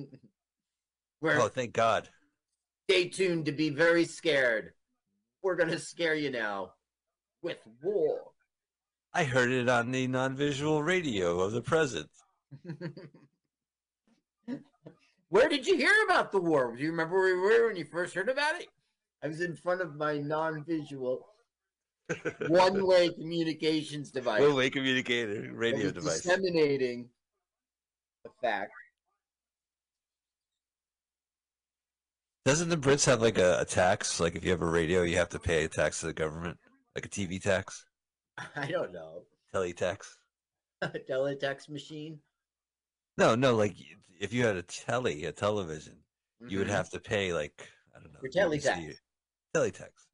We're 1.22 1.40
Oh, 1.40 1.48
thank 1.48 1.74
God. 1.74 2.10
stay 2.90 3.08
tuned 3.10 3.46
to 3.46 3.52
be 3.52 3.70
very 3.70 4.06
scared. 4.06 4.74
We're 5.44 5.56
gonna 5.56 5.80
scare 5.80 6.14
you 6.16 6.30
now 6.32 6.74
with 7.42 7.58
war. 7.82 8.31
I 9.14 9.26
heard 9.26 9.52
it 9.52 9.68
on 9.68 9.92
the 9.92 10.08
non-visual 10.08 10.82
radio 10.84 11.42
of 11.42 11.52
the 11.52 11.62
present. 11.62 12.10
Where 15.30 15.50
did 15.50 15.68
you 15.68 15.78
hear 15.78 15.94
about 16.06 16.32
the 16.32 16.40
war? 16.40 16.76
Do 16.76 16.84
you 16.84 16.92
remember 16.92 17.18
where 17.18 17.36
we 17.36 17.42
were 17.42 17.68
when 17.68 17.76
you 17.78 17.86
first 17.86 18.14
heard 18.14 18.30
about 18.30 18.60
it? 18.60 18.68
I 19.24 19.28
was 19.28 19.42
in 19.42 19.56
front 19.56 19.82
of 19.82 19.96
my 19.96 20.18
non-visual 20.18 21.26
one-way 22.48 23.10
communications 23.14 24.12
device. 24.12 24.42
One-way 24.42 24.70
communicator 24.70 25.52
radio 25.54 25.86
was 25.86 25.94
device. 25.94 26.22
Disseminating 26.22 27.10
the 28.24 28.32
fact. 28.42 28.72
Doesn't 32.44 32.70
the 32.70 32.78
Brits 32.78 33.06
have 33.06 33.22
like 33.22 33.38
a, 33.38 33.60
a 33.62 33.66
tax? 33.66 34.20
Like 34.20 34.36
if 34.36 34.44
you 34.44 34.52
have 34.52 34.62
a 34.62 34.66
radio, 34.66 35.04
you 35.04 35.18
have 35.18 35.30
to 35.30 35.40
pay 35.40 35.64
a 35.64 35.70
tax 35.70 36.00
to 36.00 36.08
the 36.08 36.14
government, 36.14 36.58
like 36.96 37.06
a 37.06 37.10
TV 37.10 37.42
tax, 37.42 37.86
I 38.56 38.68
don't 38.68 38.92
know. 38.94 39.24
Teletext. 39.54 40.08
A 40.82 40.90
teletext 41.10 41.70
machine. 41.70 42.20
No, 43.18 43.36
no, 43.36 43.56
like 43.56 43.76
if 44.20 44.34
you 44.34 44.46
had 44.46 44.56
a 44.56 44.64
telly, 44.64 45.26
a 45.26 45.32
television, 45.32 45.98
you 46.48 46.58
would 46.60 46.68
Mhm. 46.68 46.72
have 46.72 46.90
to 46.92 47.00
pay 47.00 47.34
like 47.34 47.70
I 47.96 48.00
don't 48.00 48.12
know. 48.14 48.20
Your 48.24 48.32
teletext. 48.32 48.96
Teletext. 49.56 50.08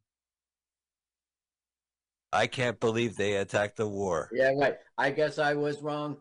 I 2.34 2.48
can't 2.48 2.80
believe 2.80 3.16
they 3.16 3.36
attacked 3.38 3.78
the 3.78 3.88
war. 3.88 4.30
Yeah, 4.34 4.52
right. 4.58 4.78
I 4.98 5.12
guess 5.12 5.40
I 5.40 5.54
was 5.54 5.82
wrong. 5.82 6.18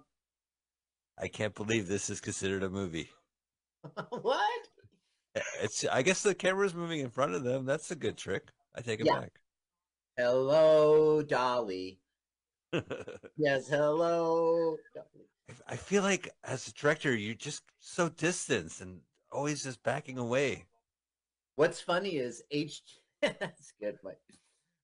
I 1.18 1.28
can't 1.28 1.54
believe 1.54 1.88
this 1.88 2.10
is 2.10 2.20
considered 2.20 2.62
a 2.62 2.70
movie. 2.70 3.10
what? 4.10 4.68
It's. 5.60 5.84
I 5.86 6.02
guess 6.02 6.22
the 6.22 6.34
camera's 6.34 6.74
moving 6.74 7.00
in 7.00 7.10
front 7.10 7.34
of 7.34 7.42
them. 7.42 7.64
That's 7.66 7.90
a 7.90 7.96
good 7.96 8.16
trick. 8.16 8.50
I 8.74 8.82
take 8.82 9.00
it 9.00 9.06
Yeah. 9.06 9.20
back. 9.20 9.32
Hello, 10.16 11.22
Dolly. 11.22 12.00
Yes, 13.38 13.68
hello. 13.68 14.76
Dolly. 14.94 15.26
I 15.68 15.76
feel 15.76 16.02
like 16.02 16.30
as 16.44 16.68
a 16.68 16.72
director, 16.72 17.14
you're 17.14 17.34
just 17.34 17.62
so 17.80 18.08
distant 18.08 18.80
and 18.80 19.00
always 19.30 19.62
just 19.62 19.82
backing 19.82 20.18
away. 20.18 20.64
What's 21.56 21.80
funny 21.80 22.16
is 22.16 22.42
H. 22.50 22.82
That's 23.20 23.72
good. 23.80 23.96
Mike. 24.02 24.18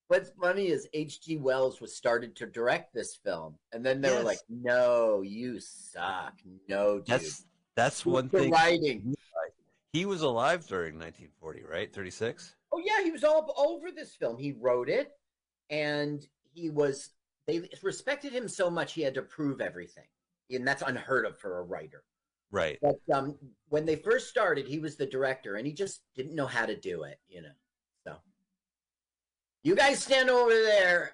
What's 0.09 0.31
funny 0.41 0.69
is 0.69 0.89
H.G. 0.93 1.39
Wells 1.39 1.81
was 1.81 1.95
started 1.97 2.37
to 2.37 2.47
direct 2.47 2.93
this 2.93 3.17
film, 3.17 3.55
and 3.73 3.85
then 3.85 4.03
they 4.03 4.15
were 4.15 4.23
like, 4.23 4.41
"No, 4.51 5.23
you 5.23 5.59
suck. 5.59 6.35
No, 6.69 6.99
dude." 6.99 7.07
That's 7.07 7.47
that's 7.75 8.05
one 8.05 8.29
the 8.29 8.41
thing. 8.41 8.51
writing. 8.51 9.15
He 9.95 10.05
was 10.05 10.23
alive 10.23 10.67
during 10.67 10.95
1940, 10.99 11.65
right? 11.65 11.93
36. 11.93 12.55
Oh 12.73 12.83
yeah, 12.85 13.03
he 13.03 13.11
was 13.11 13.25
all 13.25 13.55
over 13.57 13.91
this 13.91 14.15
film. 14.15 14.39
He 14.39 14.53
wrote 14.53 14.89
it, 14.89 15.13
and 15.73 16.25
he 16.55 16.71
was. 16.71 17.11
They 17.49 17.69
respected 17.83 18.33
him 18.33 18.47
so 18.47 18.71
much 18.71 18.93
he 18.93 19.03
had 19.03 19.15
to 19.15 19.23
prove 19.23 19.61
everything, 19.61 20.05
and 20.51 20.65
that's 20.67 20.83
unheard 20.83 21.27
of 21.27 21.37
for 21.41 21.59
a 21.59 21.63
writer. 21.63 22.05
Right. 22.53 22.79
But 22.81 23.01
um, 23.13 23.37
when 23.69 23.85
they 23.87 23.97
first 23.97 24.29
started, 24.29 24.69
he 24.69 24.79
was 24.79 24.95
the 24.97 25.07
director, 25.07 25.57
and 25.57 25.67
he 25.67 25.73
just 25.73 26.03
didn't 26.15 26.37
know 26.37 26.47
how 26.47 26.67
to 26.67 26.77
do 26.79 27.03
it. 27.03 27.19
You 27.29 27.43
know, 27.43 27.49
so 28.07 28.17
you 29.65 29.75
guys 29.75 30.01
stand 30.03 30.31
over 30.31 30.51
there. 30.53 31.13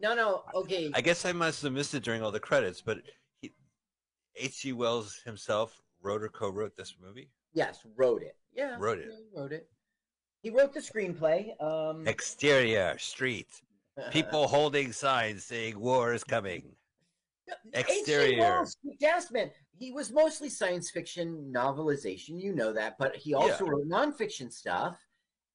No, 0.00 0.14
no, 0.14 0.42
okay. 0.54 0.90
I 0.94 1.00
guess 1.00 1.24
I 1.24 1.32
must 1.32 1.62
have 1.62 1.72
missed 1.72 1.94
it 1.94 2.02
during 2.02 2.22
all 2.22 2.32
the 2.32 2.40
credits, 2.40 2.80
but 2.82 2.98
he, 3.40 3.52
H.G. 4.36 4.72
Wells 4.72 5.20
himself 5.24 5.80
wrote 6.02 6.22
or 6.22 6.28
co-wrote 6.30 6.74
this 6.76 6.96
movie. 7.02 7.30
yes, 7.52 7.80
wrote 7.96 8.22
it. 8.22 8.34
Yeah, 8.54 8.76
Wrote 8.78 8.98
it. 8.98 9.08
yeah, 9.10 9.16
he 9.32 9.38
wrote 9.40 9.52
it. 9.52 9.68
He 10.42 10.50
wrote 10.50 10.72
the 10.74 10.80
screenplay. 10.80 11.50
Um, 11.62 12.06
Exterior 12.08 12.96
street, 12.98 13.60
people 14.10 14.48
holding 14.48 14.92
signs 14.92 15.44
saying 15.44 15.78
war 15.78 16.14
is 16.14 16.24
coming. 16.24 16.76
Exterior. 17.74 18.38
Wells, 18.38 18.76
Yes, 19.00 19.30
man. 19.30 19.50
He 19.76 19.90
was 19.92 20.12
mostly 20.12 20.48
science 20.48 20.90
fiction 20.90 21.52
novelization, 21.54 22.40
you 22.40 22.54
know 22.54 22.72
that, 22.72 22.96
but 22.98 23.16
he 23.16 23.34
also 23.34 23.64
Yeah. 23.64 23.70
wrote 23.72 23.86
nonfiction 23.88 24.52
stuff. 24.52 25.04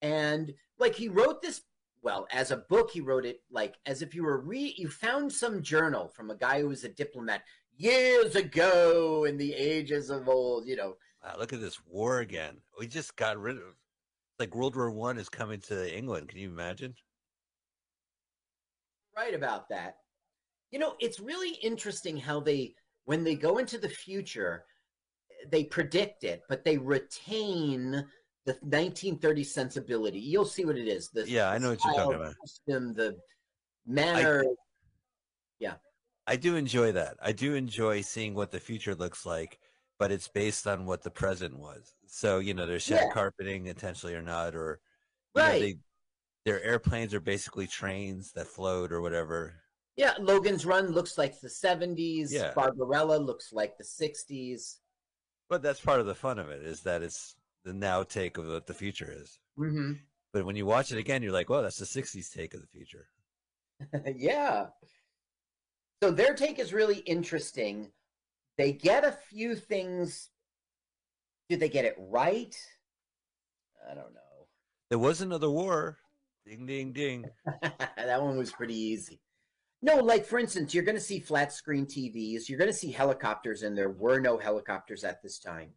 And 0.02 0.54
like 0.78 0.96
he 0.96 1.08
wrote 1.08 1.42
this, 1.42 1.62
well, 2.02 2.28
as 2.32 2.52
a 2.52 2.58
book, 2.58 2.92
he 2.92 3.02
wrote 3.02 3.26
it 3.26 3.44
like 3.50 3.76
as 3.86 4.02
if 4.02 4.14
you 4.14 4.24
were 4.24 4.40
re 4.40 4.74
you 4.78 4.90
found 4.90 5.32
some 5.32 5.62
journal 5.62 6.10
from 6.10 6.32
a 6.32 6.36
guy 6.36 6.60
who 6.62 6.68
was 6.68 6.84
a 6.84 6.90
diplomat 6.90 7.44
years 7.78 8.36
ago 8.36 9.26
in 9.26 9.38
the 9.38 9.54
ages 9.54 10.10
of 10.10 10.28
old, 10.28 10.68
you 10.68 10.76
know. 10.76 10.98
Wow, 11.24 11.36
look 11.38 11.54
at 11.54 11.62
this 11.62 11.80
war 11.86 12.20
again. 12.20 12.62
We 12.78 12.88
just 12.88 13.16
got 13.16 13.40
rid 13.40 13.58
of. 13.58 13.76
Like 14.38 14.54
World 14.54 14.76
War 14.76 14.92
One 14.92 15.18
is 15.18 15.30
coming 15.30 15.62
to 15.62 15.98
England. 15.98 16.28
Can 16.28 16.40
you 16.40 16.50
imagine? 16.50 16.94
Right 19.16 19.34
about 19.34 19.70
that. 19.70 19.98
You 20.72 20.80
know, 20.80 20.96
it's 21.00 21.20
really 21.20 21.56
interesting 21.62 22.18
how 22.18 22.40
they, 22.40 22.76
when 23.06 23.24
they 23.24 23.36
go 23.36 23.58
into 23.58 23.78
the 23.78 23.90
future, 23.90 24.66
they 25.50 25.64
predict 25.64 26.24
it, 26.24 26.42
but 26.50 26.66
they 26.66 26.78
retain 26.78 27.92
the 28.46 28.54
1930 28.62 29.44
sensibility. 29.44 30.20
You'll 30.20 30.46
see 30.46 30.66
what 30.66 30.78
it 30.78 30.88
is. 30.88 31.10
The 31.10 31.28
Yeah, 31.30 31.50
I 31.50 31.58
know 31.58 31.72
what 31.72 31.84
you're 31.84 31.94
talking 31.96 32.16
about. 32.16 32.36
Custom, 32.42 32.94
the 32.94 33.16
manner. 33.86 34.44
Yeah. 35.60 35.76
I 36.28 36.36
do 36.36 36.56
enjoy 36.56 36.92
that. 36.94 37.18
I 37.22 37.32
do 37.32 37.56
enjoy 37.56 38.02
seeing 38.02 38.34
what 38.34 38.52
the 38.52 38.60
future 38.60 38.96
looks 38.96 39.26
like, 39.26 39.60
but 40.00 40.12
it's 40.12 40.28
based 40.28 40.68
on 40.68 40.86
what 40.86 41.04
the 41.04 41.12
present 41.12 41.58
was. 41.58 41.96
So 42.08 42.40
you 42.40 42.54
know, 42.54 42.66
there's 42.66 42.84
shed 42.84 43.02
Yeah. 43.08 43.14
carpeting 43.14 43.68
intentionally 43.68 44.16
or 44.16 44.22
not, 44.24 44.56
or 44.56 44.80
you 45.36 45.42
know, 45.42 45.48
Right. 45.50 45.62
they, 45.62 45.78
their 46.46 46.64
airplanes 46.64 47.14
are 47.14 47.20
basically 47.20 47.68
trains 47.68 48.32
that 48.34 48.48
float 48.48 48.92
or 48.92 49.02
whatever. 49.02 49.56
yeah, 49.98 50.14
Logan's 50.20 50.66
Run 50.66 50.92
looks 50.92 51.18
like 51.18 51.40
the 51.42 51.50
70s. 51.50 52.32
Yeah. 52.32 52.54
Barbarella 52.56 53.18
looks 53.18 53.52
like 53.52 53.78
the 53.78 53.84
60s. 53.84 54.78
But 55.50 55.62
that's 55.62 55.80
part 55.80 56.00
of 56.00 56.06
the 56.06 56.16
fun 56.16 56.40
of 56.40 56.50
it 56.50 56.62
is 56.64 56.82
that 56.82 57.02
it's 57.04 57.36
the 57.64 57.74
now 57.74 58.04
take 58.04 58.38
of 58.38 58.48
what 58.48 58.66
the 58.68 58.74
future 58.74 59.12
is. 59.12 59.40
hmm 59.58 59.94
But 60.34 60.46
when 60.46 60.56
you 60.56 60.66
watch 60.66 60.92
it 60.92 60.98
again, 60.98 61.22
you're 61.24 61.32
like, 61.32 61.50
"Well, 61.50 61.62
that's 61.64 61.78
the 61.78 61.86
'60s 61.86 62.32
take 62.32 62.54
of 62.54 62.62
the 62.62 62.68
future." 62.68 63.08
yeah. 64.16 64.68
So 66.04 66.12
their 66.12 66.34
take 66.34 66.60
is 66.60 66.74
really 66.74 66.98
interesting. 67.00 67.92
They 68.58 68.72
get 68.72 69.04
a 69.04 69.12
few 69.30 69.56
things. 69.56 70.30
Did 71.50 71.60
they 71.60 71.70
get 71.70 71.86
it 71.86 71.96
right? 71.98 72.56
I 73.90 73.94
don't 73.94 74.14
know. 74.14 74.48
There 74.90 75.00
was 75.00 75.22
another 75.22 75.50
war. 75.50 76.00
Ding, 76.46 76.66
ding, 76.66 76.94
ding. 76.94 77.26
that 77.98 78.22
one 78.22 78.38
was 78.38 78.52
pretty 78.52 78.78
easy. 78.78 79.20
No, 79.82 79.98
like 79.98 80.26
for 80.26 80.40
instance, 80.40 80.74
you're 80.74 80.84
going 80.84 80.98
to 80.98 81.02
see 81.02 81.20
flat 81.20 81.52
screen 81.52 81.86
TVs. 81.86 82.48
You're 82.48 82.60
going 82.60 82.70
to 82.70 82.78
see 82.78 82.92
helicopters, 82.92 83.64
and 83.64 83.78
there 83.78 83.90
were 83.90 84.20
no 84.20 84.38
helicopters 84.38 85.04
at 85.04 85.22
this 85.22 85.40
time. 85.40 85.70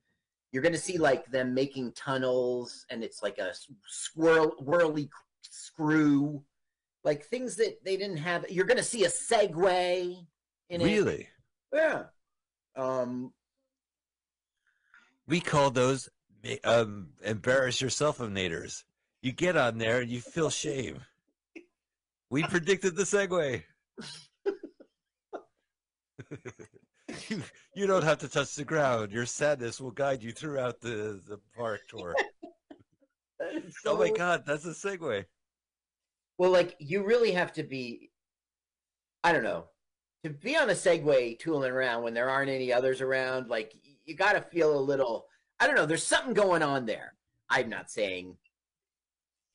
You're 0.53 0.63
going 0.63 0.75
to 0.75 0.81
see 0.81 0.99
like 0.99 1.27
them 1.31 1.55
making 1.55 1.93
tunnels, 1.93 2.87
and 2.91 3.03
it's 3.03 3.23
like 3.23 3.39
a 3.39 3.53
swirl, 3.87 4.55
whirly 4.61 5.11
screw, 5.43 6.43
like 7.05 7.25
things 7.25 7.57
that 7.57 7.85
they 7.85 7.97
didn't 7.97 8.19
have. 8.19 8.47
You're 8.51 8.67
going 8.67 8.79
to 8.79 8.83
see 8.83 9.05
a 9.05 9.09
Segway 9.09 10.17
in 10.69 10.81
it. 10.81 10.85
Really? 10.85 11.29
Yeah. 11.73 12.05
Um. 12.77 13.33
We 15.27 15.41
call 15.41 15.71
those 15.71 16.09
um, 16.65 17.09
embarrass 17.23 17.81
yourself 17.81 18.21
naters. 18.21 18.85
You 19.29 19.35
get 19.35 19.59
on 19.59 19.77
there 19.77 20.01
and 20.01 20.09
you 20.09 20.23
feel 20.23 20.49
shame. 20.49 21.03
We 22.31 22.45
predicted 22.45 22.97
the 22.97 23.03
Segway. 23.03 23.63
you, 27.29 27.43
you 27.75 27.87
don't 27.87 28.05
have 28.05 28.17
to 28.21 28.29
touch 28.29 28.55
the 28.55 28.65
ground. 28.65 29.13
Your 29.13 29.27
sadness 29.27 29.83
will 29.83 29.91
guide 29.91 30.23
you 30.23 30.33
throughout 30.33 30.81
the, 30.81 31.21
the 31.29 31.39
park 31.55 31.83
tour. 31.91 32.15
oh 33.85 33.99
my 33.99 34.11
god, 34.17 34.45
that's 34.47 34.65
a 34.65 34.71
Segway. 34.71 35.27
Well, 36.39 36.51
like 36.51 36.75
you 36.79 37.05
really 37.05 37.33
have 37.33 37.53
to 37.53 37.63
be. 37.63 38.09
I 39.25 39.35
don't 39.35 39.45
know. 39.45 39.67
To 40.25 40.31
be 40.31 40.57
on 40.57 40.71
a 40.71 40.73
Segway 40.73 41.39
tooling 41.39 41.71
around 41.71 42.03
when 42.03 42.15
there 42.15 42.31
aren't 42.31 42.49
any 42.49 42.73
others 42.73 43.03
around, 43.03 43.51
like 43.51 43.75
you 44.07 44.17
got 44.17 44.33
to 44.33 44.41
feel 44.41 44.75
a 44.75 44.81
little. 44.81 45.27
I 45.61 45.67
don't 45.67 45.77
know. 45.77 45.85
There's 45.85 46.03
something 46.03 46.33
going 46.33 46.63
on 46.63 46.87
there. 46.87 47.13
I'm 47.51 47.69
not 47.69 47.91
saying. 47.91 48.39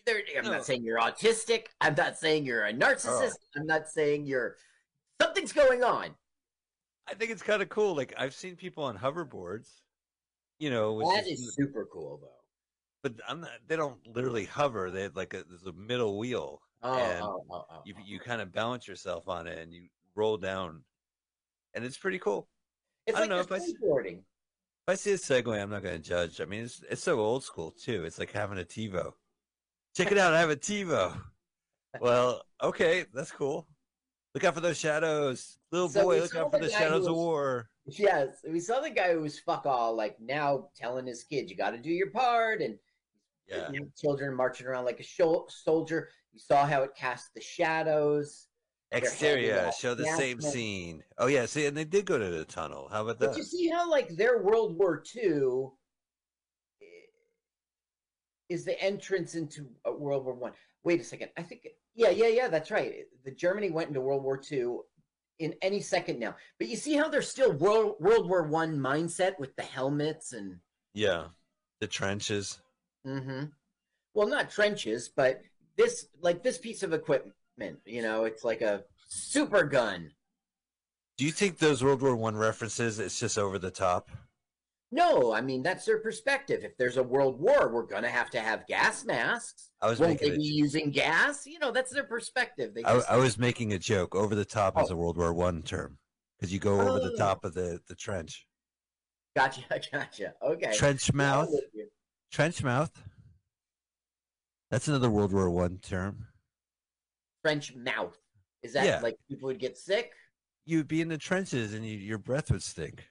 I'm 0.07 0.43
No. 0.45 0.51
not 0.51 0.65
saying 0.65 0.83
you're 0.83 0.99
autistic. 0.99 1.67
I'm 1.81 1.95
not 1.95 2.17
saying 2.17 2.45
you're 2.45 2.65
a 2.65 2.73
narcissist. 2.73 3.33
Oh. 3.55 3.59
I'm 3.59 3.65
not 3.65 3.87
saying 3.87 4.25
you're. 4.25 4.57
Something's 5.21 5.53
going 5.53 5.83
on. 5.83 6.09
I 7.07 7.13
think 7.13 7.31
it's 7.31 7.41
kind 7.43 7.61
of 7.61 7.69
cool. 7.69 7.95
Like 7.95 8.13
I've 8.17 8.33
seen 8.33 8.55
people 8.55 8.83
on 8.83 8.97
hoverboards, 8.97 9.67
you 10.59 10.69
know, 10.69 10.99
That 11.15 11.27
is- 11.27 11.39
is 11.39 11.55
super 11.55 11.85
cool, 11.91 12.17
though. 12.21 12.29
but 13.01 13.13
I'm 13.27 13.41
not, 13.41 13.51
they 13.67 13.75
don't 13.75 14.05
literally 14.07 14.45
hover. 14.45 14.89
They 14.91 15.03
have 15.03 15.15
like 15.15 15.33
a, 15.33 15.43
there's 15.43 15.63
a 15.65 15.73
middle 15.73 16.17
wheel, 16.17 16.61
Oh, 16.81 16.93
and 16.97 17.23
oh, 17.23 17.45
oh, 17.49 17.65
oh, 17.69 17.81
you 17.85 17.93
oh. 17.97 18.01
you 18.05 18.19
kind 18.19 18.41
of 18.41 18.51
balance 18.51 18.87
yourself 18.87 19.27
on 19.27 19.47
it 19.47 19.57
and 19.59 19.73
you 19.73 19.87
roll 20.15 20.37
down, 20.37 20.83
and 21.73 21.83
it's 21.85 21.97
pretty 21.97 22.19
cool. 22.19 22.47
It's 23.07 23.17
I 23.17 23.21
like 23.21 23.29
don't 23.29 23.37
know 23.37 23.41
if 23.41 23.51
I 23.51 23.59
skateboarding. 23.59 24.19
If 24.85 24.89
I 24.89 24.95
see 24.95 25.11
a 25.11 25.15
Segway, 25.17 25.61
I'm 25.61 25.69
not 25.69 25.81
going 25.83 25.95
to 25.95 26.01
judge. 26.09 26.41
I 26.41 26.45
mean, 26.45 26.63
it's 26.65 26.81
it's 26.89 27.03
so 27.03 27.19
old 27.19 27.43
school 27.43 27.71
too. 27.71 28.03
It's 28.05 28.19
like 28.19 28.31
having 28.31 28.59
a 28.59 28.63
TiVo. 28.63 29.13
Check 29.95 30.11
it 30.11 30.17
out, 30.17 30.33
I 30.33 30.39
have 30.39 30.49
a 30.49 30.55
TiVo. 30.55 31.21
Well, 31.99 32.41
okay, 32.61 33.05
that's 33.13 33.31
cool. 33.31 33.67
Look 34.33 34.43
out 34.43 34.55
for 34.55 34.61
those 34.61 34.79
shadows, 34.79 35.59
little 35.71 35.89
So 35.89 36.03
boy. 36.03 36.21
Look 36.21 36.35
out 36.35 36.51
for 36.51 36.57
the 36.57 36.65
the 36.65 36.71
shadows 36.71 37.05
who 37.05 37.11
of 37.11 37.17
war. 37.17 37.69
Yes, 37.85 38.43
we 38.47 38.59
saw 38.59 38.79
the 38.79 38.89
guy 38.89 39.13
who 39.13 39.19
was 39.21 39.39
fuck 39.39 39.65
all, 39.65 39.95
like 39.95 40.19
now 40.19 40.69
telling 40.75 41.05
his 41.05 41.23
kids, 41.23 41.51
"You 41.51 41.57
got 41.57 41.71
to 41.71 41.77
do 41.77 41.91
your 41.91 42.09
part," 42.09 42.61
and 42.61 42.79
Yeah, 43.47 43.69
children 43.95 44.33
marching 44.35 44.65
around 44.65 44.85
like 44.85 44.99
a 44.99 45.03
soldier. 45.49 46.09
You 46.31 46.39
saw 46.39 46.65
how 46.65 46.81
it 46.83 46.95
cast 46.95 47.33
the 47.35 47.41
shadows. 47.41 48.47
exterior. 48.91 49.71
Show 49.77 49.93
the 49.95 50.05
same 50.05 50.41
scene. 50.41 51.03
Oh 51.17 51.27
yeah, 51.27 51.45
see, 51.45 51.65
and 51.65 51.75
they 51.77 51.85
did 51.85 52.05
go 52.05 52.17
to 52.17 52.29
the 52.29 52.45
tunnel. 52.45 52.87
How 52.89 53.03
about 53.03 53.19
that? 53.19 53.29
But 53.29 53.37
you 53.37 53.43
see 53.43 53.69
how 53.69 53.89
like 53.89 54.09
their 54.15 54.41
World 54.41 54.77
War 54.77 55.03
II 55.15 55.69
is 58.53 58.63
the 58.63 58.79
entrance 58.81 59.35
into 59.35 59.67
uh, 59.87 59.91
World 59.91 60.25
War 60.25 60.35
One. 60.35 60.51
Wait 60.83 61.01
a 61.01 61.03
second. 61.03 61.29
I 61.37 61.41
think 61.41 61.67
yeah, 61.95 62.09
yeah, 62.09 62.27
yeah. 62.27 62.47
That's 62.47 62.71
right. 62.71 63.05
The 63.25 63.31
Germany 63.31 63.71
went 63.71 63.89
into 63.89 64.01
World 64.01 64.23
War 64.23 64.37
Two 64.37 64.83
in 65.39 65.55
any 65.61 65.79
second 65.79 66.19
now. 66.19 66.35
But 66.59 66.67
you 66.67 66.75
see 66.75 66.95
how 66.95 67.09
they're 67.09 67.21
still 67.21 67.51
World 67.53 67.95
World 67.99 68.29
War 68.29 68.43
One 68.43 68.77
mindset 68.77 69.39
with 69.39 69.55
the 69.55 69.63
helmets 69.63 70.33
and. 70.33 70.57
Yeah, 70.93 71.25
the 71.81 71.87
trenches. 71.87 72.59
Mm-hmm. 73.07 73.45
Well, 74.13 74.27
not 74.27 74.51
trenches, 74.51 75.09
but 75.09 75.41
this 75.75 76.07
like 76.21 76.43
this 76.43 76.59
piece 76.59 76.83
of 76.83 76.93
equipment. 76.93 77.79
You 77.85 78.03
know, 78.03 78.25
it's 78.25 78.43
like 78.43 78.61
a 78.61 78.83
super 79.07 79.63
gun. 79.63 80.11
Do 81.17 81.25
you 81.25 81.31
think 81.31 81.57
those 81.57 81.83
World 81.83 82.01
War 82.01 82.15
One 82.15 82.37
references? 82.37 82.99
It's 82.99 83.19
just 83.19 83.37
over 83.37 83.57
the 83.57 83.71
top. 83.71 84.09
No, 84.93 85.33
I 85.33 85.41
mean 85.41 85.63
that's 85.63 85.85
their 85.85 85.97
perspective. 85.97 86.63
If 86.63 86.77
there's 86.77 86.97
a 86.97 87.03
world 87.03 87.39
war, 87.39 87.67
we're 87.73 87.87
gonna 87.87 88.09
have 88.09 88.29
to 88.29 88.39
have 88.39 88.67
gas 88.67 89.03
masks. 89.03 89.71
I 89.81 89.89
was 89.89 89.99
Won't 89.99 90.19
they 90.19 90.29
be 90.37 90.43
using 90.43 90.91
gas? 90.91 91.47
You 91.47 91.57
know, 91.57 91.71
that's 91.71 91.91
their 91.91 92.03
perspective. 92.03 92.75
They 92.75 92.83
I, 92.83 92.93
just, 92.93 93.09
I 93.09 93.17
was 93.17 93.39
making 93.39 93.73
a 93.73 93.79
joke. 93.79 94.13
Over 94.13 94.35
the 94.35 94.45
top 94.45 94.79
is 94.79 94.91
Oh. 94.91 94.93
a 94.93 94.97
World 94.97 95.17
War 95.17 95.33
One 95.33 95.63
term 95.63 95.97
because 96.37 96.53
you 96.53 96.59
go 96.59 96.79
over 96.79 96.99
the 96.99 97.13
Oh. 97.13 97.17
top 97.17 97.43
of 97.43 97.55
the 97.55 97.79
the 97.87 97.95
trench. 97.95 98.45
gotcha, 99.35 99.61
gotcha. 99.91 100.35
Okay. 100.43 100.73
Trench 100.75 101.11
mouth. 101.11 101.49
Trench 102.31 102.61
mouth. 102.63 102.91
That's 104.69 104.87
another 104.87 105.09
World 105.09 105.33
War 105.33 105.49
One 105.49 105.79
term. 105.79 106.27
French 107.41 107.75
mouth. 107.75 108.15
Is 108.61 108.73
that 108.73 108.85
Yeah. 108.85 108.99
like 109.01 109.17
people 109.27 109.47
would 109.47 109.59
get 109.59 109.75
sick? 109.75 110.11
You'd 110.65 110.87
be 110.87 111.01
in 111.01 111.07
the 111.07 111.17
trenches 111.17 111.73
and 111.73 111.83
you, 111.83 111.97
your 111.97 112.19
breath 112.19 112.51
would 112.51 112.61
stink. 112.61 113.05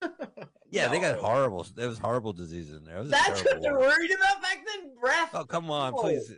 Yeah, 0.76 0.88
they 0.88 1.00
got 1.00 1.18
horrible. 1.18 1.66
There 1.74 1.88
was 1.88 1.98
horrible 1.98 2.32
disease 2.32 2.70
in 2.70 2.84
there. 2.84 2.96
It 2.96 3.00
was 3.00 3.08
a 3.08 3.10
That's 3.10 3.44
what 3.44 3.62
they're 3.62 3.72
war. 3.78 3.88
worried 3.88 4.10
about 4.12 4.42
back 4.42 4.58
then. 4.66 4.92
Breath. 5.00 5.30
Oh 5.34 5.44
come 5.44 5.70
on, 5.70 5.92
No. 5.94 6.00
please. 6.02 6.32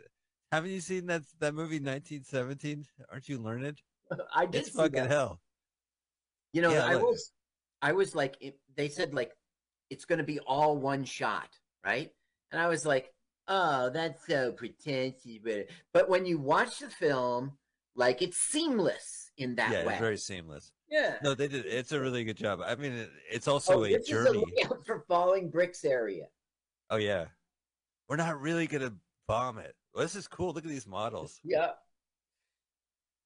Haven't 0.51 0.71
you 0.71 0.81
seen 0.81 1.05
that 1.07 1.21
that 1.39 1.53
movie 1.53 1.79
1917? 1.79 2.85
Aren't 3.11 3.29
you 3.29 3.37
learned? 3.37 3.81
I 4.35 4.45
did 4.45 4.61
It's 4.61 4.69
fucking 4.71 4.93
that. 4.93 5.09
hell. 5.11 5.39
You 6.53 6.61
know, 6.63 6.71
Yeah, 6.71 6.85
I 6.85 6.93
look. 6.95 7.03
was, 7.03 7.31
I 7.81 7.91
was 7.93 8.15
like, 8.15 8.35
it, 8.41 8.57
they 8.75 8.89
said 8.89 9.13
like, 9.13 9.31
it's 9.89 10.05
going 10.05 10.17
to 10.19 10.23
be 10.25 10.39
all 10.39 10.77
one 10.77 11.03
shot, 11.05 11.49
right? 11.85 12.09
And 12.51 12.59
I 12.59 12.67
was 12.67 12.85
like, 12.85 13.13
oh, 13.47 13.89
that's 13.91 14.25
so 14.25 14.51
pretentious. 14.51 15.37
But, 15.43 15.67
but 15.93 16.09
when 16.09 16.25
you 16.25 16.39
watch 16.39 16.79
the 16.79 16.89
film, 16.89 17.51
like 17.95 18.21
it's 18.23 18.37
seamless 18.37 19.28
in 19.39 19.55
that 19.55 19.71
yeah, 19.71 19.85
way. 19.85 19.93
it's 19.93 20.01
very 20.01 20.17
seamless. 20.17 20.71
yeah. 20.89 21.15
No, 21.23 21.33
they 21.33 21.47
did. 21.47 21.65
It's 21.65 21.91
a 21.91 21.99
really 21.99 22.23
good 22.23 22.37
job. 22.37 22.59
I 22.63 22.75
mean, 22.75 22.91
it, 22.93 23.09
it's 23.31 23.47
oh, 23.47 23.53
also 23.53 23.79
oh, 23.79 23.83
a 23.85 23.89
this 23.89 24.03
is 24.03 24.09
a 24.09 24.11
journey. 24.11 24.43
lookout 24.57 24.85
for 24.85 25.03
falling 25.07 25.49
bricks 25.49 25.83
area. 25.85 26.25
Oh 26.89 26.97
yeah, 26.97 27.25
we're 28.07 28.17
not 28.17 28.39
really 28.39 28.67
gonna 28.67 28.93
bomb 29.27 29.57
it. 29.57 29.75
Well, 29.93 30.03
this 30.03 30.15
is 30.15 30.27
cool. 30.27 30.53
Look 30.53 30.65
at 30.65 30.69
these 30.69 30.87
models. 30.87 31.39
Yeah. 31.43 31.71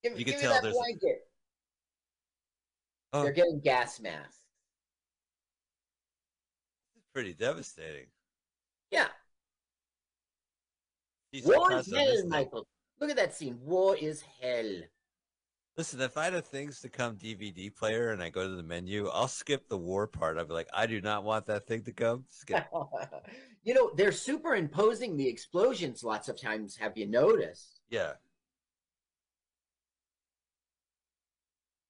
Give, 0.04 0.18
You 0.18 0.26
give 0.26 0.36
can 0.36 0.44
tell 0.44 0.54
that 0.54 0.64
there's- 0.64 0.78
blanket. 0.78 1.28
Oh, 3.14 3.24
They're 3.24 3.32
getting 3.32 3.60
gas 3.60 4.00
masks. 4.00 4.40
it's 6.96 7.06
pretty 7.14 7.34
devastating. 7.34 8.08
Yeah. 8.90 9.08
Jeez, 11.34 11.46
War 11.46 11.72
is 11.72 11.88
passed 11.88 11.94
on 11.94 12.06
this 12.06 12.20
hell. 12.22 12.30
Michael. 12.30 12.68
Look 13.00 13.10
at 13.12 13.16
that 13.18 13.36
scene. 13.36 13.60
War 13.62 13.96
is 13.96 14.24
hell. 14.42 14.82
Listen, 15.76 16.02
if 16.02 16.18
I 16.18 16.26
had 16.26 16.36
a 16.36 16.42
things 16.42 16.82
to 16.82 16.90
come 16.90 17.16
DVD 17.16 17.74
player 17.74 18.12
and 18.12 18.22
I 18.22 18.30
go 18.30 18.48
to 18.48 18.56
the 18.56 18.62
menu, 18.62 19.08
I'll 19.08 19.28
skip 19.28 19.68
the 19.70 19.78
war 19.78 20.06
part. 20.06 20.38
I'll 20.38 20.46
be 20.46 20.54
like, 20.54 20.68
I 20.72 20.86
do 20.86 21.02
not 21.02 21.24
want 21.24 21.48
that 21.48 21.66
thing 21.66 21.82
to 21.84 21.92
come. 21.92 22.26
Skip. 22.30 22.68
you 23.64 23.74
know, 23.74 23.92
they're 23.96 24.12
superimposing 24.12 25.18
the 25.18 25.28
explosions 25.28 26.04
lots 26.04 26.30
of 26.30 26.40
times. 26.40 26.76
Have 26.76 26.96
you 26.96 27.08
noticed? 27.08 27.80
yeah. 27.90 28.14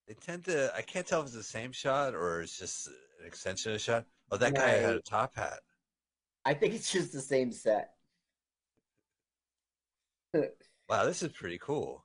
They 0.07 0.13
tend 0.15 0.45
to. 0.45 0.73
I 0.75 0.81
can't 0.81 1.07
tell 1.07 1.21
if 1.21 1.27
it's 1.27 1.35
the 1.35 1.43
same 1.43 1.71
shot 1.71 2.13
or 2.13 2.41
it's 2.41 2.59
just 2.59 2.87
an 2.87 3.25
extension 3.25 3.71
of 3.71 3.77
a 3.77 3.79
shot. 3.79 4.05
Oh, 4.31 4.37
that 4.37 4.53
guy 4.53 4.67
had 4.67 4.95
a 4.95 5.01
top 5.01 5.35
hat. 5.35 5.59
I 6.45 6.53
think 6.53 6.73
it's 6.73 6.91
just 6.91 7.13
the 7.13 7.21
same 7.21 7.51
set. 7.51 7.91
Wow, 10.89 11.05
this 11.05 11.23
is 11.23 11.31
pretty 11.31 11.57
cool. 11.59 12.03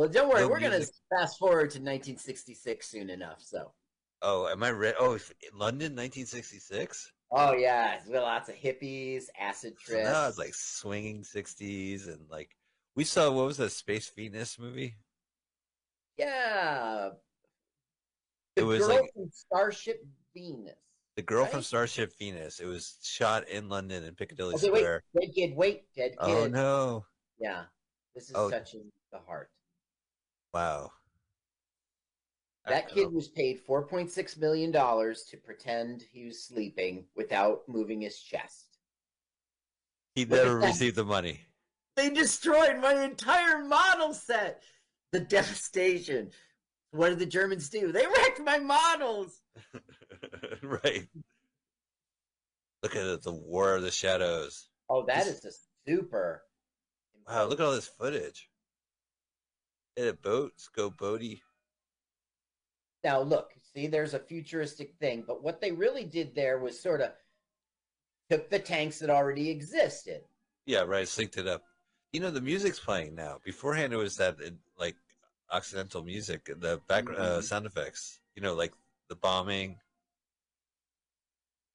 Well, 0.00 0.08
don't 0.08 0.30
worry, 0.30 0.40
No 0.40 0.48
we're 0.48 0.60
going 0.60 0.80
to 0.80 0.90
fast 1.14 1.38
forward 1.38 1.68
to 1.72 1.78
1966 1.78 2.88
soon 2.88 3.10
enough. 3.10 3.42
So, 3.42 3.72
Oh, 4.22 4.48
am 4.48 4.62
I 4.62 4.70
right? 4.70 4.94
Oh, 4.98 5.18
London, 5.52 5.94
1966. 5.94 7.12
oh 7.32 7.52
yeah, 7.52 8.00
lots 8.08 8.48
of 8.48 8.54
hippies, 8.54 9.24
acid 9.38 9.74
So 9.84 9.92
trips. 9.92 10.08
now 10.08 10.26
it's 10.26 10.38
like 10.38 10.54
swinging 10.54 11.22
60s 11.22 12.08
and 12.08 12.26
like 12.30 12.56
we 12.96 13.04
saw 13.04 13.30
what 13.30 13.44
was 13.44 13.58
that 13.58 13.72
Space 13.72 14.10
Venus 14.16 14.58
movie? 14.58 14.94
yeah, 16.16 17.10
the 18.56 18.62
It 18.62 18.64
was 18.64 18.78
girl 18.78 18.88
like- 18.88 19.12
from 19.12 19.30
Starship 19.30 20.02
Venus. 20.34 20.76
The 21.16 21.22
girl 21.22 21.44
from 21.44 21.60
Starship 21.60 22.14
Venus. 22.18 22.58
It 22.60 22.64
was 22.66 22.96
shot 23.02 23.46
in 23.50 23.68
London 23.68 24.04
in 24.04 24.14
Piccadilly 24.14 24.54
Okay, 24.54 24.70
wait, 24.70 24.78
Square. 24.80 25.02
dead 25.20 25.34
kid, 25.34 25.54
wait, 25.54 25.84
dead 25.94 26.12
kid. 26.12 26.18
Oh 26.20 26.46
no! 26.46 27.04
Yeah, 27.38 27.64
this 28.14 28.30
is 28.30 28.34
Oh. 28.34 28.48
touching 28.48 28.90
the 29.12 29.18
heart. 29.18 29.50
Wow. 30.52 30.90
That 32.66 32.88
kid 32.88 33.12
was 33.12 33.28
paid 33.28 33.60
four 33.60 33.86
point 33.86 34.10
six 34.10 34.36
million 34.36 34.70
dollars 34.70 35.24
to 35.30 35.36
pretend 35.36 36.04
he 36.12 36.26
was 36.26 36.44
sleeping 36.44 37.06
without 37.16 37.62
moving 37.68 38.00
his 38.00 38.20
chest. 38.20 38.78
He 40.14 40.24
Look 40.24 40.42
never 40.44 40.58
received 40.58 40.96
the 40.96 41.04
money. 41.04 41.40
They 41.96 42.10
destroyed 42.10 42.78
my 42.80 43.02
entire 43.02 43.64
model 43.64 44.12
set. 44.14 44.62
The 45.12 45.20
devastation. 45.20 46.30
What 46.92 47.08
did 47.10 47.18
the 47.18 47.26
Germans 47.26 47.68
do? 47.68 47.90
They 47.92 48.06
wrecked 48.06 48.40
my 48.40 48.58
models. 48.58 49.40
right. 50.62 51.08
Look 52.82 52.96
at 52.96 53.06
it, 53.06 53.22
the 53.22 53.32
War 53.32 53.74
of 53.74 53.82
the 53.82 53.90
Shadows. 53.90 54.68
Oh, 54.88 55.04
that 55.06 55.24
This- 55.24 55.36
is 55.36 55.42
just 55.42 55.60
super. 55.86 56.42
Wow, 57.28 57.46
look 57.46 57.60
at 57.60 57.66
all 57.66 57.72
this 57.72 57.86
footage. 57.86 58.49
Hit 60.00 60.08
a 60.08 60.14
boat, 60.14 60.54
go 60.74 60.90
boaty. 60.90 61.42
Now 63.04 63.20
look, 63.20 63.52
see, 63.74 63.86
there's 63.86 64.14
a 64.14 64.18
futuristic 64.18 64.94
thing, 64.98 65.24
but 65.26 65.42
what 65.42 65.60
they 65.60 65.72
really 65.72 66.04
did 66.04 66.34
there 66.34 66.58
was 66.58 66.80
sort 66.80 67.02
of 67.02 67.12
took 68.30 68.48
the 68.48 68.58
tanks 68.60 68.98
that 69.00 69.10
already 69.10 69.50
existed. 69.50 70.22
Yeah, 70.64 70.84
right. 70.84 71.06
Synced 71.06 71.36
it 71.36 71.46
up. 71.46 71.64
You 72.14 72.20
know, 72.20 72.30
the 72.30 72.40
music's 72.40 72.80
playing 72.80 73.14
now. 73.14 73.40
Beforehand, 73.44 73.92
it 73.92 73.96
was 73.96 74.16
that 74.16 74.40
uh, 74.40 74.52
like 74.78 74.96
Occidental 75.50 76.02
music, 76.02 76.46
the 76.46 76.80
background 76.88 77.20
uh, 77.20 77.38
Mhm. 77.40 77.42
sound 77.42 77.66
effects. 77.66 78.20
You 78.34 78.40
know, 78.40 78.54
like 78.54 78.72
the 79.08 79.16
bombing, 79.16 79.78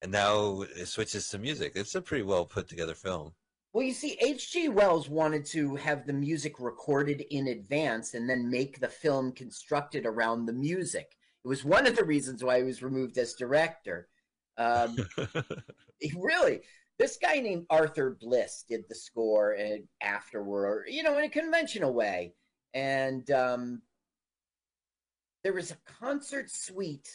and 0.02 0.12
now 0.12 0.62
it 0.62 0.88
switches 0.88 1.30
to 1.30 1.38
music. 1.38 1.74
It's 1.76 1.94
a 1.94 2.02
pretty 2.02 2.24
well 2.24 2.46
put 2.46 2.68
together 2.68 2.96
film. 2.96 3.36
Well, 3.76 3.84
you 3.84 3.92
see, 3.92 4.18
H.G. 4.22 4.70
Wells 4.70 5.10
wanted 5.10 5.44
to 5.48 5.76
have 5.76 6.08
the 6.08 6.14
music 6.14 6.62
recorded 6.62 7.26
in 7.30 7.48
advance 7.48 8.14
and 8.14 8.30
then 8.30 8.50
make 8.50 8.80
the 8.80 8.88
film 8.88 9.34
constructed 9.34 10.06
around 10.06 10.46
the 10.46 10.54
music. 10.54 11.18
It 11.44 11.48
was 11.50 11.66
one 11.66 11.86
of 11.86 11.98
the 11.98 12.06
reasons 12.06 12.42
why 12.42 12.60
he 12.60 12.64
was 12.64 12.82
removed 12.82 13.18
as 13.18 13.34
director. 13.34 14.08
Um, 14.58 14.96
really, 16.18 16.62
this 16.98 17.18
guy 17.18 17.42
named 17.42 17.66
Arthur 17.70 18.18
Bliss 18.18 18.64
did 18.66 18.86
the 18.88 18.96
score 18.96 19.52
and 19.52 19.84
afterward, 20.00 20.86
you 20.88 21.04
know, 21.04 21.18
in 21.18 21.26
a 21.26 21.30
conventional 21.30 21.94
way. 21.94 22.34
And 22.74 23.30
um, 23.32 23.82
there 25.44 25.52
was 25.52 25.72
a 25.72 25.92
concert 26.00 26.50
suite, 26.50 27.10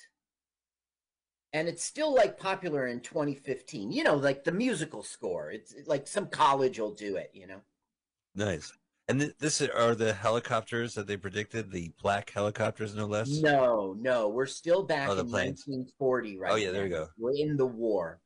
and 1.52 1.68
it's 1.68 1.84
still 1.84 2.14
like 2.14 2.38
popular 2.38 2.86
in 2.86 3.00
2015. 3.00 3.92
You 3.92 4.04
know, 4.04 4.14
like 4.16 4.44
the 4.44 4.52
musical 4.52 5.02
score. 5.02 5.50
It's 5.50 5.74
like 5.86 6.06
some 6.06 6.26
college 6.26 6.78
will 6.78 6.94
do 6.94 7.16
it. 7.16 7.30
You 7.34 7.46
know. 7.46 7.60
nice. 8.34 8.72
And 9.08 9.18
th- 9.18 9.32
this 9.40 9.60
are 9.60 9.96
the 9.96 10.12
helicopters 10.12 10.94
that 10.94 11.08
they 11.08 11.16
predicted, 11.16 11.72
the 11.72 11.90
black 12.00 12.30
helicopters, 12.30 12.94
no 12.94 13.06
less. 13.06 13.28
No, 13.40 13.96
no, 13.98 14.28
we're 14.28 14.46
still 14.46 14.84
back 14.84 15.08
Oh, 15.08 15.18
in 15.18 15.28
planes. 15.28 15.64
1940 15.66 16.38
right 16.38 16.52
Oh, 16.52 16.54
yeah, 16.54 16.70
there 16.70 16.82
now. 16.82 16.88
you 16.88 16.90
go. 17.04 17.08
We're 17.18 17.34
in 17.34 17.56
the 17.56 17.66
war. 17.66 18.20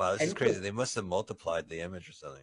Wow, 0.00 0.14
this 0.14 0.22
is 0.22 0.34
crazy. 0.34 0.58
They 0.58 0.72
must 0.72 0.96
have 0.96 1.04
multiplied 1.04 1.68
the 1.68 1.80
image 1.80 2.08
or 2.08 2.12
something. 2.12 2.42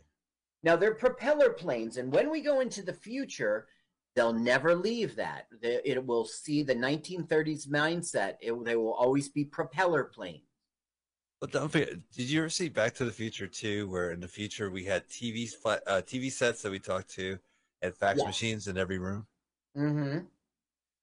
Now 0.63 0.77
they're 0.77 0.95
propeller 0.95 1.49
planes, 1.49 1.97
and 1.97 2.13
when 2.13 2.29
we 2.31 2.39
go 2.39 2.61
into 2.61 2.83
the 2.83 2.93
future, 2.93 3.67
they'll 4.15 4.33
never 4.33 4.75
leave 4.75 5.15
that. 5.15 5.47
They, 5.61 5.81
it 5.85 6.05
will 6.05 6.25
see 6.25 6.63
the 6.63 6.75
1930s 6.75 7.67
mindset. 7.67 8.35
It, 8.41 8.53
they 8.63 8.75
will 8.75 8.93
always 8.93 9.29
be 9.29 9.45
propeller 9.45 10.03
planes. 10.03 10.41
But 11.41 11.51
don't 11.51 11.69
forget, 11.69 11.89
did 12.11 12.29
you 12.29 12.39
ever 12.39 12.49
see 12.49 12.69
Back 12.69 12.93
to 12.95 13.05
the 13.05 13.11
Future 13.11 13.49
II, 13.61 13.83
where 13.83 14.11
in 14.11 14.21
the 14.21 14.27
future 14.29 14.71
we 14.71 14.85
had 14.85 15.07
TV 15.09 15.51
uh, 15.65 16.01
TV 16.01 16.31
sets 16.31 16.61
that 16.61 16.71
we 16.71 16.79
talked 16.79 17.09
to, 17.15 17.37
and 17.81 17.93
fax 17.93 18.19
Yes. 18.19 18.27
machines 18.27 18.67
in 18.67 18.77
every 18.77 18.97
room? 18.97 19.27
Mm-hmm. 19.77 20.19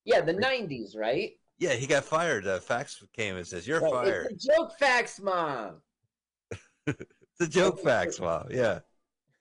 Yeah, 0.07 0.23
the 0.23 0.33
90s, 0.33 0.97
right? 0.97 1.33
Yeah, 1.59 1.75
he 1.75 1.87
got 1.87 2.05
fired. 2.05 2.47
Uh, 2.47 2.59
fax 2.59 3.05
came 3.13 3.37
and 3.37 3.47
says, 3.47 3.67
"You're 3.67 3.83
fired." 3.83 4.29
It's 4.33 4.47
a 4.47 4.53
joke 4.57 4.79
fax, 4.79 5.21
mom. 5.21 5.83
It's 6.87 7.41
a 7.41 7.47
joke 7.47 7.79
fax, 7.81 8.19
wow. 8.19 8.47
Yeah. 8.51 8.81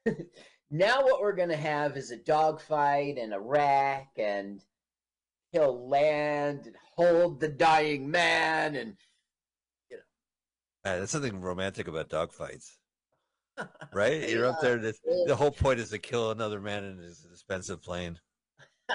Now 0.72 1.04
what 1.04 1.20
we're 1.22 1.36
gonna 1.36 1.58
have 1.58 1.98
is 1.98 2.12
a 2.12 2.18
dogfight 2.18 3.18
and 3.18 3.34
a 3.34 3.40
rack, 3.40 4.12
and 4.18 4.64
he'll 5.52 5.88
land 5.90 6.68
and 6.68 6.76
hold 6.96 7.40
the 7.40 7.48
dying 7.48 8.10
man, 8.12 8.76
and 8.76 8.96
you 9.90 9.98
know. 9.98 10.04
Uh, 10.92 10.98
there's 10.98 11.10
something 11.10 11.42
romantic 11.42 11.88
about 11.88 12.10
dogfights, 12.10 12.74
right? 13.94 14.30
You're 14.30 14.46
up 14.46 14.62
there. 14.62 14.78
The, 14.78 14.94
the 15.26 15.36
whole 15.36 15.50
point 15.50 15.80
is 15.80 15.90
to 15.90 15.98
kill 15.98 16.30
another 16.30 16.62
man 16.62 16.84
in 16.84 17.00
his 17.00 17.26
expensive 17.32 17.82
plane. 17.82 18.20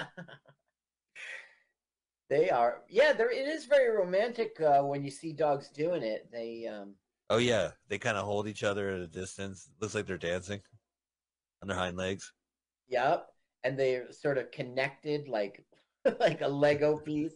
they 2.29 2.49
are. 2.49 2.83
Yeah, 2.87 3.11
there. 3.11 3.31
It 3.31 3.47
is 3.49 3.65
very 3.65 3.93
romantic 3.93 4.61
uh, 4.61 4.81
when 4.83 5.03
you 5.03 5.11
see 5.11 5.33
dogs 5.33 5.67
doing 5.71 6.03
it. 6.03 6.31
They 6.31 6.67
um. 6.67 6.93
Oh 7.29 7.37
yeah, 7.37 7.71
they 7.89 7.97
kind 7.97 8.15
of 8.15 8.23
hold 8.23 8.47
each 8.47 8.63
other 8.63 8.91
at 8.91 9.01
a 9.01 9.07
distance. 9.07 9.67
Looks 9.81 9.93
like 9.93 10.05
they're 10.05 10.17
dancing 10.17 10.61
on 11.65 11.67
their 11.67 11.77
hind 11.77 11.97
legs. 11.97 12.31
Yep, 12.89 13.27
and 13.63 13.77
they're 13.77 14.11
sort 14.11 14.37
of 14.37 14.51
connected 14.51 15.27
like 15.27 15.63
like 16.19 16.41
a 16.41 16.47
Lego 16.47 16.97
piece. 16.99 17.33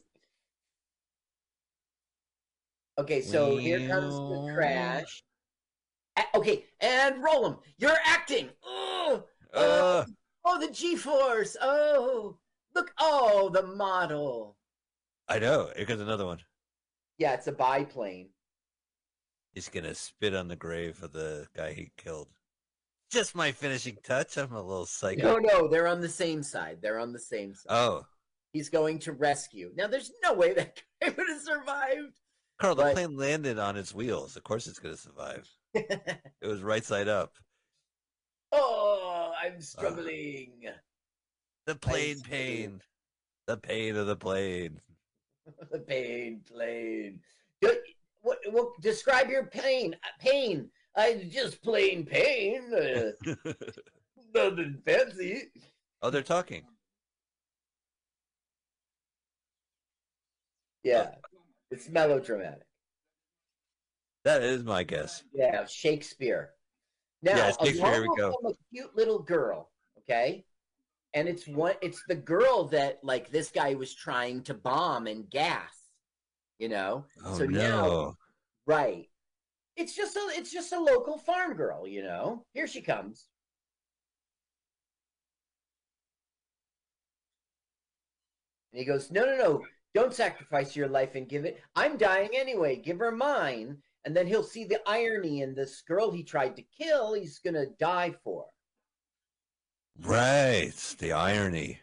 Okay, 3.00 3.22
so 3.22 3.58
here 3.58 3.88
comes 3.88 4.14
the 4.14 4.52
crash. 4.54 5.24
Okay, 6.36 6.66
and 6.82 7.24
roll 7.24 7.44
them. 7.44 7.58
You're 7.78 7.98
acting. 8.06 8.50
Oh, 8.64 9.24
Uh, 9.54 10.06
oh, 10.46 10.60
the 10.60 10.70
G-force. 10.70 11.56
Oh, 11.62 12.38
look. 12.76 12.92
Oh, 13.00 13.50
the 13.50 13.64
model. 13.64 14.58
I 15.30 15.40
know. 15.40 15.72
Here 15.76 15.86
comes 15.86 16.02
another 16.02 16.26
one. 16.26 16.40
Yeah, 17.18 17.34
it's 17.34 17.48
a 17.48 17.54
biplane. 17.54 18.30
He's 19.54 19.70
gonna 19.70 19.96
spit 19.96 20.36
on 20.36 20.50
the 20.50 20.56
grave 20.56 21.02
of 21.02 21.14
the 21.14 21.48
guy 21.56 21.74
he 21.74 21.92
killed. 21.98 22.28
Just 23.10 23.36
my 23.36 23.52
finishing 23.52 23.98
touch. 24.04 24.38
I'm 24.38 24.54
a 24.54 24.62
little 24.62 24.86
psycho. 24.86 25.22
No, 25.24 25.38
no, 25.38 25.68
they're 25.68 25.88
on 25.88 26.00
the 26.02 26.10
same 26.10 26.44
side. 26.44 26.78
They're 26.82 27.00
on 27.00 27.12
the 27.12 27.20
same 27.20 27.54
side. 27.56 27.68
Oh, 27.70 28.06
He's 28.54 28.70
going 28.70 28.98
to 29.00 29.12
rescue. 29.14 29.72
Now, 29.76 29.86
there's 29.88 30.12
no 30.24 30.34
way 30.34 30.54
that 30.54 30.82
guy 31.02 31.10
would 31.16 31.30
have 31.30 31.42
survived. 31.42 32.20
Carl, 32.60 32.76
the 32.76 32.92
plane 32.92 33.16
landed 33.16 33.58
on 33.60 33.78
its 33.78 33.94
wheels. 33.94 34.36
Of 34.36 34.44
course, 34.44 34.68
it's 34.68 34.80
gonna 34.80 34.98
survive. 34.98 35.48
It 35.74 36.48
was 36.48 36.62
right 36.62 36.84
side 36.84 37.08
up. 37.08 37.34
oh, 38.52 39.32
I'm 39.42 39.62
struggling. 39.62 40.64
The 41.68 41.76
plane 41.76 42.22
pain. 42.22 42.82
The 43.48 43.58
pain 43.58 43.96
of 43.96 44.08
the 44.08 44.16
plane. 44.16 44.80
the 45.72 45.80
pain 45.80 46.42
plane. 46.52 47.20
What, 48.22 48.40
what? 48.52 48.70
Describe 48.82 49.30
your 49.30 49.46
pain. 49.46 49.94
Uh, 49.94 50.08
Pain. 50.20 50.70
I 51.00 51.14
just 51.30 51.64
plain 51.64 52.06
pain. 52.06 52.62
Uh, 52.74 53.34
nothing 54.36 54.82
fancy. 54.86 55.44
oh, 56.02 56.10
they're 56.10 56.22
talking. 56.22 56.64
Yeah, 60.84 61.12
it's 61.72 61.88
melodramatic. 61.90 62.68
That 64.26 64.44
is 64.44 64.64
my 64.64 64.84
guess. 64.84 65.24
Yeah, 65.34 65.66
Shakespeare. 65.66 66.52
Now, 67.22 67.38
Yeah, 67.38 67.52
Shakespeare, 67.64 68.02
we 68.02 68.10
go. 68.18 68.34
A 68.46 68.52
cute 68.74 68.94
little 68.96 69.20
girl. 69.20 69.72
Okay, 70.00 70.44
and 71.14 71.30
it's 71.30 71.48
one. 71.48 71.76
It's 71.82 72.04
the 72.10 72.16
girl 72.16 72.66
that 72.66 73.00
like 73.04 73.32
this 73.32 73.52
guy 73.52 73.74
was 73.76 73.96
trying 73.96 74.44
to 74.44 74.54
bomb 74.54 75.08
and 75.08 75.30
gas. 75.30 75.72
You 76.58 76.68
know. 76.68 77.06
Oh 77.24 77.38
so 77.38 77.46
now 77.46 77.86
no! 77.86 78.18
Right. 78.66 79.09
It's 79.80 79.96
just 79.96 80.18
a 80.18 80.20
it's 80.34 80.52
just 80.52 80.74
a 80.74 80.80
local 80.80 81.18
farm 81.18 81.54
girl, 81.54 81.88
you 81.88 82.04
know. 82.04 82.44
Here 82.54 82.68
she 82.68 82.82
comes. 82.82 83.28
And 88.74 88.80
he 88.80 88.86
goes, 88.86 89.10
No, 89.10 89.24
no, 89.24 89.38
no, 89.38 89.66
don't 89.96 90.14
sacrifice 90.14 90.76
your 90.76 90.90
life 90.90 91.16
and 91.16 91.30
give 91.30 91.46
it. 91.46 91.62
I'm 91.78 91.96
dying 91.96 92.32
anyway. 92.34 92.76
Give 92.76 93.00
her 93.00 93.12
mine. 93.12 93.78
And 94.04 94.16
then 94.16 94.28
he'll 94.28 94.44
see 94.44 94.66
the 94.66 94.82
irony 94.86 95.44
in 95.44 95.56
this 95.56 95.82
girl 95.82 96.12
he 96.12 96.24
tried 96.24 96.58
to 96.58 96.64
kill, 96.78 97.14
he's 97.14 97.40
gonna 97.40 97.68
die 97.80 98.14
for. 98.22 98.48
Right, 100.02 100.74
the 101.00 101.14
irony. 101.14 101.80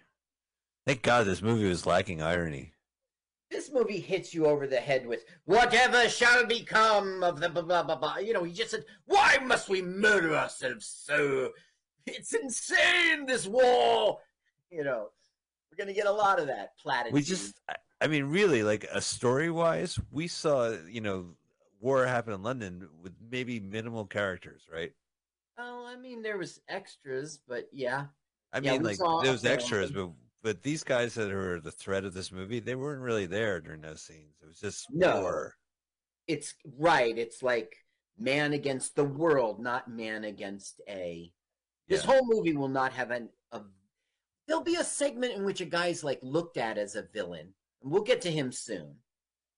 Thank 0.87 1.01
God 1.01 1.25
this 1.25 1.41
movie 1.41 1.69
was 1.69 1.87
lacking 1.87 2.21
irony. 2.21 2.75
This 3.51 3.71
movie 3.73 4.01
hits 4.01 4.35
you 4.35 4.47
over 4.47 4.67
the 4.67 4.81
head 4.81 5.07
with 5.07 5.25
whatever 5.45 6.09
shall 6.09 6.47
become 6.47 7.23
of 7.23 7.39
the 7.41 7.49
blah 7.49 7.63
blah 7.63 7.83
blah 7.83 7.97
blah. 7.97 8.19
You 8.19 8.33
know, 8.33 8.43
he 8.45 8.53
just 8.53 8.73
said, 8.73 8.85
Why 9.07 9.39
must 9.43 9.69
we 9.69 9.83
murder 9.83 10.35
ourselves 10.35 10.87
so? 10.87 11.51
It's 12.07 12.35
insane, 12.35 13.27
this 13.27 13.47
war. 13.47 14.19
You 14.71 14.85
know, 14.85 15.09
we're 15.71 15.85
gonna 15.85 15.95
get 15.95 16.07
a 16.07 16.13
lot 16.13 16.41
of 16.41 16.47
that 16.49 16.77
platitude. 16.79 17.15
We 17.15 17.23
just, 17.23 17.61
I- 18.01 18.07
mean, 18.09 18.25
really, 18.25 18.63
like 18.63 18.85
uh, 18.85 18.99
a 18.99 19.01
story 19.01 19.51
wise, 19.51 19.99
we 20.11 20.29
saw, 20.29 20.77
you 20.89 21.01
know, 21.01 21.35
war 21.81 22.07
happen 22.07 22.33
in 22.33 22.43
London 22.43 22.89
with 23.03 23.13
maybe 23.31 23.61
minimal 23.61 24.07
characters, 24.07 24.63
right? 24.73 24.93
Oh, 25.59 25.87
I 25.89 25.97
mean, 25.97 26.23
there 26.23 26.39
was 26.39 26.61
extras, 26.69 27.41
but 27.49 27.69
yeah. 27.73 28.07
I 28.53 28.61
mean, 28.61 28.83
like 28.83 28.99
there 28.99 29.33
was 29.33 29.45
extras, 29.45 29.91
but 29.91 30.11
but 30.47 30.63
these 30.63 30.85
guys 30.85 31.15
that 31.15 31.33
are 31.33 31.61
the 31.61 31.73
thread 31.73 32.05
of 32.05 32.15
this 32.15 32.31
movie, 32.31 32.61
they 32.61 32.77
weren't 32.77 33.03
really 33.03 33.27
there 33.27 33.61
during 33.61 33.81
those 33.81 34.01
scenes. 34.01 34.37
It 34.41 34.47
was 34.47 34.61
just 34.61 34.87
No. 34.93 35.21
war. 35.21 35.57
It's 36.29 36.55
right. 36.79 37.19
It's 37.19 37.43
like 37.43 37.75
man 38.17 38.53
against 38.53 38.95
the 38.95 39.03
world, 39.03 39.59
not 39.59 39.91
man 39.91 40.23
against 40.23 40.81
a. 40.89 41.33
This 41.89 42.05
Yeah. 42.05 42.13
whole 42.13 42.27
movie 42.27 42.57
will 42.57 42.69
not 42.69 42.93
have 42.93 43.11
an. 43.11 43.29
A, 43.51 43.61
there'll 44.47 44.63
be 44.63 44.77
a 44.77 44.85
segment 44.85 45.33
in 45.35 45.45
which 45.45 45.61
a 45.61 45.65
guy's 45.65 46.05
like 46.05 46.21
looked 46.23 46.59
at 46.59 46.79
as 46.79 46.95
a 46.95 47.03
villain, 47.03 47.53
and 47.83 47.91
we'll 47.91 48.05
get 48.05 48.21
to 48.21 48.31
him 48.31 48.53
soon. 48.53 49.03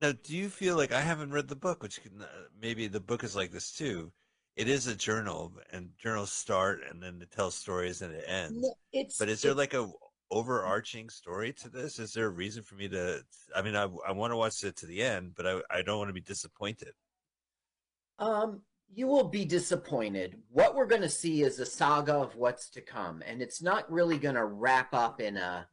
Now, 0.00 0.12
do 0.12 0.34
you 0.34 0.48
feel 0.48 0.76
like 0.78 0.92
I 0.92 1.02
haven't 1.02 1.32
read 1.32 1.48
the 1.48 1.56
book, 1.56 1.82
which 1.82 2.00
can, 2.02 2.22
uh, 2.22 2.28
maybe 2.58 2.88
the 2.88 2.98
book 3.00 3.24
is 3.24 3.36
like 3.36 3.50
this 3.50 3.72
too? 3.72 4.10
It 4.56 4.70
is 4.70 4.86
a 4.86 4.96
journal, 4.96 5.52
and 5.70 5.90
journals 5.98 6.32
start 6.32 6.82
and 6.88 7.02
then 7.02 7.20
it 7.20 7.30
tells 7.30 7.54
stories 7.54 8.00
and 8.00 8.14
it 8.14 8.24
ends. 8.26 8.62
No, 8.62 8.74
It's 8.90 9.18
But 9.18 9.28
is 9.28 9.42
there 9.42 9.54
like 9.54 9.74
a 9.74 9.92
overarching 10.30 11.08
story 11.08 11.52
to 11.54 11.68
this? 11.68 11.98
Is 11.98 12.12
there 12.12 12.26
a 12.26 12.30
reason 12.30 12.62
for 12.62 12.74
me 12.74 12.88
to? 12.88 13.22
I 13.54 13.62
mean, 13.62 13.76
I 13.76 13.88
I 14.06 14.12
want 14.12 14.32
to 14.32 14.36
watch 14.36 14.62
it 14.64 14.76
to 14.76 14.86
the 14.86 15.02
end, 15.02 15.32
but 15.36 15.46
I 15.46 15.60
I 15.70 15.82
don't 15.82 15.98
want 15.98 16.08
to 16.08 16.14
be 16.14 16.20
disappointed. 16.20 16.94
Um, 18.18 18.62
you 18.94 19.06
will 19.06 19.28
be 19.28 19.44
disappointed. 19.44 20.36
What 20.50 20.74
we're 20.74 20.86
going 20.86 21.02
to 21.02 21.08
see 21.08 21.42
is 21.42 21.58
a 21.60 21.66
saga 21.66 22.14
of 22.14 22.36
what's 22.36 22.68
to 22.70 22.80
come, 22.80 23.22
and 23.26 23.40
it's 23.42 23.62
not 23.62 23.90
really 23.90 24.18
going 24.18 24.34
to 24.34 24.44
wrap 24.44 24.92
up 24.94 25.20
in 25.20 25.36
a 25.36 25.68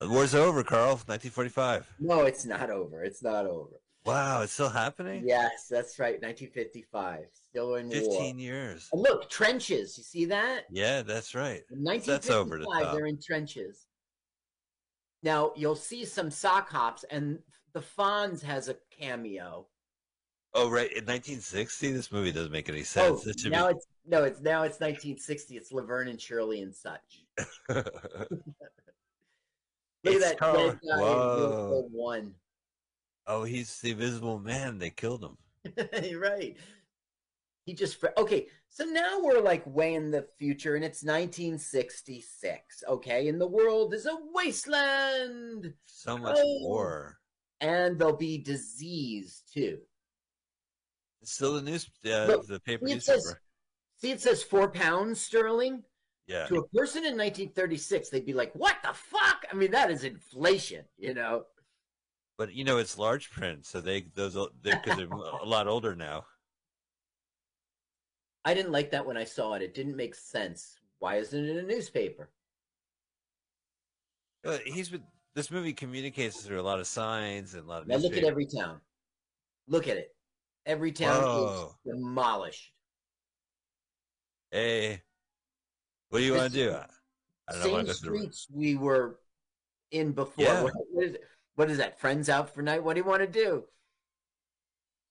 The 0.00 0.08
war's 0.08 0.34
over, 0.34 0.62
Carl. 0.64 1.00
1945. 1.06 1.88
No, 2.00 2.22
it's 2.22 2.44
not 2.44 2.70
over. 2.70 3.02
It's 3.04 3.22
not 3.22 3.46
over. 3.46 3.80
Wow, 4.04 4.42
it's 4.42 4.52
still 4.52 4.68
happening. 4.68 5.22
Yes, 5.26 5.68
that's 5.70 5.98
right. 5.98 6.14
1955. 6.20 7.26
Still 7.32 7.76
in 7.76 7.86
war. 7.88 7.94
15 7.94 8.38
years. 8.38 8.88
And 8.92 9.00
look, 9.02 9.30
trenches. 9.30 9.96
You 9.96 10.02
see 10.04 10.24
that? 10.26 10.64
Yeah, 10.70 11.02
that's 11.02 11.34
right. 11.34 11.62
In 11.70 11.84
That's 11.84 12.28
over 12.30 12.58
the 12.58 12.64
1955, 12.64 12.82
top. 12.82 12.94
they're 12.96 13.06
in 13.06 13.18
trenches. 13.24 13.86
Now 15.22 15.52
you'll 15.54 15.76
see 15.76 16.04
some 16.04 16.30
sock 16.32 16.68
hops, 16.68 17.04
and 17.10 17.38
the 17.74 17.80
Fonz 17.96 18.42
has 18.42 18.68
a 18.68 18.76
cameo. 18.90 19.66
Oh, 20.54 20.68
right. 20.68 20.90
In 20.90 21.04
1960, 21.06 21.92
this 21.92 22.10
movie 22.10 22.32
doesn't 22.32 22.50
make 22.52 22.68
any 22.68 22.82
sense. 22.82 23.22
oh, 23.24 23.30
It 23.30 23.50
now 23.50 23.68
be. 23.68 23.74
it's 23.76 23.86
no, 24.04 24.24
it's 24.24 24.40
now 24.40 24.62
it's 24.64 24.80
1960. 24.80 25.56
It's 25.56 25.70
Laverne 25.72 26.08
and 26.08 26.20
Shirley 26.20 26.60
and 26.60 26.74
such. 26.74 27.22
Look 27.68 27.86
It's 30.04 30.16
at 30.16 30.30
that 30.32 30.38
Carl- 30.38 30.56
dead 30.70 30.80
guy 30.86 30.98
Whoa. 31.00 31.88
One. 31.92 32.34
Oh, 33.26 33.44
he's 33.44 33.80
the 33.80 33.90
Invisible 33.92 34.38
Man. 34.38 34.78
They 34.78 34.90
killed 34.90 35.24
him. 35.24 35.36
Right. 36.18 36.56
He 37.64 37.74
just 37.74 38.02
okay. 38.18 38.48
So 38.68 38.84
now 38.84 39.20
we're 39.20 39.40
like 39.40 39.64
way 39.66 39.94
in 39.94 40.10
the 40.10 40.26
future, 40.38 40.74
and 40.74 40.84
it's 40.84 41.04
1966. 41.04 42.82
Okay, 42.88 43.28
and 43.28 43.40
the 43.40 43.46
world 43.46 43.94
is 43.94 44.06
a 44.06 44.16
wasteland, 44.34 45.72
So 45.86 46.18
much 46.18 46.36
Oh. 46.38 46.58
war. 46.62 47.18
and 47.60 47.98
there'll 47.98 48.16
be 48.16 48.38
disease 48.38 49.42
too. 49.52 49.78
It's 51.20 51.32
still 51.34 51.54
the 51.54 51.62
news, 51.62 51.88
uh, 52.04 52.38
the 52.48 52.60
paper 52.64 52.88
see, 52.88 52.94
it 52.94 53.02
says- 53.04 53.18
newspaper. 53.24 53.40
See, 53.98 54.10
it 54.10 54.20
says 54.20 54.42
four 54.42 54.68
pounds 54.68 55.20
sterling. 55.20 55.84
Yeah. 56.26 56.46
To 56.46 56.56
a 56.56 56.68
person 56.70 57.04
in 57.04 57.16
1936, 57.16 58.08
they'd 58.10 58.26
be 58.26 58.32
like, 58.32 58.52
"What 58.56 58.76
the 58.82 58.92
fuck?" 58.92 59.44
I 59.50 59.54
mean, 59.54 59.70
that 59.70 59.90
is 59.92 60.02
inflation, 60.02 60.84
you 60.96 61.14
know. 61.14 61.46
But 62.42 62.54
you 62.54 62.64
know, 62.64 62.78
it's 62.78 62.98
large 62.98 63.30
print, 63.30 63.64
so 63.64 63.80
they 63.80 64.04
those 64.16 64.36
because 64.64 64.96
they're 64.96 65.06
a 65.06 65.44
lot 65.44 65.68
older 65.68 65.94
now. 65.94 66.24
I 68.44 68.52
didn't 68.52 68.72
like 68.72 68.90
that 68.90 69.06
when 69.06 69.16
I 69.16 69.22
saw 69.22 69.52
it. 69.52 69.62
It 69.62 69.74
didn't 69.74 69.94
make 69.94 70.16
sense. 70.16 70.80
Why 70.98 71.18
isn't 71.18 71.38
it 71.38 71.48
in 71.48 71.58
a 71.58 71.62
newspaper? 71.62 72.30
Uh, 74.44 74.58
he's 74.64 74.88
been 74.88 75.04
this 75.36 75.52
movie 75.52 75.72
communicates 75.72 76.40
through 76.40 76.60
a 76.60 76.62
lot 76.62 76.80
of 76.80 76.88
signs 76.88 77.54
and 77.54 77.62
a 77.62 77.68
lot 77.68 77.82
of. 77.82 77.86
Now 77.86 77.98
look 77.98 78.16
at 78.16 78.24
every 78.24 78.46
town. 78.46 78.80
Look 79.68 79.86
at 79.86 79.96
it. 79.96 80.12
Every 80.66 80.90
town 80.90 81.22
Whoa. 81.22 81.76
is 81.86 81.94
demolished. 81.94 82.72
Hey, 84.50 85.00
what 86.08 86.18
do 86.18 86.24
you 86.24 86.34
want 86.34 86.52
to 86.52 86.58
do? 86.58 86.72
I 86.72 86.86
I 87.46 87.52
don't 87.52 87.72
know. 87.72 87.84
Same 87.84 87.94
streets 87.94 88.48
we 88.52 88.74
were 88.74 89.20
in 89.92 90.10
before. 90.10 90.44
Yeah. 90.44 90.64
What, 90.64 90.72
what 90.90 91.04
is 91.04 91.14
it? 91.14 91.22
What 91.56 91.70
is 91.70 91.78
that? 91.78 92.00
Friends 92.00 92.28
out 92.28 92.54
for 92.54 92.62
night? 92.62 92.82
What 92.82 92.94
do 92.94 93.00
you 93.00 93.06
want 93.06 93.22
to 93.22 93.26
do? 93.26 93.64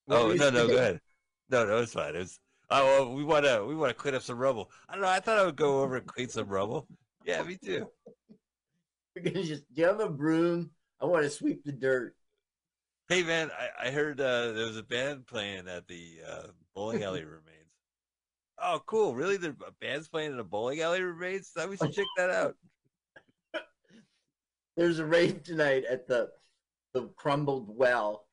What 0.06 0.18
Oh 0.18 0.32
do 0.32 0.38
no, 0.38 0.50
no, 0.50 0.68
go 0.68 0.78
ahead. 0.78 1.02
No, 1.50 1.66
no, 1.66 1.78
it's 1.78 1.94
fine. 1.94 2.16
It's 2.16 2.40
oh, 2.70 2.86
well, 2.86 3.14
we 3.14 3.24
want 3.24 3.46
to 3.46 3.64
we 3.66 3.76
want 3.76 3.90
to 3.90 3.96
clean 3.96 4.16
up 4.16 4.24
some 4.24 4.38
rubble. 4.38 4.72
I 4.90 4.94
don't 4.94 5.02
know. 5.02 5.10
I 5.10 5.20
thought 5.20 5.38
I 5.38 5.46
would 5.46 5.56
go 5.56 5.82
over 5.82 5.98
and 5.98 6.06
clean 6.06 6.30
some 6.30 6.48
rubble. 6.48 6.88
Yeah, 7.26 7.44
me 7.44 7.58
too. 7.64 7.88
We're 9.16 9.24
gonna 9.24 9.44
just. 9.44 9.64
Do 9.74 9.82
you 9.82 9.88
have 9.88 10.00
a 10.00 10.10
broom? 10.10 10.72
I 11.00 11.06
want 11.06 11.24
to 11.24 11.30
sweep 11.30 11.64
the 11.64 11.72
dirt. 11.72 12.16
Hey 13.10 13.24
man, 13.24 13.52
I, 13.52 13.88
I 13.88 13.92
heard 13.92 14.22
uh, 14.22 14.54
there 14.54 14.66
was 14.66 14.78
a 14.78 14.84
band 14.84 15.28
playing 15.28 15.68
at 15.68 15.88
the 15.88 16.20
uh, 16.28 16.48
bowling 16.74 17.04
alley 17.04 17.24
remains. 17.24 17.48
Oh, 18.58 18.82
cool! 18.86 19.16
Really, 19.16 19.38
the 19.38 19.56
band's 19.82 20.08
playing 20.08 20.32
in 20.32 20.40
a 20.40 20.44
bowling 20.44 20.82
alley 20.82 21.02
remains? 21.02 21.52
I 21.56 21.62
thought 21.62 21.70
we 21.70 21.78
should 21.78 21.94
check 21.94 22.06
that 22.18 22.30
out. 22.30 22.56
There's 24.82 24.98
a 24.98 25.06
rave 25.06 25.44
tonight 25.44 25.84
at 25.88 26.08
the 26.08 26.32
the 26.96 27.04
crumbled 27.16 27.70
well. 27.70 28.26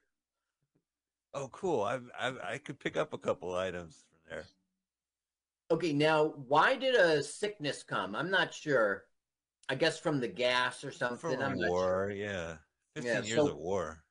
Oh, 1.34 1.48
cool! 1.52 1.82
I 1.82 1.98
I, 2.18 2.52
I 2.54 2.56
could 2.56 2.80
pick 2.80 2.96
up 2.96 3.12
a 3.12 3.18
couple 3.18 3.54
items 3.54 4.06
from 4.08 4.18
there. 4.30 4.44
Okay, 5.70 5.92
now 5.92 6.28
why 6.48 6.74
did 6.74 6.94
a 6.94 7.22
sickness 7.22 7.82
come? 7.82 8.16
I'm 8.16 8.30
not 8.30 8.54
sure. 8.54 9.04
I 9.68 9.74
guess 9.74 9.98
from 9.98 10.20
the 10.20 10.28
gas 10.28 10.84
or 10.84 10.90
something. 10.90 11.18
From 11.18 11.42
I'm 11.42 11.58
not 11.58 11.66
sure. 11.66 11.70
war, 11.70 12.10
yeah, 12.16 12.54
fifteen 12.94 13.12
Yeah, 13.12 13.22
years 13.24 13.40
so- 13.40 13.48
of 13.48 13.58
war. 13.58 14.02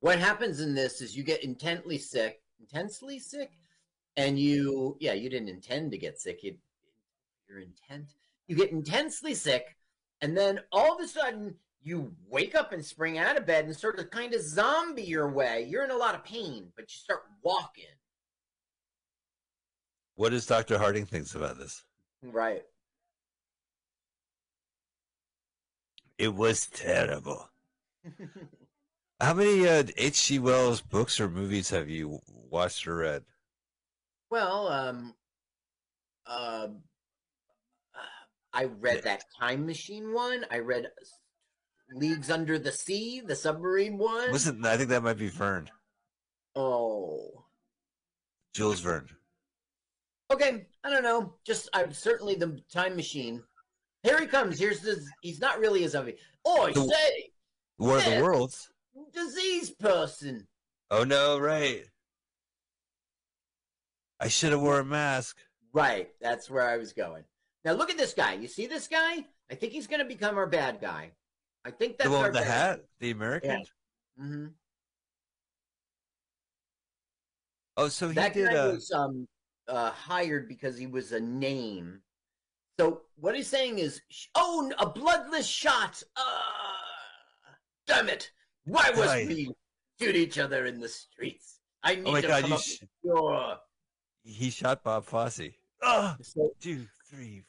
What 0.00 0.18
happens 0.18 0.58
in 0.58 0.74
this 0.74 1.00
is 1.00 1.16
you 1.16 1.22
get 1.22 1.44
intently 1.44 1.96
sick, 1.96 2.42
intensely 2.58 3.20
sick, 3.20 3.52
and 4.16 4.36
you 4.36 4.96
yeah, 4.98 5.12
you 5.12 5.30
didn't 5.30 5.48
intend 5.48 5.92
to 5.92 5.96
get 5.98 6.20
sick. 6.20 6.42
You 6.42 6.56
your 7.48 7.60
intent. 7.60 8.14
You 8.48 8.56
get 8.56 8.72
intensely 8.72 9.34
sick, 9.34 9.76
and 10.22 10.36
then 10.36 10.60
all 10.70 10.94
of 10.94 11.04
a 11.04 11.08
sudden 11.08 11.54
you 11.82 12.14
wake 12.30 12.54
up 12.54 12.72
and 12.72 12.84
spring 12.84 13.18
out 13.18 13.36
of 13.36 13.44
bed 13.44 13.64
and 13.64 13.76
sort 13.76 13.98
of 13.98 14.08
kind 14.10 14.32
of 14.32 14.40
zombie 14.40 15.02
your 15.02 15.28
way. 15.28 15.66
You're 15.68 15.84
in 15.84 15.90
a 15.90 15.96
lot 15.96 16.14
of 16.14 16.24
pain, 16.24 16.68
but 16.76 16.84
you 16.84 16.96
start 16.96 17.24
walking. 17.42 17.84
What 20.14 20.30
does 20.30 20.46
Doctor 20.46 20.78
Harding 20.78 21.06
thinks 21.06 21.34
about 21.34 21.58
this? 21.58 21.82
Right. 22.22 22.62
It 26.18 26.32
was 26.32 26.68
terrible. 26.68 27.48
How 29.20 29.34
many 29.34 29.66
uh, 29.66 29.84
H.G. 29.96 30.38
Wells 30.38 30.80
books 30.80 31.20
or 31.20 31.28
movies 31.28 31.70
have 31.70 31.88
you 31.88 32.20
watched 32.28 32.86
or 32.86 32.96
read? 32.96 33.24
Well, 34.30 34.68
um, 34.68 35.14
uh, 36.26 36.68
I 38.52 38.64
read 38.64 39.02
that 39.04 39.24
time 39.38 39.66
machine 39.66 40.12
one. 40.12 40.44
I 40.50 40.58
read 40.58 40.86
Leagues 41.94 42.30
Under 42.30 42.58
the 42.58 42.72
Sea, 42.72 43.20
the 43.20 43.34
submarine 43.36 43.98
one. 43.98 44.30
Wasn't 44.30 44.64
I 44.66 44.76
think 44.76 44.88
that 44.90 45.02
might 45.02 45.18
be 45.18 45.28
Verne, 45.28 45.70
Oh, 46.54 47.44
Jules 48.54 48.80
Verne. 48.80 49.08
okay. 50.32 50.66
I 50.84 50.90
don't 50.90 51.02
know. 51.02 51.34
Just 51.46 51.68
I'm 51.72 51.92
certainly 51.92 52.34
the 52.34 52.60
time 52.72 52.96
machine. 52.96 53.42
Here 54.02 54.18
he 54.20 54.26
comes. 54.26 54.58
Here's 54.58 54.80
the. 54.80 55.00
He's 55.22 55.38
not 55.40 55.60
really 55.60 55.84
a 55.84 55.88
zombie. 55.88 56.16
Oh, 56.44 56.62
I 56.66 56.72
The- 56.72 56.88
say, 56.88 57.30
War 57.78 57.98
of 57.98 58.04
the 58.04 58.20
Worlds. 58.22 58.70
disease 59.14 59.70
person. 59.70 60.46
Oh 60.90 61.04
no, 61.04 61.38
right. 61.38 61.84
I 64.20 64.28
should 64.28 64.52
have 64.52 64.60
wore 64.60 64.78
a 64.80 64.84
mask. 64.84 65.38
Right. 65.72 66.10
That's 66.20 66.50
where 66.50 66.68
I 66.68 66.76
was 66.76 66.92
going. 66.92 67.24
Now 67.64 67.72
look 67.72 67.90
at 67.90 67.96
this 67.96 68.12
guy. 68.14 68.34
You 68.34 68.48
see 68.48 68.66
this 68.66 68.88
guy? 68.88 69.24
I 69.50 69.54
think 69.54 69.72
he's 69.72 69.86
going 69.86 70.00
to 70.00 70.06
become 70.06 70.36
our 70.36 70.46
bad 70.46 70.80
guy. 70.80 71.12
I 71.64 71.70
think 71.70 71.96
that's 71.98 72.10
the 72.10 72.16
one 72.16 72.24
our 72.26 72.32
the 72.32 72.38
bad 72.40 72.46
hat, 72.48 72.80
the 73.00 73.10
American. 73.10 73.62
mm-hmm 74.20 74.46
Oh, 77.76 77.88
so 77.88 78.08
he 78.08 78.14
that 78.14 78.34
did. 78.34 78.50
guy 78.50 78.56
Uh, 78.56 78.72
was 78.72 78.90
um 78.90 79.26
uh 79.68 79.90
hired 79.90 80.46
because 80.48 80.76
he 80.76 80.86
was 80.86 81.12
a 81.12 81.20
name. 81.20 82.00
So 82.78 83.02
what 83.16 83.34
he's 83.34 83.48
saying 83.48 83.78
is, 83.78 84.00
oh, 84.34 84.70
a 84.78 84.88
bloodless 84.88 85.46
shot. 85.46 86.02
Uh, 86.16 86.22
damn 87.86 88.08
it! 88.08 88.30
Why 88.64 88.90
was 88.90 89.06
Right. 89.06 89.26
we 89.26 89.50
shoot 90.00 90.16
each 90.16 90.38
other 90.38 90.66
in 90.66 90.80
the 90.80 90.88
streets? 90.88 91.60
I 91.82 91.94
need 91.94 92.06
oh 92.06 92.12
my 92.12 92.20
to 92.20 92.28
God, 92.28 92.40
come 92.42 92.50
you 92.50 92.56
up 92.56 92.62
sh- 92.62 92.82
he 94.24 94.50
shot 94.50 94.82
Bob 94.84 95.04
Fosse. 95.04 95.50
Oh, 95.82 96.14
So, 96.22 96.52
two, 96.60 96.86
three. 97.10 97.42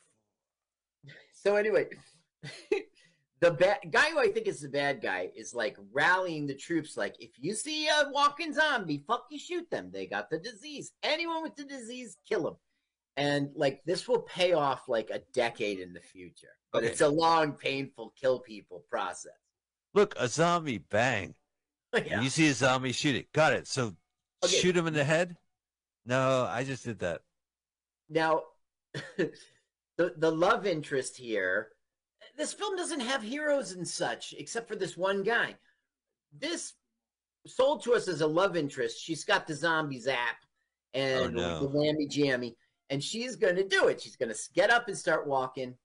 So 1.43 1.57
anyway, 1.57 1.87
the 3.41 3.51
bad 3.51 3.79
guy 3.91 4.11
who 4.11 4.19
I 4.19 4.27
think 4.29 4.47
is 4.47 4.61
the 4.61 4.69
bad 4.69 5.01
guy 5.01 5.29
is 5.35 5.53
like 5.53 5.75
rallying 5.91 6.47
the 6.47 6.55
troops. 6.55 6.95
Like, 6.95 7.15
if 7.19 7.31
you 7.37 7.53
see 7.53 7.87
a 7.87 8.09
walking 8.11 8.53
zombie, 8.53 9.03
fuck 9.05 9.25
you, 9.29 9.37
shoot 9.37 9.69
them. 9.69 9.89
They 9.91 10.05
got 10.05 10.29
the 10.29 10.39
disease. 10.39 10.93
Anyone 11.03 11.43
with 11.43 11.55
the 11.55 11.65
disease, 11.65 12.17
kill 12.27 12.43
them. 12.43 12.55
And 13.17 13.49
like 13.55 13.81
this 13.85 14.07
will 14.07 14.21
pay 14.21 14.53
off 14.53 14.87
like 14.87 15.09
a 15.09 15.19
decade 15.33 15.79
in 15.79 15.93
the 15.93 15.99
future. 15.99 16.55
But 16.71 16.83
Okay. 16.83 16.91
it's 16.91 17.01
a 17.01 17.07
long, 17.09 17.51
painful 17.51 18.13
kill 18.19 18.39
people 18.39 18.85
process. 18.89 19.33
Look, 19.93 20.15
a 20.17 20.27
zombie. 20.27 20.79
Bang. 20.79 21.35
yeah. 21.93 22.21
You 22.21 22.29
see 22.29 22.47
a 22.47 22.53
zombie, 22.53 22.93
shoot 22.93 23.15
it. 23.15 23.31
Got 23.33 23.53
it. 23.53 23.67
So 23.67 23.95
Okay. 24.43 24.55
shoot 24.55 24.75
him 24.75 24.87
in 24.87 24.93
the 24.93 25.03
head. 25.03 25.35
No, 26.05 26.47
I 26.49 26.63
just 26.63 26.85
did 26.85 26.99
that. 26.99 27.21
Now, 28.09 28.43
the 29.97 30.13
the 30.17 30.31
love 30.31 30.65
interest 30.65 31.17
here. 31.17 31.69
This 32.37 32.53
film 32.53 32.75
doesn't 32.75 33.01
have 33.01 33.21
heroes 33.21 33.73
and 33.73 33.87
such, 33.87 34.33
except 34.37 34.67
for 34.67 34.75
this 34.75 34.97
one 34.97 35.23
guy. 35.23 35.55
This 36.39 36.73
sold 37.45 37.83
to 37.83 37.93
us 37.93 38.07
as 38.07 38.21
a 38.21 38.27
love 38.27 38.55
interest. 38.57 38.99
She's 38.99 39.23
got 39.23 39.45
the 39.45 39.53
zombies 39.55 40.07
app 40.07 40.37
and 40.93 41.21
Oh, 41.21 41.27
no. 41.29 41.59
the 41.59 41.69
whammy 41.69 42.09
jammy, 42.09 42.55
and 42.89 43.03
she's 43.03 43.35
going 43.35 43.55
to 43.57 43.67
do 43.67 43.87
it. 43.87 44.01
She's 44.01 44.15
going 44.15 44.31
to 44.33 44.39
get 44.55 44.69
up 44.71 44.87
and 44.87 44.97
start 44.97 45.27
walking. 45.27 45.75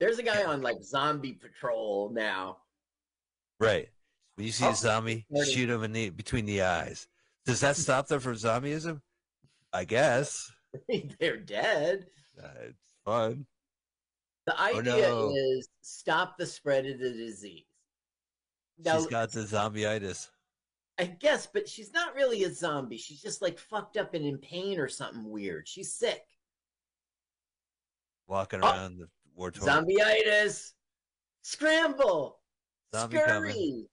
There's 0.00 0.18
a 0.18 0.22
guy 0.22 0.44
on 0.44 0.60
like 0.62 0.82
zombie 0.82 1.32
patrol 1.32 2.10
now. 2.12 2.58
Right. 3.58 3.88
When 4.36 4.46
you 4.46 4.52
see 4.52 4.64
Oh, 4.66 4.70
a 4.70 4.74
zombie, 4.76 5.26
shoot 5.44 5.68
him 5.70 5.82
in 5.82 5.92
the 5.92 6.10
between 6.10 6.44
the 6.46 6.62
eyes. 6.62 7.08
Does 7.46 7.60
that 7.60 7.76
stop 7.76 8.06
them 8.06 8.20
from 8.20 8.34
zombieism? 8.34 9.00
I 9.72 9.84
guess. 9.84 10.52
They're 11.20 11.36
dead. 11.36 12.06
Uh, 12.42 12.48
it's 12.62 12.78
fun. 13.04 13.46
The 14.46 14.58
idea 14.60 15.08
no. 15.08 15.32
is 15.34 15.68
stop 15.82 16.38
the 16.38 16.46
spread 16.46 16.86
of 16.86 16.98
the 16.98 17.10
disease. 17.10 17.64
Now, 18.78 18.96
She's 18.96 19.06
got 19.06 19.32
the 19.32 19.40
zombieitis. 19.40 20.28
I 20.98 21.04
guess, 21.04 21.46
but 21.46 21.68
she's 21.68 21.92
not 21.92 22.14
really 22.14 22.44
a 22.44 22.52
zombie. 22.52 22.96
She's 22.96 23.20
just 23.20 23.40
like 23.42 23.58
fucked 23.58 23.96
up 23.96 24.14
and 24.14 24.24
in 24.24 24.38
pain 24.38 24.78
or 24.80 24.88
something 24.88 25.28
weird. 25.28 25.68
She's 25.68 25.92
sick. 25.94 26.22
Walking 28.26 28.60
Oh, 28.62 28.68
around 28.68 28.98
the 28.98 29.08
war 29.34 29.50
torn. 29.50 29.68
Zombieitis. 29.86 30.72
Scramble. 31.42 32.40
Zombie 32.94 33.18
Scurry. 33.18 33.52
coming. 33.52 33.86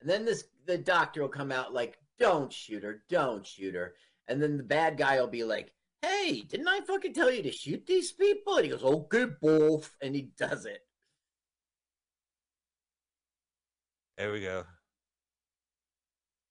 And 0.00 0.10
then 0.10 0.24
this 0.24 0.44
the 0.66 0.78
doctor 0.78 1.22
will 1.22 1.28
come 1.28 1.50
out 1.50 1.72
like, 1.72 1.98
don't 2.18 2.52
shoot 2.52 2.82
her, 2.82 3.02
don't 3.08 3.46
shoot 3.46 3.74
her. 3.74 3.94
And 4.28 4.42
then 4.42 4.56
the 4.56 4.62
bad 4.62 4.96
guy 4.98 5.20
will 5.20 5.26
be 5.26 5.44
like, 5.44 5.72
Hey, 6.02 6.42
didn't 6.42 6.68
I 6.68 6.80
fucking 6.80 7.14
tell 7.14 7.30
you 7.30 7.42
to 7.42 7.50
shoot 7.50 7.84
these 7.86 8.12
people? 8.12 8.56
And 8.56 8.64
he 8.64 8.70
goes, 8.70 8.84
Okay, 8.84 9.26
both. 9.40 9.96
And 10.00 10.14
he 10.14 10.30
does 10.36 10.64
it. 10.66 10.86
There 14.16 14.32
we 14.32 14.42
go. 14.42 14.64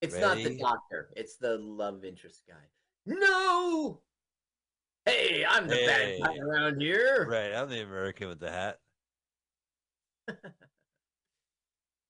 It's 0.02 0.20
not 0.20 0.38
the 0.44 0.56
doctor, 0.58 1.12
it's 1.16 1.38
the 1.38 1.58
love 1.58 2.06
interest 2.06 2.44
guy. 2.48 2.56
No! 3.06 4.02
Hey, 5.06 5.46
I'm 5.48 5.68
the 5.68 5.76
Hey. 5.76 6.20
bad 6.20 6.30
guy 6.30 6.38
around 6.38 6.82
here. 6.82 7.26
Right, 7.28 7.54
I'm 7.54 7.70
the 7.70 7.82
American 7.82 8.28
with 8.28 8.40
the 8.40 8.52
hat. 8.52 8.80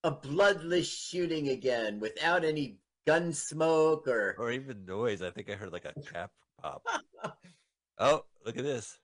A 0.03 0.11
bloodless 0.11 0.88
shooting 0.88 1.49
again 1.49 1.99
without 1.99 2.44
any 2.44 2.80
gun 3.07 3.34
smoke 3.34 4.07
or 4.07 4.35
Or 4.38 4.51
even 4.51 4.85
noise. 4.85 5.21
I 5.21 5.31
think 5.31 5.49
I 5.49 5.53
heard 5.53 5.73
like 5.73 5.85
a 5.85 5.99
cap 6.11 6.31
pop. 6.61 6.85
Oh, 7.99 8.25
look 8.45 8.55
at 8.57 8.63
this. 8.63 8.99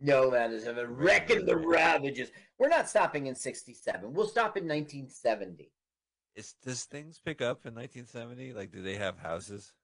No 0.00 0.30
man 0.30 0.50
is 0.50 0.64
having 0.64 0.86
wrecking 0.86 1.44
the 1.44 1.54
ravages. 1.54 2.30
We're 2.58 2.70
not 2.70 2.88
stopping 2.88 3.26
in 3.26 3.34
67. 3.34 4.10
We'll 4.10 4.26
stop 4.26 4.56
in 4.56 4.64
1970. 4.64 5.70
Is 6.34 6.54
does 6.64 6.84
things 6.84 7.20
pick 7.22 7.42
up 7.42 7.66
in 7.66 7.74
1970? 7.74 8.54
Like, 8.54 8.72
do 8.72 8.80
they 8.80 8.96
have 8.96 9.18
houses? 9.18 9.74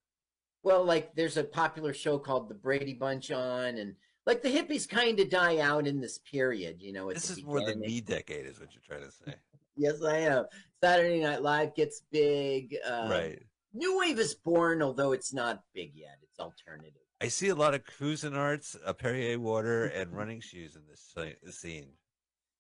Well, 0.63 0.83
like 0.83 1.15
there's 1.15 1.37
a 1.37 1.45
popular 1.45 1.93
show 1.93 2.19
called 2.19 2.49
The 2.49 2.55
Brady 2.55 2.95
Bunch 2.95 3.31
on, 3.33 3.77
and 3.77 3.97
like 4.25 4.41
the 4.41 4.49
hippies 4.49 4.89
kind 4.89 5.21
of 5.21 5.29
die 5.29 5.59
out 5.59 5.87
in 5.87 6.01
this 6.01 6.19
period, 6.19 6.81
you 6.81 6.95
know. 6.95 7.13
This 7.13 7.29
is 7.29 7.45
more 7.45 7.61
the 7.61 7.77
me 7.77 8.01
decade, 8.01 8.47
is 8.47 8.61
what 8.61 8.71
you're 8.73 8.99
trying 8.99 9.07
to 9.07 9.15
say, 9.15 9.35
Yes, 9.77 10.03
I 10.03 10.19
am. 10.19 10.47
Saturday 10.83 11.21
Night 11.21 11.43
Live 11.43 11.75
gets 11.75 12.03
big. 12.11 12.77
Um, 12.85 13.11
right? 13.11 13.43
New 13.73 13.99
Wave 13.99 14.19
is 14.19 14.35
born, 14.35 14.83
although 14.83 15.13
it's 15.13 15.33
not 15.33 15.63
big 15.75 15.93
yet. 15.95 16.19
It's 16.23 16.41
alternative. 16.41 16.93
I 17.21 17.29
see 17.29 17.49
a 17.49 17.55
lot 17.55 17.75
of 17.75 17.83
Cuisinarts, 17.85 18.77
a 18.85 18.93
Perrier 18.93 19.39
water, 19.39 19.85
and 19.95 20.13
running 20.13 20.41
shoes 20.41 20.77
in 20.77 20.83
this 20.91 21.15
scene. 21.57 21.91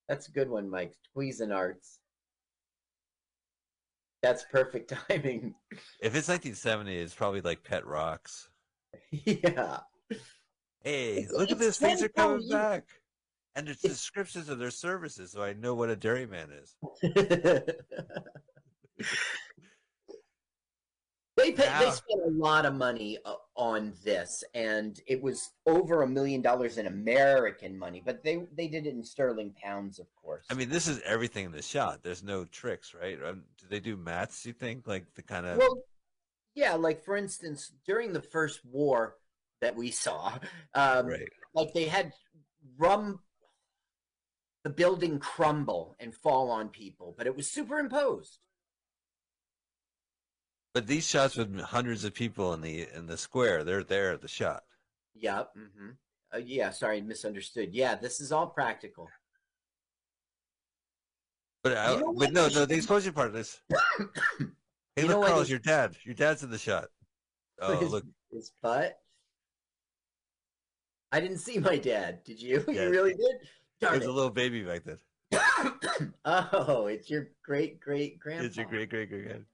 That's 0.09 0.29
a 0.29 0.33
good 0.33 0.49
one, 0.49 0.71
Mike. 0.71 0.95
Cuisinarts. 1.17 1.99
That's 4.23 4.45
perfect 4.45 4.95
timing. 5.09 5.55
If 6.01 6.15
it's 6.15 6.29
1970, 6.29 6.97
it's 6.97 7.15
probably 7.15 7.41
like 7.41 7.65
Pet 7.65 7.85
Rocks. 7.85 8.49
yeah. 9.11 9.81
Hey, 10.85 11.15
It's- 11.19 11.33
look 11.33 11.51
at 11.51 11.59
this! 11.59 11.79
Things 11.79 12.03
are 12.03 12.09
coming 12.09 12.49
back, 12.49 12.85
and 13.55 13.67
there's 13.67 13.81
descriptions 13.81 14.49
of 14.49 14.59
their 14.59 14.71
services, 14.71 15.33
so 15.33 15.43
I 15.43 15.53
know 15.53 15.75
what 15.75 15.91
a 15.91 15.97
dairyman 15.97 16.51
is. 16.51 16.75
They 21.37 21.53
pay, 21.53 21.65
they 21.79 21.91
spent 21.91 22.21
a 22.27 22.31
lot 22.31 22.67
of 22.67 22.75
money 22.75 23.19
uh, 23.25 23.35
on 23.57 23.95
this, 24.05 24.45
and 24.55 25.01
it 25.07 25.23
was 25.23 25.51
over 25.67 26.03
a 26.03 26.07
million 26.07 26.43
dollars 26.43 26.77
in 26.77 26.87
American 26.87 27.79
money. 27.79 28.03
But 28.05 28.23
they 28.23 28.47
they 28.55 28.69
did 28.69 28.87
it 28.87 28.95
in 28.95 29.03
sterling 29.03 29.55
pounds, 29.63 29.99
of 29.99 30.07
course. 30.15 30.45
I 30.51 30.55
mean, 30.55 30.69
this 30.69 30.87
is 30.87 31.01
everything 31.07 31.47
in 31.47 31.53
the 31.53 31.63
shot. 31.63 32.03
There's 32.03 32.23
no 32.23 32.45
tricks, 32.45 32.95
right? 32.95 33.19
Um, 33.25 33.45
do 33.59 33.67
they 33.69 33.81
do 33.81 33.97
mats? 33.97 34.45
You 34.45 34.53
think 34.53 34.87
like 34.87 35.07
the 35.15 35.23
kind 35.23 35.47
of 35.47 35.57
well, 35.57 35.83
yeah, 36.55 36.75
like 36.75 37.03
for 37.03 37.17
instance, 37.17 37.73
during 37.87 38.13
the 38.13 38.23
first 38.23 38.61
war 38.65 39.17
that 39.63 39.75
we 39.75 39.91
saw, 39.91 40.39
um, 40.75 41.07
right? 41.07 41.29
like 41.55 41.73
they 41.73 41.87
had 41.87 42.13
rum 42.77 43.21
the 44.65 44.71
building 44.71 45.19
crumble 45.19 45.97
and 45.99 46.15
fall 46.15 46.51
on 46.51 46.69
people, 46.69 47.15
but 47.17 47.27
it 47.27 47.37
was 47.37 47.51
superimposed. 47.51 48.39
But 50.75 50.87
these 50.87 51.07
shots 51.07 51.37
with 51.37 51.59
hundreds 51.61 52.05
of 52.05 52.15
people 52.15 52.55
in 52.55 52.61
the 52.61 52.89
in 52.95 53.07
the 53.07 53.19
square, 53.19 53.63
they're 53.63 53.85
there 53.85 54.13
at 54.13 54.23
the 54.23 54.29
shot. 54.29 54.63
Yep. 55.15 55.51
hmm 55.55 55.91
Uh, 56.35 56.39
yeah. 56.39 56.71
Sorry, 56.71 57.01
misunderstood. 57.01 57.75
Yeah, 57.75 57.95
this 57.95 58.21
is 58.21 58.33
all 58.33 58.47
practical. 58.47 59.09
But 61.63 61.77
I, 61.77 61.93
You 61.93 62.01
know 62.01 62.15
but 62.17 62.33
no, 62.33 62.49
no, 62.49 62.65
the 62.65 62.75
exposure 62.75 63.13
part 63.13 63.35
is. 63.37 63.61
Hey, 64.95 65.03
You 65.03 65.09
look? 65.09 65.25
Carlos, 65.25 65.49
your 65.49 65.59
dad. 65.59 65.97
Your 66.05 66.15
dad's 66.15 66.43
in 66.43 66.51
the 66.51 66.59
shot. 66.59 66.89
Oh, 67.61 67.79
his, 67.79 67.93
look, 67.93 68.05
his 68.33 68.51
butt. 68.61 68.99
I 71.13 71.21
didn't 71.21 71.39
see 71.39 71.59
my 71.59 71.77
dad. 71.77 72.25
Did 72.25 72.41
you? 72.43 72.65
Yeah. 72.69 72.85
You 72.85 72.91
really 72.91 73.15
did? 73.15 73.37
Darn 73.83 73.93
there's 73.95 74.07
a 74.07 74.11
it. 74.11 74.13
little 74.13 74.31
baby 74.31 74.63
back 74.63 74.83
then. 74.85 74.99
oh, 76.25 76.87
it's 76.87 77.11
your 77.11 77.29
great 77.45 77.81
great 77.81 78.19
grandpa. 78.19 78.45
It's 78.47 78.57
your 78.57 78.67
great 78.67 78.89
great 78.91 79.11
great 79.11 79.25
grand. 79.27 79.45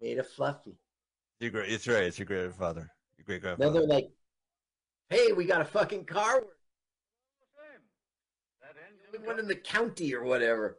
made 0.00 0.18
a 0.18 0.24
fluffy. 0.24 0.76
Your 1.40 1.50
great. 1.50 1.70
It's 1.72 1.86
right. 1.88 2.04
It's 2.04 2.18
your 2.18 2.26
grandfather. 2.26 2.90
Your 3.16 3.24
great 3.24 3.42
Now 3.42 3.54
grandfather. 3.56 3.72
they're 3.80 3.88
like, 3.88 4.10
"Hey, 5.10 5.32
we 5.32 5.44
got 5.44 5.60
a 5.60 5.64
fucking 5.64 6.04
car. 6.04 6.42
We're 9.12 9.18
the 9.18 9.24
one 9.26 9.38
in 9.38 9.48
the 9.48 9.54
county 9.56 10.14
or 10.14 10.24
whatever." 10.24 10.78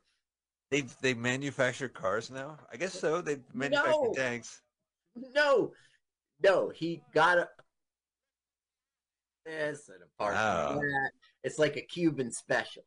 They 0.71 0.81
they 1.01 1.13
manufacture 1.15 1.89
cars 1.89 2.29
now. 2.29 2.59
I 2.71 2.77
guess 2.77 2.93
so. 2.93 3.21
They 3.21 3.37
manufacture 3.53 3.91
No. 3.91 4.13
tanks. 4.15 4.61
No, 5.33 5.73
no, 6.43 6.69
he 6.69 7.01
got 7.13 7.39
a. 7.39 7.49
This 9.45 9.89
and 9.89 10.03
apart 10.03 10.35
Wow. 10.35 10.79
It's 11.43 11.59
like 11.59 11.77
a 11.77 11.81
Cuban 11.81 12.31
special. 12.31 12.83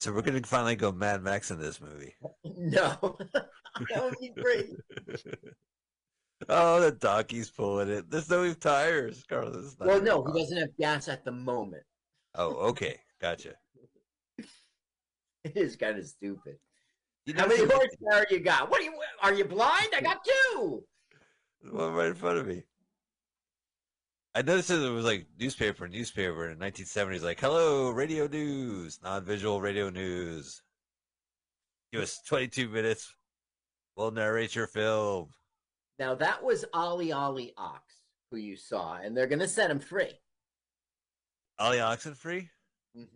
So 0.00 0.12
we're 0.12 0.22
gonna 0.22 0.42
finally 0.42 0.76
go 0.76 0.92
Mad 0.92 1.22
Max 1.22 1.50
in 1.50 1.58
this 1.58 1.80
movie. 1.80 2.14
No, 2.58 2.96
that 3.32 4.02
would 4.02 4.14
be 4.20 4.30
great. 4.30 4.70
oh, 6.48 6.80
the 6.80 6.92
donkey's 6.92 7.50
pulling 7.50 7.88
it. 7.88 8.10
There's 8.10 8.30
no 8.30 8.52
tires, 8.54 9.24
Carlos. 9.28 9.76
Well, 9.78 10.00
no, 10.00 10.24
he 10.24 10.40
doesn't 10.40 10.56
have 10.56 10.76
gas 10.78 11.08
at 11.08 11.24
the 11.24 11.32
moment. 11.32 11.82
Oh, 12.34 12.54
okay, 12.68 12.98
gotcha. 13.20 13.52
It 14.38 15.56
is 15.56 15.76
kind 15.76 15.98
of 15.98 16.06
stupid. 16.06 16.56
You 17.26 17.34
How 17.36 17.46
many 17.46 17.64
horsepower 17.64 18.26
you 18.30 18.40
got? 18.40 18.70
What 18.70 18.80
are 18.80 18.84
you? 18.84 18.94
Are 19.22 19.34
you 19.34 19.44
blind? 19.44 19.88
I 19.96 20.00
got 20.00 20.24
two. 20.24 20.82
one 21.70 21.92
right 21.92 22.08
in 22.08 22.14
front 22.14 22.38
of 22.38 22.46
me. 22.46 22.62
I 24.36 24.42
noticed 24.42 24.68
that 24.68 24.84
it 24.84 24.90
was 24.90 25.06
like 25.06 25.24
newspaper, 25.40 25.88
newspaper 25.88 26.50
in 26.50 26.58
1970s, 26.58 27.22
like, 27.22 27.40
hello, 27.40 27.88
radio 27.88 28.26
news, 28.26 29.00
non 29.02 29.24
visual 29.24 29.62
radio 29.62 29.88
news. 29.88 30.60
Give 31.90 32.02
us 32.02 32.20
22 32.28 32.68
minutes. 32.68 33.14
We'll 33.96 34.10
narrate 34.10 34.54
your 34.54 34.66
film. 34.66 35.30
Now 35.98 36.14
that 36.16 36.44
was 36.44 36.66
Ollie 36.74 37.12
Ollie 37.12 37.54
Ox, 37.56 37.94
who 38.30 38.36
you 38.36 38.56
saw, 38.56 38.96
and 38.96 39.16
they're 39.16 39.26
gonna 39.26 39.48
set 39.48 39.70
him 39.70 39.80
free. 39.80 40.12
Ollie 41.58 41.78
Oxenfree? 41.78 42.50
Mhm. 42.94 43.08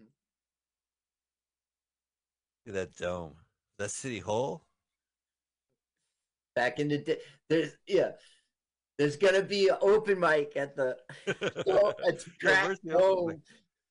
Look 2.64 2.68
at 2.68 2.72
that 2.72 2.97
dome. 2.97 3.36
That 3.76 3.90
City 3.90 4.20
Hall? 4.20 4.64
Back 6.55 6.78
in 6.78 6.88
the 6.88 6.97
day, 6.97 7.20
there's 7.51 7.76
yeah, 7.86 8.12
there's 9.01 9.16
gonna 9.16 9.40
be 9.43 9.68
an 9.68 9.77
open 9.81 10.20
mic 10.20 10.52
at 10.56 10.77
the 10.77 10.94
so 11.66 11.94
it's 12.05 12.27
Yeah, 12.43 12.51
track 12.51 12.64
where's 12.66 12.81
the 12.81 12.93
open 12.98 13.43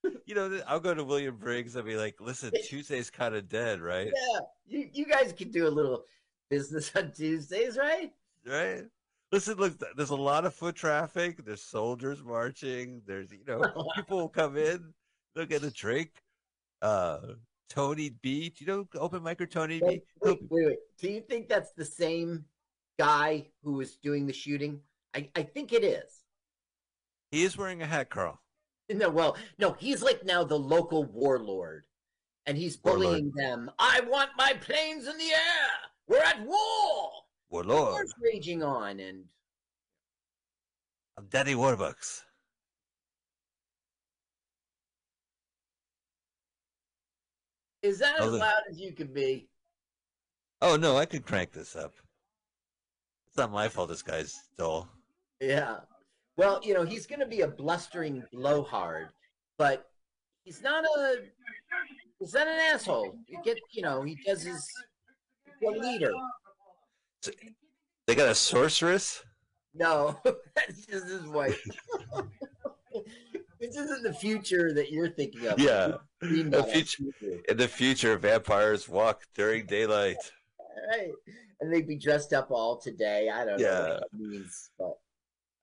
home. 0.03 0.14
You 0.27 0.36
know, 0.36 0.61
I'll 0.68 0.80
go 0.80 0.94
to 0.94 1.03
William 1.03 1.36
Briggs. 1.36 1.76
I'll 1.76 1.81
be 1.81 1.95
like, 1.95 2.22
listen, 2.22 2.52
Tuesday's 2.64 3.10
kind 3.10 3.34
of 3.34 3.49
dead, 3.49 3.81
right? 3.81 4.14
Yeah, 4.15 4.40
you 4.68 4.90
you 4.94 5.06
guys 5.07 5.34
can 5.34 5.49
do 5.49 5.68
a 5.68 5.69
little 5.69 6.03
business 6.52 6.91
on 6.95 7.11
Tuesdays, 7.11 7.76
right? 7.76 8.14
Right? 8.45 8.84
Listen, 9.31 9.57
look, 9.57 9.73
there's 9.98 10.11
a 10.11 10.15
lot 10.15 10.45
of 10.45 10.53
foot 10.53 10.76
traffic. 10.76 11.44
There's 11.44 11.64
soldiers 11.64 12.23
marching. 12.23 13.02
There's, 13.07 13.31
you 13.31 13.44
know, 13.48 13.61
people 13.95 14.19
will 14.19 14.30
come 14.30 14.57
in, 14.57 14.94
they'll 15.36 15.48
get 15.48 15.64
a 15.64 15.72
drink. 15.72 16.11
Uh, 16.84 17.19
Tony 17.68 18.11
B. 18.22 18.49
Do 18.49 18.64
you 18.64 18.68
know 18.68 18.88
open 18.95 19.22
micer 19.22 19.49
Tony 19.49 19.81
Wait, 19.81 20.03
B? 20.23 20.30
wait, 20.30 20.40
wait, 20.49 20.65
wait. 20.68 20.77
Do 20.99 21.10
you 21.10 21.22
think 21.22 21.49
that's 21.49 21.73
the 21.73 21.86
same 21.86 22.45
guy 22.99 23.48
who 23.64 23.73
was 23.73 23.95
doing 23.98 24.27
the 24.27 24.34
shooting? 24.34 24.81
I, 25.15 25.30
I 25.36 25.44
think 25.44 25.73
it 25.73 25.84
is. 25.84 26.23
He 27.31 27.44
is 27.44 27.57
wearing 27.57 27.81
a 27.81 27.86
hat, 27.86 28.10
Carl. 28.10 28.40
No, 28.91 29.10
well, 29.10 29.38
no, 29.60 29.76
he's 29.80 30.02
like 30.02 30.26
now 30.26 30.44
the 30.44 30.57
local 30.57 31.03
warlord, 31.03 31.86
and 32.45 32.57
he's 32.57 32.77
Warlord. 32.84 33.03
bullying 33.03 33.31
them. 33.36 33.69
I 33.77 34.02
want 34.07 34.31
my 34.38 34.53
planes 34.53 35.07
in 35.07 35.18
the 35.18 35.31
air. 35.31 35.69
We're 36.07 36.23
at 36.23 36.41
war. 36.41 37.11
Warlord. 37.49 37.94
war's 37.94 38.14
raging 38.19 38.64
on, 38.64 38.99
and 38.99 39.26
I'm 41.18 41.27
Daddy 41.27 41.53
Warbucks. 41.53 42.23
Is 47.81 47.99
that 47.99 48.19
as 48.19 48.31
loud 48.31 48.61
as 48.69 48.80
you 48.80 48.91
can 48.91 49.14
be? 49.14 49.48
Oh 50.61 50.76
no, 50.76 50.98
I 50.98 51.06
could 51.06 51.26
crank 51.26 51.52
this 51.52 51.76
up. 51.76 51.94
It's 53.27 53.38
not 53.38 53.52
my 53.52 53.69
fault. 53.69 53.90
This 53.90 54.02
guy's 54.02 54.36
dull. 54.57 54.90
Yeah. 55.40 55.78
Well, 56.38 56.60
you 56.64 56.74
know, 56.74 56.84
he's 56.86 57.06
going 57.06 57.20
to 57.20 57.26
be 57.26 57.41
a 57.41 57.48
blustering 57.48 58.24
blowhard, 58.32 59.10
but 59.57 59.90
he's 60.44 60.61
not 60.61 60.86
a 60.86 61.18
he's 62.20 62.34
not 62.34 62.48
an 62.48 62.60
asshole. 62.74 63.18
You 63.28 63.40
get, 63.44 63.57
you 63.72 63.82
know, 63.82 64.03
he 64.03 64.18
does 64.26 64.44
his 64.44 64.66
a 65.61 65.70
leader. 65.70 66.11
So, 67.22 67.32
they 68.07 68.16
got 68.16 68.30
a 68.30 68.36
sorceress. 68.36 69.24
No, 69.74 70.18
that's 70.56 70.86
just 70.86 71.07
his 71.07 71.24
wife. 71.28 71.61
this 73.60 73.76
isn't 73.76 74.03
the 74.03 74.14
future 74.14 74.74
that 74.74 74.91
you're 74.91 75.10
thinking 75.10 75.48
of. 75.48 75.60
Yeah, 75.60 75.98
the 76.22 76.64
future. 76.72 77.03
In 77.49 77.57
the 77.57 77.68
future, 77.68 78.18
vampires 78.18 78.88
walk 78.88 79.24
during 79.36 79.66
daylight. 79.66 80.18
Right. 80.90 81.11
And 81.60 81.72
they'd 81.72 81.88
be 81.88 81.98
dressed 81.98 82.32
up 82.34 82.49
all 82.52 82.78
today. 82.78 83.30
I 83.30 83.44
don't 83.44 83.60
know 83.60 83.66
Yeah. 83.66 83.90
what 83.90 83.99
that 84.11 84.20
means, 84.20 84.70
but 84.80 84.98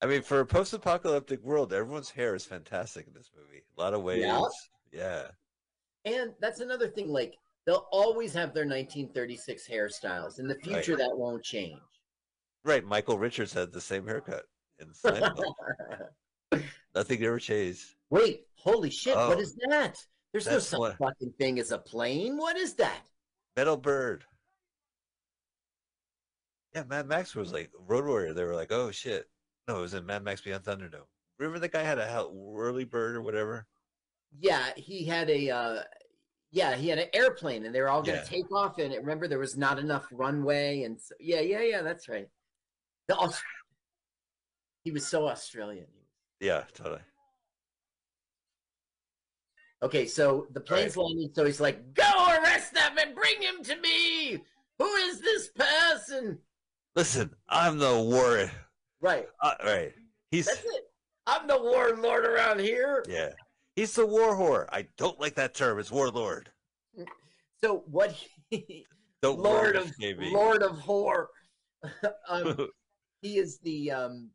I 0.02 0.06
mean, 0.06 0.22
for 0.22 0.40
a 0.40 0.46
post-apocalyptic 0.46 1.42
world, 1.42 1.72
everyone's 1.72 2.10
hair 2.10 2.34
is 2.34 2.44
fantastic 2.44 3.06
in 3.06 3.14
this 3.14 3.30
movie. 3.36 3.62
A 3.76 3.80
lot 3.80 3.94
of 3.94 4.02
waves. 4.02 4.22
Yeah. 4.22 4.42
Yeah. 4.92 5.22
And 6.04 6.32
that's 6.40 6.60
another 6.60 6.88
thing. 6.88 7.08
Like 7.08 7.34
they'll 7.64 7.86
always 7.90 8.32
have 8.34 8.52
their 8.54 8.64
1936 8.66 9.66
hairstyles. 9.68 10.38
In 10.38 10.46
the 10.46 10.54
future, 10.56 10.96
that 10.96 11.16
won't 11.16 11.42
change. 11.42 11.80
Right. 12.64 12.84
Michael 12.84 13.18
Richards 13.18 13.52
had 13.52 13.72
the 13.72 13.80
same 13.80 14.06
haircut 14.06 14.44
in 14.78 14.92
Nothing 16.94 17.22
ever 17.24 17.38
changed. 17.38 17.94
Wait, 18.10 18.46
holy 18.56 18.90
shit! 18.90 19.16
what 19.16 19.36
Oh. 19.36 19.40
is 19.40 19.56
that? 19.68 19.96
There's 20.32 20.46
no 20.46 20.58
such 20.58 20.78
what- 20.78 20.96
fucking 20.98 21.32
thing 21.38 21.58
as 21.58 21.70
a 21.72 21.78
plane. 21.78 22.36
What 22.36 22.56
is 22.56 22.74
that? 22.74 23.02
Metal 23.56 23.76
Bird. 23.76 24.24
Yeah, 26.74 26.84
Mad 26.84 27.06
Max 27.08 27.34
was 27.34 27.52
like 27.52 27.70
Road 27.86 28.04
Warrior. 28.06 28.34
They 28.34 28.44
were 28.44 28.54
like, 28.54 28.70
oh 28.72 28.90
shit. 28.90 29.26
No, 29.68 29.78
it 29.78 29.82
was 29.82 29.94
in 29.94 30.06
Mad 30.06 30.22
Max 30.22 30.40
Beyond 30.40 30.64
Thunderdome. 30.64 31.06
Remember 31.38 31.58
the 31.58 31.68
guy 31.68 31.82
had 31.82 31.98
a 31.98 32.06
hell- 32.06 32.32
whirly 32.32 32.84
bird 32.84 33.16
or 33.16 33.22
whatever? 33.22 33.66
Yeah, 34.38 34.72
he 34.76 35.04
had 35.04 35.28
a. 35.30 35.50
uh 35.50 35.82
Yeah, 36.52 36.74
he 36.76 36.88
had 36.88 36.98
an 36.98 37.08
airplane, 37.12 37.66
and 37.66 37.74
they 37.74 37.80
were 37.80 37.88
all 37.88 38.02
going 38.02 38.18
to 38.18 38.24
Yeah. 38.24 38.28
take 38.42 38.50
off 38.52 38.78
in 38.78 38.92
it. 38.92 39.00
Remember, 39.00 39.26
there 39.28 39.38
was 39.38 39.56
not 39.56 39.78
enough 39.78 40.06
runway, 40.12 40.82
and 40.84 40.98
so, 41.00 41.14
yeah, 41.20 41.40
yeah, 41.40 41.60
yeah. 41.60 41.82
That's 41.82 42.08
right. 42.08 42.28
The 43.08 43.16
Aus- 43.16 43.42
he 44.84 44.92
was 44.92 45.06
so 45.06 45.26
Australian. 45.28 45.88
Yeah, 46.40 46.64
totally. 46.72 47.02
Okay, 49.82 50.06
so 50.06 50.46
the 50.52 50.60
plane's 50.60 50.96
landing, 50.96 51.30
so 51.34 51.44
he's 51.44 51.60
like, 51.60 51.92
"Go 51.94 52.10
arrest 52.28 52.72
them 52.72 52.96
and 52.98 53.14
bring 53.14 53.42
him 53.42 53.62
to 53.64 53.76
me. 53.76 54.42
Who 54.78 54.86
is 54.94 55.20
this 55.20 55.48
person?" 55.48 56.40
Listen, 56.94 57.34
I'm 57.48 57.78
the 57.78 58.00
war. 58.00 58.50
Right. 59.00 59.26
Uh, 59.42 59.54
right. 59.64 59.92
He's 60.30 60.46
That's 60.46 60.64
it. 60.64 60.84
I'm 61.26 61.46
the 61.46 61.58
warlord 61.60 62.24
around 62.24 62.60
here. 62.60 63.04
yeah. 63.08 63.30
He's 63.74 63.94
the 63.94 64.06
war 64.06 64.34
whore. 64.34 64.66
I 64.72 64.86
don't 64.96 65.20
like 65.20 65.34
that 65.34 65.54
term. 65.54 65.78
It's 65.78 65.90
warlord. 65.90 66.50
So 67.62 67.84
what? 67.86 68.16
He, 68.48 68.86
Don't 69.22 69.38
Lord 69.38 69.76
of 69.76 69.92
baby. 69.98 70.30
Lord 70.30 70.62
of 70.62 70.78
Whore. 70.78 71.26
um, 72.28 72.68
he 73.22 73.38
is 73.38 73.58
the 73.58 73.90
um, 73.90 74.30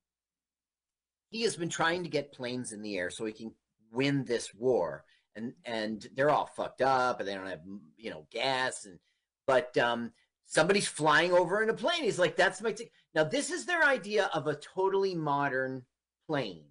he 1.30 1.44
has 1.44 1.56
been 1.56 1.70
trying 1.70 2.04
to 2.04 2.10
get 2.10 2.34
planes 2.34 2.72
in 2.72 2.82
the 2.82 2.98
air 2.98 3.10
so 3.10 3.26
he 3.26 3.32
can 3.32 3.54
win 3.92 4.26
this 4.26 4.54
war, 4.54 5.06
and 5.36 5.54
and 5.66 6.08
they're 6.16 6.30
all 6.30 6.48
fucked 6.56 6.82
up, 6.82 7.20
and 7.20 7.28
they 7.28 7.34
don't 7.34 7.48
have 7.48 7.62
you 7.98 8.10
know 8.10 8.26
gas, 8.32 8.86
and 8.86 9.00
but 9.48 9.78
um, 9.78 10.12
somebody's 10.46 10.88
flying 10.88 11.32
over 11.32 11.62
in 11.64 11.70
a 11.70 11.74
plane. 11.74 12.04
He's 12.04 12.20
like, 12.20 12.36
that's 12.36 12.62
my. 12.62 12.72
T-. 12.74 12.92
Now 13.14 13.24
this 13.26 13.52
is 13.52 13.66
their 13.66 13.84
idea 13.84 14.30
of 14.34 14.48
a 14.48 14.56
totally 14.56 15.16
modern 15.16 15.84
plane. 16.28 16.64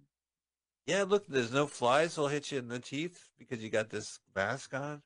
Yeah, 0.87 1.03
look, 1.07 1.27
there's 1.27 1.51
no 1.53 1.67
flies 1.67 2.17
will 2.17 2.27
hit 2.27 2.51
you 2.51 2.57
in 2.59 2.67
the 2.67 2.79
teeth 2.79 3.29
because 3.37 3.63
you 3.63 3.69
got 3.69 3.89
this 3.89 4.19
mask 4.35 4.73
on. 4.73 5.01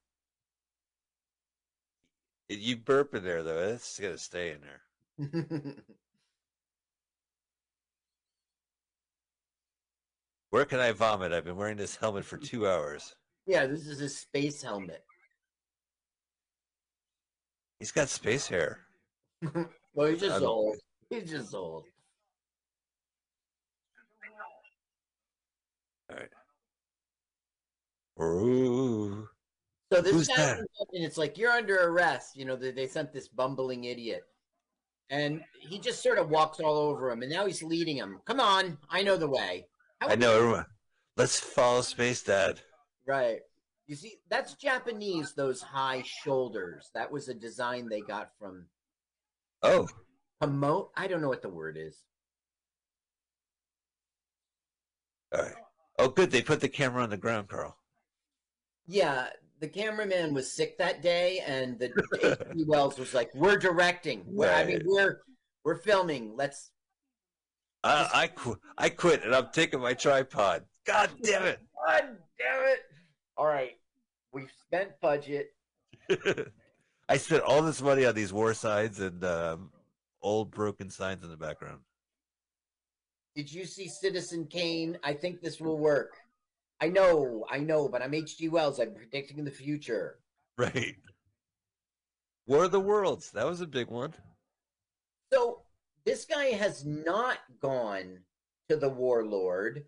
You 2.48 2.78
burp 2.78 3.14
in 3.16 3.24
there 3.24 3.44
though. 3.44 3.58
It's 3.74 4.00
gonna 4.00 4.18
stay 4.18 4.52
in 4.52 4.62
there. 4.62 5.76
Where 10.52 10.66
can 10.66 10.80
I 10.80 10.92
vomit? 10.92 11.34
I've 11.34 11.44
been 11.44 11.58
wearing 11.58 11.78
this 11.78 11.96
helmet 11.98 12.24
for 12.26 12.38
two 12.38 12.68
hours. 12.68 13.16
yeah, 13.46 13.66
this 13.66 13.88
is 13.88 14.00
a 14.02 14.10
space 14.10 14.62
helmet. 14.62 15.04
He's 17.80 17.92
got 17.92 18.10
space 18.10 18.48
hair. 18.48 18.80
Well, 19.94 20.08
he's 20.08 20.20
just 20.20 20.42
don't- 20.42 20.50
old. 20.50 20.76
He's 21.10 21.30
just 21.30 21.54
old. 21.54 21.86
All 26.10 26.18
right. 26.18 26.30
Ooh. 28.22 29.28
So 29.92 30.02
this 30.02 30.14
Who's 30.14 30.28
guy 30.28 30.36
that? 30.36 30.56
comes 30.58 30.68
up 30.82 30.88
and 30.94 31.04
it's 31.04 31.18
like 31.18 31.38
you're 31.38 31.52
under 31.52 31.88
arrest. 31.90 32.36
You 32.36 32.46
know, 32.46 32.56
they, 32.56 32.72
they 32.72 32.88
sent 32.88 33.14
this 33.14 33.28
bumbling 33.28 33.84
idiot, 33.86 34.24
and 35.10 35.42
he 35.60 35.80
just 35.80 36.02
sort 36.02 36.18
of 36.18 36.30
walks 36.30 36.60
all 36.60 36.76
over 36.78 37.12
him, 37.12 37.22
and 37.22 37.32
now 37.32 37.46
he's 37.46 37.62
leading 37.64 37.98
him. 37.98 38.20
Come 38.26 38.40
on, 38.40 38.78
I 38.90 39.04
know 39.04 39.18
the 39.18 39.30
way. 39.30 39.68
How 40.02 40.10
I 40.10 40.16
know 40.16 40.56
you- 40.56 40.66
Let's 41.18 41.40
follow 41.40 41.82
Space 41.82 42.24
Dad. 42.24 42.60
Right. 43.08 43.40
You 43.88 43.96
see, 43.96 44.16
that's 44.30 44.56
Japanese. 44.56 45.34
Those 45.34 45.62
high 45.62 46.04
shoulders. 46.06 46.90
That 46.94 47.10
was 47.12 47.30
a 47.30 47.34
design 47.34 47.88
they 47.88 48.02
got 48.02 48.32
from 48.38 48.66
Oh, 49.62 49.88
Hamo. 50.42 50.92
I 50.96 51.08
don't 51.08 51.22
know 51.22 51.30
what 51.30 51.42
the 51.42 51.50
word 51.50 51.78
is. 51.80 52.04
all 55.34 55.42
right. 55.42 55.54
Oh, 55.98 56.10
good. 56.10 56.32
They 56.32 56.42
put 56.42 56.60
the 56.60 56.70
camera 56.70 57.04
on 57.04 57.10
the 57.10 57.18
ground, 57.18 57.48
Carl. 57.48 57.78
Yeah, 58.86 59.28
the 59.60 59.68
cameraman 59.68 60.34
was 60.34 60.52
sick 60.52 60.78
that 60.78 61.02
day, 61.02 61.42
and 61.46 61.80
the. 61.80 62.46
Wells 62.68 63.00
was 63.00 63.14
like, 63.14 63.34
"We're 63.34 63.58
directing. 63.58 64.24
We're, 64.28 64.52
I 64.52 64.66
mean, 64.66 64.82
we're 64.86 65.22
we're 65.64 65.78
filming. 65.78 66.36
Let's 66.36 66.72
I 67.86 68.10
I, 68.14 68.28
qu- 68.28 68.60
I 68.78 68.90
quit, 68.90 69.24
and 69.24 69.36
I'm 69.36 69.50
taking 69.54 69.80
my 69.80 69.94
tripod. 69.94 70.64
God 70.86 71.12
damn 71.22 71.44
it! 71.44 71.60
God 71.88 72.04
damn 72.38 72.68
it! 72.68 72.80
All 73.38 73.46
right, 73.46 73.74
we've 74.34 74.52
spent 74.66 74.90
budget. 75.02 75.50
I 77.10 77.18
spent 77.18 77.44
all 77.44 77.62
this 77.62 77.82
money 77.82 78.06
on 78.06 78.16
these 78.16 78.34
war 78.34 78.54
signs 78.54 79.00
and 79.00 79.24
um, 79.24 79.72
old 80.26 80.52
broken 80.52 80.90
signs 80.90 81.24
in 81.24 81.30
the 81.30 81.38
background. 81.38 81.80
Did 83.36 83.54
you 83.54 83.66
see 83.66 83.88
Citizen 83.88 84.48
Kane? 84.50 84.98
I 85.04 85.14
think 85.14 85.42
this 85.42 85.62
will 85.62 85.78
work. 85.78 86.18
I 86.82 86.90
know, 86.90 87.46
I 87.50 87.60
know, 87.60 87.88
but 87.88 88.02
I'm 88.02 88.14
H.G. 88.14 88.50
Wells. 88.50 88.80
I'm 88.80 88.94
predicting 88.94 89.46
the 89.46 89.52
future. 89.52 90.20
Right. 90.58 90.96
War 92.48 92.66
of 92.66 92.72
the 92.72 92.80
Worlds. 92.80 93.32
That 93.32 93.46
was 93.46 93.62
a 93.62 93.68
big 93.68 93.88
one. 93.88 94.14
So 95.32 95.62
this 96.06 96.26
guy 96.26 96.46
has 96.46 96.86
not 96.86 97.40
gone 97.62 98.20
to 98.70 98.78
the 98.78 98.90
warlord, 98.90 99.86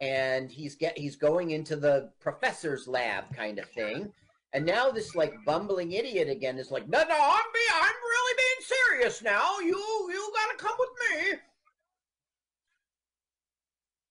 and 0.00 0.50
he's 0.50 0.74
get 0.74 0.98
he's 0.98 1.16
going 1.16 1.50
into 1.50 1.76
the 1.76 2.10
professor's 2.20 2.88
lab 2.88 3.34
kind 3.34 3.58
of 3.58 3.68
thing. 3.70 4.12
And 4.54 4.64
now 4.64 4.90
this 4.90 5.14
like 5.14 5.34
bumbling 5.44 5.92
idiot 5.92 6.28
again 6.28 6.58
is 6.58 6.70
like, 6.70 6.88
no, 6.88 6.98
no, 6.98 7.04
I'm 7.04 7.08
be, 7.52 7.60
I'm 7.74 7.94
really 7.94 8.36
being 8.36 8.66
serious 8.98 9.22
now. 9.22 9.58
You 9.60 9.76
you 10.10 10.32
gotta 10.34 10.56
come 10.58 10.74
with 10.78 10.88
me. 11.32 11.38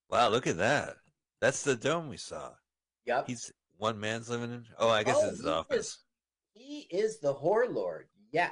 Wow, 0.09 0.29
look 0.29 0.47
at 0.47 0.57
that. 0.57 0.95
That's 1.41 1.63
the 1.63 1.75
dome 1.75 2.07
we 2.09 2.17
saw. 2.17 2.51
Yep. 3.05 3.27
He's 3.27 3.51
one 3.77 3.99
man's 3.99 4.29
living 4.29 4.51
in. 4.51 4.65
Oh, 4.79 4.89
I 4.89 5.03
guess 5.03 5.17
Oh, 5.19 5.27
it's 5.27 5.37
his 5.37 5.45
office. 5.47 5.77
is- 5.87 5.97
He 6.53 6.87
is 6.91 7.19
the 7.19 7.33
whore 7.33 7.71
lord. 7.71 8.07
Yes. 8.31 8.51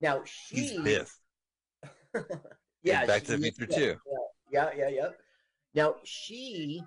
Now 0.00 0.22
she. 0.24 0.56
He's 0.56 0.80
Biff. 0.80 1.18
yeah. 2.82 3.04
Back 3.06 3.24
to 3.24 3.36
the 3.36 3.50
Future 3.52 3.80
II. 3.80 3.96
Yeah, 4.50 4.70
yeah, 4.76 4.88
yeah. 4.88 5.08
Now 5.74 5.96
she 6.04 6.82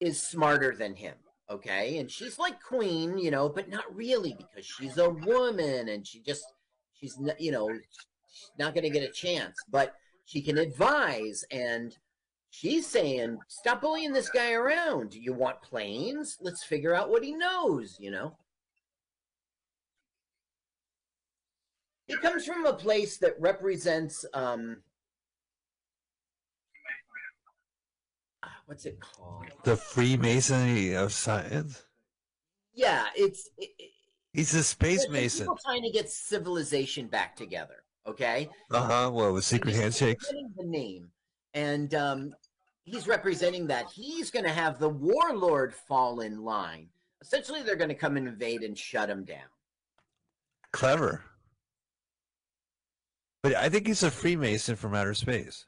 is 0.00 0.22
smarter 0.22 0.74
than 0.76 0.94
him, 0.94 1.16
okay? 1.50 1.98
And 1.98 2.10
she's 2.10 2.38
like 2.38 2.62
queen, 2.62 3.18
you 3.18 3.30
know, 3.30 3.48
but 3.48 3.68
not 3.68 3.94
really 3.94 4.36
because 4.36 4.66
she's 4.66 4.98
a 4.98 5.10
woman 5.10 5.88
and 5.88 6.06
she 6.06 6.20
just 6.20 6.44
she's 6.92 7.18
not, 7.18 7.40
you 7.40 7.52
know, 7.52 7.68
she's 7.68 8.50
not 8.58 8.74
going 8.74 8.84
to 8.84 8.90
get 8.90 9.08
a 9.08 9.12
chance, 9.12 9.56
but 9.70 9.94
she 10.24 10.42
can 10.42 10.58
advise 10.58 11.44
and 11.50 11.96
she's 12.50 12.86
saying, 12.86 13.38
"Stop 13.48 13.80
bullying 13.80 14.12
this 14.12 14.30
guy 14.30 14.52
around. 14.52 15.14
You 15.14 15.32
want 15.32 15.62
planes? 15.62 16.38
Let's 16.40 16.64
figure 16.64 16.94
out 16.94 17.10
what 17.10 17.24
he 17.24 17.32
knows, 17.32 17.96
you 18.00 18.10
know?" 18.10 18.36
He 22.06 22.16
comes 22.18 22.44
from 22.46 22.66
a 22.66 22.72
place 22.72 23.16
that 23.18 23.40
represents 23.40 24.24
um 24.32 24.82
ah, 28.42 28.52
what's 28.66 28.84
it 28.86 29.00
called? 29.00 29.46
The 29.64 29.76
Freemasonry 29.76 30.94
of 30.94 31.12
science. 31.12 31.82
Yeah, 32.74 33.06
it's 33.16 33.48
it, 33.58 33.70
it- 33.78 33.90
He's 34.32 34.52
a 34.54 34.62
space 34.62 35.08
mason. 35.08 35.46
People 35.46 35.58
trying 35.64 35.80
to 35.82 35.90
get 35.90 36.10
civilization 36.10 37.06
back 37.06 37.34
together. 37.36 37.76
Okay. 38.06 38.50
Uh 38.70 38.82
huh. 38.82 39.10
Well, 39.10 39.32
with 39.32 39.44
secret 39.44 39.70
He's 39.72 39.80
handshakes. 39.80 40.28
The 40.28 40.62
name, 40.66 41.08
and 41.54 41.94
um, 41.94 42.34
he's 42.84 43.08
representing 43.08 43.66
that 43.68 43.86
he's 43.90 44.30
going 44.30 44.44
to 44.44 44.52
have 44.52 44.78
the 44.78 44.90
warlord 44.90 45.72
fall 45.72 46.20
in 46.20 46.44
line. 46.44 46.88
Essentially, 47.22 47.62
they're 47.62 47.76
going 47.76 47.88
to 47.88 47.94
come 47.94 48.18
and 48.18 48.28
invade 48.28 48.60
and 48.62 48.76
shut 48.76 49.08
him 49.08 49.24
down. 49.24 49.48
Clever. 50.70 51.24
But 53.42 53.54
I 53.54 53.70
think 53.70 53.86
he's 53.86 54.02
a 54.02 54.10
Freemason 54.10 54.76
from 54.76 54.94
outer 54.94 55.14
space. 55.14 55.64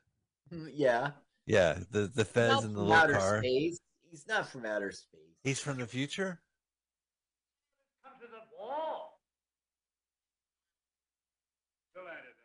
Mm, 0.53 0.71
Yeah. 0.75 1.11
Yeah, 1.49 1.81
the 1.89 2.13
the 2.13 2.27
fez 2.29 2.61
Not 2.61 2.65
in 2.69 2.77
the 2.77 2.85
from 2.85 2.93
little 2.93 3.17
car. 3.17 3.41
space. 3.41 3.81
He's 4.05 4.29
not 4.29 4.53
from 4.53 4.67
outer 4.69 4.93
space. 4.93 5.33
He's 5.43 5.57
from 5.59 5.81
the 5.81 5.87
future. 5.89 6.45
Come 8.05 8.21
to 8.21 8.29
the 8.29 8.45
war. 8.53 9.17
Go 11.97 12.05
at 12.05 12.21
it? 12.21 12.37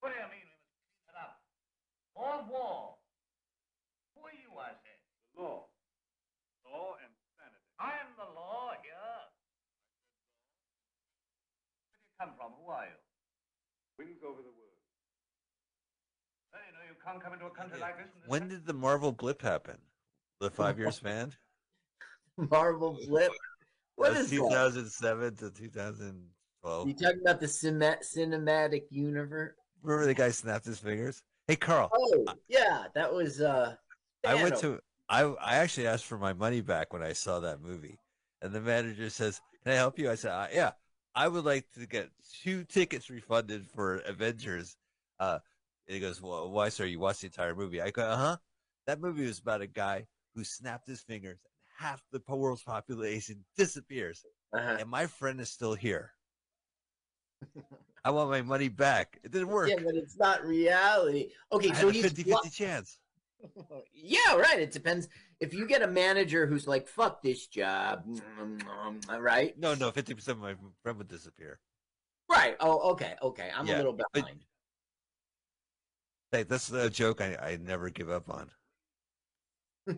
What 0.00 0.16
do 0.16 0.16
you 0.16 0.24
mean 0.32 0.40
we 0.40 0.56
must 0.56 0.72
clean 0.88 1.04
it 1.12 1.20
up? 1.20 1.36
More 2.16 2.40
war. 2.48 2.96
Who 4.16 4.24
are 4.24 4.32
you, 4.32 4.56
I 4.56 4.72
say? 4.80 4.96
The 5.36 5.44
law. 5.44 5.68
Law 6.64 6.96
and 6.96 7.12
sanity. 7.36 7.60
I 7.76 7.92
am 8.00 8.08
the 8.16 8.32
law 8.32 8.72
here. 8.80 9.20
Where 11.92 11.92
do 11.92 12.00
you 12.00 12.16
come 12.16 12.32
from? 12.40 12.56
Who 12.56 12.72
are 12.72 12.88
you? 12.88 12.96
Wings 14.00 14.24
over 14.24 14.40
the 14.40 14.48
world. 14.48 14.72
Well, 16.52 16.60
you 16.68 16.72
know, 16.76 16.84
you 16.84 16.91
can't 17.04 17.22
come 17.22 17.32
into 17.34 17.46
a 17.46 17.50
country 17.50 17.80
like 17.80 17.96
this. 17.96 18.06
this 18.14 18.28
When 18.28 18.40
country- 18.42 18.56
did 18.58 18.66
the 18.66 18.74
Marvel 18.74 19.12
blip 19.12 19.42
happen? 19.42 19.78
The 20.40 20.50
five 20.50 20.78
year 20.78 20.90
span. 20.90 21.32
Marvel 22.36 22.98
blip. 23.08 23.32
What 23.96 24.14
That's 24.14 24.24
is 24.24 24.30
that? 24.30 24.36
2007 24.36 25.36
to 25.36 25.50
2012. 25.50 26.88
You 26.88 26.94
talking 26.94 27.20
about 27.20 27.40
the 27.40 27.46
cine- 27.46 27.98
cinematic 28.02 28.82
universe? 28.90 29.54
Remember 29.82 30.06
the 30.06 30.14
guy 30.14 30.30
snapped 30.30 30.64
his 30.64 30.78
fingers? 30.78 31.22
Hey, 31.46 31.56
Carl. 31.56 31.90
Oh, 31.92 32.24
yeah, 32.48 32.84
that 32.94 33.12
was. 33.12 33.40
uh 33.40 33.74
I 34.24 34.34
went 34.36 34.56
to 34.58 34.80
I 35.08 35.22
I 35.24 35.56
actually 35.56 35.88
asked 35.88 36.04
for 36.06 36.16
my 36.18 36.32
money 36.32 36.60
back 36.60 36.92
when 36.92 37.02
I 37.02 37.12
saw 37.12 37.40
that 37.40 37.60
movie, 37.60 37.98
and 38.40 38.52
the 38.52 38.60
manager 38.60 39.10
says, 39.10 39.40
"Can 39.62 39.72
I 39.72 39.76
help 39.76 39.98
you?" 39.98 40.08
I 40.10 40.14
said, 40.14 40.30
uh, 40.30 40.46
"Yeah, 40.52 40.70
I 41.14 41.26
would 41.28 41.44
like 41.44 41.66
to 41.72 41.86
get 41.86 42.08
two 42.42 42.62
tickets 42.64 43.10
refunded 43.10 43.66
for 43.66 43.96
Avengers." 43.98 44.76
Uh, 45.18 45.34
and 45.34 45.42
he 45.94 46.00
goes, 46.00 46.20
"Well, 46.20 46.50
why, 46.50 46.68
sir? 46.68 46.84
You 46.84 46.98
watched 47.00 47.20
the 47.22 47.26
entire 47.28 47.54
movie?" 47.54 47.80
I 47.82 47.90
go, 47.90 48.02
"Uh 48.02 48.16
huh." 48.16 48.36
That 48.86 49.00
movie 49.00 49.26
was 49.26 49.38
about 49.38 49.60
a 49.60 49.66
guy 49.66 50.06
who 50.34 50.44
snapped 50.44 50.86
his 50.88 51.00
fingers, 51.02 51.38
and 51.44 51.86
half 51.86 52.02
the 52.12 52.20
world's 52.34 52.62
population 52.62 53.44
disappears, 53.56 54.24
Uh-huh. 54.52 54.76
and 54.80 54.88
my 54.88 55.06
friend 55.06 55.40
is 55.40 55.50
still 55.50 55.74
here. 55.74 56.12
I 58.04 58.10
want 58.10 58.30
my 58.30 58.42
money 58.42 58.68
back. 58.68 59.18
It 59.22 59.30
didn't 59.32 59.48
work. 59.48 59.68
Yeah, 59.68 59.76
but 59.84 59.94
it's 59.94 60.16
not 60.16 60.44
reality. 60.44 61.30
Okay, 61.52 61.70
I 61.70 61.74
so 61.74 61.88
he's 61.88 62.02
50 62.04 62.22
blo- 62.24 62.38
50 62.42 62.50
chance. 62.50 62.98
yeah, 63.92 64.34
right. 64.36 64.58
It 64.60 64.70
depends 64.72 65.08
if 65.40 65.52
you 65.52 65.66
get 65.66 65.82
a 65.82 65.86
manager 65.88 66.46
who's 66.46 66.66
like, 66.66 66.86
"Fuck 66.88 67.22
this 67.22 67.46
job," 67.46 68.04
right? 69.18 69.56
No, 69.58 69.74
no, 69.74 69.90
50% 69.90 70.28
of 70.28 70.38
my 70.38 70.54
friend 70.82 70.98
would 70.98 71.08
disappear. 71.08 71.60
Right. 72.30 72.56
Oh, 72.60 72.92
okay, 72.92 73.14
okay. 73.22 73.50
I'm 73.54 73.66
Yeah, 73.66 73.76
a 73.76 73.78
little 73.78 73.92
but- 73.92 74.06
behind. 74.12 74.44
Hey, 76.32 76.44
that's 76.44 76.72
a 76.72 76.88
joke 76.90 77.20
I, 77.20 77.36
I 77.36 77.58
never 77.62 77.90
give 77.90 78.10
up 78.10 78.30
on. 78.30 78.50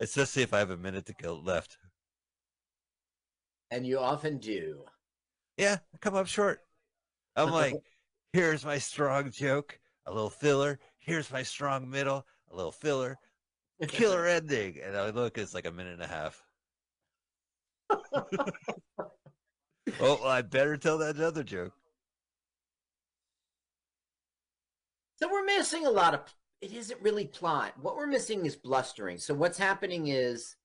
Especially 0.00 0.42
if 0.42 0.52
I 0.52 0.58
have 0.58 0.70
a 0.70 0.76
minute 0.76 1.06
to 1.06 1.14
go 1.14 1.34
left. 1.36 1.78
and 3.70 3.86
you 3.86 3.98
often 3.98 4.38
do. 4.38 4.84
Yeah, 5.56 5.78
I 5.94 5.98
come 5.98 6.14
up 6.14 6.26
short. 6.26 6.60
I'm 7.36 7.50
like, 7.50 7.74
here's 8.32 8.64
my 8.64 8.78
strong 8.78 9.30
joke, 9.30 9.78
a 10.06 10.12
little 10.12 10.30
filler. 10.30 10.78
Here's 10.98 11.30
my 11.30 11.42
strong 11.42 11.88
middle, 11.88 12.26
a 12.50 12.56
little 12.56 12.72
filler. 12.72 13.18
Killer 13.88 14.26
ending. 14.28 14.78
And 14.82 14.96
I 14.96 15.10
look, 15.10 15.38
it's 15.38 15.54
like 15.54 15.66
a 15.66 15.72
minute 15.72 15.94
and 15.94 16.02
a 16.02 16.06
half. 16.06 16.42
oh, 17.90 18.26
well, 20.00 20.24
I 20.24 20.42
better 20.42 20.76
tell 20.76 20.98
that 20.98 21.20
other 21.20 21.42
joke. 21.42 21.72
So 25.16 25.30
we're 25.30 25.44
missing 25.44 25.86
a 25.86 25.90
lot 25.90 26.14
of. 26.14 26.20
It 26.60 26.72
isn't 26.72 27.00
really 27.02 27.26
plot. 27.26 27.74
What 27.80 27.96
we're 27.96 28.06
missing 28.06 28.46
is 28.46 28.56
blustering. 28.56 29.18
So 29.18 29.34
what's 29.34 29.58
happening 29.58 30.08
is, 30.08 30.56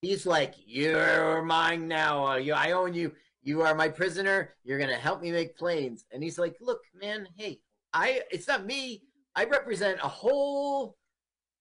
he's 0.00 0.26
like, 0.26 0.54
"You're 0.66 1.42
mine 1.42 1.88
now. 1.88 2.26
Uh, 2.26 2.36
you, 2.36 2.54
I 2.54 2.72
own 2.72 2.92
you. 2.94 3.12
You 3.42 3.62
are 3.62 3.74
my 3.74 3.88
prisoner. 3.88 4.54
You're 4.64 4.78
gonna 4.78 4.96
help 4.96 5.22
me 5.22 5.32
make 5.32 5.56
planes." 5.56 6.04
And 6.10 6.22
he's 6.22 6.38
like, 6.38 6.56
"Look, 6.60 6.80
man. 6.94 7.28
Hey, 7.36 7.60
I. 7.92 8.22
It's 8.30 8.48
not 8.48 8.66
me. 8.66 9.02
I 9.34 9.44
represent 9.44 9.98
a 10.02 10.08
whole, 10.08 10.96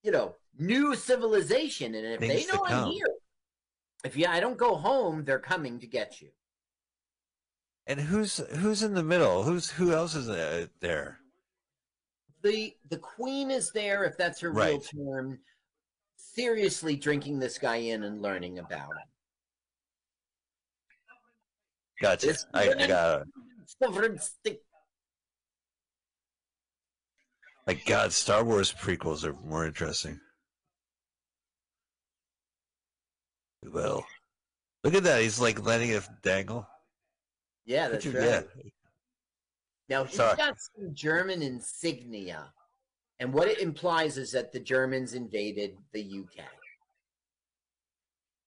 you 0.03 0.11
know, 0.11 0.35
new 0.57 0.95
civilization. 0.95 1.95
And 1.95 2.05
if 2.05 2.19
Things 2.19 2.45
they 2.45 2.53
know 2.53 2.63
I'm 2.65 2.83
come. 2.83 2.91
here, 2.91 3.07
if 4.03 4.17
yeah, 4.17 4.31
I 4.31 4.39
don't 4.39 4.57
go 4.57 4.75
home, 4.75 5.23
they're 5.23 5.39
coming 5.39 5.79
to 5.79 5.87
get 5.87 6.21
you." 6.21 6.29
And 7.87 7.99
who's 7.99 8.37
who's 8.57 8.83
in 8.83 8.95
the 8.95 9.03
middle? 9.03 9.43
Who's 9.43 9.71
who 9.71 9.93
else 9.93 10.15
is 10.15 10.29
uh, 10.29 10.67
there? 10.81 11.20
The 12.43 12.73
the 12.89 12.97
queen 12.97 13.51
is 13.51 13.71
there 13.71 14.03
if 14.03 14.17
that's 14.17 14.39
her 14.39 14.51
real 14.51 14.79
term 14.79 15.39
seriously 16.17 16.95
drinking 16.95 17.39
this 17.39 17.57
guy 17.57 17.75
in 17.75 18.03
and 18.03 18.21
learning 18.21 18.59
about 18.59 18.89
him 18.91 19.07
Gotcha. 22.01 22.29
It's- 22.29 22.45
I, 22.53 22.73
I 22.83 22.87
got 22.87 23.21
it. 24.47 24.61
My 27.67 27.73
God, 27.85 28.11
Star 28.11 28.43
Wars 28.43 28.73
prequels 28.73 29.23
are 29.23 29.33
more 29.45 29.67
interesting. 29.67 30.19
Well, 33.71 34.03
look 34.83 34.95
at 34.95 35.03
that. 35.03 35.21
He's 35.21 35.39
like 35.39 35.63
letting 35.63 35.91
it 35.91 35.95
dangle. 36.23 36.67
yeah 37.65 37.87
that's 37.87 38.05
at 38.07 38.13
right 38.15 38.23
that. 38.23 38.47
Now 39.91 40.05
he's 40.05 40.15
Sorry. 40.15 40.35
got 40.37 40.55
some 40.59 40.93
german 40.93 41.41
insignia 41.43 42.51
and 43.19 43.31
what 43.31 43.47
it 43.47 43.59
implies 43.59 44.17
is 44.17 44.31
that 44.31 44.51
the 44.51 44.59
germans 44.59 45.13
invaded 45.13 45.77
the 45.93 46.19
uk 46.21 46.45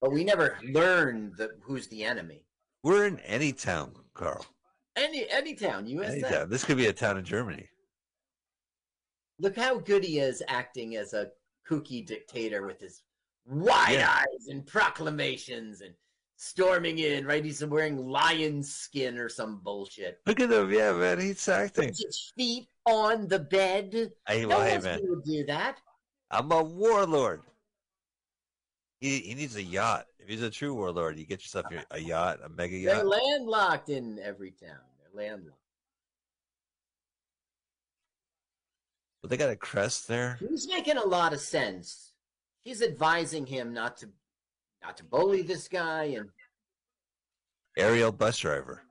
but 0.01 0.11
we 0.13 0.25
never 0.25 0.59
learned 0.73 1.35
the, 1.37 1.51
who's 1.63 1.87
the 1.89 2.03
enemy 2.03 2.43
We're 2.83 3.07
in 3.07 3.19
any 3.21 3.53
town, 3.53 3.93
Carl. 4.15 4.45
any 4.97 5.29
any 5.31 5.55
town 5.55 5.87
usa 5.87 6.13
Any 6.13 6.23
town. 6.23 6.51
This 6.51 6.65
could 6.65 6.77
be 6.77 6.87
a 6.87 6.93
town 6.93 7.17
in 7.19 7.25
Germany. 7.25 7.69
look 9.39 9.57
how 9.57 9.79
good 9.79 10.03
he 10.05 10.19
is 10.19 10.43
acting 10.49 10.97
as 10.97 11.13
a 11.15 11.29
kooky 11.69 12.05
dictator 12.07 12.67
with 12.67 12.81
his 12.81 13.03
wide 13.47 13.93
Yeah. 13.95 14.11
eyes 14.19 14.47
and 14.49 14.67
proclamations 14.67 15.81
and 15.83 15.95
storming 16.37 16.99
in, 16.99 17.27
right? 17.27 17.45
He's 17.45 17.65
wearing 17.65 17.97
lion 17.97 18.63
skin 18.63 19.19
or 19.19 19.29
some 19.29 19.61
bullshit. 19.63 20.21
Look 20.27 20.41
at 20.41 20.51
him. 20.51 20.73
Yeah, 20.73 20.93
man. 20.93 21.21
He's 21.21 21.49
acting. 21.49 21.89
Puts 21.89 22.05
his 22.05 22.33
feet 22.37 22.69
on 22.87 23.29
the 23.29 23.39
bed. 23.39 24.13
Hey, 24.27 24.45
No 24.47 24.61
hey, 24.61 24.79
man. 24.79 25.01
gonna 25.07 25.23
do 25.25 25.45
that. 25.47 25.81
I'm 26.31 26.51
a 26.53 26.63
warlord. 26.63 27.43
He, 29.01 29.19
he 29.21 29.35
needs 29.35 29.57
a 29.57 29.63
yacht. 29.63 30.07
If 30.19 30.29
he's 30.29 30.43
a 30.43 30.51
true 30.51 30.75
warlord, 30.75 31.19
you 31.19 31.27
get 31.27 31.43
yourself 31.43 31.67
your, 31.71 31.83
a 31.91 32.01
yacht, 32.01 32.41
a 32.43 32.49
mega 32.49 32.77
yacht. 32.77 32.95
They're 32.97 33.05
landlocked 33.05 33.91
in 33.91 34.19
every 34.19 34.51
town. 34.51 34.79
They're 34.99 35.27
landlocked. 35.27 35.59
But 39.21 39.31
they 39.31 39.37
got 39.37 39.51
a 39.51 39.57
crest 39.57 40.09
there. 40.09 40.39
He's 40.49 40.69
making 40.69 40.97
a 40.97 41.05
lot 41.05 41.33
of 41.33 41.41
sense. 41.41 42.13
He's 42.63 42.83
advising 42.83 43.47
him 43.47 43.73
not 43.73 43.97
to 43.99 44.09
not 44.85 44.97
to 44.99 45.05
bully 45.05 45.43
this 45.43 45.69
guy 45.69 46.05
and 46.17 46.29
Aerial 47.77 48.13
bus 48.13 48.39
driver. 48.39 48.83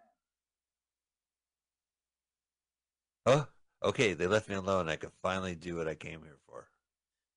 Oh, 3.26 3.48
okay. 3.82 4.14
They 4.14 4.28
left 4.28 4.50
me 4.50 4.56
alone. 4.56 4.90
I 4.90 4.98
could 4.98 5.12
finally 5.22 5.56
do 5.56 5.78
what 5.78 5.88
I 5.88 5.96
came 5.96 6.22
here 6.22 6.38
for. 6.48 6.68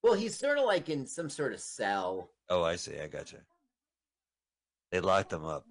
well, 0.03 0.13
he's 0.13 0.37
sort 0.37 0.57
of 0.57 0.65
like 0.65 0.89
in 0.89 1.05
some 1.05 1.29
sort 1.29 1.53
of 1.53 1.61
cell. 1.61 2.31
Oh, 2.49 2.63
I 2.63 2.75
see. 2.75 2.99
I 2.99 3.07
got 3.07 3.31
you. 3.31 3.39
They 4.91 4.99
locked 4.99 5.31
him 5.31 5.45
up. 5.45 5.65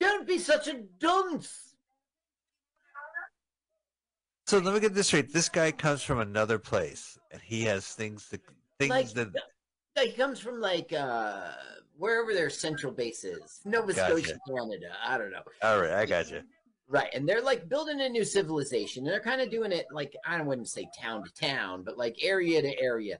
Don't 0.00 0.26
be 0.26 0.38
such 0.38 0.68
a 0.68 0.80
dunce. 0.98 1.74
So 4.46 4.58
let 4.58 4.72
me 4.72 4.80
get 4.80 4.94
this 4.94 5.08
straight. 5.08 5.30
This 5.32 5.50
guy 5.50 5.72
comes 5.72 6.02
from 6.02 6.20
another 6.20 6.58
place, 6.58 7.18
and 7.30 7.42
he 7.42 7.64
has 7.64 7.88
things 7.88 8.28
to 8.30 8.40
things 8.78 8.90
Like, 8.90 9.32
that. 9.32 9.32
He 10.02 10.12
comes 10.12 10.38
from 10.40 10.60
like 10.60 10.92
uh 10.92 11.52
wherever 11.96 12.32
their 12.32 12.50
central 12.50 12.92
base 12.92 13.24
is, 13.24 13.60
Nova 13.64 13.92
Gotcha. 13.92 14.18
Scotia, 14.22 14.38
Canada. 14.48 14.92
I 15.04 15.18
don't 15.18 15.30
know. 15.30 15.42
All 15.62 15.80
right, 15.80 15.92
I 15.92 16.06
got 16.06 16.30
you. 16.30 16.42
Right, 16.90 17.08
and 17.12 17.28
they're 17.28 17.42
like 17.42 17.68
building 17.68 18.00
a 18.00 18.08
new 18.08 18.24
civilization, 18.24 19.04
and 19.04 19.12
they're 19.12 19.20
kind 19.20 19.40
of 19.40 19.50
doing 19.50 19.72
it 19.72 19.86
like 19.92 20.14
I 20.26 20.40
wouldn't 20.40 20.68
say 20.68 20.88
town 20.98 21.22
to 21.24 21.32
town, 21.34 21.82
but 21.84 21.98
like 21.98 22.16
area 22.22 22.62
to 22.62 22.80
area. 22.80 23.18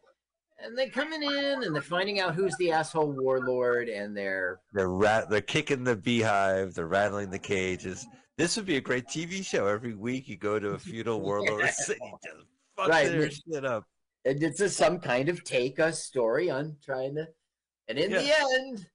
and 0.59 0.77
they're 0.77 0.89
coming 0.91 1.23
in 1.23 1.63
and 1.63 1.75
they're 1.75 1.83
finding 1.83 2.19
out 2.19 2.35
who's 2.35 2.57
the 2.57 2.73
asshole 2.73 3.13
warlord, 3.13 3.89
and 3.89 4.17
they're 4.17 4.61
They're 4.73 4.89
rat. 4.89 5.29
They're 5.29 5.41
kicking 5.43 5.85
the 5.85 5.97
beehive. 5.97 6.75
They're 6.75 6.87
rattling 6.87 7.31
the 7.31 7.39
cages. 7.39 8.07
This 8.39 8.57
would 8.57 8.67
be 8.67 8.77
a 8.77 8.81
great 8.81 9.07
TV 9.07 9.45
show. 9.45 9.67
Every 9.67 9.95
week 9.95 10.29
you 10.29 10.37
go 10.37 10.59
to 10.59 10.71
a 10.71 10.79
feudal 10.79 11.21
warlord 11.21 11.69
city, 11.75 11.99
just 12.25 12.37
fuck 12.77 12.89
Right, 12.89 13.09
their 13.09 13.31
shit 13.31 13.65
up. 13.65 13.85
And 14.29 14.43
it's 14.43 14.61
a, 14.61 14.69
some 14.69 15.01
kind 15.01 15.29
of 15.29 15.43
take 15.43 15.81
us 15.81 16.05
story 16.05 16.51
on 16.51 16.77
trying 16.85 17.15
to, 17.15 17.27
and 17.89 17.99
in 17.99 18.11
the 18.13 18.33
end, 18.67 18.87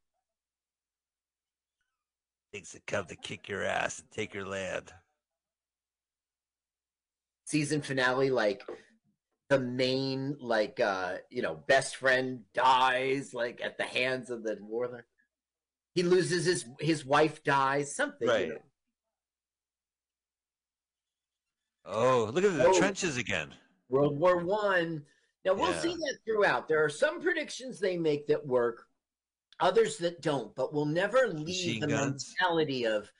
Things 2.52 2.72
that 2.74 2.86
come 2.86 3.06
to 3.08 3.16
kick 3.16 3.50
your 3.50 3.64
ass 3.64 3.98
and 4.00 4.12
take 4.12 4.34
your 4.34 4.46
land. 4.46 4.94
season 7.46 7.82
finale 7.82 8.30
like 8.30 8.64
the 9.50 9.60
main 9.60 10.36
like 10.40 10.80
uh 10.80 11.16
you 11.30 11.42
know 11.42 11.56
best 11.68 11.98
friend 11.98 12.40
dies 12.54 13.34
like 13.34 13.60
at 13.62 13.78
the 13.78 13.84
hands 13.84 14.30
of 14.30 14.44
the 14.44 14.58
warlord 14.62 15.04
he 15.94 16.02
loses 16.04 16.46
his 16.46 16.66
his 16.80 17.06
wife 17.06 17.44
dies 17.44 17.94
something 17.94 18.28
you 18.28 18.34
Right. 18.34 18.50
know. 18.50 18.58
Oh, 21.86 22.32
look 22.34 22.46
at 22.46 22.54
the 22.54 22.66
Oh. 22.66 22.80
trenches 22.80 23.18
again. 23.18 23.54
world 23.90 24.18
war 24.18 24.38
one 24.38 25.04
now 25.46 25.54
we'll 25.54 25.72
Yeah. 25.72 25.80
see 25.82 25.96
that 25.96 26.18
throughout 26.26 26.68
there 26.68 26.84
are 26.84 26.90
some 26.90 27.22
predictions 27.22 27.80
they 27.80 27.98
make 27.98 28.28
that 28.28 28.46
work 28.46 28.88
others 29.60 29.98
that 29.98 30.22
don't 30.22 30.54
but 30.56 30.74
we'll 30.74 30.86
never 30.86 31.28
leave 31.28 31.46
Machine 31.46 31.80
the 31.82 31.88
guns? 31.88 32.34
mentality 32.40 32.86
of 32.86 33.12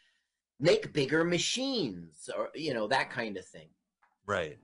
make 0.60 0.94
bigger 0.94 1.24
machines 1.24 2.30
or 2.36 2.50
you 2.56 2.74
know 2.74 2.88
that 2.88 3.10
kind 3.10 3.38
of 3.38 3.46
thing 3.46 3.70
Right. 4.26 4.58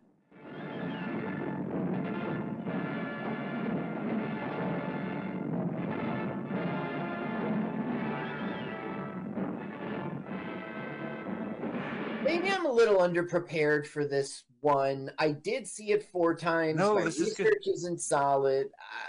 Little 12.79 12.99
underprepared 12.99 13.85
for 13.85 14.05
this 14.05 14.43
one. 14.61 15.11
I 15.19 15.31
did 15.31 15.67
see 15.67 15.91
it 15.91 16.03
four 16.03 16.33
times. 16.33 16.77
No, 16.77 16.95
My 16.95 17.03
this 17.03 17.19
is 17.19 17.37
research 17.37 17.67
isn't 17.67 17.99
solid. 17.99 18.67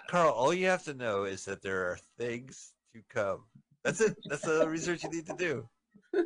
Carl, 0.09 0.33
all 0.33 0.53
you 0.53 0.67
have 0.67 0.83
to 0.85 0.95
know 0.95 1.25
is 1.25 1.45
that 1.45 1.63
there 1.63 1.83
are 1.85 1.99
things 2.19 2.73
to 2.95 3.03
come. 3.09 3.45
That's 3.85 4.01
it. 4.01 4.17
That's 4.27 4.43
the 4.43 4.69
research 4.69 5.05
you 5.05 5.11
need 5.11 5.27
to 5.27 5.37
do. 5.39 5.69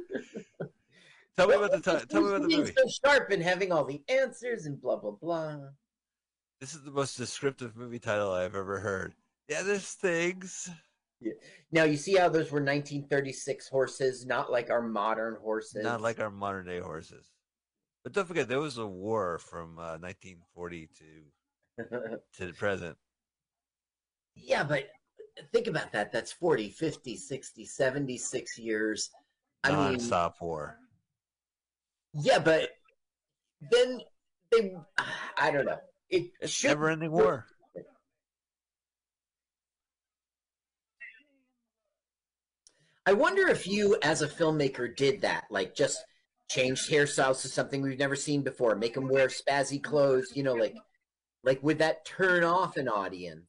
Tell 1.37 1.49
me 1.49 1.55
about 1.55 1.73
the 1.73 1.79
ti- 1.79 2.07
tell 2.07 2.23
me 2.23 2.29
about 2.29 2.43
the 2.49 2.57
movie. 2.57 2.73
so 2.77 2.85
sharp 3.05 3.31
and 3.33 3.43
having 3.43 3.73
all 3.73 3.85
the 3.85 4.01
answers 4.09 4.67
and 4.67 4.81
blah 4.81 4.95
blah 4.95 5.11
blah. 5.11 5.57
This 6.61 6.75
is 6.75 6.83
the 6.85 6.93
most 6.93 7.17
descriptive 7.17 7.77
movie 7.77 7.99
title 7.99 8.31
I've 8.31 8.55
ever 8.55 8.79
heard. 8.79 9.15
Yeah, 9.49 9.63
there's 9.63 9.91
things. 9.95 10.71
Yeah. 11.21 11.33
Now 11.73 11.85
you 11.85 11.97
see 11.97 12.15
how 12.15 12.29
those 12.29 12.53
were 12.53 12.61
1936 12.61 13.69
horses, 13.69 14.25
not 14.25 14.53
like 14.53 14.71
our 14.71 14.81
modern 14.81 15.35
horses. 15.43 15.83
Not 15.83 16.01
like 16.01 16.21
our 16.21 16.31
modern 16.31 16.67
day 16.67 16.79
horses. 16.79 17.27
But 18.05 18.13
don't 18.13 18.29
forget, 18.29 18.49
there 18.49 18.61
was 18.61 18.79
a 18.79 18.87
war 18.87 19.39
from 19.39 19.79
uh, 19.79 19.99
1940 19.99 20.89
to 20.99 21.05
to 22.35 22.47
the 22.47 22.53
present. 22.53 22.97
yeah, 24.37 24.63
but 24.63 24.89
think 25.53 25.67
about 25.67 25.91
that. 25.93 26.13
That's 26.13 26.33
40, 26.33 26.69
50, 26.71 27.17
60, 27.17 27.65
76 27.65 28.59
years. 28.59 29.11
I 29.65 29.71
mean, 29.71 29.79
Non-stop 29.95 30.37
war. 30.41 30.77
yeah, 32.13 32.39
but 32.39 32.71
then 33.71 34.01
they, 34.53 34.77
I 35.39 35.51
don't 35.51 35.65
know. 35.65 35.81
It 36.11 36.31
It's 36.41 36.53
should 36.53 36.69
never-ending 36.69 37.11
war. 37.11 37.47
I 43.07 43.13
wonder 43.13 43.49
if 43.49 43.67
you, 43.67 43.97
as 44.03 44.23
a 44.23 44.29
filmmaker, 44.29 44.95
did 44.95 45.23
that. 45.23 45.45
Like, 45.51 45.75
just 45.75 45.99
changed 46.49 46.91
hairstyles 46.91 47.43
to 47.43 47.49
something 47.49 47.83
we've 47.83 47.99
never 47.99 48.17
seen 48.17 48.43
before. 48.43 48.75
Make 48.75 48.95
them 48.95 49.09
wear 49.09 49.29
spazzy 49.29 49.83
clothes. 49.83 50.33
You 50.35 50.43
know, 50.43 50.55
like, 50.55 50.75
like 51.43 51.63
would 51.63 51.79
that 51.79 52.05
turn 52.05 52.45
off 52.45 52.77
an 52.77 52.89
audience? 52.89 53.47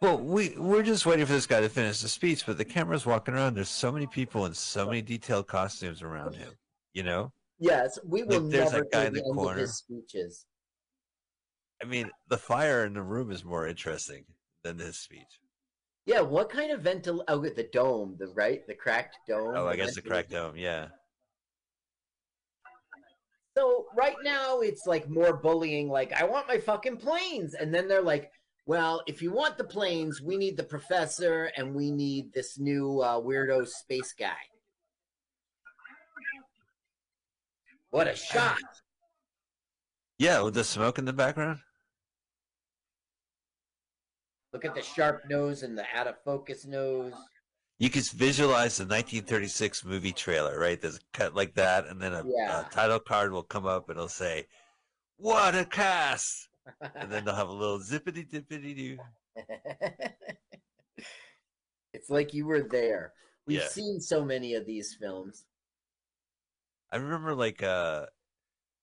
Well, 0.00 0.18
we 0.18 0.54
we're 0.56 0.82
just 0.82 1.04
waiting 1.04 1.26
for 1.26 1.32
this 1.32 1.46
guy 1.46 1.60
to 1.60 1.68
finish 1.68 2.00
the 2.00 2.08
speech, 2.08 2.46
but 2.46 2.56
the 2.56 2.64
camera's 2.64 3.04
walking 3.04 3.34
around. 3.34 3.54
There's 3.54 3.68
so 3.68 3.92
many 3.92 4.06
people 4.06 4.46
in 4.46 4.54
so 4.54 4.86
many 4.86 5.02
detailed 5.02 5.46
costumes 5.46 6.02
around 6.02 6.34
him. 6.34 6.52
You 6.94 7.02
know, 7.02 7.32
Yes, 7.58 7.98
we 8.04 8.22
will 8.22 8.40
Like, 8.40 8.52
there's 8.52 8.72
never 8.72 8.84
that 8.84 8.92
guy 8.92 9.04
in 9.04 9.12
the 9.12 9.20
the 9.20 9.32
corner. 9.34 9.60
his 9.60 9.76
speeches. 9.76 10.46
I 11.82 11.86
mean, 11.86 12.10
the 12.28 12.38
fire 12.38 12.84
in 12.86 12.94
the 12.94 13.02
room 13.02 13.30
is 13.30 13.44
more 13.44 13.66
interesting 13.66 14.24
than 14.64 14.78
his 14.78 14.98
speech. 14.98 15.40
Yeah, 16.06 16.20
what 16.22 16.48
kind 16.48 16.72
of 16.72 16.80
ventil? 16.80 17.22
Oh, 17.28 17.38
the 17.38 17.68
dome, 17.70 18.16
the 18.18 18.28
right, 18.28 18.66
the 18.66 18.74
cracked 18.74 19.18
dome. 19.28 19.54
Oh, 19.54 19.68
I 19.68 19.76
guess 19.76 19.94
the 19.94 20.02
cracked 20.02 20.30
dome. 20.30 20.56
Yeah. 20.56 20.88
So 23.60 23.84
right 23.94 24.16
now 24.24 24.60
it's 24.60 24.86
like 24.86 25.10
more 25.10 25.36
bullying. 25.36 25.90
Like 25.90 26.14
I 26.14 26.24
want 26.24 26.48
my 26.48 26.56
fucking 26.56 26.96
planes, 26.96 27.52
and 27.52 27.74
then 27.74 27.88
they're 27.88 28.00
like, 28.00 28.30
"Well, 28.64 29.02
if 29.06 29.20
you 29.20 29.32
want 29.32 29.58
the 29.58 29.64
planes, 29.64 30.22
we 30.22 30.38
need 30.38 30.56
the 30.56 30.62
professor, 30.62 31.52
and 31.58 31.74
we 31.74 31.90
need 31.90 32.32
this 32.32 32.58
new 32.58 33.00
uh, 33.00 33.20
weirdo 33.20 33.68
space 33.68 34.14
guy." 34.18 34.40
What 37.90 38.08
a 38.08 38.16
shot! 38.16 38.56
Yeah, 40.16 40.40
with 40.40 40.54
the 40.54 40.64
smoke 40.64 40.98
in 40.98 41.04
the 41.04 41.12
background. 41.12 41.58
Look 44.54 44.64
at 44.64 44.74
the 44.74 44.82
sharp 44.82 45.28
nose 45.28 45.62
and 45.64 45.76
the 45.76 45.84
out 45.94 46.06
of 46.06 46.14
focus 46.24 46.64
nose. 46.64 47.12
You 47.80 47.90
can 47.90 48.02
visualize 48.02 48.76
the 48.76 48.86
1936 48.86 49.84
movie 49.84 50.12
trailer, 50.12 50.56
right? 50.56 50.80
There's 50.80 50.98
a 50.98 51.00
cut 51.12 51.34
like 51.34 51.54
that, 51.54 51.88
and 51.88 52.00
then 52.00 52.12
a, 52.12 52.24
Yeah. 52.28 52.60
a 52.60 52.64
title 52.70 53.00
card 53.00 53.32
will 53.32 53.42
come 53.42 53.66
up 53.66 53.88
and 53.88 53.96
it'll 53.96 54.08
say, 54.08 54.46
"What 55.16 55.56
a 55.56 55.64
cast!" 55.64 56.48
and 57.00 57.10
then 57.10 57.24
they'll 57.24 57.34
have 57.34 57.48
a 57.48 57.52
little 57.52 57.80
zippity 57.80 58.24
dippity 58.28 58.76
doo. 58.76 58.98
it's 61.92 62.08
like 62.10 62.34
you 62.34 62.46
were 62.46 62.62
there. 62.62 63.12
We've 63.46 63.60
Yeah. 63.60 63.62
seen 63.62 64.00
so 64.00 64.24
many 64.24 64.54
of 64.54 64.66
these 64.66 64.94
films. 64.94 65.44
I 66.90 66.96
remember 66.96 67.34
like 67.34 67.62
uh, 67.62 68.06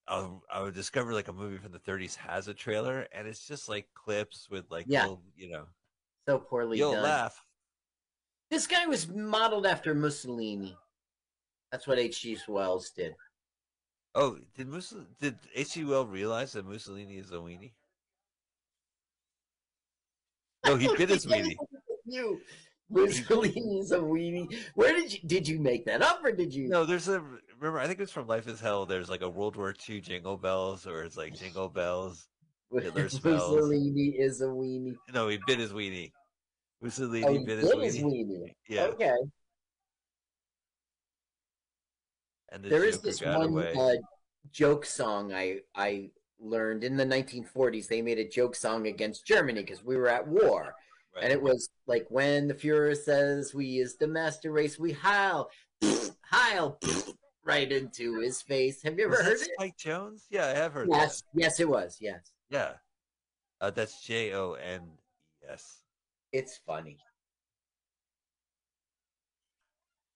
I 0.08 0.30
I 0.52 0.62
would 0.62 0.76
discover 0.76 1.14
like 1.14 1.28
a 1.30 1.34
movie 1.34 1.58
from 1.58 1.72
the 1.74 1.80
30s 1.80 2.16
has 2.16 2.48
a 2.48 2.54
trailer, 2.54 3.08
and 3.14 3.28
it's 3.28 3.46
just 3.48 3.68
like 3.70 3.88
clips 3.96 4.50
with 4.50 4.70
like 4.72 4.86
Yeah. 4.88 5.02
little, 5.02 5.24
you 5.36 5.50
know, 5.50 5.68
So 6.28 6.40
poorly 6.40 6.78
you'll 6.78 6.92
done. 6.92 7.02
laugh. 7.02 7.44
This 8.50 8.68
guy 8.68 8.86
was 8.86 9.08
modeled 9.08 9.66
after 9.66 9.94
Mussolini. 9.94 10.76
That's 11.72 11.86
what 11.86 12.00
H.G. 12.00 12.38
Wells 12.48 12.92
did. 12.92 13.14
Oh, 14.16 14.38
did 14.56 14.68
Mussolini, 14.68 15.08
did 15.20 15.36
H.G. 15.54 15.84
Wells 15.84 16.08
realize 16.08 16.54
that 16.54 16.66
Mussolini 16.66 17.18
is 17.18 17.32
a 17.32 17.36
weenie? 17.36 17.74
No, 20.66 20.76
he 20.76 20.88
bit 20.96 21.10
his 21.10 21.26
weenie. 21.28 21.56
You 22.06 22.40
Mussolini's 22.90 23.92
a 23.92 24.00
weenie. 24.00 24.58
Where 24.76 24.94
did 24.94 25.14
you 25.14 25.20
did 25.26 25.48
you 25.48 25.60
make 25.60 25.86
that 25.86 26.02
up 26.02 26.24
or 26.24 26.32
did 26.32 26.54
you? 26.54 26.70
No, 26.70 26.86
there's 26.86 27.10
a 27.10 27.22
remember. 27.60 27.80
I 27.80 27.88
think 27.88 28.00
it's 28.00 28.12
from 28.12 28.28
Life 28.28 28.48
in 28.48 28.56
Hell. 28.56 28.86
There's 28.86 29.10
like 29.10 29.22
a 29.22 29.30
World 29.30 29.58
War 29.58 29.76
II 29.88 30.00
Jingle 30.02 30.38
Bells, 30.38 30.88
or 30.88 31.04
it's 31.04 31.18
like 31.18 31.36
Jingle 31.36 31.70
Bells. 31.70 32.28
Hitler 32.72 33.10
smells. 33.10 33.52
Mussolini 33.52 34.16
is 34.18 34.42
a 34.42 34.46
weenie. 34.46 34.96
No, 35.14 35.28
he 35.28 35.40
bit 35.48 35.60
his 35.60 35.74
weenie. 35.74 36.12
Mussolini 36.82 37.26
Oh, 37.26 37.32
he 37.32 37.40
bit 37.46 37.60
his 37.60 37.70
did 37.70 37.78
weenie. 37.78 38.42
his. 38.44 38.52
Yeah, 38.68 38.84
Okay. 38.86 39.16
and 42.50 42.64
the 42.64 42.70
There 42.70 42.86
is 42.86 43.00
this 43.00 43.22
one 43.22 43.58
uh, 43.58 43.94
joke 44.52 44.86
song 44.86 45.34
I 45.34 45.62
I 45.76 46.12
learned 46.40 46.84
in 46.84 46.96
the 46.98 47.06
1940s. 47.06 47.88
They 47.88 48.02
made 48.02 48.20
a 48.20 48.28
joke 48.28 48.56
song 48.56 48.88
against 48.88 49.26
Germany 49.26 49.62
because 49.62 49.84
we 49.84 49.96
were 49.98 50.08
at 50.10 50.28
war. 50.28 50.76
Right. 51.16 51.24
And 51.24 51.34
it 51.34 51.42
was 51.42 51.68
like 51.88 52.06
when 52.10 52.48
the 52.48 52.54
Fuhrer 52.54 52.96
says 52.96 53.56
we 53.56 53.80
is 53.80 53.98
the 53.98 54.08
master 54.08 54.52
race, 54.52 54.78
we 54.78 54.92
heil, 54.92 55.50
heil, 56.22 56.78
right 57.44 57.72
into 57.72 58.20
his 58.20 58.42
face. 58.44 58.84
Have 58.84 59.00
you 59.00 59.06
ever 59.06 59.12
Was 59.12 59.20
that 59.20 59.26
heard 59.26 59.42
it? 59.42 59.50
Spike 59.56 59.78
Jones? 59.78 60.26
Yeah, 60.30 60.46
I 60.46 60.50
have 60.54 60.74
heard 60.74 60.90
Yes, 60.92 61.24
yes, 61.34 61.60
it 61.60 61.68
was. 61.68 61.98
Yes. 62.00 62.32
Yeah, 62.52 62.74
uh, 63.62 63.72
that's 63.72 64.04
J 64.06 64.34
O 64.34 64.54
N 64.54 64.82
E 65.44 65.48
S. 65.50 65.82
it's 66.32 66.60
funny. 66.66 66.98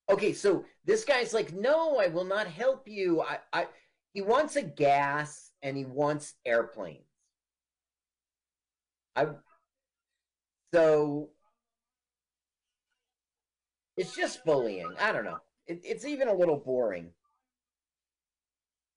Okay, 0.10 0.34
so 0.34 0.66
this 0.84 1.06
guy's 1.06 1.34
like, 1.34 1.54
no, 1.54 1.98
I 1.98 2.08
will 2.08 2.26
not 2.26 2.48
help 2.48 2.88
you. 2.88 3.22
I, 3.22 3.40
I, 3.54 3.68
he 4.14 4.22
wants 4.22 4.58
a 4.58 4.62
gas 4.62 5.52
and 5.62 5.78
he 5.78 5.86
wants 5.86 6.34
airplanes. 6.46 7.06
I, 9.16 9.28
so 10.74 11.30
it's 13.96 14.16
just 14.16 14.44
bullying. 14.44 14.94
I 15.00 15.12
don't 15.12 15.26
know. 15.26 15.38
It, 15.68 15.82
it's 15.84 16.06
even 16.06 16.28
a 16.28 16.34
little 16.34 16.58
boring. 16.58 17.12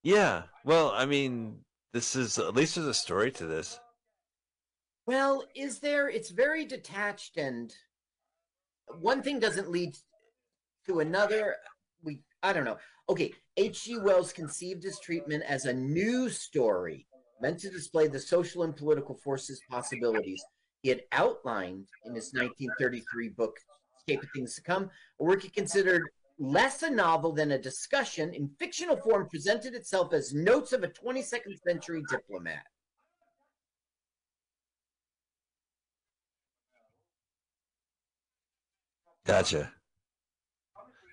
Yeah. 0.02 0.42
Well, 0.64 0.90
I 0.90 1.06
mean, 1.06 1.60
this 1.92 2.16
is 2.16 2.38
at 2.38 2.54
least 2.54 2.74
there's 2.74 2.86
a 2.88 2.94
story 2.94 3.30
to 3.32 3.46
this. 3.46 3.78
Well, 5.06 5.44
is 5.54 5.80
there? 5.80 6.08
It's 6.08 6.30
very 6.30 6.64
detached, 6.64 7.36
and 7.36 7.74
one 9.00 9.22
thing 9.22 9.38
doesn't 9.38 9.70
lead 9.70 9.96
to 10.86 11.00
another. 11.00 11.56
We, 12.02 12.22
I 12.42 12.52
don't 12.52 12.64
know. 12.64 12.78
Okay, 13.08 13.32
H.G. 13.56 13.98
Wells 13.98 14.32
conceived 14.32 14.82
his 14.82 14.98
treatment 14.98 15.44
as 15.46 15.66
a 15.66 15.72
new 15.72 16.30
story 16.30 17.06
meant 17.42 17.58
to 17.60 17.70
display 17.70 18.08
the 18.08 18.18
social 18.18 18.62
and 18.62 18.74
political 18.74 19.14
forces 19.16 19.60
possibilities 19.70 20.42
he 20.82 20.88
had 20.88 21.02
outlined 21.12 21.88
in 22.04 22.14
his 22.14 22.32
1933 22.32 23.30
book, 23.30 23.56
The 24.06 24.12
Shape 24.12 24.22
of 24.22 24.28
Things 24.34 24.54
to 24.54 24.62
Come, 24.62 24.90
a 25.20 25.24
work 25.24 25.42
he 25.42 25.48
considered 25.48 26.02
less 26.38 26.82
a 26.82 26.90
novel 26.90 27.32
than 27.32 27.52
a 27.52 27.58
discussion 27.58 28.34
in 28.34 28.50
fictional 28.58 28.96
form 28.96 29.28
presented 29.28 29.74
itself 29.74 30.12
as 30.12 30.34
notes 30.34 30.72
of 30.72 30.82
a 30.82 30.88
22nd 30.88 31.58
century 31.66 32.02
diplomat. 32.10 32.64
Gotcha. 39.26 39.72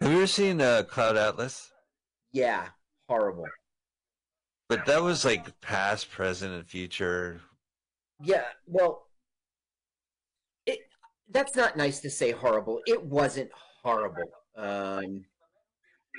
Have 0.02 0.12
you 0.12 0.18
ever 0.18 0.28
seen 0.28 0.62
uh, 0.62 0.84
Cloud 0.84 1.16
Atlas? 1.16 1.72
Yeah, 2.32 2.68
horrible. 3.08 3.46
But 4.68 4.86
that 4.86 5.02
was 5.02 5.24
like 5.26 5.60
past, 5.62 6.10
present, 6.10 6.54
and 6.54 6.66
future. 6.66 7.42
Yeah, 8.24 8.46
well, 8.66 9.08
it 10.66 10.80
that's 11.30 11.56
not 11.56 11.78
nice 11.78 12.00
to 12.02 12.10
say 12.10 12.32
horrible. 12.32 12.82
It 12.86 13.04
wasn't 13.04 13.52
horrible. 13.84 14.32
Um, 14.56 15.26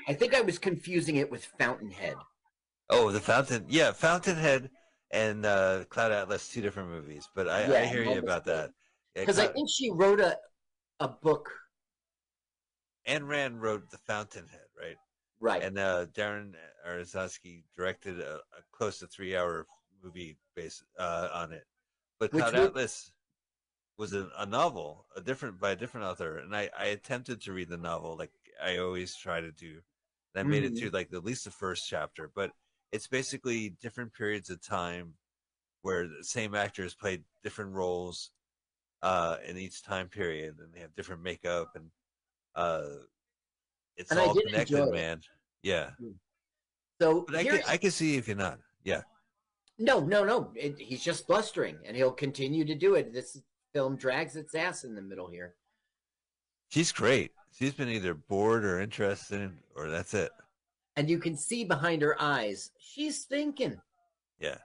I 0.09 0.15
think 0.15 0.35
I 0.35 0.41
was 0.41 0.59
confusing 0.59 1.17
it 1.17 1.31
with 1.31 1.45
Fountainhead. 1.59 2.15
Oh, 2.91 3.11
the 3.11 3.21
Fountain. 3.21 3.65
Yeah, 3.69 3.93
Fountainhead 3.93 4.71
and 5.11 5.47
uh, 5.47 5.85
Cloud 5.89 6.13
Atlas, 6.13 6.49
two 6.49 6.61
different 6.61 6.91
movies. 6.91 7.29
But 7.35 7.49
I, 7.49 7.83
I 7.83 7.85
hear 7.87 8.03
you 8.03 8.19
about 8.19 8.45
that. 8.47 8.71
Yeah, 9.15 9.23
Because 9.23 9.39
I 9.39 9.47
think 9.47 9.69
she 9.71 9.91
wrote 9.91 10.21
a 10.21 10.37
a 11.01 11.09
book, 11.09 11.51
Ayn 13.09 13.27
Rand 13.27 13.61
wrote 13.63 13.91
The 13.91 13.99
Fountainhead, 13.99 14.69
right? 14.79 14.97
right? 15.41 15.63
And 15.63 15.79
uh, 15.79 16.07
Darren 16.07 16.53
Aronofsky 16.87 17.65
directed 17.77 18.21
a, 18.21 18.37
a 18.37 18.63
close 18.73 18.99
to 19.01 19.07
three-hour 19.07 19.67
movie 20.03 20.37
based 20.55 20.85
uh, 20.99 21.29
on 21.33 21.53
it. 21.53 21.65
But 22.19 22.33
Which 22.33 22.43
Cloud 22.43 22.55
would- 22.55 22.69
Atlas 22.69 23.11
was 23.99 24.13
a, 24.15 24.29
a 24.39 24.47
novel, 24.47 25.07
a 25.17 25.21
different 25.21 25.61
by 25.61 25.73
a 25.73 25.77
different 25.77 26.07
author, 26.07 26.39
and 26.39 26.57
I, 26.57 26.71
I 26.79 26.87
attempted 26.87 27.41
to 27.43 27.53
read 27.53 27.69
the 27.69 27.77
novel 27.77 28.17
like 28.17 28.33
I 28.63 28.79
always 28.79 29.15
try 29.15 29.41
to 29.41 29.53
do. 29.53 29.81
And 30.35 30.47
I 30.47 30.51
made 30.51 30.65
it 30.65 30.73
Mhm. 30.73 30.79
through 30.79 30.91
like 30.91 31.13
at 31.13 31.25
least 31.25 31.45
the 31.45 31.51
first 31.51 31.89
chapter, 31.89 32.31
but 32.35 32.53
it's 32.91 33.07
basically 33.07 33.71
different 33.81 34.13
periods 34.15 34.49
of 34.51 34.63
time 34.63 35.15
where 35.83 36.07
the 36.07 36.25
same 36.25 36.55
actors 36.55 36.95
played 36.95 37.25
different 37.43 37.73
roles 37.73 38.31
uh, 39.03 39.37
in 39.47 39.59
each 39.59 39.83
time 39.83 40.09
period, 40.09 40.57
and 40.59 40.73
they 40.73 40.81
have 40.81 40.95
different 40.95 41.23
makeup 41.23 41.73
and 41.75 41.91
uh, 42.55 42.83
it's 43.97 44.11
And 44.11 44.21
all 44.21 44.35
connected, 44.35 44.91
man. 44.91 45.21
Yeah. 45.63 45.91
So 47.01 47.25
But 47.27 47.37
I 47.37 47.45
can, 47.45 47.61
I 47.69 47.77
can 47.77 47.91
see 47.91 48.17
if 48.17 48.29
you're 48.29 48.37
not. 48.37 48.59
Yeah. 48.85 49.03
no, 49.79 50.01
no, 50.01 50.25
no. 50.25 50.53
It, 50.55 50.79
he's 50.79 51.03
just 51.03 51.27
blustering, 51.27 51.79
and 51.85 51.97
he'll 51.97 52.13
continue 52.13 52.65
to 52.65 52.75
do 52.75 52.95
it. 52.95 53.13
This 53.13 53.41
film 53.73 53.97
drags 53.97 54.37
its 54.37 54.55
ass 54.55 54.85
in 54.85 54.95
the 54.95 55.03
middle 55.03 55.29
here. 55.29 55.55
She's 56.69 56.93
great. 56.93 57.33
She's 57.59 57.75
been 57.75 57.89
either 57.89 58.15
bored 58.15 58.65
or 58.65 58.81
interested, 58.81 59.53
or 59.77 59.91
that's 59.91 60.15
it. 60.15 60.31
And 60.97 61.09
you 61.09 61.19
can 61.19 61.37
see 61.37 61.65
behind 61.65 62.03
her 62.03 62.21
eyes, 62.21 62.71
she's 62.79 63.25
thinking. 63.25 63.81
Yeah. 64.39 64.59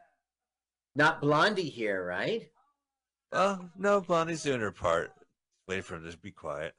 Not 0.96 1.22
Blondie 1.22 1.70
here, 1.70 2.06
right? 2.06 2.50
Well, 3.32 3.70
no, 3.78 4.02
Blondie's 4.02 4.44
doing 4.44 4.62
her 4.62 4.72
part. 4.72 5.12
Wait 5.68 5.84
for 5.84 5.96
him 5.96 6.10
to 6.10 6.18
be 6.18 6.32
quiet. 6.32 6.74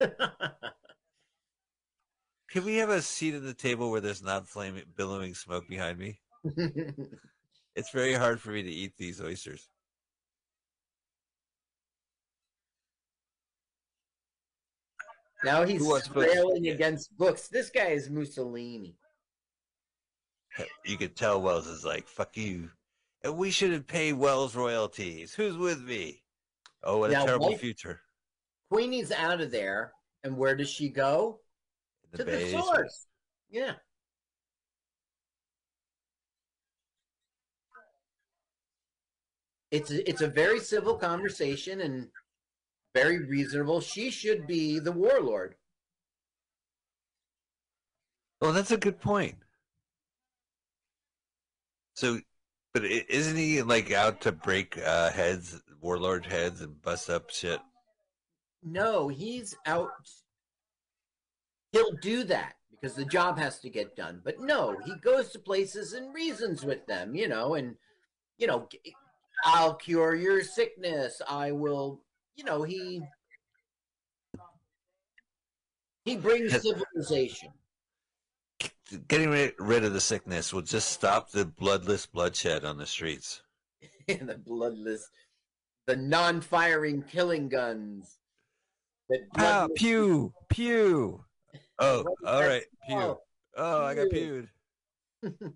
Can 2.50 2.64
we 2.64 2.76
have 2.76 2.90
a 2.90 3.02
seat 3.02 3.34
at 3.34 3.42
the 3.42 3.54
table 3.54 3.90
where 3.90 4.00
there's 4.00 4.22
not 4.22 4.46
flaming, 4.48 4.84
billowing 4.96 5.34
smoke 5.34 5.68
behind 5.68 5.98
me? 5.98 6.20
It's 7.76 7.90
very 7.90 8.14
hard 8.14 8.40
for 8.40 8.52
me 8.52 8.62
to 8.62 8.70
eat 8.70 8.96
these 8.96 9.20
oysters. 9.20 9.68
now 15.44 15.64
he's 15.64 15.82
railing 16.14 16.68
against 16.68 17.16
books. 17.16 17.48
This 17.48 17.70
guy 17.70 17.88
is 17.88 18.08
Mussolini. 18.08 18.96
You 20.86 20.96
could 20.96 21.14
tell 21.14 21.42
Wells 21.42 21.66
is 21.66 21.84
like, 21.84 22.08
fuck 22.08 22.36
you. 22.36 22.70
And 23.22 23.36
we 23.36 23.50
shouldn't 23.50 23.86
pay 23.86 24.14
Wells 24.14 24.56
royalties. 24.56 25.34
Who's 25.34 25.56
with 25.56 25.82
me? 25.82 26.22
Oh, 26.82 26.98
what 26.98 27.10
a 27.10 27.14
terrible 27.14 27.50
what- 27.50 27.60
future. 27.60 28.00
Queenie's 28.70 29.12
out 29.12 29.40
of 29.40 29.50
there, 29.50 29.92
and 30.24 30.36
where 30.36 30.56
does 30.56 30.68
she 30.68 30.88
go? 30.88 31.40
The 32.12 32.18
to 32.18 32.24
the 32.24 32.50
source. 32.50 33.06
Yeah. 33.50 33.74
It's 39.70 39.90
a, 39.90 40.08
it's 40.08 40.22
a 40.22 40.28
very 40.28 40.60
civil 40.60 40.96
conversation 40.96 41.80
and 41.80 42.08
very 42.94 43.24
reasonable. 43.24 43.80
She 43.80 44.10
should 44.10 44.46
be 44.46 44.78
the 44.78 44.92
warlord. 44.92 45.56
Well, 48.40 48.52
that's 48.52 48.70
a 48.70 48.76
good 48.76 49.00
point. 49.00 49.36
So, 51.94 52.20
but 52.74 52.84
isn't 52.84 53.36
he 53.36 53.62
like 53.62 53.90
out 53.90 54.20
to 54.22 54.32
break 54.32 54.78
uh, 54.78 55.10
heads, 55.10 55.60
warlord 55.80 56.26
heads, 56.26 56.60
and 56.60 56.80
bust 56.82 57.10
up 57.10 57.30
shit? 57.30 57.60
No, 58.62 59.08
he's 59.08 59.54
out. 59.66 59.90
He'll 61.72 61.92
do 62.00 62.24
that 62.24 62.54
because 62.70 62.94
the 62.94 63.04
job 63.04 63.38
has 63.38 63.58
to 63.60 63.70
get 63.70 63.96
done. 63.96 64.20
But 64.24 64.40
no, 64.40 64.76
he 64.84 64.94
goes 64.96 65.30
to 65.30 65.38
places 65.38 65.92
and 65.92 66.14
reasons 66.14 66.64
with 66.64 66.86
them, 66.86 67.14
you 67.14 67.28
know, 67.28 67.54
and, 67.54 67.76
you 68.38 68.46
know, 68.46 68.68
I'll 69.44 69.74
cure 69.74 70.14
your 70.14 70.42
sickness. 70.42 71.20
I 71.28 71.52
will, 71.52 72.00
you 72.36 72.44
know, 72.44 72.62
he. 72.62 73.02
He 76.04 76.16
brings 76.16 76.52
civilization. 76.62 77.48
Getting 79.08 79.30
rid, 79.30 79.54
rid 79.58 79.82
of 79.82 79.92
the 79.92 80.00
sickness 80.00 80.52
will 80.52 80.62
just 80.62 80.90
stop 80.90 81.30
the 81.30 81.44
bloodless 81.44 82.06
bloodshed 82.06 82.64
on 82.64 82.78
the 82.78 82.86
streets. 82.86 83.42
the 84.06 84.40
bloodless, 84.44 85.10
the 85.88 85.96
non-firing 85.96 87.02
killing 87.02 87.48
guns. 87.48 88.18
The 89.08 89.20
Pow, 89.34 89.66
bloodless- 89.68 89.78
pew, 89.80 90.32
pew. 90.48 91.24
Oh, 91.78 92.04
all 92.26 92.42
right, 92.42 92.64
all 92.88 92.98
that 92.98 92.98
pew. 92.98 93.16
Oh, 93.56 93.84
I 93.84 93.94
got 93.94 94.10
pewed. 94.10 94.48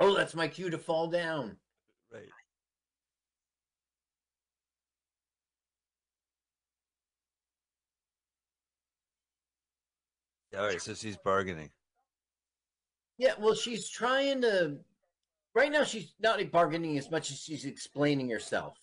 Oh, 0.00 0.16
that's 0.16 0.34
my 0.34 0.48
cue 0.48 0.68
to 0.68 0.78
fall 0.78 1.06
down. 1.06 1.56
Right. 2.12 2.24
All 10.58 10.66
right, 10.66 10.82
so 10.82 10.92
she's 10.94 11.16
bargaining. 11.16 11.70
Yeah, 13.16 13.34
well, 13.38 13.54
she's 13.54 13.88
trying 13.88 14.42
to. 14.42 14.78
Right 15.54 15.70
now, 15.70 15.84
she's 15.84 16.14
not 16.18 16.50
bargaining 16.50 16.98
as 16.98 17.10
much 17.10 17.30
as 17.30 17.40
she's 17.40 17.64
explaining 17.64 18.28
herself. 18.28 18.76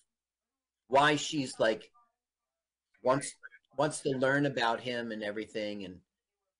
Why 0.90 1.16
she's 1.16 1.54
like 1.58 1.90
wants 3.02 3.34
wants 3.78 4.00
to 4.00 4.10
learn 4.10 4.44
about 4.44 4.80
him 4.80 5.12
and 5.12 5.22
everything, 5.22 5.84
and 5.84 5.96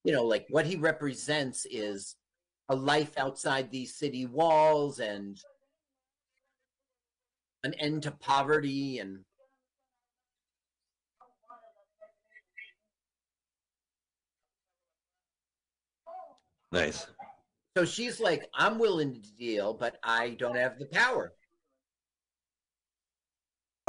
you 0.04 0.12
know, 0.12 0.24
like 0.24 0.46
what 0.50 0.66
he 0.66 0.76
represents 0.76 1.66
is 1.70 2.16
a 2.68 2.74
life 2.74 3.18
outside 3.18 3.70
these 3.70 3.96
city 3.96 4.24
walls 4.26 5.00
and 5.00 5.36
an 7.64 7.74
end 7.74 8.04
to 8.04 8.12
poverty 8.12 8.98
and 9.00 9.24
Nice. 16.72 17.04
so 17.76 17.84
she's 17.84 18.20
like 18.20 18.48
i'm 18.54 18.78
willing 18.78 19.12
to 19.20 19.32
deal 19.36 19.74
but 19.74 19.98
i 20.04 20.30
don't 20.38 20.56
have 20.56 20.78
the 20.78 20.86
power 20.86 21.32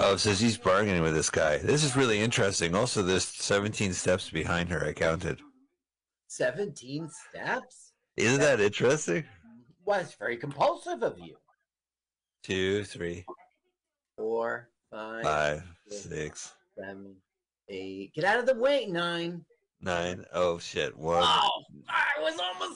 Oh, 0.03 0.15
so 0.15 0.33
she's 0.33 0.57
bargaining 0.57 1.03
with 1.03 1.13
this 1.13 1.29
guy. 1.29 1.57
This 1.59 1.83
is 1.83 1.95
really 1.95 2.19
interesting. 2.19 2.73
Also, 2.75 3.03
there's 3.03 3.23
17 3.25 3.93
steps 3.93 4.29
behind 4.31 4.69
her. 4.69 4.83
I 4.83 4.93
counted. 4.93 5.39
17 6.27 7.09
steps 7.29 7.91
Isn't 8.17 8.39
that 8.39 8.59
interesting? 8.61 9.25
well 9.85 9.99
it's 9.99 10.13
very 10.15 10.37
compulsive 10.37 11.03
of 11.03 11.19
you 11.19 11.35
Two, 12.43 12.83
three, 12.85 13.25
four 14.17 14.69
five 14.89 15.23
five, 15.23 15.63
six, 15.89 16.53
seven 16.77 17.15
eight 17.69 18.13
get 18.15 18.23
out 18.23 18.39
of 18.39 18.45
the 18.45 18.55
way 18.55 18.85
nine 18.87 19.43
nine. 19.81 20.23
Oh 20.33 20.57
shit! 20.57 20.97
One. 20.97 21.21
oh 21.23 21.63
i 21.89 22.21
was 22.21 22.39
almost 22.39 22.69